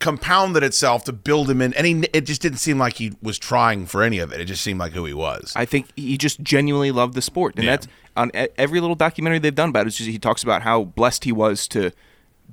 compounded 0.01 0.63
itself 0.63 1.05
to 1.05 1.13
build 1.13 1.49
him 1.49 1.63
in 1.63 1.73
and 1.75 1.87
he 1.87 2.09
it 2.13 2.23
just 2.23 2.43
didn't 2.43 2.59
seem 2.59 2.79
like 2.79 2.95
he 2.95 3.13
was 3.23 3.39
trying 3.39 3.87
for 3.87 4.03
any 4.03 4.19
of 4.19 4.33
it. 4.33 4.41
It 4.41 4.45
just 4.47 4.63
seemed 4.63 4.79
like 4.81 4.93
who 4.93 5.05
he 5.05 5.15
was. 5.15 5.53
I 5.57 5.65
think 5.65 5.87
he 5.97 6.19
just 6.19 6.41
genuinely 6.41 6.91
loved 6.91 7.15
the 7.15 7.23
sport, 7.23 7.55
and 7.57 7.65
Yeah. 7.65 7.71
that's 7.73 7.89
on 8.17 8.31
every 8.59 8.81
little 8.81 8.97
documentary 8.97 9.39
they've 9.39 9.55
done 9.55 9.71
about 9.71 9.87
it. 9.87 9.89
It's 9.89 9.97
just 9.97 10.11
he 10.11 10.19
talks 10.19 10.43
about 10.43 10.63
how 10.63 10.85
blessed 10.85 11.25
he 11.25 11.33
was 11.33 11.67
to 11.69 11.91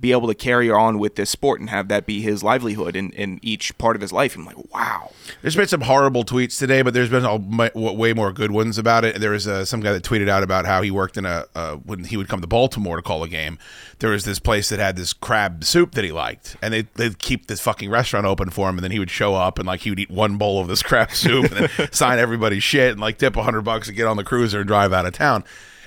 be 0.02 0.12
able 0.12 0.28
to 0.28 0.34
carry 0.34 0.70
on 0.70 0.98
with 1.00 1.16
this 1.16 1.30
sport 1.30 1.60
and 1.60 1.70
have 1.70 1.88
that 1.88 2.06
be 2.06 2.22
his 2.22 2.44
livelihood 2.44 2.96
in, 2.96 3.12
in 3.12 3.40
each 3.42 3.78
part 3.78 3.96
of 3.96 4.02
his 4.02 4.12
life. 4.12 4.36
I'm 4.36 4.46
like, 4.46 4.74
wow. 4.74 5.12
There's 5.42 5.56
been 5.56 5.68
some 5.68 5.82
horrible 5.82 6.24
tweets 6.24 6.58
today, 6.58 6.82
but 6.82 6.94
there's 6.94 7.10
been 7.10 7.72
way 7.74 8.14
more 8.14 8.34
good 8.34 8.52
ones 8.52 8.78
about 8.78 9.06
it. 9.06 9.20
There 9.20 9.32
was 9.32 9.48
uh, 9.48 9.64
some 9.64 9.80
guy 9.80 9.94
that 9.94 10.04
tweeted 10.04 10.28
out 10.28 10.44
about 10.44 10.66
how 10.66 10.82
he 10.82 10.92
worked 10.92 11.18
in 11.18 11.26
a 11.26 11.46
uh, 11.56 11.76
when 11.76 12.06
he 12.06 12.18
would 12.18 12.28
come 12.28 12.42
to 12.42 12.48
Baltimore 12.48 12.96
to 12.98 13.02
call 13.02 13.24
a 13.24 13.30
game. 13.30 13.60
There 14.00 14.10
was 14.10 14.26
this 14.26 14.40
place 14.40 14.70
that 14.70 14.80
had 14.80 14.96
this 14.96 15.14
crab 15.14 15.64
soup 15.64 15.94
that 15.94 16.04
he 16.04 16.12
liked, 16.12 16.58
and 16.62 16.74
they 16.74 16.82
they'd 16.96 17.20
keep 17.20 17.48
this 17.48 17.62
fucking 17.62 17.90
restaurant 17.90 18.26
open 18.26 18.50
for 18.50 18.68
him, 18.70 18.78
and 18.78 18.84
then 18.84 18.92
he 18.92 19.00
would 19.00 19.12
show 19.12 19.36
up 19.36 19.60
and 19.60 19.68
like 19.68 19.82
he 19.82 19.92
would 19.92 20.00
eat 20.00 20.10
one 20.10 20.38
bowl 20.38 20.60
of 20.60 20.68
this 20.68 20.82
crab 20.82 21.12
soup 21.12 21.52
and 21.52 21.68
then 21.68 21.92
sign 21.92 22.18
everybody's 22.18 22.64
shit 22.64 22.92
and 22.92 23.00
like 23.00 23.18
tip 23.18 23.36
a 23.36 23.44
hundred 23.44 23.62
bucks 23.62 23.88
to 23.88 23.94
get 23.94 24.08
on 24.08 24.18
the 24.18 24.24
cruiser 24.24 24.60
and 24.60 24.68
drive 24.68 24.92
out 24.92 25.06
of 25.06 25.14
town. 25.14 25.44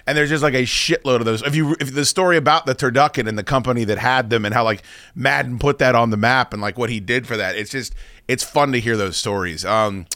And 0.06 0.18
there's 0.18 0.28
just 0.28 0.42
like 0.42 0.54
a 0.54 0.64
shitload 0.64 1.16
of 1.16 1.24
those. 1.24 1.42
If 1.42 1.54
you 1.54 1.76
if 1.80 1.94
the 1.94 2.04
story 2.04 2.36
about 2.36 2.66
the 2.66 2.74
turducken 2.74 3.26
and 3.26 3.38
the 3.38 3.44
company 3.44 3.84
that 3.84 3.98
had 3.98 4.28
them 4.28 4.44
and 4.44 4.54
how 4.54 4.64
like 4.64 4.82
Madden 5.14 5.58
put 5.58 5.78
that 5.78 5.94
on 5.94 6.10
the 6.10 6.16
map 6.16 6.52
and 6.52 6.60
like 6.60 6.76
what 6.76 6.90
he 6.90 7.00
did 7.00 7.26
for 7.26 7.36
that, 7.36 7.56
it's 7.56 7.70
just 7.70 7.94
it's 8.28 8.44
fun 8.44 8.72
to 8.72 8.80
hear 8.80 8.96
those 8.96 9.16
stories. 9.16 9.64
Um, 9.64 10.06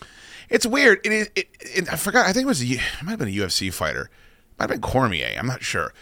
it's 0.50 0.66
weird. 0.66 1.00
It 1.04 1.12
is. 1.12 1.30
It, 1.34 1.48
it, 1.60 1.92
I 1.92 1.96
forgot. 1.96 2.26
I 2.26 2.32
think 2.32 2.44
it 2.44 2.48
was. 2.48 2.62
It 2.62 2.80
might 3.02 3.12
have 3.12 3.18
been 3.18 3.28
a 3.28 3.32
UFC 3.32 3.72
fighter. 3.72 4.10
Might 4.58 4.70
have 4.70 4.80
been 4.80 4.90
Cormier. 4.90 5.36
I'm 5.38 5.46
not 5.46 5.62
sure. 5.62 5.92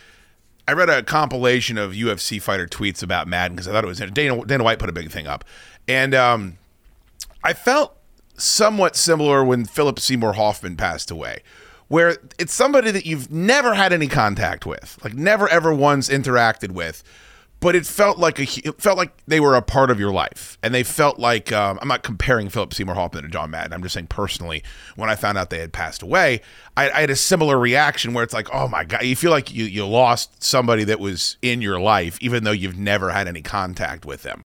I 0.69 0.73
read 0.73 0.89
a 0.89 1.03
compilation 1.03 1.79
of 1.79 1.93
UFC 1.93 2.43
fighter 2.43 2.67
tweets 2.67 3.03
about 3.03 3.29
Madden 3.29 3.55
because 3.57 3.69
I 3.69 3.73
thought 3.73 3.85
it 3.85 3.89
was 3.89 3.99
Dana. 3.99 4.45
Dana 4.45 4.65
White 4.65 4.79
put 4.79 4.89
a 4.89 4.93
big 4.93 5.11
thing 5.11 5.27
up, 5.27 5.45
and 5.87 6.15
um, 6.15 6.59
I 7.45 7.53
felt 7.53 7.97
somewhat 8.37 8.97
similar 8.97 9.45
when 9.45 9.65
Philip 9.65 9.99
Seymour 9.99 10.35
Hoffman 10.35 10.77
passed 10.77 11.11
away, 11.11 11.43
where 11.89 12.17
it's 12.39 12.53
somebody 12.53 12.91
that 12.91 13.07
you've 13.07 13.31
never 13.31 13.75
had 13.75 13.93
any 13.93 14.09
contact 14.09 14.67
with, 14.67 14.99
like 15.05 15.15
never 15.15 15.49
ever 15.49 15.73
once 15.73 16.09
interacted 16.09 16.73
with, 16.73 17.03
but 17.61 17.75
it 17.75 17.87
felt 17.87 18.19
like 18.19 18.39
a 18.39 18.43
it 18.43 18.81
felt 18.81 18.99
like 18.99 19.13
they 19.27 19.41
were 19.41 19.55
a 19.55 19.63
part 19.63 19.91
of 19.91 19.99
your 19.99 20.13
life, 20.13 20.59
and 20.63 20.75
they 20.75 20.83
felt 20.83 21.19
like 21.19 21.53
um, 21.53 21.79
I'm 21.81 21.89
not 21.89 22.03
comparing 22.03 22.49
Philip 22.49 22.75
Seymour 22.75 22.95
Hoffman 22.95 23.23
to 23.23 23.29
John 23.29 23.51
Madden. 23.51 23.73
I'm 23.73 23.83
just 23.83 23.95
saying 23.95 24.09
personally, 24.09 24.63
when 24.97 25.09
I 25.09 25.17
found 25.17 25.39
out 25.39 25.51
they 25.51 25.61
had 25.61 25.73
passed 25.73 26.03
away, 26.03 26.43
I, 26.77 26.91
I 26.91 27.01
had 27.01 27.11
a 27.11 27.17
similar 27.17 27.59
reaction 27.59 28.13
where 28.13 28.25
it's 28.25 28.35
like, 28.35 28.49
oh 28.53 28.69
my 28.69 28.85
god, 28.85 29.05
you 29.05 29.17
feel 29.17 29.31
like 29.31 29.55
you 29.55 29.65
you 29.65 29.87
lost 29.87 30.43
somebody 30.43 30.85
that 30.85 31.01
was 31.01 31.39
in 31.41 31.63
your 31.63 31.81
life, 31.81 32.19
even 32.21 32.45
though 32.45 32.53
you've 32.53 32.79
never 32.79 33.11
had 33.11 33.27
any 33.27 33.43
contact 33.43 34.05
with 34.05 34.23
them. 34.23 34.43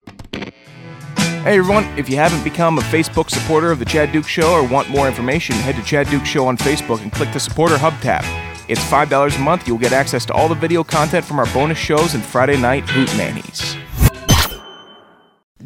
Hey 1.43 1.57
everyone, 1.57 1.85
if 1.97 2.11
you 2.11 2.17
haven't 2.17 2.43
become 2.43 2.79
a 2.79 2.83
Facebook 2.83 3.31
supporter 3.31 3.71
of 3.71 3.79
the 3.79 3.85
Chad 3.85 4.11
Duke 4.13 4.27
Show 4.27 4.53
or 4.53 4.67
want 4.67 4.91
more 4.91 5.07
information, 5.07 5.55
head 5.55 5.77
to 5.77 5.83
Chad 5.85 6.09
Duke 6.09 6.27
Show 6.27 6.45
on 6.47 6.59
Facebook 6.59 7.01
and 7.01 7.13
click 7.13 7.33
the 7.33 7.39
supporter 7.39 7.79
hub 7.79 7.95
tab. 8.01 8.25
It's 8.69 8.83
$5 8.83 9.37
a 9.37 9.39
month. 9.39 9.67
You'll 9.67 9.79
get 9.79 9.93
access 9.93 10.27
to 10.27 10.35
all 10.35 10.49
the 10.49 10.57
video 10.57 10.83
content 10.83 11.25
from 11.25 11.39
our 11.39 11.47
bonus 11.55 11.79
shows 11.79 12.15
and 12.15 12.25
Friday 12.25 12.61
night 12.61 12.89
Hoot 12.91 13.09
Nannies. 13.17 13.77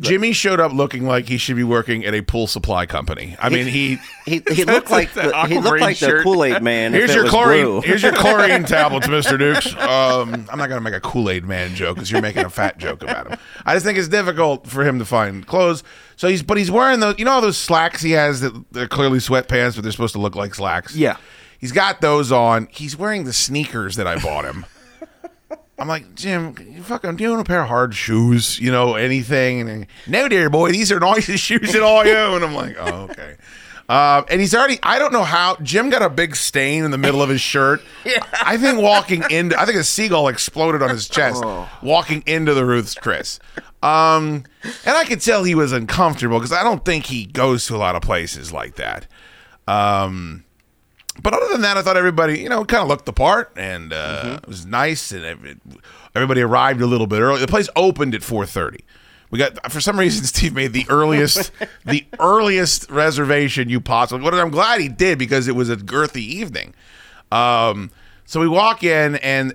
Jimmy 0.01 0.33
showed 0.33 0.59
up 0.59 0.73
looking 0.73 1.07
like 1.07 1.29
he 1.29 1.37
should 1.37 1.57
be 1.57 1.65
working 1.65 2.05
at 2.05 2.15
a 2.15 2.23
pool 2.23 2.47
supply 2.47 2.87
company. 2.87 3.37
I 3.39 3.49
mean, 3.51 3.67
he 3.67 3.99
He, 4.25 4.43
he 4.53 4.65
looked 4.67 4.91
like 4.91 5.13
the, 5.15 5.47
he 5.49 5.59
looked 5.59 5.81
like 5.81 5.99
the 5.99 6.21
Kool 6.23 6.45
Aid 6.45 6.63
Man. 6.63 6.93
Here's 6.93 7.15
your 7.15 7.29
chlorine. 7.29 7.65
blue. 7.65 7.81
Here's 7.83 8.03
your 8.03 8.13
chlorine 8.13 8.65
tablets, 8.67 9.09
Mister 9.09 9.37
Dukes. 9.37 9.75
Um, 9.75 10.47
I'm 10.51 10.59
not 10.59 10.69
gonna 10.69 10.81
make 10.81 10.95
a 10.95 11.01
Kool 11.01 11.29
Aid 11.29 11.45
Man 11.45 11.75
joke 11.75 11.97
because 11.97 12.11
you're 12.11 12.23
making 12.23 12.45
a 12.45 12.51
fat 12.51 12.79
joke 12.79 13.03
about 13.03 13.29
him. 13.31 13.39
I 13.67 13.75
just 13.75 13.85
think 13.85 13.99
it's 13.99 14.09
difficult 14.09 14.67
for 14.67 14.85
him 14.85 14.99
to 15.01 15.05
find 15.05 15.47
clothes. 15.47 15.83
So 16.17 16.29
he's, 16.29 16.43
but 16.43 16.57
he's 16.57 16.71
wearing 16.71 17.01
those. 17.01 17.17
You 17.19 17.25
know 17.25 17.41
those 17.41 17.59
slacks 17.59 18.01
he 18.01 18.13
has 18.13 18.41
that 18.43 18.65
they're 18.71 18.89
clearly 18.89 19.19
sweatpants, 19.19 19.75
but 19.75 19.83
they're 19.83 19.93
supposed 19.93 20.15
to 20.15 20.21
look 20.21 20.37
like 20.37 20.55
slacks. 20.55 20.95
Yeah. 20.95 21.17
He's 21.59 21.73
got 21.73 22.01
those 22.01 22.33
on. 22.33 22.69
He's 22.71 22.97
wearing 22.97 23.25
the 23.25 23.33
sneakers 23.33 23.97
that 23.97 24.07
I 24.07 24.19
bought 24.21 24.45
him. 24.45 24.65
I'm 25.79 25.89
like, 25.89 26.15
Jim, 26.15 26.55
you 26.71 26.83
fucking, 26.83 27.17
do 27.17 27.25
you 27.25 27.33
own 27.33 27.41
a 27.41 27.45
pair 27.45 27.63
of 27.63 27.69
hard 27.69 27.95
shoes? 27.95 28.59
You 28.59 28.71
know, 28.71 28.95
anything? 28.95 29.69
And 29.69 29.87
no, 30.07 30.29
dear 30.29 30.51
boy, 30.51 30.71
these 30.71 30.93
are 30.93 31.01
nicest 31.01 31.43
shoes 31.45 31.73
that 31.73 31.83
I 31.83 32.11
own. 32.11 32.43
I'm 32.43 32.55
like, 32.55 32.77
oh, 32.79 33.09
okay. 33.11 33.37
Uh, 33.89 34.23
and 34.31 34.41
he's 34.41 34.55
already, 34.55 34.79
I 34.83 34.99
don't 34.99 35.13
know 35.13 35.25
how, 35.25 35.57
Jim 35.57 35.91
got 35.91 36.03
a 36.03 36.09
big 36.09 36.37
stain 36.37 36.85
in 36.85 36.93
the 36.93 36.99
middle 36.99 37.21
of 37.21 37.29
his 37.29 37.41
shirt. 37.41 37.83
yeah. 38.05 38.25
I 38.33 38.57
think 38.57 38.81
walking 38.81 39.23
into, 39.31 39.61
I 39.61 39.67
think 39.67 39.77
a 39.77 39.85
seagull 39.85 40.29
exploded 40.29 40.83
on 40.83 40.91
his 40.91 41.09
chest 41.09 41.43
oh. 41.45 41.69
walking 41.83 42.23
into 42.27 42.55
the 42.55 42.65
Ruth's 42.65 42.95
Chris. 42.95 43.39
Um, 43.83 44.45
and 44.63 44.97
I 44.97 45.05
could 45.05 45.21
tell 45.21 45.43
he 45.45 45.55
was 45.55 45.73
uncomfortable 45.73 46.39
because 46.39 46.53
I 46.53 46.63
don't 46.63 46.85
think 46.85 47.07
he 47.07 47.27
goes 47.27 47.67
to 47.67 47.77
a 47.77 47.79
lot 47.79 47.97
of 47.97 48.03
places 48.03 48.53
like 48.53 48.77
that. 48.77 49.07
Um, 49.67 50.45
but 51.23 51.35
other 51.35 51.49
than 51.49 51.61
that, 51.63 51.77
I 51.77 51.83
thought 51.83 51.97
everybody, 51.97 52.41
you 52.41 52.49
know, 52.49 52.65
kind 52.65 52.83
of 52.83 52.89
looked 52.89 53.07
the 53.07 53.13
part, 53.13 53.53
and 53.57 53.93
uh, 53.93 54.41
it 54.43 54.49
was 54.49 54.67
nice, 54.67 55.13
and 55.13 55.61
everybody 56.15 56.41
arrived 56.41 56.81
a 56.81 56.87
little 56.87 57.07
bit 57.07 57.21
early. 57.21 57.41
The 57.41 57.47
place 57.47 57.69
opened 57.77 58.15
at 58.15 58.23
four 58.23 58.47
thirty. 58.47 58.85
We 59.31 59.39
got 59.39 59.71
for 59.73 59.81
some 59.81 59.99
reason 59.99 60.25
Steve 60.27 60.55
made 60.55 60.73
the 60.73 60.87
earliest, 60.89 61.51
the 61.87 62.05
earliest 62.19 62.91
reservation 62.91 63.69
you 63.69 63.81
possibly. 63.81 64.23
But 64.29 64.35
I'm 64.39 64.51
glad 64.51 64.81
he 64.81 64.89
did 64.89 65.19
because 65.19 65.49
it 65.49 65.57
was 65.57 65.71
a 65.71 65.77
girthy 65.77 66.17
evening. 66.17 66.75
Um, 67.31 67.91
so 68.27 68.41
we 68.41 68.49
walk 68.49 68.85
in 68.85 69.17
and 69.17 69.55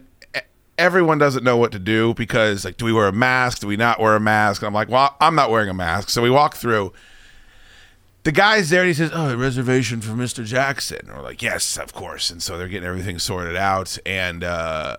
everyone 0.77 1.17
doesn't 1.17 1.43
know 1.43 1.57
what 1.57 1.71
to 1.71 1.79
do 1.79 2.13
because 2.13 2.65
like, 2.65 2.77
do 2.77 2.85
we 2.85 2.93
wear 2.93 3.07
a 3.07 3.11
mask? 3.11 3.59
Do 3.59 3.67
we 3.67 3.77
not 3.77 3.99
wear 3.99 4.15
a 4.15 4.19
mask? 4.19 4.61
And 4.61 4.67
I'm 4.67 4.73
like, 4.73 4.89
well, 4.89 5.15
I'm 5.19 5.35
not 5.35 5.49
wearing 5.49 5.69
a 5.69 5.73
mask. 5.73 6.09
So 6.09 6.21
we 6.21 6.29
walk 6.29 6.55
through 6.55 6.93
the 8.27 8.33
guy's 8.33 8.69
there 8.69 8.81
and 8.81 8.89
he 8.89 8.93
says, 8.93 9.09
Oh, 9.13 9.29
a 9.29 9.37
reservation 9.37 10.01
for 10.01 10.11
Mr. 10.11 10.43
Jackson. 10.43 10.99
And 11.07 11.15
we're 11.15 11.23
like, 11.23 11.41
Yes, 11.41 11.77
of 11.77 11.93
course. 11.93 12.29
And 12.29 12.43
so 12.43 12.57
they're 12.57 12.67
getting 12.67 12.85
everything 12.85 13.19
sorted 13.19 13.55
out. 13.55 13.97
And 14.05 14.43
uh, 14.43 14.97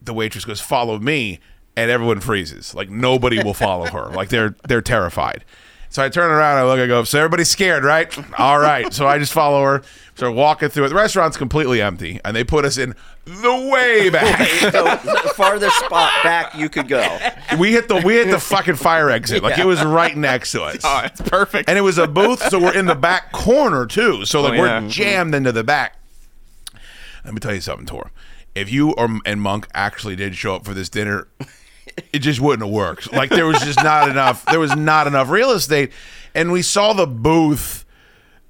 the 0.00 0.14
waitress 0.14 0.44
goes, 0.44 0.60
Follow 0.60 1.00
me. 1.00 1.40
And 1.76 1.90
everyone 1.90 2.20
freezes. 2.20 2.76
Like 2.76 2.90
nobody 2.90 3.42
will 3.42 3.54
follow 3.54 3.86
her. 3.86 4.10
Like 4.10 4.28
they're 4.28 4.54
they're 4.68 4.80
terrified. 4.80 5.44
So 5.90 6.04
I 6.04 6.08
turn 6.10 6.30
around, 6.30 6.58
I 6.58 6.64
look, 6.64 6.78
I 6.78 6.86
go, 6.86 7.02
So 7.04 7.18
everybody's 7.18 7.48
scared, 7.48 7.82
right? 7.84 8.12
All 8.38 8.58
right. 8.58 8.92
So 8.92 9.06
I 9.06 9.18
just 9.18 9.32
follow 9.32 9.62
her. 9.64 9.82
Start 10.16 10.34
walking 10.34 10.68
through 10.68 10.84
it. 10.84 10.88
The 10.88 10.94
restaurant's 10.96 11.36
completely 11.36 11.80
empty. 11.80 12.20
And 12.24 12.34
they 12.36 12.42
put 12.44 12.64
us 12.64 12.76
in 12.76 12.94
the 13.24 13.70
way 13.72 14.10
back. 14.10 14.48
so 14.60 14.70
the 14.84 15.32
farthest 15.36 15.78
spot 15.78 16.10
back 16.22 16.54
you 16.56 16.68
could 16.68 16.88
go. 16.88 17.18
we 17.58 17.72
hit 17.72 17.88
the 17.88 17.96
we 18.04 18.14
hit 18.14 18.30
the 18.30 18.40
fucking 18.40 18.74
fire 18.76 19.10
exit. 19.10 19.42
Like 19.42 19.56
Yeah. 19.56 19.64
it 19.64 19.66
was 19.66 19.82
right 19.84 20.16
next 20.16 20.52
to 20.52 20.62
us. 20.62 20.78
Oh, 20.84 21.02
it's 21.04 21.20
perfect. 21.20 21.68
And 21.68 21.78
it 21.78 21.82
was 21.82 21.98
a 21.98 22.06
booth, 22.08 22.42
so 22.50 22.58
we're 22.58 22.74
in 22.76 22.86
the 22.86 22.94
back 22.94 23.32
corner 23.32 23.86
too. 23.86 24.24
So 24.24 24.40
like 24.42 24.52
Oh, 24.58 24.64
yeah. 24.64 24.80
we're 24.82 24.88
jammed 24.88 25.34
into 25.34 25.52
the 25.52 25.64
back. 25.64 25.96
Let 27.24 27.32
me 27.34 27.40
tell 27.40 27.54
you 27.54 27.60
something, 27.60 27.86
Tor. 27.86 28.10
If 28.54 28.72
you 28.72 28.92
or 28.92 29.08
and 29.24 29.40
Monk 29.40 29.68
actually 29.74 30.16
did 30.16 30.34
show 30.34 30.54
up 30.56 30.64
for 30.64 30.74
this 30.74 30.88
dinner, 30.88 31.28
it 32.12 32.20
just 32.20 32.40
wouldn't 32.40 32.66
have 32.66 32.74
worked. 32.74 33.12
Like 33.12 33.30
there 33.30 33.46
was 33.46 33.60
just 33.60 33.82
not 33.82 34.08
enough. 34.08 34.44
There 34.46 34.60
was 34.60 34.74
not 34.74 35.06
enough 35.06 35.28
real 35.28 35.50
estate, 35.50 35.92
and 36.34 36.52
we 36.52 36.62
saw 36.62 36.92
the 36.92 37.06
booth. 37.06 37.84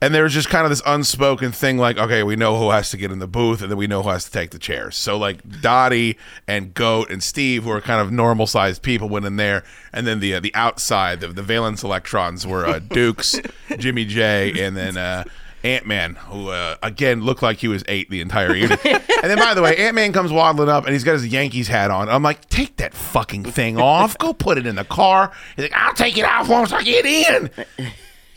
And 0.01 0.15
there 0.15 0.23
was 0.23 0.33
just 0.33 0.49
kind 0.49 0.65
of 0.65 0.71
this 0.71 0.83
unspoken 0.87 1.51
thing, 1.51 1.77
like, 1.77 1.99
okay, 1.99 2.23
we 2.23 2.37
know 2.37 2.57
who 2.57 2.71
has 2.71 2.89
to 2.93 2.97
get 2.97 3.11
in 3.11 3.19
the 3.19 3.27
booth, 3.27 3.63
and 3.63 3.69
then 3.69 3.77
we 3.77 3.89
know 3.89 4.05
who 4.05 4.11
has 4.11 4.27
to 4.27 4.31
take 4.31 4.53
the 4.53 4.59
chairs. 4.59 4.97
So, 4.97 5.19
like, 5.19 5.61
Dottie 5.61 6.17
and 6.47 6.73
Goat 6.73 7.11
and 7.11 7.21
Steve, 7.21 7.65
who 7.65 7.73
are 7.73 7.81
kind 7.81 8.01
of 8.01 8.13
normal 8.13 8.47
sized 8.47 8.83
people, 8.83 9.09
went 9.09 9.27
in 9.27 9.35
there, 9.35 9.65
and 9.93 10.07
then 10.07 10.21
the 10.21 10.35
uh, 10.35 10.39
the 10.39 10.55
outside, 10.55 11.19
the, 11.19 11.27
the 11.27 11.43
valence 11.43 11.83
electrons 11.83 12.47
were 12.47 12.65
uh, 12.65 12.79
Dukes, 12.79 13.41
Jimmy 13.77 14.05
J, 14.05 14.65
and 14.65 14.77
then 14.77 14.97
uh, 14.97 15.25
Ant 15.65 15.87
Man, 15.87 16.15
who 16.15 16.49
uh, 16.49 16.77
again 16.83 17.23
looked 17.23 17.43
like 17.43 17.59
he 17.59 17.69
was 17.69 17.83
eight 17.89 18.11
the 18.11 18.21
entire 18.21 18.55
evening. 18.55 18.79
and 18.85 19.03
then, 19.23 19.39
by 19.39 19.55
the 19.55 19.63
way, 19.63 19.77
Ant 19.77 19.95
Man 19.95 20.13
comes 20.13 20.33
waddling 20.33 20.69
up, 20.69 20.85
and 20.85 20.93
he's 20.93 21.05
got 21.05 21.15
his 21.15 21.27
Yankees 21.27 21.69
hat 21.69 21.91
on. 21.91 22.09
I'm 22.09 22.23
like, 22.23 22.49
take 22.49 22.77
that 22.77 22.95
fucking 22.95 23.45
thing 23.45 23.81
off, 23.81 24.17
go 24.19 24.33
put 24.33 24.59
it 24.59 24.67
in 24.67 24.77
the 24.77 24.85
car. 24.85 25.33
He's 25.57 25.65
like, 25.65 25.73
I'll 25.75 25.95
take 25.95 26.17
it 26.17 26.25
off 26.25 26.49
once 26.49 26.73
I 26.73 26.83
get 26.83 27.05
in 27.07 27.51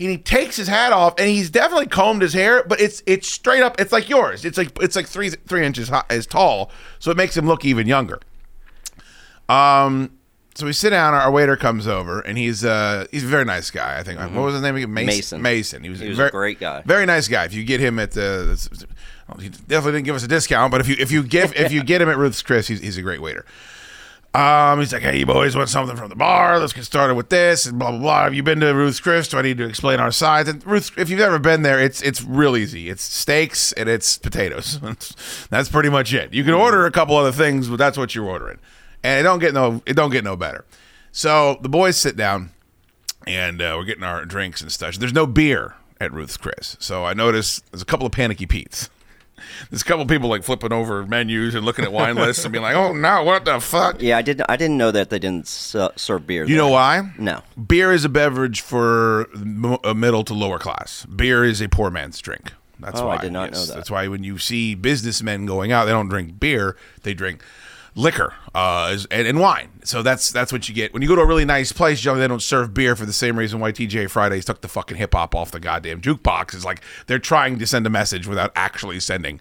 and 0.01 0.09
he 0.09 0.17
takes 0.17 0.55
his 0.55 0.67
hat 0.67 0.91
off 0.91 1.13
and 1.17 1.29
he's 1.29 1.49
definitely 1.49 1.85
combed 1.85 2.21
his 2.21 2.33
hair 2.33 2.63
but 2.63 2.81
it's 2.81 3.03
it's 3.05 3.27
straight 3.27 3.61
up 3.61 3.79
it's 3.79 3.91
like 3.91 4.09
yours 4.09 4.43
it's 4.45 4.57
like 4.57 4.71
it's 4.81 4.95
like 4.95 5.07
three 5.07 5.29
three 5.29 5.65
inches 5.65 5.89
high, 5.89 6.03
as 6.09 6.25
tall 6.25 6.71
so 6.99 7.11
it 7.11 7.17
makes 7.17 7.37
him 7.37 7.45
look 7.45 7.63
even 7.63 7.87
younger 7.87 8.19
um 9.47 10.11
so 10.55 10.65
we 10.65 10.73
sit 10.73 10.89
down 10.89 11.13
our 11.13 11.31
waiter 11.31 11.55
comes 11.55 11.87
over 11.87 12.19
and 12.21 12.37
he's 12.37 12.63
uh 12.65 13.05
he's 13.11 13.23
a 13.23 13.27
very 13.27 13.45
nice 13.45 13.71
guy 13.71 13.97
i 13.99 14.03
think 14.03 14.19
what 14.19 14.31
was 14.33 14.53
his 14.53 14.61
name 14.61 14.75
again 14.75 14.93
mason 14.93 15.41
Mason. 15.41 15.41
mason 15.41 15.83
he 15.83 15.89
was, 15.89 15.99
He 15.99 16.09
was 16.09 16.19
a 16.19 16.29
great 16.29 16.59
guy. 16.59 16.81
very 16.85 17.05
nice 17.05 17.27
guy 17.27 17.45
if 17.45 17.53
you 17.53 17.63
get 17.63 17.79
him 17.79 17.99
at 17.99 18.11
the 18.11 18.57
he 19.39 19.49
definitely 19.49 19.93
didn't 19.93 20.05
give 20.05 20.15
us 20.15 20.23
a 20.23 20.27
discount 20.27 20.71
but 20.71 20.81
if 20.81 20.87
you 20.89 20.95
if 20.99 21.11
you 21.11 21.23
give 21.23 21.53
if 21.55 21.71
you 21.71 21.83
get 21.83 22.01
him 22.01 22.09
at 22.09 22.17
ruth's 22.17 22.41
chris 22.41 22.67
he's, 22.67 22.81
he's 22.81 22.97
a 22.97 23.01
great 23.01 23.21
waiter 23.21 23.45
um, 24.33 24.79
he's 24.79 24.93
like, 24.93 25.01
hey, 25.01 25.19
you 25.19 25.25
boys 25.25 25.57
want 25.57 25.67
something 25.67 25.97
from 25.97 26.07
the 26.07 26.15
bar? 26.15 26.57
Let's 26.57 26.71
get 26.71 26.85
started 26.85 27.15
with 27.15 27.27
this 27.27 27.65
and 27.65 27.77
blah 27.77 27.91
blah 27.91 27.99
blah. 27.99 28.23
Have 28.23 28.33
you 28.33 28.43
been 28.43 28.61
to 28.61 28.71
Ruth's 28.71 29.01
Chris? 29.01 29.27
Do 29.27 29.37
I 29.37 29.41
need 29.41 29.57
to 29.57 29.65
explain 29.67 29.99
our 29.99 30.09
sides? 30.09 30.47
And 30.47 30.65
Ruth's, 30.65 30.89
if 30.95 31.09
you've 31.09 31.19
ever 31.19 31.37
been 31.37 31.63
there, 31.63 31.81
it's 31.81 32.01
it's 32.01 32.23
real 32.23 32.55
easy. 32.55 32.89
It's 32.89 33.03
steaks 33.03 33.73
and 33.73 33.89
it's 33.89 34.17
potatoes. 34.17 34.79
that's 35.49 35.67
pretty 35.67 35.89
much 35.89 36.13
it. 36.13 36.33
You 36.33 36.45
can 36.45 36.53
order 36.53 36.85
a 36.85 36.91
couple 36.91 37.17
other 37.17 37.33
things, 37.33 37.67
but 37.67 37.75
that's 37.75 37.97
what 37.97 38.15
you're 38.15 38.23
ordering, 38.25 38.59
and 39.03 39.19
it 39.19 39.23
don't 39.23 39.39
get 39.39 39.53
no 39.53 39.81
it 39.85 39.93
don't 39.95 40.11
get 40.11 40.23
no 40.23 40.35
better. 40.35 40.65
So 41.11 41.59
the 41.61 41.69
boys 41.69 41.97
sit 41.97 42.15
down, 42.15 42.51
and 43.27 43.61
uh, 43.61 43.75
we're 43.77 43.85
getting 43.85 44.03
our 44.03 44.25
drinks 44.25 44.61
and 44.61 44.71
stuff. 44.71 44.95
There's 44.95 45.13
no 45.13 45.25
beer 45.27 45.75
at 45.99 46.11
Ruth's 46.13 46.37
Chris, 46.37 46.77
so 46.79 47.05
I 47.05 47.13
notice 47.13 47.59
there's 47.71 47.81
a 47.81 47.85
couple 47.85 48.05
of 48.05 48.11
panicky 48.11 48.45
Pete's. 48.45 48.89
There's 49.71 49.81
a 49.81 49.85
couple 49.85 50.03
of 50.03 50.07
people 50.07 50.29
like 50.29 50.43
flipping 50.43 50.71
over 50.71 51.03
menus 51.05 51.55
and 51.55 51.65
looking 51.65 51.83
at 51.83 51.91
wine 51.91 52.15
lists 52.25 52.45
and 52.45 52.51
being 52.51 52.61
like, 52.61 52.75
"Oh 52.75 52.93
no, 52.93 53.23
what 53.23 53.43
the 53.43 53.59
fuck?" 53.59 53.99
Yeah, 53.99 54.17
I 54.17 54.21
didn't. 54.21 54.45
I 54.47 54.55
didn't 54.55 54.77
know 54.77 54.91
that 54.91 55.09
they 55.09 55.17
didn't 55.17 55.45
s- 55.45 55.75
serve 55.95 56.27
beer. 56.27 56.43
You 56.43 56.49
there. 56.49 56.57
know 56.57 56.67
why? 56.69 57.11
No. 57.17 57.41
Beer 57.67 57.91
is 57.91 58.05
a 58.05 58.09
beverage 58.09 58.61
for 58.61 59.23
a 59.83 59.95
middle 59.95 60.23
to 60.25 60.33
lower 60.35 60.59
class. 60.59 61.05
Beer 61.07 61.43
is 61.43 61.59
a 61.59 61.67
poor 61.69 61.89
man's 61.89 62.19
drink. 62.21 62.53
That's 62.79 62.99
Oh, 62.99 63.09
I 63.09 63.17
did 63.17 63.31
not 63.31 63.51
know 63.51 63.65
that. 63.65 63.73
That's 63.75 63.89
why 63.89 64.07
when 64.07 64.23
you 64.23 64.37
see 64.37 64.75
businessmen 64.75 65.47
going 65.47 65.71
out, 65.71 65.85
they 65.85 65.91
don't 65.91 66.07
drink 66.09 66.39
beer; 66.39 66.75
they 67.01 67.15
drink 67.15 67.43
liquor 67.95 68.33
uh, 68.55 68.97
and, 69.09 69.27
and 69.27 69.39
wine. 69.39 69.69
So 69.83 70.01
that's 70.01 70.31
that's 70.31 70.51
what 70.51 70.69
you 70.69 70.75
get 70.75 70.93
when 70.93 71.01
you 71.01 71.07
go 71.07 71.15
to 71.15 71.21
a 71.21 71.25
really 71.25 71.45
nice 71.45 71.71
place. 71.71 71.99
Generally, 71.99 72.21
they 72.21 72.27
don't 72.27 72.41
serve 72.41 72.73
beer 72.73 72.95
for 72.95 73.05
the 73.05 73.13
same 73.13 73.37
reason 73.37 73.59
why 73.59 73.71
TJ 73.71 74.09
Fridays 74.09 74.45
took 74.45 74.61
the 74.61 74.67
fucking 74.67 74.97
hip 74.97 75.13
hop 75.13 75.35
off 75.35 75.51
the 75.51 75.59
goddamn 75.59 76.01
jukebox. 76.01 76.53
Is 76.53 76.65
like 76.65 76.81
they're 77.07 77.19
trying 77.19 77.59
to 77.59 77.67
send 77.67 77.85
a 77.85 77.89
message 77.89 78.27
without 78.27 78.51
actually 78.55 78.99
sending 78.99 79.39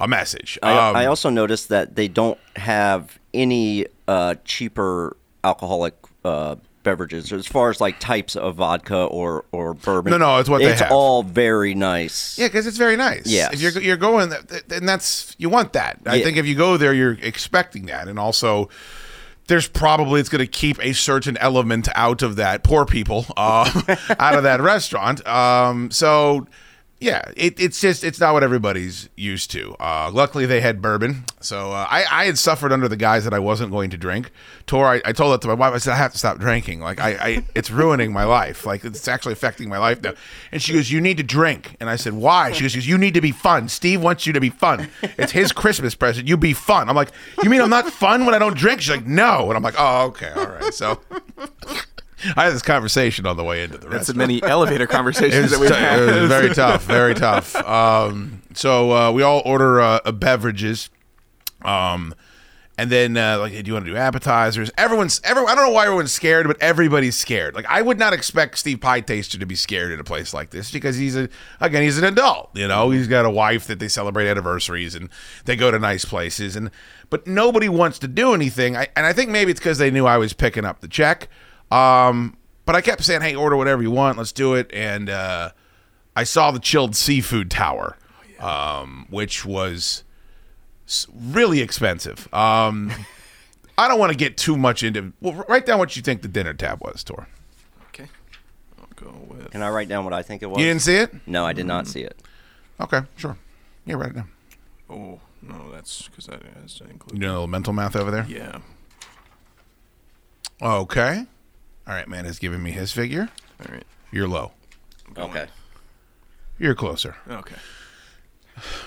a 0.00 0.08
message. 0.08 0.58
I, 0.62 0.76
Um, 0.76 0.96
I 0.96 1.06
also 1.06 1.30
noticed 1.30 1.68
that 1.68 1.94
they 1.94 2.08
don't 2.08 2.38
have 2.56 3.18
any 3.32 3.86
uh, 4.08 4.34
cheaper 4.44 5.16
alcoholic 5.44 5.94
uh, 6.24 6.56
beverages 6.82 7.32
as 7.32 7.46
far 7.46 7.70
as 7.70 7.80
like 7.80 7.98
types 8.00 8.36
of 8.36 8.56
vodka 8.56 9.04
or 9.04 9.44
or 9.52 9.74
bourbon. 9.74 10.10
No, 10.10 10.18
no, 10.18 10.38
it's 10.38 10.48
what 10.48 10.58
they 10.62 10.70
it's 10.72 10.80
have. 10.80 10.92
all 10.92 11.22
very 11.22 11.74
nice. 11.74 12.38
Yeah, 12.38 12.48
because 12.48 12.66
it's 12.66 12.78
very 12.78 12.96
nice. 12.96 13.26
Yeah, 13.26 13.50
If 13.52 13.60
you're 13.60 13.80
you're 13.82 13.96
going, 13.96 14.32
and 14.70 14.88
that's 14.88 15.34
you 15.38 15.48
want 15.48 15.72
that. 15.74 16.00
I 16.06 16.16
Yeah. 16.16 16.24
think 16.24 16.36
if 16.36 16.46
you 16.46 16.54
go 16.54 16.76
there, 16.76 16.92
you're 16.92 17.18
expecting 17.22 17.86
that, 17.86 18.08
and 18.08 18.18
also. 18.18 18.68
There's 19.48 19.66
probably 19.66 20.20
it's 20.20 20.28
going 20.28 20.38
to 20.38 20.46
keep 20.46 20.78
a 20.82 20.92
certain 20.94 21.36
element 21.38 21.88
out 21.96 22.22
of 22.22 22.36
that 22.36 22.62
poor 22.62 22.86
people 22.86 23.26
uh, 23.36 23.68
out 24.20 24.36
of 24.36 24.44
that 24.44 24.60
restaurant. 24.60 25.26
Um, 25.26 25.90
so 25.90 26.46
yeah, 27.02 27.32
it, 27.36 27.58
it's 27.58 27.80
just 27.80 28.04
it's 28.04 28.20
not 28.20 28.32
what 28.32 28.44
everybody's 28.44 29.08
used 29.16 29.50
to. 29.50 29.74
Uh, 29.80 30.08
luckily, 30.12 30.46
they 30.46 30.60
had 30.60 30.80
bourbon, 30.80 31.24
so 31.40 31.72
uh, 31.72 31.86
I, 31.90 32.04
I 32.08 32.24
had 32.26 32.38
suffered 32.38 32.72
under 32.72 32.86
the 32.86 32.96
guise 32.96 33.24
that 33.24 33.34
I 33.34 33.40
wasn't 33.40 33.72
going 33.72 33.90
to 33.90 33.96
drink. 33.96 34.30
Tor, 34.66 34.86
I, 34.86 35.02
I 35.04 35.12
told 35.12 35.32
that 35.32 35.40
to 35.40 35.48
my 35.48 35.54
wife. 35.54 35.74
I 35.74 35.78
said 35.78 35.94
I 35.94 35.96
have 35.96 36.12
to 36.12 36.18
stop 36.18 36.38
drinking. 36.38 36.78
Like 36.78 37.00
I, 37.00 37.10
I 37.10 37.44
it's 37.56 37.72
ruining 37.72 38.12
my 38.12 38.22
life. 38.22 38.64
Like 38.64 38.84
it's 38.84 39.08
actually 39.08 39.32
affecting 39.32 39.68
my 39.68 39.78
life 39.78 40.00
now. 40.00 40.12
And 40.52 40.62
she 40.62 40.72
goes, 40.72 40.92
"You 40.92 41.00
need 41.00 41.16
to 41.16 41.24
drink." 41.24 41.76
And 41.80 41.90
I 41.90 41.96
said, 41.96 42.12
"Why?" 42.12 42.52
She 42.52 42.62
goes, 42.62 42.86
"You 42.86 42.96
need 42.96 43.14
to 43.14 43.20
be 43.20 43.32
fun. 43.32 43.68
Steve 43.68 44.00
wants 44.00 44.24
you 44.24 44.32
to 44.32 44.40
be 44.40 44.50
fun. 44.50 44.88
It's 45.18 45.32
his 45.32 45.50
Christmas 45.50 45.96
present. 45.96 46.28
You 46.28 46.36
be 46.36 46.52
fun." 46.52 46.88
I'm 46.88 46.94
like, 46.94 47.10
"You 47.42 47.50
mean 47.50 47.62
I'm 47.62 47.70
not 47.70 47.88
fun 47.88 48.26
when 48.26 48.34
I 48.34 48.38
don't 48.38 48.56
drink?" 48.56 48.80
She's 48.80 48.94
like, 48.94 49.06
"No." 49.06 49.48
And 49.48 49.56
I'm 49.56 49.62
like, 49.64 49.74
"Oh, 49.76 50.06
okay, 50.06 50.30
all 50.30 50.46
right." 50.46 50.72
So 50.72 51.00
I 52.36 52.44
had 52.44 52.52
this 52.54 52.62
conversation 52.62 53.26
on 53.26 53.36
the 53.36 53.44
way 53.44 53.64
into 53.64 53.78
the 53.78 53.88
That's 53.88 54.06
the 54.08 54.14
many 54.14 54.42
elevator 54.42 54.86
conversations 54.98 55.50
that 55.50 55.60
we've 55.60 55.70
t- 55.70 55.76
had. 55.76 56.00
it 56.00 56.20
was 56.22 56.28
very 56.28 56.50
tough, 56.54 56.84
very 56.84 57.14
tough. 57.14 57.54
Um, 57.72 58.42
so 58.54 58.92
uh, 58.92 59.12
we 59.12 59.22
all 59.22 59.40
order 59.44 59.80
uh, 59.80 60.00
uh, 60.04 60.12
beverages, 60.12 60.90
um, 61.62 62.14
and 62.78 62.90
then 62.90 63.16
uh, 63.16 63.38
like, 63.38 63.52
hey, 63.52 63.62
do 63.62 63.68
you 63.68 63.72
want 63.74 63.86
to 63.86 63.90
do 63.92 63.96
appetizers? 63.96 64.70
Everyone's 64.76 65.20
everyone. 65.24 65.50
I 65.50 65.54
don't 65.54 65.66
know 65.66 65.72
why 65.72 65.84
everyone's 65.84 66.12
scared, 66.12 66.46
but 66.46 66.60
everybody's 66.60 67.16
scared. 67.16 67.54
Like 67.54 67.66
I 67.66 67.80
would 67.82 67.98
not 67.98 68.12
expect 68.12 68.58
Steve 68.58 68.80
Pie 68.80 69.00
Taster 69.00 69.38
to 69.38 69.46
be 69.46 69.54
scared 69.54 69.92
at 69.92 70.00
a 70.00 70.04
place 70.04 70.34
like 70.34 70.50
this 70.50 70.70
because 70.70 70.96
he's 70.96 71.16
a 71.16 71.28
again 71.60 71.82
he's 71.82 71.98
an 71.98 72.04
adult. 72.04 72.50
You 72.54 72.68
know, 72.68 72.90
he's 72.90 73.08
got 73.08 73.24
a 73.24 73.30
wife 73.30 73.66
that 73.68 73.78
they 73.78 73.88
celebrate 73.88 74.28
anniversaries 74.28 74.94
and 74.94 75.08
they 75.44 75.56
go 75.56 75.70
to 75.70 75.78
nice 75.78 76.04
places 76.04 76.56
and. 76.56 76.70
But 77.10 77.26
nobody 77.26 77.68
wants 77.68 77.98
to 77.98 78.08
do 78.08 78.32
anything, 78.32 78.74
I, 78.74 78.88
and 78.96 79.04
I 79.04 79.12
think 79.12 79.28
maybe 79.28 79.50
it's 79.50 79.60
because 79.60 79.76
they 79.76 79.90
knew 79.90 80.06
I 80.06 80.16
was 80.16 80.32
picking 80.32 80.64
up 80.64 80.80
the 80.80 80.88
check. 80.88 81.28
Um, 81.72 82.36
but 82.64 82.76
I 82.76 82.80
kept 82.80 83.02
saying, 83.02 83.22
"Hey, 83.22 83.34
order 83.34 83.56
whatever 83.56 83.82
you 83.82 83.90
want. 83.90 84.18
Let's 84.18 84.32
do 84.32 84.54
it." 84.54 84.70
And 84.72 85.08
uh, 85.08 85.50
I 86.14 86.24
saw 86.24 86.50
the 86.50 86.58
chilled 86.58 86.94
seafood 86.94 87.50
tower, 87.50 87.96
um, 88.38 89.06
which 89.10 89.44
was 89.44 90.04
really 91.14 91.60
expensive. 91.60 92.32
Um, 92.32 92.92
I 93.78 93.88
don't 93.88 93.98
want 93.98 94.12
to 94.12 94.18
get 94.18 94.36
too 94.36 94.56
much 94.56 94.82
into. 94.82 95.12
Well, 95.20 95.44
write 95.48 95.66
down 95.66 95.78
what 95.78 95.96
you 95.96 96.02
think 96.02 96.22
the 96.22 96.28
dinner 96.28 96.52
tab 96.52 96.80
was, 96.82 97.02
Tor. 97.02 97.26
Okay. 97.88 98.06
I'll 98.78 98.86
go 98.94 99.16
with. 99.26 99.50
Can 99.50 99.62
I 99.62 99.70
write 99.70 99.88
down 99.88 100.04
what 100.04 100.12
I 100.12 100.22
think 100.22 100.42
it 100.42 100.46
was? 100.46 100.60
You 100.60 100.66
didn't 100.66 100.82
see 100.82 100.96
it? 100.96 101.14
No, 101.26 101.46
I 101.46 101.52
did 101.52 101.66
not 101.66 101.86
see 101.86 102.02
it. 102.02 102.20
Okay, 102.80 103.00
sure. 103.16 103.36
Yeah, 103.86 103.94
write 103.94 104.10
it 104.10 104.16
down. 104.16 104.30
Oh 104.90 105.20
no, 105.40 105.70
that's 105.72 106.08
because 106.08 106.26
that 106.26 106.42
has 106.60 106.74
to 106.74 106.84
include. 106.84 107.14
You 107.14 107.20
doing 107.20 107.30
a 107.30 107.34
little 107.34 107.46
mental 107.48 107.72
math 107.72 107.96
over 107.96 108.10
there? 108.10 108.26
Yeah. 108.28 108.58
Okay. 110.60 111.26
All 111.86 111.94
right, 111.94 112.06
man 112.08 112.24
has 112.24 112.38
given 112.38 112.62
me 112.62 112.70
his 112.70 112.92
figure. 112.92 113.28
All 113.60 113.72
right. 113.74 113.84
You're 114.12 114.28
low. 114.28 114.52
Okay. 115.16 115.46
You're 116.58 116.74
closer. 116.74 117.16
Okay. 117.28 117.56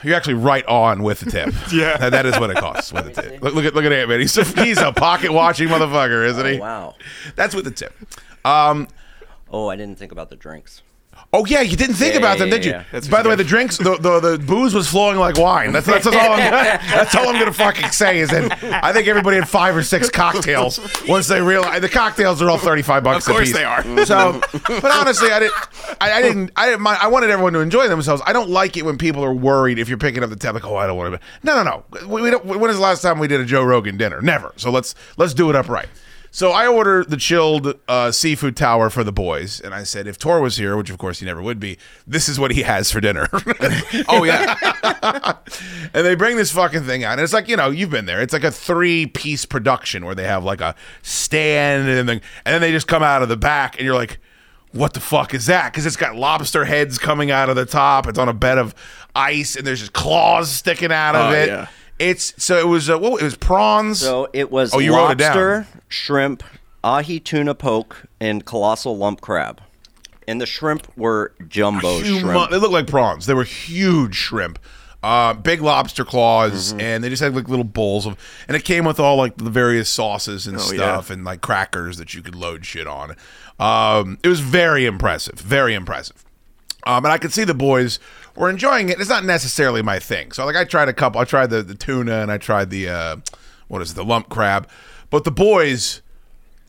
You're 0.04 0.16
actually 0.16 0.36
right 0.36 0.66
on 0.68 1.04
with 1.04 1.20
the 1.22 1.32
tip. 1.32 1.54
Yeah. 1.74 1.98
That- 1.98 2.12
that 2.12 2.26
is 2.26 2.40
what 2.40 2.50
it 2.52 2.58
costs 2.58 2.94
with 2.94 3.14
the 3.14 3.22
tip. 3.22 3.42
Look, 3.42 3.54
look 3.56 3.66
at 3.66 3.74
look 3.76 3.84
at 3.86 3.92
Ant 3.92 4.10
Man. 4.10 4.20
He's 4.20 4.38
a, 4.38 4.44
he's 4.64 4.78
a 4.78 4.92
pocket 4.94 5.32
watching 5.34 5.68
motherfucker, 5.68 6.26
isn't 6.28 6.46
he? 6.46 6.58
Oh, 6.58 6.62
wow. 6.62 6.96
That's 7.36 7.54
with 7.56 7.66
the 7.66 7.72
tip. 7.72 7.94
Um, 8.46 8.88
Oh, 9.52 9.68
I 9.70 9.76
didn't 9.76 9.98
think 10.00 10.12
about 10.12 10.30
the 10.30 10.36
drinks. 10.36 10.82
Oh 11.34 11.46
yeah, 11.46 11.62
you 11.62 11.76
didn't 11.76 11.96
think 11.96 12.14
Yeah, 12.14 12.20
about 12.20 12.38
yeah, 12.38 12.44
them, 12.46 12.50
did 12.50 12.66
you? 12.66 12.72
yeah, 12.72 12.78
yeah. 12.80 12.86
That's 12.92 13.08
By 13.08 13.22
the 13.22 13.30
way, 13.30 13.36
the 13.36 13.44
drinks, 13.44 13.78
the, 13.78 13.98
the 13.98 14.20
the 14.20 14.38
booze 14.38 14.74
was 14.74 14.88
flowing 14.88 15.18
like 15.18 15.38
wine. 15.38 15.72
That's 15.72 15.86
that's, 15.86 16.06
all. 16.08 16.14
I'm, 16.14 16.38
that's 16.40 17.16
all 17.16 17.28
I'm 17.28 17.40
gonna 17.40 17.52
fucking 17.54 17.92
say 17.92 18.20
is 18.20 18.30
that 18.30 18.64
I 18.84 18.94
think 18.94 19.08
everybody 19.08 19.38
had 19.38 19.48
five 19.50 19.76
or 19.76 19.84
six 19.84 20.10
cocktails 20.10 20.80
once 21.08 21.28
they 21.28 21.42
realized 21.42 21.84
the 21.84 21.90
cocktails 21.90 22.42
are 22.42 22.50
all 22.50 22.58
thirty 22.58 22.82
five 22.82 23.04
bucks. 23.04 23.28
Of 23.28 23.34
course 23.34 23.52
they 23.54 23.64
are. 23.64 23.84
So, 24.06 24.42
but 24.68 24.86
honestly, 24.92 25.32
I 25.32 25.40
didn't. 25.40 25.54
I, 26.02 26.14
I 26.14 26.22
didn't. 26.22 26.52
I 26.56 26.68
didn't 26.68 26.82
mind. 26.82 27.00
I 27.02 27.08
wanted 27.08 27.30
everyone 27.30 27.54
to 27.54 27.60
enjoy 27.60 27.88
themselves. 27.88 28.22
I 28.26 28.34
don't 28.34 28.50
like 28.50 28.78
it 28.78 28.86
when 28.86 28.98
people 28.98 29.24
are 29.24 29.34
worried 29.34 29.80
if 29.80 29.90
you're 29.90 29.98
picking 29.98 30.24
up 30.24 30.30
the 30.30 30.36
tab. 30.36 30.54
Like, 30.56 30.66
oh, 30.66 30.76
I 30.76 30.88
don't 30.88 30.98
want 30.98 31.16
to. 31.16 31.20
No, 31.44 31.62
no, 31.62 31.64
no. 31.64 32.08
We, 32.08 32.22
we 32.22 32.32
don't, 32.32 32.46
when 32.46 32.70
is 32.70 32.78
the 32.78 32.82
last 32.82 33.02
time 33.02 33.20
we 33.20 33.28
did 33.28 33.42
a 33.42 33.46
Joe 33.46 33.64
Rogan 33.64 33.98
dinner? 33.98 34.22
Never. 34.22 34.54
So 34.58 34.72
let's 34.72 34.96
let's 35.18 35.34
do 35.34 35.50
it 35.50 35.56
upright. 35.56 35.88
So 36.36 36.52
I 36.52 36.68
ordered 36.68 37.10
the 37.10 37.16
chilled 37.16 37.80
uh, 37.88 38.12
seafood 38.12 38.58
tower 38.58 38.90
for 38.90 39.06
the 39.06 39.14
boys, 39.14 39.62
and 39.62 39.74
I 39.74 39.84
said 39.84 40.06
if 40.06 40.20
Tor 40.20 40.42
was 40.42 40.58
here, 40.58 40.76
which 40.76 40.90
of 40.90 40.98
course 40.98 41.20
he 41.20 41.26
never 41.26 41.42
would 41.42 41.62
be, 41.62 41.78
this 42.06 42.28
is 42.28 42.38
what 42.38 42.52
he 42.52 42.64
has 42.64 42.92
for 42.92 43.00
dinner. 43.00 43.30
Oh 44.10 44.26
yeah. 44.26 44.58
and 45.94 46.06
they 46.06 46.14
bring 46.16 46.36
this 46.36 46.52
fucking 46.52 46.84
thing 46.84 47.06
out, 47.06 47.14
and 47.14 47.22
it's 47.22 47.32
like 47.32 47.48
you 47.48 47.56
know 47.56 47.70
you've 47.70 47.90
been 47.90 48.06
there. 48.06 48.22
It's 48.22 48.34
like 48.34 48.44
a 48.44 48.52
three 48.52 49.06
piece 49.06 49.46
production 49.46 50.04
where 50.04 50.14
they 50.14 50.26
have 50.26 50.44
like 50.44 50.60
a 50.60 50.76
stand, 51.04 51.88
and 51.88 52.10
then 52.10 52.22
and 52.44 52.54
then 52.54 52.60
they 52.60 52.74
just 52.74 52.90
come 52.90 53.02
out 53.02 53.22
of 53.24 53.30
the 53.30 53.38
back, 53.38 53.78
and 53.78 53.86
you're 53.86 53.96
like, 53.96 54.20
what 54.74 54.94
the 54.94 55.00
fuck 55.00 55.34
is 55.34 55.46
that? 55.46 55.72
Because 55.72 55.86
it's 55.86 55.96
got 55.96 56.18
lobster 56.18 56.66
heads 56.66 56.98
coming 56.98 57.32
out 57.32 57.48
of 57.50 57.56
the 57.56 57.66
top. 57.66 58.08
It's 58.08 58.20
on 58.20 58.28
a 58.28 58.34
bed 58.34 58.58
of 58.58 58.76
ice, 59.16 59.56
and 59.56 59.66
there's 59.66 59.80
just 59.80 59.94
claws 59.94 60.52
sticking 60.52 60.92
out 60.92 61.16
of 61.16 61.32
Oh, 61.32 61.34
it. 61.34 61.48
yeah. 61.48 61.68
It's 62.00 62.34
so 62.44 62.58
it 62.60 62.68
was 62.68 62.90
uh, 62.90 62.98
what 63.00 63.22
it 63.22 63.24
was 63.26 63.36
prawns. 63.38 64.00
So 64.00 64.28
it 64.34 64.52
was 64.52 64.74
Oh, 64.74 64.80
you 64.80 64.94
wrote 64.96 65.12
it 65.12 65.18
down. 65.18 65.66
shrimp, 65.88 66.44
ahi 66.84 67.20
tuna 67.20 67.56
poke, 67.56 68.04
and 68.20 68.46
colossal 68.46 68.98
lump 68.98 69.22
crab. 69.22 69.62
And 70.28 70.42
the 70.42 70.46
shrimp 70.46 70.88
were 70.98 71.34
jumbo 71.48 72.02
shrimp. 72.02 72.50
They 72.50 72.58
looked 72.58 72.74
like 72.74 72.88
prawns. 72.88 73.28
They 73.28 73.34
were 73.36 73.44
huge 73.44 74.16
shrimp. 74.16 74.60
Uh, 75.04 75.36
big 75.36 75.62
lobster 75.62 76.04
claws, 76.04 76.72
Mm-hmm. 76.72 76.82
and 76.82 77.04
they 77.04 77.10
just 77.10 77.22
had 77.22 77.36
like 77.36 77.48
little 77.48 77.64
bowls 77.64 78.08
of, 78.08 78.18
and 78.48 78.58
it 78.58 78.66
came 78.66 78.86
with 78.86 79.00
all 79.00 79.18
like 79.18 79.38
the 79.38 79.52
various 79.52 79.88
sauces 79.88 80.48
and 80.48 80.58
Oh, 80.58 80.62
yeah. 80.72 80.78
stuff, 80.78 81.12
and 81.12 81.24
like 81.24 81.42
crackers 81.42 81.98
that 81.98 82.16
you 82.16 82.24
could 82.24 82.34
load 82.34 82.66
shit 82.66 82.88
on. 82.88 83.16
Um, 83.60 84.18
it 84.24 84.28
was 84.28 84.40
very 84.40 84.86
impressive, 84.88 85.36
very 85.40 85.76
impressive. 85.76 86.26
Um, 86.88 87.06
and 87.06 87.12
I 87.12 87.20
could 87.20 87.32
see 87.32 87.44
the 87.44 87.54
boys 87.54 88.00
were 88.36 88.50
enjoying 88.50 88.90
it. 88.90 89.00
It's 89.00 89.10
not 89.10 89.26
necessarily 89.26 89.82
my 89.82 90.00
thing. 90.00 90.32
So 90.32 90.46
like 90.46 90.56
I 90.56 90.64
tried 90.64 90.90
a 90.90 90.94
couple. 90.94 91.22
I 91.22 91.26
tried 91.26 91.50
the, 91.50 91.62
the 91.64 91.76
tuna 91.76 92.22
and 92.22 92.32
I 92.32 92.38
tried 92.38 92.70
the 92.70 92.90
uh, 92.90 93.16
what 93.68 93.82
is 93.82 93.92
it, 93.92 93.96
the 93.96 94.06
lump 94.06 94.30
crab. 94.30 94.68
But 95.10 95.24
the 95.24 95.32
boys, 95.32 96.02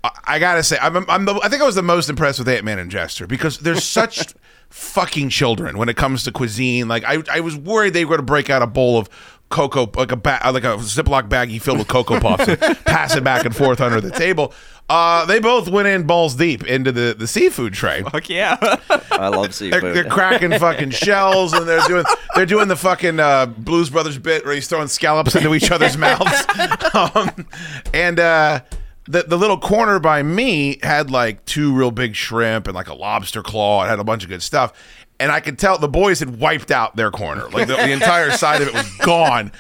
I, 0.05 0.11
I 0.25 0.39
gotta 0.39 0.63
say, 0.63 0.79
I'm, 0.81 1.09
I'm 1.09 1.25
the, 1.25 1.41
I 1.43 1.49
think 1.49 1.63
I 1.63 1.67
was 1.67 1.75
the 1.75 1.83
most 1.83 2.09
impressed 2.09 2.39
with 2.39 2.49
Ant 2.49 2.65
Man 2.65 2.79
and 2.79 2.91
Jester 2.91 3.27
because 3.27 3.59
they're 3.59 3.75
such 3.81 4.35
fucking 4.71 5.29
children 5.31 5.79
when 5.79 5.89
it 5.89 5.97
comes 5.97 6.25
to 6.25 6.33
cuisine. 6.33 6.89
Like 6.89 7.05
I, 7.05 7.23
I 7.31 7.41
was 7.41 7.57
worried 7.57 7.93
they 7.95 8.05
were 8.05 8.11
going 8.11 8.19
to 8.19 8.25
break 8.25 8.51
out 8.51 8.63
a 8.63 8.67
bowl 8.67 8.99
of 8.99 9.09
cocoa, 9.49 9.91
like 9.95 10.13
a 10.13 10.17
ba- 10.17 10.41
like 10.53 10.65
a 10.65 10.77
Ziploc 10.79 11.29
baggie 11.29 11.61
filled 11.61 11.79
with 11.79 11.89
cocoa 11.89 12.21
puffs, 12.21 12.49
and 12.49 12.59
pass 12.85 13.15
it 13.17 13.25
back 13.25 13.45
and 13.45 13.55
forth 13.55 13.81
under 13.81 14.01
the 14.01 14.11
table. 14.11 14.53
Uh, 14.89 15.25
they 15.25 15.41
both 15.41 15.69
went 15.69 15.89
in 15.89 16.05
balls 16.07 16.37
deep 16.37 16.65
into 16.65 16.93
the, 16.93 17.15
the 17.19 17.27
seafood 17.27 17.73
tray. 17.73 18.03
Fuck 18.03 18.29
yeah. 18.29 18.57
I 19.11 19.29
love 19.29 19.43
They're, 19.47 19.53
seafood. 19.53 19.97
they're 19.97 20.05
cracking 20.05 20.53
fucking 20.59 20.91
shells 20.91 21.53
and 21.53 21.67
they're 21.67 21.87
doing 21.89 22.05
they're 22.37 22.47
doing 22.47 22.69
the 22.69 22.77
fucking 22.77 23.19
uh, 23.19 23.47
Blues 23.47 23.91
Brothers 23.91 24.17
bit 24.19 24.45
where 24.45 24.55
he's 24.55 24.69
throwing 24.69 24.87
scallops 24.87 25.35
into 25.35 25.55
each 25.55 25.71
other's 25.71 25.97
mouths. 25.97 26.45
Um, 26.95 27.47
and 27.93 28.19
uh, 28.19 28.61
the 29.05 29.25
the 29.25 29.37
little 29.37 29.59
corner 29.59 29.99
by 29.99 30.23
me 30.23 30.79
had 30.83 31.11
like 31.11 31.45
two 31.45 31.75
real 31.75 31.91
big 31.91 32.15
shrimp 32.15 32.67
and 32.69 32.75
like 32.75 32.89
a 32.89 32.95
lobster 32.95 33.43
claw. 33.43 33.85
It 33.85 33.89
had 33.89 33.99
a 33.99 34.05
bunch 34.05 34.23
of 34.23 34.31
good 34.31 34.43
stuff. 34.43 34.73
And 35.21 35.31
I 35.31 35.41
could 35.41 35.59
tell 35.59 35.77
the 35.77 35.89
boys 35.89 36.21
had 36.21 36.39
wiped 36.39 36.71
out 36.71 36.97
their 36.97 37.11
corner. 37.11 37.49
Like 37.51 37.67
the, 37.69 37.77
the 37.77 37.91
entire 37.91 38.31
side 38.31 38.63
of 38.63 38.69
it 38.69 38.75
was 38.75 38.91
gone. 38.99 39.53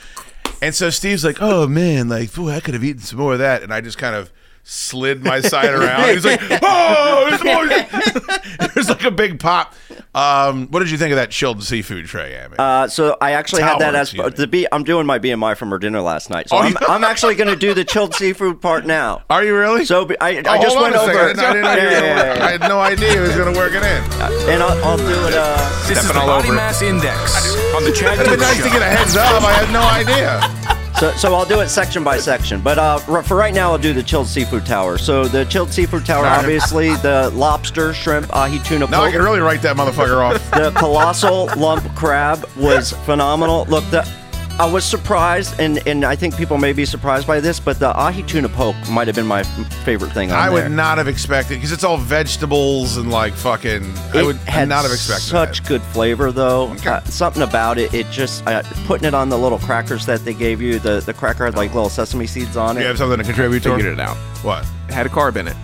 And 0.62 0.74
so 0.74 0.89
Steve's 0.89 1.24
like, 1.24 1.39
"Oh 1.43 1.66
man, 1.66 2.09
like, 2.09 2.33
boy, 2.35 2.51
I 2.53 2.61
could 2.61 2.72
have 2.74 2.85
eaten 2.85 3.03
some 3.03 3.18
more 3.18 3.35
of 3.35 3.41
that." 3.41 3.62
And 3.62 3.72
I 3.74 3.83
just 3.83 3.99
kind 3.99 4.14
of 4.16 4.33
slid 4.69 5.23
my 5.25 5.41
side 5.41 5.73
around. 5.73 6.09
He's 6.11 6.25
like, 6.25 6.41
"Oh, 6.62 7.27
there's 7.31 7.45
more." 7.45 7.67
There's 8.75 8.89
like 8.89 9.05
a 9.05 9.11
big 9.11 9.39
pop. 9.41 9.75
Um, 10.14 10.69
what 10.69 10.81
did 10.81 10.91
you 10.91 10.99
think 10.99 11.12
of 11.12 11.17
that 11.17 11.31
chilled 11.31 11.62
seafood 11.62 12.07
tray, 12.07 12.35
Amy? 12.43 12.57
Uh, 12.59 12.89
so 12.89 13.17
I 13.21 13.33
actually 13.33 13.62
had 13.62 13.79
that 13.79 13.95
as 13.95 14.12
the 14.12 14.47
B. 14.47 14.67
I'm 14.71 14.85
doing 14.85 15.07
my 15.07 15.19
BMI 15.19 15.57
from 15.57 15.73
our 15.73 15.79
dinner 15.79 16.01
last 16.03 16.29
night, 16.31 16.49
so 16.51 16.57
Oh, 16.57 16.61
I'm, 16.61 16.73
you- 16.73 16.87
I'm 16.89 17.05
actually 17.05 17.35
going 17.37 17.49
to 17.49 17.57
do 17.57 17.73
the 17.75 17.85
chilled 17.85 18.14
seafood 18.14 18.61
part 18.61 18.85
now. 18.87 19.23
Are 19.31 19.43
you 19.45 19.57
really? 19.57 19.85
So 19.87 20.07
I, 20.21 20.39
I 20.39 20.43
Oh, 20.59 20.62
just 20.62 20.77
hold 20.77 20.87
on 20.89 20.93
went 20.93 20.95
over. 20.97 21.19
I 21.19 21.27
didn't, 21.29 21.41
I, 21.41 21.53
didn't 21.53 21.62
know 21.62 21.71
you 21.73 21.77
were 21.86 21.90
Yeah, 21.93 22.01
gonna 22.01 22.07
yeah, 22.07 22.36
yeah, 22.36 22.47
I 22.47 22.51
had 22.53 22.61
no 22.62 22.81
idea 22.81 23.12
he 23.12 23.19
was 23.19 23.35
going 23.35 23.53
to 23.53 23.59
work 23.59 23.73
it 23.73 23.77
in. 23.77 23.82
yeah. 23.82 24.51
And 24.53 24.62
I'll, 24.62 24.85
I'll 24.85 24.97
do 24.99 25.05
it. 25.05 25.35
Uh, 25.35 25.57
This 25.89 25.99
is 25.99 26.05
the 26.09 26.12
Stepping 26.12 26.27
Body 26.28 26.49
over. 26.49 26.57
Mass 26.57 26.82
Index 26.82 27.57
on 27.74 27.85
the 27.85 27.93
Chad 27.93 28.19
It'd 28.19 28.31
been 28.31 28.40
nice 28.40 28.57
Show. 28.59 28.65
to 28.65 28.70
get 28.70 28.82
a 28.82 28.85
heads 28.85 29.16
up. 29.16 29.43
I 29.43 29.53
had 29.53 29.73
no 29.73 29.82
idea. 29.82 30.86
So, 30.98 31.12
so 31.12 31.35
I'll 31.35 31.44
do 31.44 31.60
it 31.60 31.68
section 31.68 32.02
by 32.02 32.18
section. 32.18 32.62
But 32.62 32.78
uh, 32.78 33.23
for 33.23 33.36
right 33.36 33.52
now, 33.52 33.73
I'll 33.73 33.78
do 33.78 33.93
the 33.93 34.02
chilled 34.02 34.28
seafood 34.28 34.64
tower. 34.64 34.97
So 34.97 35.27
the 35.27 35.44
chilled 35.44 35.70
seafood 35.70 36.06
tower, 36.06 36.24
obviously, 36.24 36.94
the 36.97 37.31
lobster, 37.35 37.93
shrimp, 37.93 38.35
ahi 38.35 38.59
tuna 38.60 38.86
Now 38.86 39.02
I 39.05 39.10
can 39.10 39.20
really 39.20 39.40
write 39.40 39.60
that 39.62 39.77
motherfucker 39.77 40.16
off. 40.16 40.51
the 40.52 40.70
colossal 40.70 41.51
lump 41.56 41.94
crab 41.94 42.48
was 42.56 42.93
phenomenal. 43.05 43.66
Look, 43.66 43.85
the 43.90 44.10
I 44.59 44.65
was 44.65 44.87
surprised, 44.87 45.61
and, 45.61 45.87
and 45.87 46.03
I 46.03 46.16
think 46.16 46.35
people 46.35 46.57
may 46.57 46.73
be 46.73 46.87
surprised 46.87 47.27
by 47.27 47.41
this, 47.41 47.61
but 47.61 47.78
the 47.78 47.95
ahi 47.95 48.23
tuna 48.23 48.49
poke 48.49 48.74
might 48.89 49.07
have 49.07 49.15
been 49.15 49.27
my 49.27 49.41
f- 49.41 49.85
favorite 49.85 50.12
thing 50.12 50.33
on 50.33 50.39
I 50.39 50.45
there. 50.49 50.62
would 50.65 50.73
not 50.73 50.97
have 50.97 51.09
expected 51.09 51.57
because 51.57 51.73
it's 51.73 51.85
all 51.85 51.99
vegetables 51.99 52.97
and 52.97 53.11
like 53.11 53.35
fucking. 53.35 53.85
I 54.15 54.20
It 54.20 54.24
would 54.24 54.37
had 54.37 54.66
not 54.70 54.85
have 54.85 54.93
expected 54.93 55.24
such 55.27 55.61
that. 55.61 55.69
good 55.69 55.83
flavor, 55.83 56.33
though. 56.33 56.70
Okay. 56.73 56.89
Uh, 56.89 57.01
something 57.05 57.43
about 57.43 57.77
it, 57.77 57.93
it 57.93 58.11
just 58.11 58.47
uh, 58.47 58.62
putting 58.87 59.07
it 59.07 59.12
on 59.12 59.28
the 59.28 59.37
little 59.37 59.59
crackers 59.59 60.07
that 60.07 60.24
they 60.24 60.33
gave 60.33 60.62
you. 60.62 60.78
The 60.78 61.01
the 61.01 61.12
cracker 61.12 61.45
had 61.45 61.55
like 61.55 61.74
little 61.74 61.91
sesame 61.91 62.27
seeds 62.27 62.57
on 62.57 62.78
it. 62.78 62.81
You 62.81 62.87
have 62.87 62.97
something 62.97 63.19
to 63.19 63.24
contribute 63.24 63.62
to? 63.65 63.77
Figured 63.77 63.93
it 63.93 64.01
out. 64.01 64.16
What? 64.43 64.65
It 64.89 64.95
had 64.95 65.05
a 65.05 65.11
carb 65.11 65.37
in 65.37 65.49
it. 65.49 65.57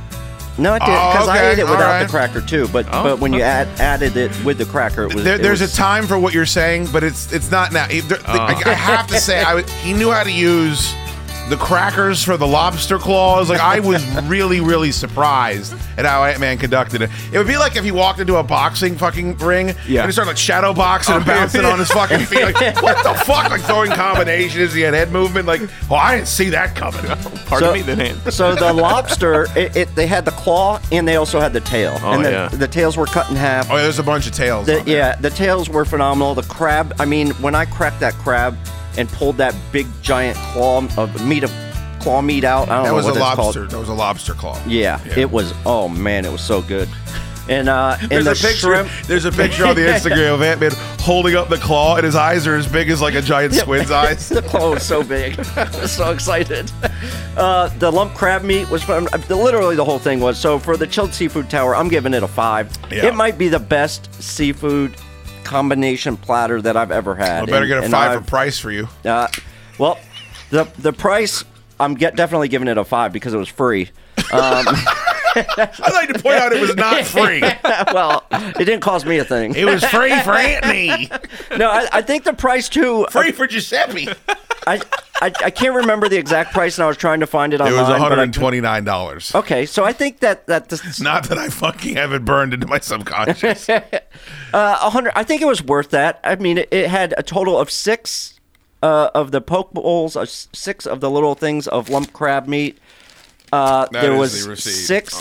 No, 0.59 0.75
it 0.75 0.81
did 0.81 0.89
Oh, 0.91 1.13
because 1.13 1.29
I 1.29 1.37
okay, 1.39 1.53
ate 1.53 1.59
it 1.61 1.65
without 1.65 1.81
right. 1.81 2.03
the 2.05 2.09
cracker 2.11 2.41
too. 2.43 2.69
But 2.69 2.87
Oh, 2.93 3.03
but 3.03 3.21
when 3.21 3.33
you 3.33 3.41
add 3.41 3.69
added 3.81 4.17
it 4.17 4.31
with 4.45 4.59
the 4.59 4.67
cracker, 4.67 5.05
it 5.05 5.15
was. 5.15 5.25
There, 5.25 5.39
there's 5.39 5.61
was- 5.63 5.73
a 5.73 5.77
time 5.77 6.07
for 6.07 6.19
what 6.19 6.35
you're 6.35 6.45
saying, 6.47 6.89
but 6.93 7.03
it's 7.03 7.33
it's 7.33 7.51
not 7.51 7.73
now. 7.73 7.87
He- 7.89 8.01
there- 8.01 8.19
Oh. 8.29 8.33
I, 8.33 8.53
I 8.53 8.63
oh. 8.67 8.71
have 8.75 9.07
to 9.09 9.19
say, 9.19 9.43
I, 9.43 9.63
he 9.63 9.93
knew 9.95 10.11
how 10.11 10.23
to 10.23 10.31
use 10.33 10.93
the 11.49 11.57
crackers 11.57 12.23
for 12.23 12.37
the 12.37 12.47
lobster 12.47 12.99
claws. 12.99 13.51
Like 13.51 13.61
I 13.61 13.81
was 13.81 14.05
really, 14.25 14.61
really 14.61 14.91
surprised 14.93 15.75
at 15.99 16.07
how 16.07 16.25
Ant 16.25 16.41
Man 16.41 16.57
conducted 16.57 17.03
it. 17.03 17.11
It 17.33 17.37
would 17.39 17.47
be 17.47 17.57
like 17.59 17.77
if 17.77 17.85
he 17.85 17.91
walked 17.91 18.21
into 18.21 18.37
a 18.37 18.43
boxing 18.43 18.97
fucking 18.97 19.37
ring 19.39 19.75
Yeah. 19.87 20.01
and 20.03 20.09
he 20.09 20.13
started 20.13 20.31
like 20.31 20.39
shadow 20.39 20.73
boxing 20.73 21.17
and 21.17 21.25
Oh, 21.25 21.27
bouncing 21.27 21.65
on 21.65 21.79
his 21.79 21.91
fucking 21.91 22.21
feet. 22.27 22.43
Like 22.43 22.55
what 22.83 23.03
the 23.05 23.13
fuck? 23.25 23.51
Like 23.51 23.61
throwing 23.63 23.91
combinations. 23.91 24.73
He 24.73 24.81
had 24.81 24.95
head 24.95 25.11
movement. 25.13 25.47
Like 25.47 25.61
oh, 25.91 25.95
I 25.97 26.17
didn't 26.17 26.29
see 26.29 26.49
that 26.51 26.75
coming. 26.75 27.01
Pardon 27.47 27.69
So- 27.69 27.73
me, 27.75 27.83
then. 27.83 28.01
Ant. 28.01 28.33
So 28.33 28.55
the 28.55 28.73
lobster, 28.73 29.47
it, 29.57 29.77
it, 29.77 29.95
they 29.95 30.07
had 30.07 30.25
the 30.25 30.31
claw 30.33 30.81
and 30.91 31.07
they 31.07 31.17
also 31.17 31.39
had 31.41 31.53
the 31.53 31.61
tail. 31.61 31.99
Oh, 32.03 32.13
and 32.13 32.25
the, 32.25 32.31
yeah. 32.31 32.49
the 32.49 32.69
tails 32.69 32.97
were 32.97 33.07
cut 33.07 33.29
in 33.29 33.37
half. 33.37 33.71
Oh, 33.71 33.77
yeah, 33.77 33.83
there's 33.83 33.99
a 33.99 34.03
bunch 34.03 34.27
of 34.27 34.33
tails. 34.33 34.67
The, 34.67 34.79
on 34.81 34.87
there. 34.87 34.97
yeah, 34.97 35.17
the 35.17 35.31
tails 35.31 35.69
were 35.69 35.85
phenomenal. 35.85 36.35
The 36.35 36.43
crab, 36.45 36.95
I 36.99 37.05
mean, 37.05 37.31
when 37.35 37.55
I 37.55 37.65
cracked 37.67 38.01
that 38.01 38.15
crab 38.15 38.57
and 38.97 39.09
pulled 39.09 39.37
that 39.39 39.55
big 39.73 39.87
giant 40.03 40.37
claw 40.39 40.87
of 40.97 41.27
meat 41.27 41.45
of 41.45 41.53
claw 42.01 42.21
meat 42.21 42.45
out, 42.45 42.69
I 42.69 42.75
don't 42.77 42.83
That 42.85 42.89
know 42.91 42.95
was 42.97 43.05
what 43.05 43.15
a 43.15 43.19
it's 43.19 43.25
called. 43.35 43.39
lobster. 43.57 43.67
That 43.69 43.79
was 43.79 43.89
a 43.89 43.95
lobster 43.95 44.35
claw. 44.35 44.61
Yeah, 44.67 45.01
it 45.17 45.31
was. 45.31 45.53
Oh 45.65 45.89
man, 45.89 46.25
it 46.25 46.33
was 46.33 46.41
so 46.43 46.61
good. 46.63 46.89
And 47.49 47.69
uh, 47.69 47.97
and 48.01 48.09
There's 48.11 48.25
the 48.25 48.31
a 48.31 48.35
picture. 48.35 48.55
shrimp. 48.69 48.89
There's 49.09 49.25
a 49.25 49.33
picture 49.33 49.67
on 49.67 49.75
the 49.75 49.81
Instagram 49.87 50.35
of 50.35 50.43
Ant 50.43 50.61
Man 50.61 50.71
holding 51.01 51.35
up 51.35 51.49
the 51.49 51.57
claw, 51.57 51.97
and 51.97 52.05
his 52.05 52.15
eyes 52.15 52.47
are 52.47 52.55
as 52.55 52.69
big 52.69 52.89
as 52.89 53.03
like 53.03 53.15
a 53.15 53.21
giant 53.23 53.53
squid's 53.55 53.91
eyes. 54.03 54.29
the 54.29 54.43
claw 54.43 54.71
was 54.71 54.85
so 54.85 55.03
big. 55.03 55.37
I 55.57 55.69
was 55.81 55.91
so 55.91 56.13
excited. 56.13 56.71
Uh, 57.37 57.67
the 57.79 57.91
lump 57.91 58.15
crab 58.15 58.45
meat 58.45 58.71
was 58.71 58.85
fun. 58.85 59.09
uh, 59.13 59.19
Literally, 59.35 59.75
the 59.75 59.85
whole 59.85 59.99
thing 59.99 60.21
was. 60.21 60.39
So 60.39 60.57
for 60.61 60.77
the 60.77 60.87
chilled 60.87 61.13
seafood 61.13 61.51
tower, 61.51 61.75
I'm 61.75 61.89
giving 61.89 62.15
it 62.15 62.23
a 62.23 62.29
five. 62.29 62.71
Yeah. 62.93 63.07
It 63.07 63.15
might 63.17 63.39
be 63.39 63.49
the 63.49 63.59
best 63.59 64.13
seafood 64.23 64.95
combination 65.45 66.17
platter 66.17 66.61
that 66.63 66.77
I've 66.77 66.91
ever 66.91 67.15
had. 67.15 67.43
I 67.43 67.47
better 67.47 67.57
And- 67.65 67.69
get 67.69 67.85
a 67.85 67.89
five 67.89 68.11
I've- 68.13 68.25
for 68.25 68.29
price 68.31 68.59
for 68.59 68.71
you. 68.71 68.89
Uh, 69.05 69.29
well, 69.79 69.99
the 70.51 70.65
the 70.79 70.93
price. 70.93 71.45
I'm 71.81 71.95
get 71.95 72.15
definitely 72.15 72.49
giving 72.49 72.69
it 72.69 72.79
a 72.79 72.85
five 72.85 73.13
because 73.13 73.35
it 73.35 73.39
was 73.39 73.49
free. 73.49 73.91
Um, 74.33 74.65
I'd 75.35 75.93
like 75.93 76.09
to 76.13 76.19
point 76.23 76.37
out 76.37 76.53
it 76.53 76.61
was 76.61 76.77
not 76.77 77.05
free. 77.05 77.41
well, 77.93 78.25
it 78.31 78.59
didn't 78.67 78.81
cost 78.83 79.05
me 79.07 79.19
a 79.19 79.25
thing. 79.25 79.55
It 79.57 79.65
was 79.65 79.83
free 79.85 80.17
for 80.21 80.33
Anthony. 80.35 81.11
No, 81.57 81.69
I, 81.71 81.87
I 81.93 82.03
think 82.03 82.25
the 82.25 82.33
price 82.33 82.69
too. 82.69 83.07
Free 83.11 83.33
for 83.33 83.47
Giuseppe. 83.47 84.09
I, 84.67 84.81
I 85.21 85.33
I 85.45 85.51
can't 85.51 85.75
remember 85.75 86.09
the 86.09 86.17
exact 86.17 86.53
price, 86.53 86.79
and 86.79 86.85
I 86.85 86.89
was 86.89 86.97
trying 86.97 87.21
to 87.21 87.27
find 87.27 87.55
it 87.55 87.61
online. 87.61 87.75
It 87.75 87.81
was 87.81 87.89
129 87.89 88.85
dollars. 88.85 89.35
Okay, 89.35 89.67
so 89.67 89.85
I 89.85 89.93
think 89.93 90.21
that 90.21 90.47
that 90.47 90.69
this, 90.69 91.01
Not 91.01 91.29
that 91.29 91.39
I 91.39 91.49
fucking 91.49 91.97
have 91.97 92.13
it 92.13 92.25
burned 92.25 92.55
into 92.55 92.67
my 92.67 92.79
subconscious. 92.79 93.69
uh, 93.69 93.81
a 94.53 94.91
hundred. 94.91 95.13
I 95.17 95.25
think 95.25 95.43
it 95.43 95.47
was 95.47 95.63
worth 95.63 95.91
that. 95.91 96.21
I 96.25 96.37
mean, 96.37 96.59
it, 96.59 96.69
it 96.71 96.89
had 96.89 97.15
a 97.17 97.23
total 97.23 97.59
of 97.59 97.71
six 97.71 98.41
uh, 98.83 99.11
of 99.15 99.31
the 99.31 99.41
poke 99.41 99.73
bowls, 99.73 100.17
uh, 100.17 100.27
six 100.27 100.87
of 100.87 101.01
the 101.01 101.11
little 101.11 101.35
things 101.35 101.69
of 101.69 101.89
lump 101.89 102.13
crab 102.13 102.47
meat. 102.47 102.79
Uh, 103.53 103.87
there 103.93 104.17
was 104.17 104.47
the 104.47 104.57
six. 104.57 105.21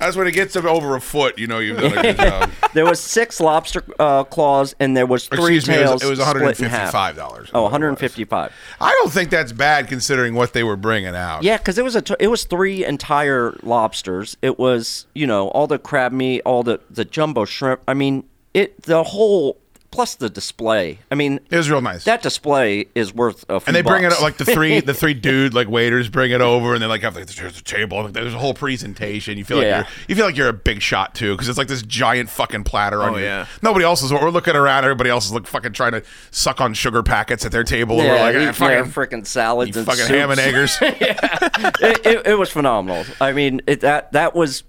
That's 0.00 0.16
when 0.16 0.26
it 0.26 0.32
gets 0.32 0.56
up 0.56 0.64
over 0.64 0.96
a 0.96 1.00
foot. 1.00 1.38
You 1.38 1.46
know 1.46 1.58
you've 1.60 1.78
done 1.78 1.96
a 1.98 2.02
good 2.02 2.16
job. 2.30 2.50
There 2.74 2.84
was 2.86 2.98
six 2.98 3.38
lobster 3.38 3.84
uh, 3.98 4.24
claws, 4.24 4.74
and 4.80 4.96
there 4.96 5.06
was 5.06 5.28
three 5.28 5.56
Excuse 5.56 5.68
me, 5.68 5.74
it 5.74 5.80
was- 5.82 6.00
tails. 6.00 6.02
it 6.02 6.08
was 6.10 6.20
split 6.20 6.60
in 6.60 6.68
half. 6.70 6.92
$155. 6.94 7.50
Oh, 7.54 7.62
155. 7.64 8.52
I 8.80 8.90
don't 9.00 9.12
think 9.12 9.30
that's 9.30 9.52
bad 9.52 9.88
considering 9.88 10.34
what 10.34 10.52
they 10.54 10.64
were 10.64 10.76
bringing 10.76 11.14
out. 11.14 11.42
Yeah, 11.42 11.58
because 11.58 11.76
it 11.78 11.84
was 11.84 11.94
a 11.94 12.02
t- 12.02 12.16
it 12.18 12.28
was 12.28 12.44
three 12.44 12.84
entire 12.84 13.54
lobsters. 13.62 14.36
It 14.42 14.58
was 14.58 15.06
you 15.14 15.26
know 15.26 15.48
all 15.48 15.66
the 15.66 15.78
crab 15.78 16.12
meat, 16.12 16.40
all 16.46 16.62
the 16.62 16.80
the 16.90 17.04
jumbo 17.04 17.44
shrimp. 17.44 17.82
I 17.86 17.94
mean 17.94 18.24
it 18.54 18.82
the 18.82 19.02
whole 19.04 19.59
plus 19.90 20.14
the 20.14 20.30
display. 20.30 20.98
I 21.10 21.14
mean 21.16 21.40
It 21.50 21.56
was 21.56 21.68
real 21.68 21.80
nice. 21.80 22.04
that 22.04 22.22
display 22.22 22.86
is 22.94 23.12
worth 23.12 23.44
a 23.48 23.58
few 23.60 23.66
and 23.68 23.76
they 23.76 23.82
bring 23.82 24.04
it 24.04 24.12
up 24.12 24.22
like 24.22 24.36
the 24.36 24.44
three 24.44 24.80
the 24.80 24.94
three 24.94 25.14
dude 25.28 25.52
like 25.52 25.68
waiters 25.68 26.08
bring 26.08 26.30
it 26.30 26.40
over 26.40 26.74
and 26.74 26.82
they 26.82 26.86
like 26.86 27.02
have 27.02 27.16
like 27.16 27.26
there's 27.26 27.58
a 27.58 27.64
table 27.64 28.04
and 28.06 28.14
there's 28.14 28.34
a 28.34 28.38
whole 28.38 28.54
presentation 28.54 29.36
you 29.36 29.44
feel 29.44 29.56
like 29.56 29.66
you're 29.66 29.86
you 30.08 30.14
feel 30.14 30.26
like 30.26 30.36
you're 30.36 30.48
a 30.48 30.52
big 30.52 30.80
shot 30.80 31.14
too 31.14 31.32
because 31.34 31.48
it's 31.48 31.58
like 31.58 31.68
this 31.68 31.82
giant 31.82 32.30
fucking 32.30 32.62
platter 32.64 33.02
oh, 33.02 33.06
on 33.06 33.14
Oh, 33.14 33.18
you 33.18 33.24
yeah. 33.24 33.46
nobody 33.62 33.84
else 33.84 34.02
is 34.02 34.12
we're 34.12 34.30
looking 34.30 34.54
around 34.54 34.84
everybody 34.84 35.10
else 35.10 35.26
is 35.26 35.32
like 35.32 35.46
fucking 35.46 35.72
trying 35.72 35.92
to 35.92 36.02
suck 36.30 36.60
on 36.60 36.72
sugar 36.74 37.02
packets 37.02 37.44
at 37.44 37.50
their 37.52 37.64
table 37.64 37.98
and 38.00 38.06
yeah, 38.06 38.14
we're 38.14 38.20
like 38.20 38.34
eat 38.56 38.60
ah, 38.62 38.68
their 38.68 38.84
fucking, 38.84 39.20
freaking 39.20 39.26
salads 39.26 39.76
and 39.76 39.86
fucking 39.86 40.06
ham 40.06 40.30
and 40.30 40.38
soups. 40.38 40.48
eggers 40.48 40.78
it, 40.82 42.06
it, 42.06 42.26
it 42.26 42.38
was 42.38 42.50
phenomenal. 42.50 43.04
I 43.20 43.32
mean 43.32 43.60
it, 43.66 43.80
that 43.80 44.12
that 44.12 44.34
was 44.34 44.62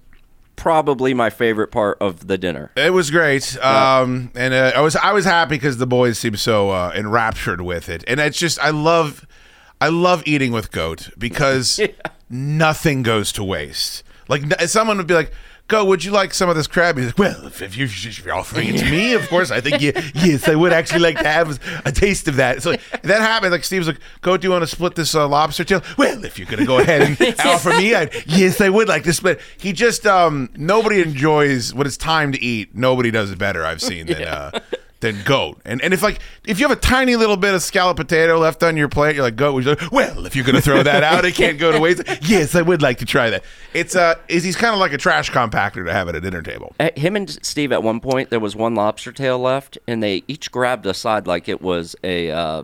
probably 0.56 1.14
my 1.14 1.30
favorite 1.30 1.68
part 1.68 1.98
of 2.00 2.26
the 2.26 2.38
dinner. 2.38 2.70
It 2.76 2.92
was 2.92 3.10
great, 3.10 3.56
um, 3.62 4.30
and 4.34 4.54
uh, 4.54 4.72
I 4.74 4.80
was 4.80 4.96
I 4.96 5.12
was 5.12 5.24
happy 5.24 5.56
because 5.56 5.78
the 5.78 5.86
boys 5.86 6.18
seemed 6.18 6.38
so 6.38 6.70
uh, 6.70 6.92
enraptured 6.94 7.60
with 7.60 7.88
it, 7.88 8.04
and 8.06 8.20
it's 8.20 8.38
just 8.38 8.58
I 8.60 8.70
love 8.70 9.26
I 9.80 9.88
love 9.88 10.22
eating 10.26 10.52
with 10.52 10.70
goat 10.70 11.10
because 11.18 11.80
nothing 12.30 13.02
goes 13.02 13.32
to 13.32 13.44
waste. 13.44 14.02
Like 14.28 14.60
someone 14.62 14.98
would 14.98 15.06
be 15.06 15.14
like. 15.14 15.32
Go, 15.72 15.86
would 15.86 16.04
you 16.04 16.10
like 16.10 16.34
some 16.34 16.50
of 16.50 16.54
this 16.54 16.66
crab? 16.66 16.98
He's 16.98 17.06
like, 17.06 17.18
well, 17.18 17.46
if, 17.46 17.62
if, 17.62 17.78
you, 17.78 17.86
if 17.86 18.22
you're 18.22 18.34
offering 18.34 18.74
it 18.74 18.78
to 18.80 18.84
me, 18.90 19.14
of 19.14 19.26
course, 19.30 19.50
I 19.50 19.62
think 19.62 19.80
yes, 20.14 20.46
I 20.46 20.54
would 20.54 20.70
actually 20.70 21.00
like 21.00 21.16
to 21.16 21.26
have 21.26 21.58
a 21.86 21.90
taste 21.90 22.28
of 22.28 22.36
that. 22.36 22.62
So 22.62 22.72
if 22.72 23.00
that 23.00 23.22
happened. 23.22 23.52
Like 23.52 23.64
Steve's 23.64 23.86
like, 23.86 23.98
go, 24.20 24.36
do 24.36 24.46
you 24.46 24.50
want 24.50 24.64
to 24.64 24.66
split 24.66 24.96
this 24.96 25.14
uh, 25.14 25.26
lobster 25.26 25.64
tail? 25.64 25.82
Well, 25.96 26.26
if 26.26 26.38
you're 26.38 26.46
gonna 26.46 26.66
go 26.66 26.78
ahead 26.78 27.00
and 27.00 27.40
offer 27.46 27.70
me, 27.70 27.94
I, 27.94 28.10
yes, 28.26 28.60
I 28.60 28.68
would 28.68 28.86
like 28.86 29.04
to 29.04 29.14
split. 29.14 29.40
He 29.56 29.72
just, 29.72 30.06
um, 30.06 30.50
nobody 30.56 31.00
enjoys 31.00 31.72
when 31.72 31.86
it's 31.86 31.96
time 31.96 32.32
to 32.32 32.42
eat. 32.42 32.74
Nobody 32.74 33.10
does 33.10 33.30
it 33.30 33.38
better. 33.38 33.64
I've 33.64 33.80
seen 33.80 34.08
than 34.08 34.24
uh, 34.24 34.50
than 35.02 35.22
goat. 35.24 35.60
And 35.66 35.82
and 35.82 35.92
if 35.92 36.02
like 36.02 36.20
if 36.46 36.58
you 36.58 36.66
have 36.66 36.76
a 36.76 36.80
tiny 36.80 37.16
little 37.16 37.36
bit 37.36 37.52
of 37.52 37.62
scalloped 37.62 37.98
potato 38.00 38.38
left 38.38 38.62
on 38.62 38.78
your 38.78 38.88
plate, 38.88 39.14
you're 39.14 39.24
like 39.24 39.36
goat. 39.36 39.52
Would 39.52 39.64
you 39.64 39.70
like, 39.74 39.92
well, 39.92 40.24
if 40.24 40.34
you're 40.34 40.44
gonna 40.46 40.62
throw 40.62 40.82
that 40.82 41.02
out, 41.12 41.26
it 41.26 41.34
can't 41.34 41.58
go 41.58 41.70
to 41.70 41.78
waste. 41.78 42.02
Yes, 42.22 42.54
I 42.54 42.62
would 42.62 42.80
like 42.80 42.98
to 42.98 43.04
try 43.04 43.28
that. 43.28 43.44
It's 43.74 43.94
uh, 43.94 44.14
is 44.28 44.42
he's 44.42 44.56
kind 44.56 44.72
of 44.72 44.80
like 44.80 44.94
a 44.94 44.98
trash 44.98 45.30
compactor 45.30 45.84
to 45.84 45.92
have 45.92 46.08
at 46.08 46.14
a 46.14 46.20
dinner 46.20 46.40
table. 46.40 46.74
Uh, 46.80 46.88
Him 46.96 47.16
and 47.16 47.28
Steve 47.44 47.72
at 47.72 47.82
one 47.82 48.00
point 48.00 48.30
there 48.30 48.40
was 48.40 48.56
one 48.56 48.74
lobster 48.74 49.12
tail 49.12 49.38
left, 49.38 49.76
and 49.86 50.02
they 50.02 50.24
each 50.26 50.50
grabbed 50.50 50.86
a 50.86 50.94
side 50.94 51.26
like 51.26 51.48
it 51.48 51.60
was 51.60 51.94
a 52.02 52.30
uh, 52.30 52.62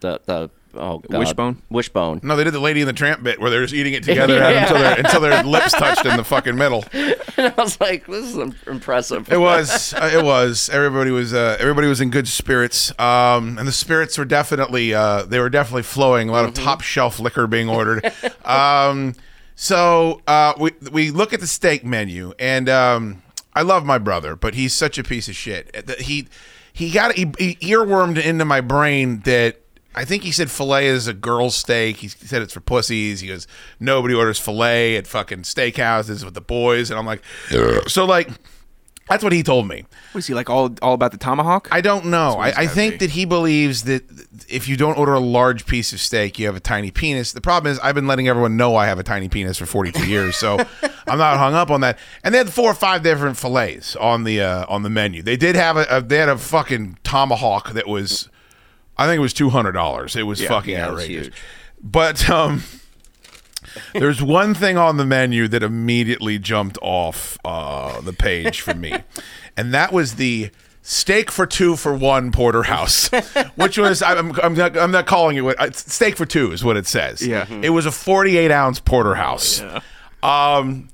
the 0.00 0.20
the 0.26 0.50
oh 0.76 0.98
god 1.10 1.18
Wishbone? 1.18 1.62
wishbone. 1.70 2.20
No, 2.22 2.36
they 2.36 2.44
did 2.44 2.52
the 2.54 2.60
Lady 2.60 2.80
and 2.80 2.88
the 2.88 2.92
Tramp 2.92 3.22
bit 3.22 3.40
where 3.40 3.50
they're 3.50 3.62
just 3.62 3.74
eating 3.74 3.94
it 3.94 4.02
together 4.04 4.40
until 4.42 4.78
their 4.78 4.98
until 4.98 5.20
their 5.20 5.42
lips 5.42 5.72
touched 5.72 6.04
in 6.06 6.16
the 6.16 6.24
fucking 6.24 6.56
middle. 6.56 6.84
And 7.38 7.52
I 7.58 7.62
was 7.62 7.78
like, 7.82 8.06
this 8.06 8.34
is 8.34 8.54
impressive. 8.66 9.30
It 9.30 9.36
was. 9.38 9.92
Uh, 9.96 10.10
it 10.10 10.24
was. 10.24 10.70
Everybody 10.70 11.10
was. 11.10 11.34
Uh, 11.34 11.58
everybody 11.60 11.86
was 11.86 12.00
in 12.00 12.08
good 12.08 12.26
spirits. 12.26 12.98
Um, 12.98 13.58
and 13.58 13.68
the 13.68 13.72
spirits 13.72 14.16
were 14.16 14.24
definitely. 14.24 14.94
Uh, 14.94 15.22
they 15.24 15.38
were 15.38 15.50
definitely 15.50 15.82
flowing. 15.82 16.30
A 16.30 16.32
lot 16.32 16.46
of 16.46 16.54
top 16.54 16.80
shelf 16.80 17.20
liquor 17.20 17.46
being 17.46 17.68
ordered. 17.68 18.10
um, 18.46 19.14
so 19.54 20.22
uh, 20.26 20.54
we 20.58 20.70
we 20.90 21.10
look 21.10 21.32
at 21.34 21.40
the 21.40 21.46
steak 21.46 21.84
menu, 21.84 22.32
and 22.38 22.68
um, 22.70 23.22
I 23.54 23.60
love 23.62 23.84
my 23.84 23.98
brother, 23.98 24.34
but 24.34 24.54
he's 24.54 24.72
such 24.72 24.96
a 24.98 25.04
piece 25.04 25.28
of 25.28 25.36
shit. 25.36 25.70
Uh, 25.76 25.94
He 25.98 26.28
he 26.72 26.90
got 26.90 27.14
he, 27.16 27.26
he 27.38 27.54
earwormed 27.74 28.16
into 28.22 28.44
my 28.46 28.60
brain 28.62 29.20
that. 29.26 29.60
I 29.96 30.04
think 30.04 30.22
he 30.22 30.30
said 30.32 30.50
filet 30.50 30.86
is 30.86 31.06
a 31.06 31.14
girl's 31.14 31.56
steak. 31.56 31.96
He 31.96 32.08
said 32.08 32.42
it's 32.42 32.52
for 32.52 32.60
pussies. 32.60 33.20
He 33.20 33.28
goes, 33.28 33.46
nobody 33.80 34.14
orders 34.14 34.38
filet 34.38 34.96
at 34.96 35.06
fucking 35.06 35.42
steakhouses 35.42 36.24
with 36.24 36.34
the 36.34 36.40
boys. 36.40 36.90
And 36.90 36.98
I'm 36.98 37.06
like, 37.06 37.22
so 37.88 38.04
like, 38.04 38.28
that's 39.08 39.22
what 39.22 39.32
he 39.32 39.42
told 39.42 39.68
me. 39.68 39.84
Was 40.14 40.26
he 40.26 40.34
like 40.34 40.50
all 40.50 40.74
all 40.82 40.94
about 40.94 41.12
the 41.12 41.18
tomahawk? 41.18 41.68
I 41.70 41.80
don't 41.80 42.06
know. 42.06 42.36
I, 42.38 42.48
I 42.48 42.66
think 42.66 42.94
be. 42.94 43.06
that 43.06 43.10
he 43.10 43.24
believes 43.24 43.84
that 43.84 44.02
if 44.48 44.66
you 44.66 44.76
don't 44.76 44.98
order 44.98 45.14
a 45.14 45.20
large 45.20 45.64
piece 45.66 45.92
of 45.92 46.00
steak, 46.00 46.40
you 46.40 46.46
have 46.46 46.56
a 46.56 46.60
tiny 46.60 46.90
penis. 46.90 47.32
The 47.32 47.40
problem 47.40 47.72
is, 47.72 47.78
I've 47.78 47.94
been 47.94 48.08
letting 48.08 48.26
everyone 48.26 48.56
know 48.56 48.74
I 48.74 48.86
have 48.86 48.98
a 48.98 49.04
tiny 49.04 49.28
penis 49.28 49.58
for 49.58 49.66
42 49.66 50.06
years, 50.10 50.36
so 50.36 50.58
I'm 51.06 51.18
not 51.18 51.38
hung 51.38 51.54
up 51.54 51.70
on 51.70 51.82
that. 51.82 51.98
And 52.24 52.34
they 52.34 52.38
had 52.38 52.52
four 52.52 52.70
or 52.70 52.74
five 52.74 53.04
different 53.04 53.36
fillets 53.36 53.94
on 53.94 54.24
the 54.24 54.40
uh, 54.40 54.66
on 54.68 54.82
the 54.82 54.90
menu. 54.90 55.22
They 55.22 55.36
did 55.36 55.54
have 55.54 55.76
a, 55.76 55.86
a 55.88 56.02
they 56.02 56.18
had 56.18 56.28
a 56.28 56.38
fucking 56.38 56.98
tomahawk 57.04 57.74
that 57.74 57.86
was, 57.86 58.28
I 58.98 59.06
think 59.06 59.18
it 59.18 59.22
was 59.22 59.32
two 59.34 59.50
hundred 59.50 59.72
dollars. 59.72 60.16
It 60.16 60.22
was 60.24 60.40
Yeah. 60.40 60.48
fucking 60.48 60.72
Yeah, 60.72 60.88
it 60.88 60.92
was 60.92 61.02
outrageous. 61.04 61.34
But 61.82 62.30
um, 62.30 62.62
there's 63.92 64.22
one 64.22 64.54
thing 64.54 64.76
on 64.78 64.96
the 64.96 65.04
menu 65.04 65.48
that 65.48 65.62
immediately 65.62 66.38
jumped 66.38 66.78
off 66.82 67.38
uh, 67.44 68.00
the 68.00 68.12
page 68.12 68.60
for 68.60 68.74
me, 68.74 68.92
and 69.56 69.72
that 69.74 69.92
was 69.92 70.14
the 70.14 70.50
steak 70.82 71.30
for 71.32 71.46
two 71.46 71.74
for 71.76 71.94
one 71.94 72.30
porterhouse, 72.32 73.08
which 73.56 73.76
was 73.76 74.02
I'm, 74.02 74.38
I'm, 74.40 74.54
not, 74.54 74.76
I'm 74.78 74.92
not 74.92 75.06
calling 75.06 75.36
it 75.36 75.40
what 75.40 75.74
steak 75.76 76.16
for 76.16 76.24
two 76.26 76.52
is 76.52 76.62
what 76.64 76.76
it 76.76 76.86
says. 76.86 77.26
Yeah. 77.26 77.46
it 77.62 77.70
was 77.70 77.86
a 77.86 77.92
48 77.92 78.50
ounce 78.52 78.78
porterhouse. 78.80 79.62
Um, 80.22 80.88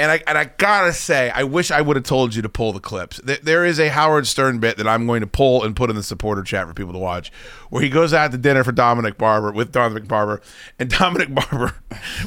and 0.00 0.10
I 0.10 0.22
and 0.26 0.38
I 0.38 0.44
gotta 0.44 0.94
say, 0.94 1.30
I 1.30 1.44
wish 1.44 1.70
I 1.70 1.82
would 1.82 1.94
have 1.96 2.06
told 2.06 2.34
you 2.34 2.40
to 2.40 2.48
pull 2.48 2.72
the 2.72 2.80
clips. 2.80 3.20
There, 3.22 3.66
is 3.66 3.78
a 3.78 3.88
Howard 3.90 4.26
Stern 4.26 4.58
bit 4.58 4.78
that 4.78 4.88
I'm 4.88 5.06
going 5.06 5.20
to 5.20 5.26
pull 5.26 5.62
and 5.62 5.76
put 5.76 5.90
in 5.90 5.96
the 5.96 6.02
supporter 6.02 6.42
chat 6.42 6.66
for 6.66 6.72
people 6.72 6.94
to 6.94 6.98
watch, 6.98 7.30
where 7.68 7.82
he 7.82 7.90
goes 7.90 8.14
out 8.14 8.32
to 8.32 8.38
dinner 8.38 8.64
for 8.64 8.72
Dominic 8.72 9.18
Barbara 9.18 9.52
with 9.52 9.72
Dominic 9.72 10.08
Barbara, 10.08 10.40
and 10.78 10.88
Dominic 10.98 11.34
Barbara, 11.34 11.74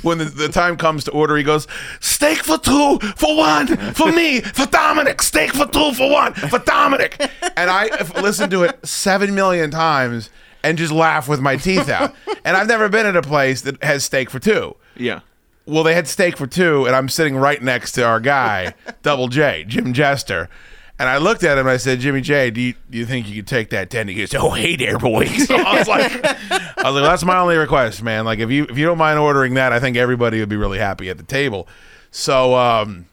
when 0.04 0.20
the, 0.20 0.26
the 0.26 0.50
time 0.50 0.78
comes 0.78 1.04
to 1.06 1.12
order, 1.12 1.36
he 1.36 1.44
goes, 1.44 1.68
"Steak 2.00 2.38
for 2.44 2.60
two, 2.60 3.00
for 3.16 3.36
one, 3.36 3.66
for 3.94 4.12
me, 4.12 4.42
for 4.42 4.68
Dominic. 4.68 5.24
Steak 5.24 5.54
for 5.54 5.66
two, 5.66 5.94
for 5.94 6.12
one, 6.12 6.34
for 6.34 6.60
Dominic." 6.60 7.20
And 7.58 7.72
I 7.72 7.90
listened 8.22 8.52
to 8.52 8.64
it 8.64 8.86
seven 8.86 9.34
million 9.34 9.72
times. 9.72 10.30
and 10.64 10.78
just 10.78 10.94
laugh 10.94 11.28
with 11.28 11.42
my 11.42 11.58
teeth 11.58 11.90
out. 11.90 12.16
and 12.46 12.56
I've 12.56 12.68
never 12.68 12.88
been 12.88 13.06
at 13.06 13.18
a 13.18 13.22
place 13.22 13.64
that 13.64 13.84
has 13.84 14.06
steak 14.06 14.30
for 14.30 14.40
two. 14.40 14.76
Yeah. 14.96 15.20
Well, 15.66 15.84
they 15.84 15.94
had 15.94 16.08
steak 16.08 16.38
for 16.38 16.48
two, 16.48 16.86
and 16.86 16.96
I'm 16.96 17.08
sitting 17.08 17.36
right 17.38 17.62
next 17.62 17.94
to 17.94 18.04
our 18.04 18.20
guy, 18.20 18.74
Double 19.02 19.28
J, 19.30 19.64
Jim 19.68 19.94
Jester. 19.94 20.50
And 21.00 21.10
I 21.10 21.18
looked 21.18 21.44
at 21.44 21.58
him 21.58 21.66
and 21.66 21.70
I 21.74 21.78
said, 21.78 22.00
Jimmy 22.00 22.22
J, 22.22 22.52
do 22.52 22.62
you, 22.62 22.76
do 22.90 22.98
you 22.98 23.06
think 23.06 23.28
you 23.28 23.36
could 23.38 23.48
take 23.48 23.72
that 23.72 23.90
10? 23.90 24.10
He 24.10 24.14
goes, 24.16 24.34
Oh, 24.36 24.52
hey 24.52 24.76
there, 24.76 25.00
boys. 25.00 25.48
So 25.48 25.56
I 25.56 25.80
was 25.80 25.88
like, 25.88 26.12
I 26.24 26.92
was 26.92 26.94
like, 26.96 27.04
that's 27.04 27.26
my 27.26 27.40
only 27.40 27.58
request, 27.58 28.04
man. 28.04 28.26
Like, 28.26 28.40
if 28.40 28.52
you 28.52 28.66
if 28.70 28.78
you 28.78 28.86
don't 28.86 28.98
mind 28.98 29.18
ordering 29.18 29.56
that, 29.56 29.74
I 29.74 29.80
think 29.80 29.98
everybody 29.98 30.40
would 30.40 30.50
be 30.50 30.56
really 30.56 30.78
happy 30.78 31.10
at 31.10 31.18
the 31.18 31.24
table. 31.24 31.68
So 32.12 32.56
um, 32.56 33.08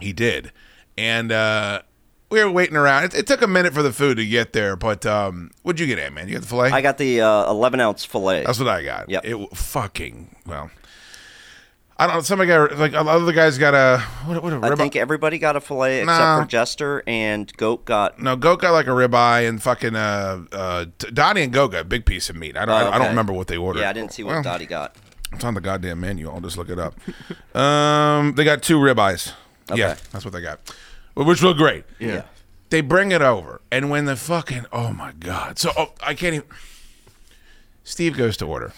he 0.00 0.12
did. 0.12 0.50
And 0.98 1.30
uh, 1.30 1.82
we 2.30 2.42
were 2.42 2.50
waiting 2.50 2.76
around. 2.76 3.04
It, 3.04 3.14
it 3.14 3.26
took 3.28 3.42
a 3.42 3.46
minute 3.46 3.72
for 3.72 3.82
the 3.82 3.92
food 3.92 4.16
to 4.16 4.26
get 4.26 4.52
there, 4.52 4.74
but 4.74 5.06
um, 5.06 5.50
what'd 5.62 5.78
you 5.78 5.86
get, 5.86 5.98
Ant 6.00 6.14
Man? 6.14 6.26
You 6.28 6.34
got 6.34 6.42
the 6.42 6.48
filet? 6.48 6.70
I 6.72 6.80
got 6.80 6.98
the 6.98 7.20
uh, 7.20 7.50
11 7.50 7.80
ounce 7.80 8.04
fillet. 8.04 8.44
That's 8.44 8.58
what 8.58 8.68
I 8.68 8.82
got. 8.82 9.08
Yep. 9.08 9.24
It 9.24 9.56
fucking 9.56 10.34
well. 10.46 10.70
I 11.96 12.06
don't 12.06 12.16
know. 12.16 12.22
Somebody 12.22 12.48
got 12.48 12.76
like 12.76 12.92
other 12.94 13.32
guys 13.32 13.56
got 13.56 13.72
a 13.74 14.00
what? 14.26 14.42
what 14.42 14.52
a 14.52 14.56
I 14.56 14.68
rib- 14.70 14.78
think 14.78 14.96
everybody 14.96 15.38
got 15.38 15.54
a 15.54 15.60
fillet 15.60 16.00
except 16.00 16.06
Nah. 16.18 16.42
for 16.42 16.48
Jester 16.48 17.02
and 17.06 17.56
Goat 17.56 17.84
got. 17.84 18.20
no, 18.20 18.34
Goat 18.34 18.60
got 18.60 18.72
like 18.72 18.86
a 18.86 18.90
ribeye 18.90 19.48
and 19.48 19.62
fucking 19.62 19.94
uh, 19.94 20.44
uh, 20.52 20.86
T- 20.98 21.10
Donnie 21.12 21.42
and 21.42 21.52
Goat 21.52 21.68
got 21.68 21.82
a 21.82 21.84
big 21.84 22.04
piece 22.04 22.28
of 22.28 22.36
meat. 22.36 22.56
I 22.56 22.64
don't. 22.64 22.74
Oh, 22.82 22.90
I 22.90 22.98
don't 22.98 23.08
remember 23.08 23.32
what 23.32 23.46
they 23.46 23.56
ordered. 23.56 23.80
Yeah, 23.80 23.90
I 23.90 23.92
didn't 23.92 24.12
see 24.12 24.24
what 24.24 24.32
Well, 24.34 24.42
Dottie 24.42 24.66
got. 24.66 24.96
It's 25.32 25.44
on 25.44 25.54
the 25.54 25.60
goddamn 25.60 26.00
menu. 26.00 26.28
I'll 26.30 26.40
just 26.40 26.56
look 26.58 26.68
it 26.68 26.78
up. 26.80 26.94
um, 27.56 28.34
they 28.34 28.42
got 28.44 28.62
two 28.62 28.78
ribeyes. 28.78 29.32
Yeah, 29.72 29.96
that's 30.12 30.24
what 30.24 30.32
they 30.34 30.40
got, 30.42 30.60
which 31.14 31.42
look 31.42 31.56
great. 31.56 31.84
Yeah. 32.00 32.22
They 32.70 32.80
bring 32.80 33.12
it 33.12 33.22
over, 33.22 33.60
and 33.70 33.88
when 33.88 34.06
the 34.06 34.16
fucking 34.16 34.66
oh 34.72 34.92
my 34.92 35.12
god, 35.12 35.58
so 35.60 35.70
oh, 35.76 35.92
I 36.02 36.14
can't 36.14 36.34
even. 36.34 36.48
Steve 37.84 38.16
goes 38.16 38.36
to 38.38 38.46
order. 38.46 38.72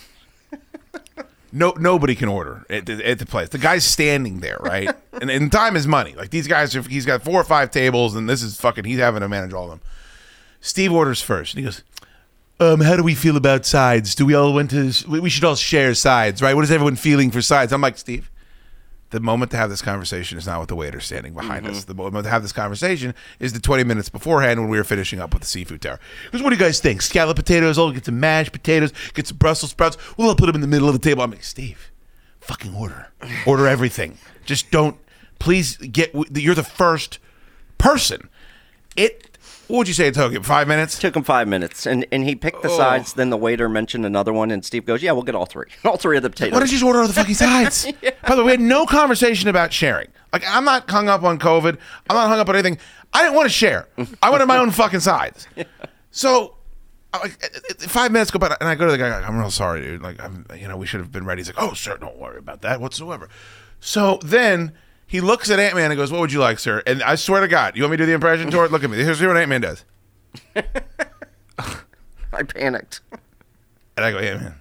No, 1.56 1.72
nobody 1.78 2.14
can 2.14 2.28
order 2.28 2.66
at 2.68 2.84
the, 2.84 3.08
at 3.08 3.18
the 3.18 3.24
place. 3.24 3.48
The 3.48 3.56
guy's 3.56 3.82
standing 3.82 4.40
there, 4.40 4.58
right? 4.60 4.90
and, 5.22 5.30
and 5.30 5.50
time 5.50 5.74
is 5.74 5.86
money. 5.86 6.12
Like 6.14 6.28
these 6.28 6.46
guys, 6.46 6.76
are, 6.76 6.82
he's 6.82 7.06
got 7.06 7.22
four 7.22 7.40
or 7.40 7.44
five 7.44 7.70
tables, 7.70 8.14
and 8.14 8.28
this 8.28 8.42
is 8.42 8.60
fucking. 8.60 8.84
He's 8.84 8.98
having 8.98 9.22
to 9.22 9.28
manage 9.28 9.54
all 9.54 9.64
of 9.64 9.70
them. 9.70 9.80
Steve 10.60 10.92
orders 10.92 11.22
first, 11.22 11.54
and 11.54 11.60
he 11.60 11.64
goes, 11.64 11.82
"Um, 12.60 12.82
how 12.82 12.94
do 12.94 13.02
we 13.02 13.14
feel 13.14 13.38
about 13.38 13.64
sides? 13.64 14.14
Do 14.14 14.26
we 14.26 14.34
all 14.34 14.52
want 14.52 14.70
to? 14.72 14.92
We 15.08 15.18
we 15.18 15.30
should 15.30 15.44
all 15.44 15.56
share 15.56 15.94
sides, 15.94 16.42
right? 16.42 16.54
What 16.54 16.64
is 16.64 16.70
everyone 16.70 16.96
feeling 16.96 17.30
for 17.30 17.40
sides?" 17.40 17.72
I'm 17.72 17.80
like, 17.80 17.96
Steve, 17.96 18.30
the 19.16 19.20
moment 19.20 19.50
to 19.50 19.56
have 19.56 19.70
this 19.70 19.80
conversation 19.80 20.36
is 20.36 20.46
not 20.46 20.60
with 20.60 20.68
the 20.68 20.76
waiter 20.76 21.00
standing 21.00 21.32
behind 21.32 21.64
mm-hmm. 21.64 21.74
us. 21.74 21.84
The 21.84 21.94
moment 21.94 22.24
to 22.24 22.30
have 22.30 22.42
this 22.42 22.52
conversation 22.52 23.14
is 23.40 23.54
the 23.54 23.60
20 23.60 23.82
minutes 23.82 24.10
beforehand 24.10 24.60
when 24.60 24.68
we 24.68 24.76
were 24.76 24.84
finishing 24.84 25.20
up 25.20 25.32
with 25.32 25.40
the 25.40 25.48
seafood 25.48 25.80
tower. 25.80 25.98
Because 26.26 26.42
what 26.42 26.50
do 26.50 26.56
you 26.56 26.60
guys 26.60 26.80
think? 26.80 27.00
Scallop 27.00 27.34
potatoes, 27.34 27.78
oh, 27.78 27.90
get 27.92 28.04
some 28.04 28.20
mashed 28.20 28.52
potatoes, 28.52 28.92
get 29.14 29.26
some 29.26 29.38
Brussels 29.38 29.70
sprouts. 29.70 29.96
We'll 30.18 30.36
put 30.36 30.46
them 30.46 30.54
in 30.54 30.60
the 30.60 30.66
middle 30.66 30.86
of 30.86 30.92
the 30.92 30.98
table. 30.98 31.22
I'm 31.22 31.30
like, 31.30 31.44
Steve, 31.44 31.90
fucking 32.40 32.74
order. 32.74 33.08
Order 33.46 33.66
everything. 33.66 34.18
Just 34.44 34.70
don't, 34.70 34.98
please 35.38 35.78
get, 35.78 36.14
you're 36.36 36.54
the 36.54 36.62
first 36.62 37.18
person. 37.78 38.28
It, 38.96 39.35
what 39.68 39.78
would 39.78 39.88
you 39.88 39.94
say 39.94 40.06
it 40.08 40.14
took 40.14 40.32
him? 40.32 40.42
Five 40.42 40.68
minutes? 40.68 40.98
Took 40.98 41.16
him 41.16 41.22
five 41.24 41.48
minutes, 41.48 41.86
and 41.86 42.06
and 42.12 42.24
he 42.24 42.34
picked 42.34 42.62
the 42.62 42.68
Oh. 42.70 42.76
sides. 42.76 43.12
Then 43.14 43.30
the 43.30 43.36
waiter 43.36 43.68
mentioned 43.68 44.06
another 44.06 44.32
one, 44.32 44.50
and 44.50 44.64
Steve 44.64 44.84
goes, 44.86 45.02
"Yeah, 45.02 45.12
we'll 45.12 45.22
get 45.22 45.34
all 45.34 45.46
three, 45.46 45.66
all 45.84 45.96
three 45.96 46.16
of 46.16 46.22
the 46.22 46.30
potatoes." 46.30 46.52
Why 46.52 46.58
don't 46.60 46.68
you 46.68 46.72
just 46.78 46.84
order 46.84 47.00
all 47.00 47.06
the 47.06 47.12
fucking 47.12 47.34
sides? 47.46 47.86
By 48.26 48.34
the 48.34 48.42
way, 48.42 48.44
we 48.44 48.50
had 48.52 48.60
no 48.60 48.86
conversation 48.86 49.48
about 49.48 49.72
sharing. 49.72 50.08
Like, 50.32 50.44
I'm 50.48 50.64
not 50.64 50.88
hung 50.90 51.08
up 51.08 51.22
on 51.22 51.38
COVID. 51.38 51.78
I'm 52.10 52.16
not 52.16 52.28
hung 52.28 52.38
up 52.38 52.48
on 52.48 52.54
anything. 52.56 52.78
I 53.12 53.22
didn't 53.22 53.34
want 53.34 53.46
to 53.46 53.52
share. 53.52 53.88
I 54.22 54.30
wanted 54.30 54.46
my 54.46 54.58
own 54.58 54.70
fucking 54.70 55.00
sides. 55.00 55.46
So, 56.10 56.54
like, 57.12 57.32
it- 57.42 57.82
it- 57.82 57.90
five 57.90 58.10
minutes 58.10 58.30
go 58.30 58.38
by, 58.38 58.56
and 58.58 58.68
I 58.70 58.74
go 58.74 58.86
to 58.86 58.92
the 58.92 58.96
guy. 58.98 59.14
like, 59.14 59.28
I'm 59.28 59.38
real 59.38 59.50
sorry, 59.50 59.82
dude. 59.82 60.00
Like, 60.02 60.18
I'm, 60.22 60.46
you 60.56 60.66
know, 60.66 60.76
we 60.78 60.86
should 60.86 61.00
have 61.00 61.12
been 61.12 61.26
ready. 61.26 61.40
He's 61.40 61.48
like, 61.48 61.60
oh, 61.62 61.74
sir, 61.74 61.98
don't 61.98 62.16
worry 62.16 62.38
about 62.38 62.62
that 62.62 62.80
whatsoever. 62.80 63.28
So 63.80 64.18
then 64.24 64.72
he 65.06 65.20
looks 65.20 65.50
at 65.50 65.58
Ant 65.58 65.74
Man 65.76 65.90
and 65.90 65.98
goes, 65.98 66.10
"What 66.10 66.20
would 66.20 66.32
you 66.32 66.40
like, 66.40 66.58
sir?" 66.58 66.82
And 66.86 67.02
I 67.02 67.14
swear 67.14 67.40
to 67.40 67.48
God, 67.48 67.76
you 67.76 67.82
want 67.82 67.92
me 67.92 67.96
to 67.98 68.02
do 68.02 68.06
the 68.06 68.14
impression, 68.14 68.50
Tor? 68.50 68.68
Look 68.68 68.84
at 68.84 68.90
me. 68.90 68.96
Here's 68.98 69.20
what 69.20 69.36
Ant 69.36 69.48
Man 69.48 69.60
does. 69.60 69.84
I 72.32 72.42
panicked. 72.42 73.00
And 73.96 74.04
I 74.04 74.10
go, 74.12 74.20
yeah, 74.20 74.34
man, 74.34 74.54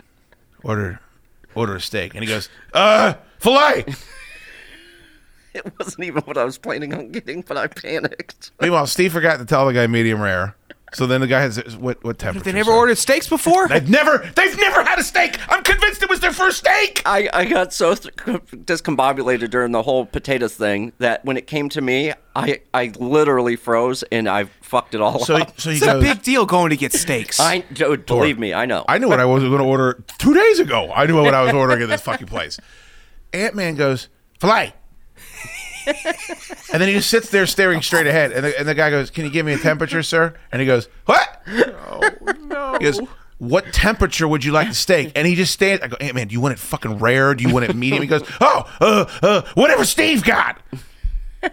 order, 0.64 1.00
order 1.56 1.76
a 1.76 1.82
steak. 1.82 2.14
And 2.16 2.24
he 2.24 2.30
goes, 2.30 2.50
uh, 2.74 3.16
filet. 3.40 3.86
It 5.54 5.74
wasn't 5.80 6.04
even 6.04 6.22
what 6.24 6.38
I 6.38 6.44
was 6.44 6.58
planning 6.58 6.94
on 6.94 7.14
getting, 7.14 7.40
but 7.40 7.56
I 7.56 7.68
panicked. 7.68 8.52
Meanwhile, 8.60 8.88
Steve 8.88 9.14
forgot 9.14 9.40
to 9.40 9.46
tell 9.46 9.66
the 9.66 9.72
guy 9.72 9.88
medium 9.88 10.20
rare. 10.20 10.54
So 10.96 11.06
then 11.08 11.22
the 11.22 11.28
guy 11.28 11.42
has 11.42 11.78
what 11.78 12.04
what 12.04 12.18
temperature? 12.18 12.44
They 12.44 12.52
never 12.58 12.72
ordered 12.72 12.98
steaks 12.98 13.28
before? 13.28 13.68
They've 13.68 13.90
never 13.90 14.20
they've 14.36 14.58
never 14.58 14.84
had 14.84 14.98
a 15.00 15.04
steak. 15.04 15.38
I'm 15.50 15.64
convinced 15.64 16.02
it 16.04 16.10
was 16.10 16.20
their 16.20 16.34
first 16.34 16.58
steak. 16.60 17.02
I, 17.06 17.30
I 17.34 17.46
got 17.46 17.74
so 17.74 17.96
th- 17.96 18.14
discombobulated 18.16 19.50
during 19.50 19.72
the 19.72 19.82
whole 19.84 20.06
potatoes 20.06 20.56
thing 20.56 20.94
that 21.00 21.24
when 21.26 21.38
it 21.38 21.48
came 21.48 21.70
to 21.70 21.82
me, 21.82 22.14
I, 22.36 22.62
I 22.74 22.92
literally 22.98 23.56
froze 23.56 24.04
and 24.12 24.28
I 24.28 24.46
fucked 24.62 24.96
it 24.96 25.02
all 25.02 25.20
So 25.20 25.38
up. 25.38 25.60
so 25.60 25.70
he 25.70 25.78
It's 25.78 25.86
a 25.86 26.00
big 26.00 26.22
deal 26.22 26.46
going 26.46 26.70
to 26.72 26.78
get 26.78 26.94
steaks. 26.94 27.40
I 27.40 27.60
dude, 27.60 28.06
believe 28.06 28.40
me, 28.40 28.54
I 28.54 28.66
know. 28.66 28.84
I 28.88 28.98
knew 28.98 29.08
what 29.08 29.20
I 29.20 29.26
was 29.26 29.44
going 29.44 29.60
to 29.60 29.64
order 29.64 30.04
two 30.18 30.34
days 30.34 30.60
ago. 30.60 30.92
I 30.94 31.06
knew 31.06 31.22
what 31.22 31.34
I 31.34 31.44
was 31.44 31.54
ordering 31.54 31.82
at 31.84 31.90
this 31.90 32.02
fucking 32.02 32.28
place. 32.28 32.60
Ant 33.34 33.56
Man 33.56 33.76
goes 33.76 34.10
filet, 34.40 34.74
and 35.86 36.82
then 36.82 36.88
he 36.88 36.96
just 36.96 37.10
sits 37.10 37.30
there 37.30 37.46
staring 37.46 37.82
straight 37.82 38.08
ahead. 38.08 38.32
And 38.32 38.46
the, 38.46 38.60
and 38.60 38.68
the 38.68 38.76
guy 38.76 38.90
goes, 38.90 39.10
"Can 39.10 39.26
you 39.26 39.32
give 39.32 39.46
me 39.46 39.54
a 39.54 39.58
temperature, 39.58 40.04
sir?" 40.04 40.34
And 40.52 40.62
he 40.62 40.66
goes, 40.66 40.88
"What?" 41.06 41.42
Oh 41.48 42.10
no. 42.42 42.78
He 42.80 42.86
goes, 42.86 43.00
"What 43.38 43.72
temperature 43.74 44.28
would 44.28 44.44
you 44.44 44.52
like 44.52 44.68
the 44.68 44.74
steak?" 44.74 45.12
And 45.16 45.28
he 45.28 45.36
just 45.36 45.54
stands. 45.54 45.84
I 45.84 45.88
go, 45.88 45.98
"Ant 46.00 46.16
Man, 46.16 46.28
do 46.28 46.34
you 46.34 46.42
want 46.42 46.54
it 46.54 46.60
fucking 46.60 47.00
rare? 47.00 47.36
Do 47.36 47.44
you 47.44 47.54
want 47.54 47.66
it 47.66 47.76
medium?" 47.76 48.02
He 48.02 48.08
goes, 48.08 48.24
"Oh, 48.42 48.70
uh, 48.82 49.06
uh, 49.22 49.42
whatever 49.54 49.86
Steve 49.86 50.24
got." 50.24 50.62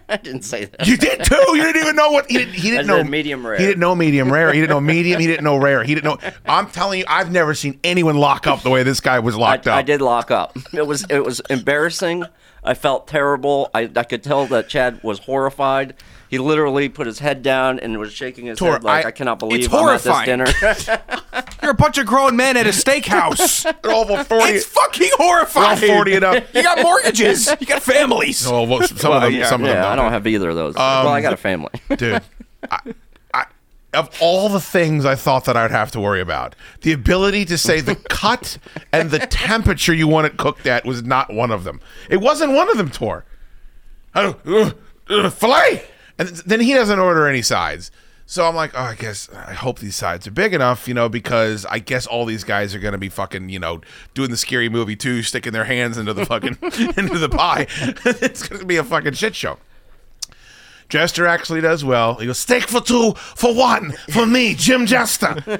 I 0.08 0.16
didn't 0.16 0.42
say 0.42 0.64
that. 0.66 0.86
You 0.86 0.96
did 0.96 1.24
too. 1.24 1.44
You 1.48 1.62
didn't 1.64 1.82
even 1.82 1.96
know 1.96 2.10
what 2.10 2.30
he 2.30 2.38
didn't. 2.38 2.54
He 2.54 2.70
didn't 2.70 2.86
know 2.86 3.04
medium 3.04 3.46
rare. 3.46 3.58
He 3.58 3.66
didn't 3.66 3.80
know 3.80 3.94
medium 3.94 4.32
rare. 4.32 4.52
He 4.52 4.60
didn't 4.60 4.70
know 4.70 4.80
medium. 4.80 5.20
He 5.20 5.26
didn't 5.26 5.44
know 5.44 5.56
rare. 5.56 5.82
He 5.82 5.94
didn't 5.94 6.04
know. 6.04 6.30
I'm 6.46 6.68
telling 6.70 7.00
you, 7.00 7.04
I've 7.08 7.30
never 7.30 7.54
seen 7.54 7.78
anyone 7.84 8.16
lock 8.16 8.46
up 8.46 8.62
the 8.62 8.70
way 8.70 8.82
this 8.82 9.00
guy 9.00 9.18
was 9.18 9.36
locked 9.36 9.66
I, 9.66 9.72
up. 9.72 9.76
I 9.78 9.82
did 9.82 10.00
lock 10.00 10.30
up. 10.30 10.56
It 10.72 10.86
was 10.86 11.04
it 11.10 11.24
was 11.24 11.40
embarrassing. 11.50 12.24
I 12.64 12.74
felt 12.74 13.08
terrible. 13.08 13.70
I, 13.74 13.90
I 13.96 14.04
could 14.04 14.22
tell 14.22 14.46
that 14.46 14.68
Chad 14.68 15.02
was 15.02 15.20
horrified. 15.20 15.94
He 16.30 16.38
literally 16.38 16.88
put 16.88 17.06
his 17.06 17.18
head 17.18 17.42
down 17.42 17.78
and 17.80 17.98
was 17.98 18.12
shaking 18.12 18.46
his 18.46 18.58
Tor, 18.58 18.72
head 18.74 18.84
like 18.84 19.04
I- 19.04 19.08
I, 19.08 19.10
cannot 19.10 19.38
believe 19.38 19.64
It's 19.64 19.74
I'm 19.74 19.88
at 19.88 20.02
this 20.02 20.24
dinner. 20.24 20.46
You're 21.62 21.72
a 21.72 21.74
bunch 21.74 21.98
of 21.98 22.06
grown 22.06 22.36
men 22.36 22.56
at 22.56 22.66
a 22.66 22.70
steakhouse. 22.70 23.64
They're 23.82 23.92
all 23.92 24.04
about 24.04 24.26
forty. 24.26 24.52
it's 24.52 24.64
fucking 24.64 25.10
They're 25.18 25.28
all 25.28 25.76
forty 25.76 26.14
and 26.14 26.24
up. 26.24 26.44
You 26.54 26.62
got 26.62 26.80
mortgages. 26.82 27.48
You 27.60 27.66
got 27.66 27.82
families. 27.82 28.48
No, 28.48 28.62
well, 28.62 28.82
some 28.86 29.10
Well, 29.10 29.18
of 29.18 29.22
them. 29.24 29.32
yeah. 29.34 29.48
Some 29.48 29.60
of 29.62 29.66
them. 29.66 29.76
yeah, 29.76 29.86
I 29.86 29.96
don't. 29.96 30.04
don't 30.06 30.12
have 30.12 30.26
either 30.26 30.48
of 30.50 30.56
those. 30.56 30.74
well, 30.74 31.08
I 31.08 31.20
got 31.20 31.32
a 31.32 31.36
um, 31.36 31.38
family. 31.38 31.70
dude. 31.96 32.22
I, 32.70 32.78
I, 32.86 32.94
of 33.94 34.16
all 34.20 34.48
the 34.48 34.60
things 34.60 35.04
I 35.04 35.14
thought 35.14 35.44
that 35.44 35.56
I'd 35.56 35.70
have 35.70 35.90
to 35.92 36.00
worry 36.00 36.20
about, 36.20 36.54
the 36.80 36.92
ability 36.92 37.44
to 37.46 37.58
say 37.58 37.80
the 37.80 37.94
cut 38.08 38.58
and 38.92 39.10
the 39.10 39.18
temperature 39.18 39.92
you 39.92 40.08
want 40.08 40.26
it 40.26 40.36
cooked 40.36 40.66
at 40.66 40.84
was 40.84 41.02
not 41.02 41.32
one 41.32 41.50
of 41.50 41.64
them. 41.64 41.80
It 42.08 42.18
wasn't 42.18 42.52
one 42.52 42.70
of 42.70 42.76
them, 42.76 42.90
Tor. 42.90 43.24
Uh, 44.14 44.34
uh, 45.08 45.30
filet, 45.30 45.84
and 46.18 46.28
then 46.28 46.60
he 46.60 46.74
doesn't 46.74 46.98
order 46.98 47.26
any 47.26 47.42
sides. 47.42 47.90
So 48.26 48.46
I'm 48.46 48.54
like, 48.54 48.72
oh, 48.74 48.80
I 48.80 48.94
guess 48.94 49.28
I 49.30 49.52
hope 49.52 49.78
these 49.80 49.96
sides 49.96 50.26
are 50.26 50.30
big 50.30 50.54
enough, 50.54 50.88
you 50.88 50.94
know, 50.94 51.08
because 51.08 51.66
I 51.66 51.80
guess 51.80 52.06
all 52.06 52.24
these 52.24 52.44
guys 52.44 52.74
are 52.74 52.78
gonna 52.78 52.98
be 52.98 53.08
fucking, 53.08 53.48
you 53.48 53.58
know, 53.58 53.80
doing 54.14 54.30
the 54.30 54.36
scary 54.36 54.68
movie 54.68 54.96
too, 54.96 55.22
sticking 55.22 55.52
their 55.52 55.64
hands 55.64 55.98
into 55.98 56.14
the 56.14 56.24
fucking 56.24 56.56
into 56.96 57.18
the 57.18 57.28
pie. 57.28 57.66
it's 58.06 58.46
gonna 58.48 58.64
be 58.64 58.76
a 58.76 58.84
fucking 58.84 59.14
shit 59.14 59.34
show. 59.34 59.58
Jester 60.92 61.26
actually 61.26 61.62
does 61.62 61.82
well. 61.82 62.16
He 62.16 62.26
goes, 62.26 62.38
steak 62.38 62.64
for 62.64 62.82
two, 62.82 63.14
for 63.14 63.54
one, 63.54 63.92
for 64.10 64.26
me, 64.26 64.54
Jim 64.54 64.84
Jester. 64.84 65.42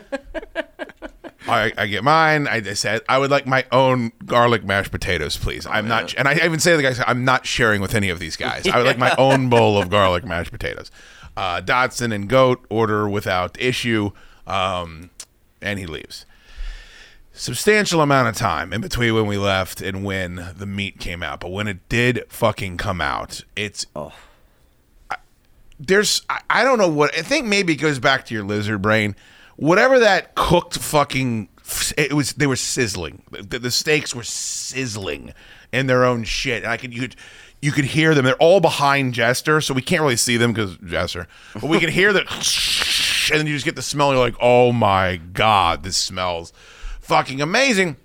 I, 1.48 1.72
I 1.78 1.86
get 1.86 2.04
mine. 2.04 2.46
I, 2.46 2.60
said 2.74 3.00
I 3.09 3.16
would 3.16 3.30
like 3.30 3.46
my 3.46 3.64
own 3.72 4.12
garlic 4.26 4.62
mashed 4.62 4.90
potatoes, 4.90 5.38
please. 5.38 5.66
I'm 5.66 5.88
not, 5.88 6.12
and 6.18 6.28
I 6.28 6.34
even 6.34 6.60
say 6.60 6.72
to 6.72 6.76
the 6.76 6.82
guys, 6.82 7.00
I'm 7.06 7.24
not 7.24 7.46
sharing 7.46 7.80
with 7.80 7.94
any 7.94 8.10
of 8.10 8.18
these 8.18 8.36
guys. 8.36 8.66
I 8.66 8.76
would 8.76 8.84
like 8.84 8.98
my 8.98 9.14
own 9.16 9.48
bowl 9.48 9.78
of 9.78 9.88
garlic 9.88 10.22
mashed 10.26 10.52
potatoes. 10.52 10.90
Uh, 11.34 11.62
Dotson 11.62 12.14
and 12.14 12.28
Goat 12.28 12.66
order 12.68 13.09
without 13.09 13.59
issue, 13.59 14.10
um, 14.46 15.09
and 15.62 15.78
he 15.78 15.86
leaves. 15.86 16.26
Substantial 17.32 18.02
amount 18.02 18.28
of 18.28 18.36
time 18.36 18.70
in 18.70 18.82
between 18.82 19.14
when 19.14 19.24
we 19.24 19.38
left 19.38 19.80
and 19.80 20.04
when 20.04 20.52
the 20.59 20.66
meat 20.66 21.00
came 21.00 21.22
out, 21.22 21.40
but 21.40 21.52
when 21.52 21.68
it 21.68 21.88
did 21.88 22.22
fucking 22.28 22.76
come 22.76 23.00
out, 23.00 23.40
it's 23.56 23.86
there's 25.86 26.22
I, 26.48 26.64
don't 26.64 26.78
know 26.78 26.88
what 26.88 27.16
I 27.16 27.22
think 27.22 27.46
maybe 27.46 27.74
it 27.74 27.76
goes 27.76 27.98
back 27.98 28.26
to 28.26 28.34
your 28.34 28.44
lizard 28.44 28.82
brain. 28.82 29.16
Whatever 29.56 29.98
that 29.98 30.34
cooked 30.34 30.78
fucking 30.78 31.48
it 31.96 32.12
was 32.12 32.34
they 32.34 32.46
were 32.46 32.56
sizzling. 32.56 33.22
The, 33.30 33.59
the 33.59 33.70
steaks 33.70 34.14
were 34.14 34.22
sizzling 34.22 35.32
in 35.72 35.86
their 35.86 36.04
own 36.04 36.24
shit. 36.24 36.62
And 36.62 36.72
I 36.72 36.76
could 36.76 36.94
you 36.94 37.00
could 37.02 37.16
you 37.60 37.72
could 37.72 37.84
hear 37.84 38.14
them. 38.14 38.24
They're 38.24 38.34
all 38.36 38.60
behind 38.60 39.14
Jester, 39.14 39.60
so 39.60 39.74
we 39.74 39.82
can't 39.82 40.02
really 40.02 40.16
see 40.16 40.36
them 40.36 40.52
because 40.52 40.76
Jester. 40.78 41.28
But 41.54 41.64
we 41.64 41.78
can 41.78 41.90
hear 41.90 42.12
the 42.12 42.20
and 43.32 43.40
then 43.40 43.46
you 43.46 43.54
just 43.54 43.64
get 43.64 43.76
the 43.76 43.82
smell. 43.82 44.10
And 44.10 44.16
you're 44.16 44.26
like, 44.26 44.36
oh 44.40 44.72
my 44.72 45.16
god, 45.16 45.82
this 45.82 45.96
smells 45.96 46.52
fucking 47.00 47.40
amazing. 47.40 47.96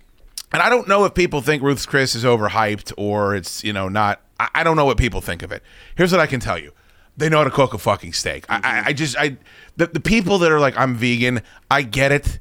And 0.52 0.62
I 0.62 0.70
don't 0.70 0.88
know 0.88 1.06
if 1.06 1.14
people 1.14 1.42
think 1.42 1.62
Ruth's 1.62 1.86
Chris 1.86 2.16
is 2.16 2.24
overhyped 2.24 2.94
or 2.98 3.36
it's 3.36 3.64
you 3.64 3.74
know 3.74 3.90
not. 3.90 4.22
I 4.40 4.64
don't 4.64 4.76
know 4.76 4.86
what 4.86 4.98
people 4.98 5.20
think 5.20 5.42
of 5.42 5.52
it. 5.52 5.64
Here's 5.96 6.12
what 6.12 6.22
I 6.22 6.28
can 6.28 6.40
tell 6.40 6.60
you: 6.60 6.72
they 7.18 7.30
know 7.30 7.40
how 7.40 7.44
to 7.44 7.50
cook 7.50 7.74
a 7.74 7.78
fucking 7.78 8.14
steak. 8.14 8.46
I, 8.48 8.60
I, 8.64 8.84
I 8.90 8.94
just 8.94 9.18
I 9.18 9.38
the, 9.76 9.88
the 9.88 10.00
people 10.00 10.38
that 10.40 10.52
are 10.52 10.60
like 10.60 10.78
I'm 10.78 10.96
vegan, 10.96 11.42
I 11.70 11.82
get 11.82 12.12
it. 12.12 12.40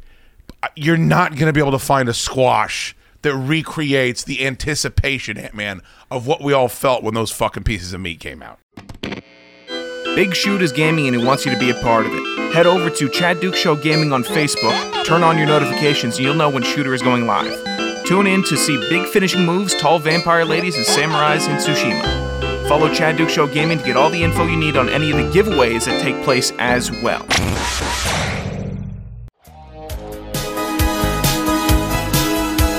You're 0.74 0.96
not 0.96 1.36
gonna 1.36 1.52
be 1.52 1.60
able 1.60 1.72
to 1.72 1.78
find 1.78 2.08
a 2.08 2.14
squash 2.14 2.94
that 3.22 3.34
recreates 3.34 4.22
the 4.22 4.46
anticipation, 4.46 5.48
man, 5.52 5.82
of 6.10 6.26
what 6.26 6.42
we 6.42 6.52
all 6.52 6.68
felt 6.68 7.02
when 7.02 7.14
those 7.14 7.32
fucking 7.32 7.64
pieces 7.64 7.92
of 7.92 8.00
meat 8.00 8.20
came 8.20 8.42
out. 8.42 8.60
Big 9.02 10.30
Shude 10.30 10.62
is 10.62 10.72
gaming 10.72 11.06
and 11.08 11.16
he 11.16 11.24
wants 11.24 11.44
you 11.44 11.52
to 11.52 11.58
be 11.58 11.70
a 11.70 11.74
part 11.74 12.06
of 12.06 12.12
it. 12.14 12.54
Head 12.54 12.66
over 12.66 12.88
to 12.88 13.08
Chad 13.10 13.40
Duke 13.40 13.54
Show 13.54 13.76
Gaming 13.76 14.12
on 14.12 14.24
Facebook, 14.24 15.04
turn 15.04 15.22
on 15.22 15.36
your 15.36 15.46
notifications, 15.46 16.16
and 16.16 16.24
you'll 16.24 16.34
know 16.34 16.48
when 16.48 16.62
Shooter 16.62 16.94
is 16.94 17.02
going 17.02 17.26
live. 17.26 18.04
Tune 18.06 18.26
in 18.26 18.42
to 18.44 18.56
see 18.56 18.78
big 18.88 19.06
finishing 19.08 19.44
moves, 19.44 19.74
tall 19.74 19.98
vampire 19.98 20.44
ladies, 20.44 20.76
and 20.76 20.86
samurais 20.86 21.48
in 21.48 21.56
Tsushima. 21.56 22.35
Follow 22.68 22.92
Chad 22.92 23.16
Duke 23.16 23.28
Show 23.28 23.46
Gaming 23.46 23.78
to 23.78 23.84
get 23.84 23.96
all 23.96 24.10
the 24.10 24.20
info 24.20 24.44
you 24.44 24.56
need 24.56 24.76
on 24.76 24.88
any 24.88 25.12
of 25.12 25.16
the 25.18 25.22
giveaways 25.30 25.84
that 25.84 26.02
take 26.02 26.20
place 26.24 26.52
as 26.58 26.90
well. 27.00 27.24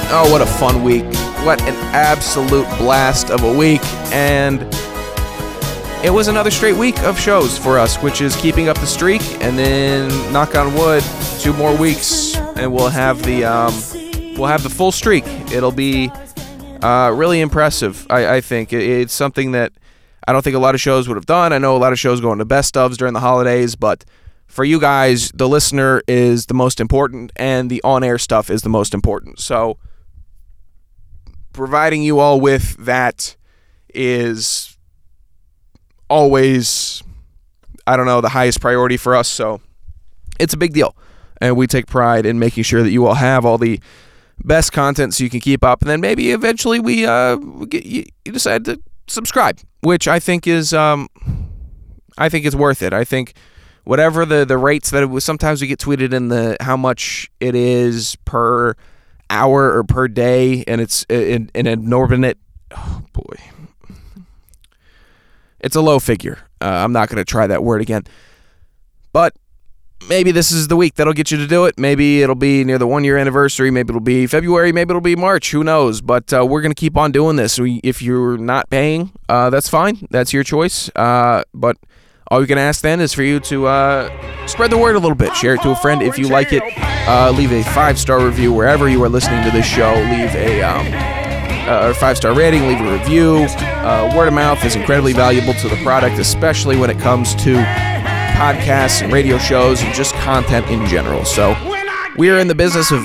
Oh, 0.09 0.27
what 0.29 0.41
a 0.41 0.45
fun 0.45 0.83
week. 0.83 1.05
What 1.45 1.61
an 1.61 1.75
absolute 1.95 2.67
blast 2.77 3.29
of 3.29 3.43
a 3.43 3.57
week. 3.57 3.79
And 4.11 4.61
it 6.03 6.09
was 6.09 6.27
another 6.27 6.51
straight 6.51 6.75
week 6.75 6.99
of 7.03 7.17
shows 7.17 7.57
for 7.57 7.79
us, 7.79 7.95
which 8.03 8.19
is 8.19 8.35
keeping 8.35 8.67
up 8.67 8.77
the 8.79 8.87
streak. 8.87 9.21
And 9.41 9.57
then, 9.57 10.09
knock 10.33 10.53
on 10.55 10.73
wood, 10.73 11.03
two 11.39 11.53
more 11.53 11.75
weeks, 11.75 12.35
and 12.35 12.73
we'll 12.73 12.89
have 12.89 13.23
the 13.23 13.45
um, 13.45 13.73
we'll 14.37 14.47
have 14.47 14.63
the 14.63 14.69
full 14.69 14.91
streak. 14.91 15.25
It'll 15.51 15.71
be 15.71 16.11
uh, 16.81 17.11
really 17.13 17.41
impressive. 17.41 18.05
I, 18.09 18.35
I 18.37 18.41
think 18.41 18.73
It- 18.73 18.83
it's 18.83 19.13
something 19.13 19.51
that 19.53 19.73
I 20.27 20.33
don't 20.33 20.41
think 20.41 20.55
a 20.55 20.59
lot 20.59 20.75
of 20.75 20.81
shows 20.81 21.07
would 21.07 21.15
have 21.15 21.25
done. 21.25 21.53
I 21.53 21.57
know 21.57 21.75
a 21.75 21.79
lot 21.79 21.93
of 21.93 21.99
shows 21.99 22.19
go 22.21 22.31
into 22.33 22.45
best 22.45 22.75
ofs 22.75 22.97
during 22.97 23.13
the 23.13 23.21
holidays, 23.21 23.75
but 23.75 24.03
for 24.45 24.63
you 24.65 24.79
guys, 24.79 25.31
the 25.33 25.47
listener 25.47 26.01
is 26.07 26.47
the 26.47 26.53
most 26.53 26.79
important, 26.79 27.31
and 27.37 27.69
the 27.69 27.81
on-air 27.83 28.17
stuff 28.17 28.49
is 28.49 28.61
the 28.61 28.69
most 28.69 28.93
important. 28.93 29.39
So, 29.39 29.77
providing 31.53 32.03
you 32.03 32.19
all 32.19 32.39
with 32.41 32.75
that 32.85 33.35
is 33.93 34.77
always, 36.09 37.01
I 37.85 37.97
don't 37.97 38.05
know, 38.05 38.21
the 38.21 38.29
highest 38.29 38.61
priority 38.61 38.97
for 38.97 39.15
us. 39.15 39.27
So, 39.27 39.61
it's 40.39 40.53
a 40.53 40.57
big 40.57 40.73
deal, 40.73 40.95
and 41.41 41.55
we 41.55 41.67
take 41.67 41.87
pride 41.87 42.25
in 42.25 42.37
making 42.39 42.63
sure 42.63 42.83
that 42.83 42.91
you 42.91 43.05
all 43.05 43.15
have 43.15 43.45
all 43.45 43.57
the 43.57 43.79
best 44.43 44.71
content 44.71 45.13
so 45.13 45.23
you 45.23 45.29
can 45.29 45.39
keep 45.39 45.63
up. 45.63 45.81
And 45.81 45.89
then 45.89 46.01
maybe 46.01 46.31
eventually 46.31 46.79
we 46.79 47.05
uh 47.05 47.35
get, 47.35 47.85
you, 47.85 48.05
you 48.25 48.31
decide 48.31 48.65
to 48.65 48.79
subscribe 49.09 49.57
which 49.81 50.05
i 50.05 50.19
think 50.19 50.45
is 50.45 50.73
um 50.73 51.07
i 52.17 52.27
think 52.29 52.45
is 52.45 52.55
worth 52.55 52.81
it. 52.81 52.93
I 52.93 53.03
think 53.03 53.33
whatever 53.83 54.25
the 54.25 54.43
the 54.43 54.57
rates 54.57 54.89
that 54.89 55.03
it 55.03 55.05
was 55.05 55.23
sometimes 55.23 55.61
we 55.61 55.67
get 55.67 55.79
tweeted 55.79 56.13
in 56.13 56.27
the 56.27 56.57
how 56.59 56.75
much 56.75 57.31
it 57.39 57.55
is 57.55 58.17
per 58.25 58.75
hour 59.29 59.77
or 59.77 59.83
per 59.83 60.07
day 60.07 60.63
and 60.67 60.81
it's 60.81 61.05
an, 61.09 61.49
an 61.55 61.67
inordinate 61.67 62.37
oh 62.71 63.01
boy. 63.13 63.35
It's 65.59 65.75
a 65.75 65.81
low 65.81 65.99
figure. 65.99 66.39
Uh, 66.59 66.65
i'm 66.65 66.91
not 66.91 67.07
going 67.09 67.17
to 67.17 67.25
try 67.25 67.47
that 67.47 67.63
word 67.63 67.81
again. 67.81 68.03
But 69.13 69.35
maybe 70.09 70.31
this 70.31 70.51
is 70.51 70.67
the 70.67 70.75
week 70.75 70.95
that'll 70.95 71.13
get 71.13 71.31
you 71.31 71.37
to 71.37 71.47
do 71.47 71.65
it. 71.65 71.77
Maybe 71.77 72.21
it'll 72.21 72.35
be 72.35 72.63
near 72.63 72.77
the 72.77 72.87
one 72.87 73.03
year 73.03 73.17
anniversary. 73.17 73.71
Maybe 73.71 73.89
it'll 73.89 74.01
be 74.01 74.27
February. 74.27 74.71
Maybe 74.71 74.91
it'll 74.91 75.01
be 75.01 75.15
March. 75.15 75.51
Who 75.51 75.63
knows? 75.63 76.01
But 76.01 76.31
uh, 76.33 76.45
we're 76.45 76.61
going 76.61 76.73
to 76.73 76.79
keep 76.79 76.97
on 76.97 77.11
doing 77.11 77.35
this. 77.35 77.59
We, 77.59 77.81
if 77.83 78.01
you're 78.01 78.37
not 78.37 78.69
paying, 78.69 79.11
uh, 79.29 79.49
that's 79.49 79.69
fine. 79.69 80.07
That's 80.11 80.33
your 80.33 80.43
choice. 80.43 80.89
Uh, 80.95 81.43
but 81.53 81.77
all 82.29 82.41
you 82.41 82.47
can 82.47 82.57
ask 82.57 82.81
then 82.81 82.99
is 82.99 83.13
for 83.13 83.23
you 83.23 83.39
to 83.41 83.67
uh, 83.67 84.47
spread 84.47 84.71
the 84.71 84.77
word 84.77 84.95
a 84.95 84.99
little 84.99 85.15
bit. 85.15 85.35
Share 85.35 85.55
it 85.55 85.61
to 85.61 85.71
a 85.71 85.75
friend 85.75 86.01
if 86.01 86.17
you 86.17 86.27
like 86.27 86.51
it. 86.51 86.63
Uh, 87.07 87.31
leave 87.31 87.51
a 87.51 87.63
five 87.63 87.97
star 87.97 88.23
review 88.25 88.51
wherever 88.51 88.89
you 88.89 89.03
are 89.03 89.09
listening 89.09 89.43
to 89.43 89.51
this 89.51 89.65
show. 89.65 89.93
Leave 89.93 90.35
a. 90.35 90.61
Um, 90.61 91.17
uh, 91.67 91.93
five 91.93 92.15
star 92.15 92.33
rating, 92.33 92.65
leave 92.65 92.79
a 92.79 92.93
review. 92.93 93.45
Uh, 93.59 94.13
word 94.15 94.29
of 94.29 94.33
mouth 94.33 94.63
is 94.63 94.77
incredibly 94.77 95.11
valuable 95.11 95.53
to 95.55 95.67
the 95.67 95.75
product, 95.83 96.17
especially 96.17 96.77
when 96.77 96.89
it 96.89 96.97
comes 96.99 97.35
to 97.35 97.55
podcasts 98.37 99.01
and 99.01 99.11
radio 99.11 99.39
shows 99.39 99.81
and 99.81 99.91
just 99.95 100.13
content 100.15 100.67
in 100.67 100.85
general. 100.85 101.25
So 101.25 101.55
we 102.19 102.29
are 102.29 102.37
in 102.37 102.47
the 102.47 102.53
business 102.53 102.91
of 102.91 102.99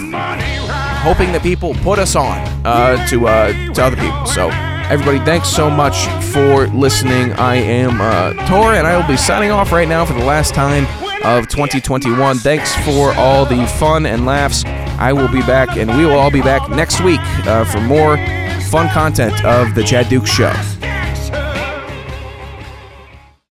hoping 1.03 1.33
that 1.33 1.41
people 1.43 1.73
put 1.77 1.99
us 1.99 2.15
on 2.15 2.37
uh, 2.67 3.07
to 3.09 3.27
uh, 3.27 3.73
to 3.73 3.83
other 3.83 3.97
people. 3.97 4.27
So 4.27 4.51
everybody, 4.91 5.19
thanks 5.21 5.49
so 5.49 5.71
much 5.71 6.05
for 6.35 6.67
listening. 6.69 7.33
I 7.33 7.55
am 7.55 7.99
uh, 7.99 8.35
Tor, 8.47 8.75
and 8.75 8.87
I 8.87 8.95
will 8.95 9.09
be 9.09 9.17
signing 9.17 9.51
off 9.51 9.73
right 9.73 9.89
now 9.89 10.05
for 10.05 10.13
the 10.13 10.25
last 10.25 10.55
time 10.55 10.85
of 11.25 11.49
2021. 11.49 12.37
Thanks 12.37 12.75
for 12.85 13.15
all 13.15 13.47
the 13.47 13.67
fun 13.79 14.05
and 14.05 14.27
laughs. 14.27 14.65
I 14.99 15.15
will 15.15 15.29
be 15.29 15.41
back, 15.41 15.79
and 15.79 15.91
we 15.97 16.05
will 16.05 16.19
all 16.19 16.31
be 16.31 16.43
back 16.43 16.69
next 16.69 17.01
week 17.01 17.21
uh, 17.47 17.65
for 17.65 17.81
more 17.81 18.19
fun 18.65 18.91
content 18.91 19.43
of 19.47 19.75
the 19.75 19.83
Chad 19.83 20.11
Duke 20.11 20.27
Show. 20.27 20.53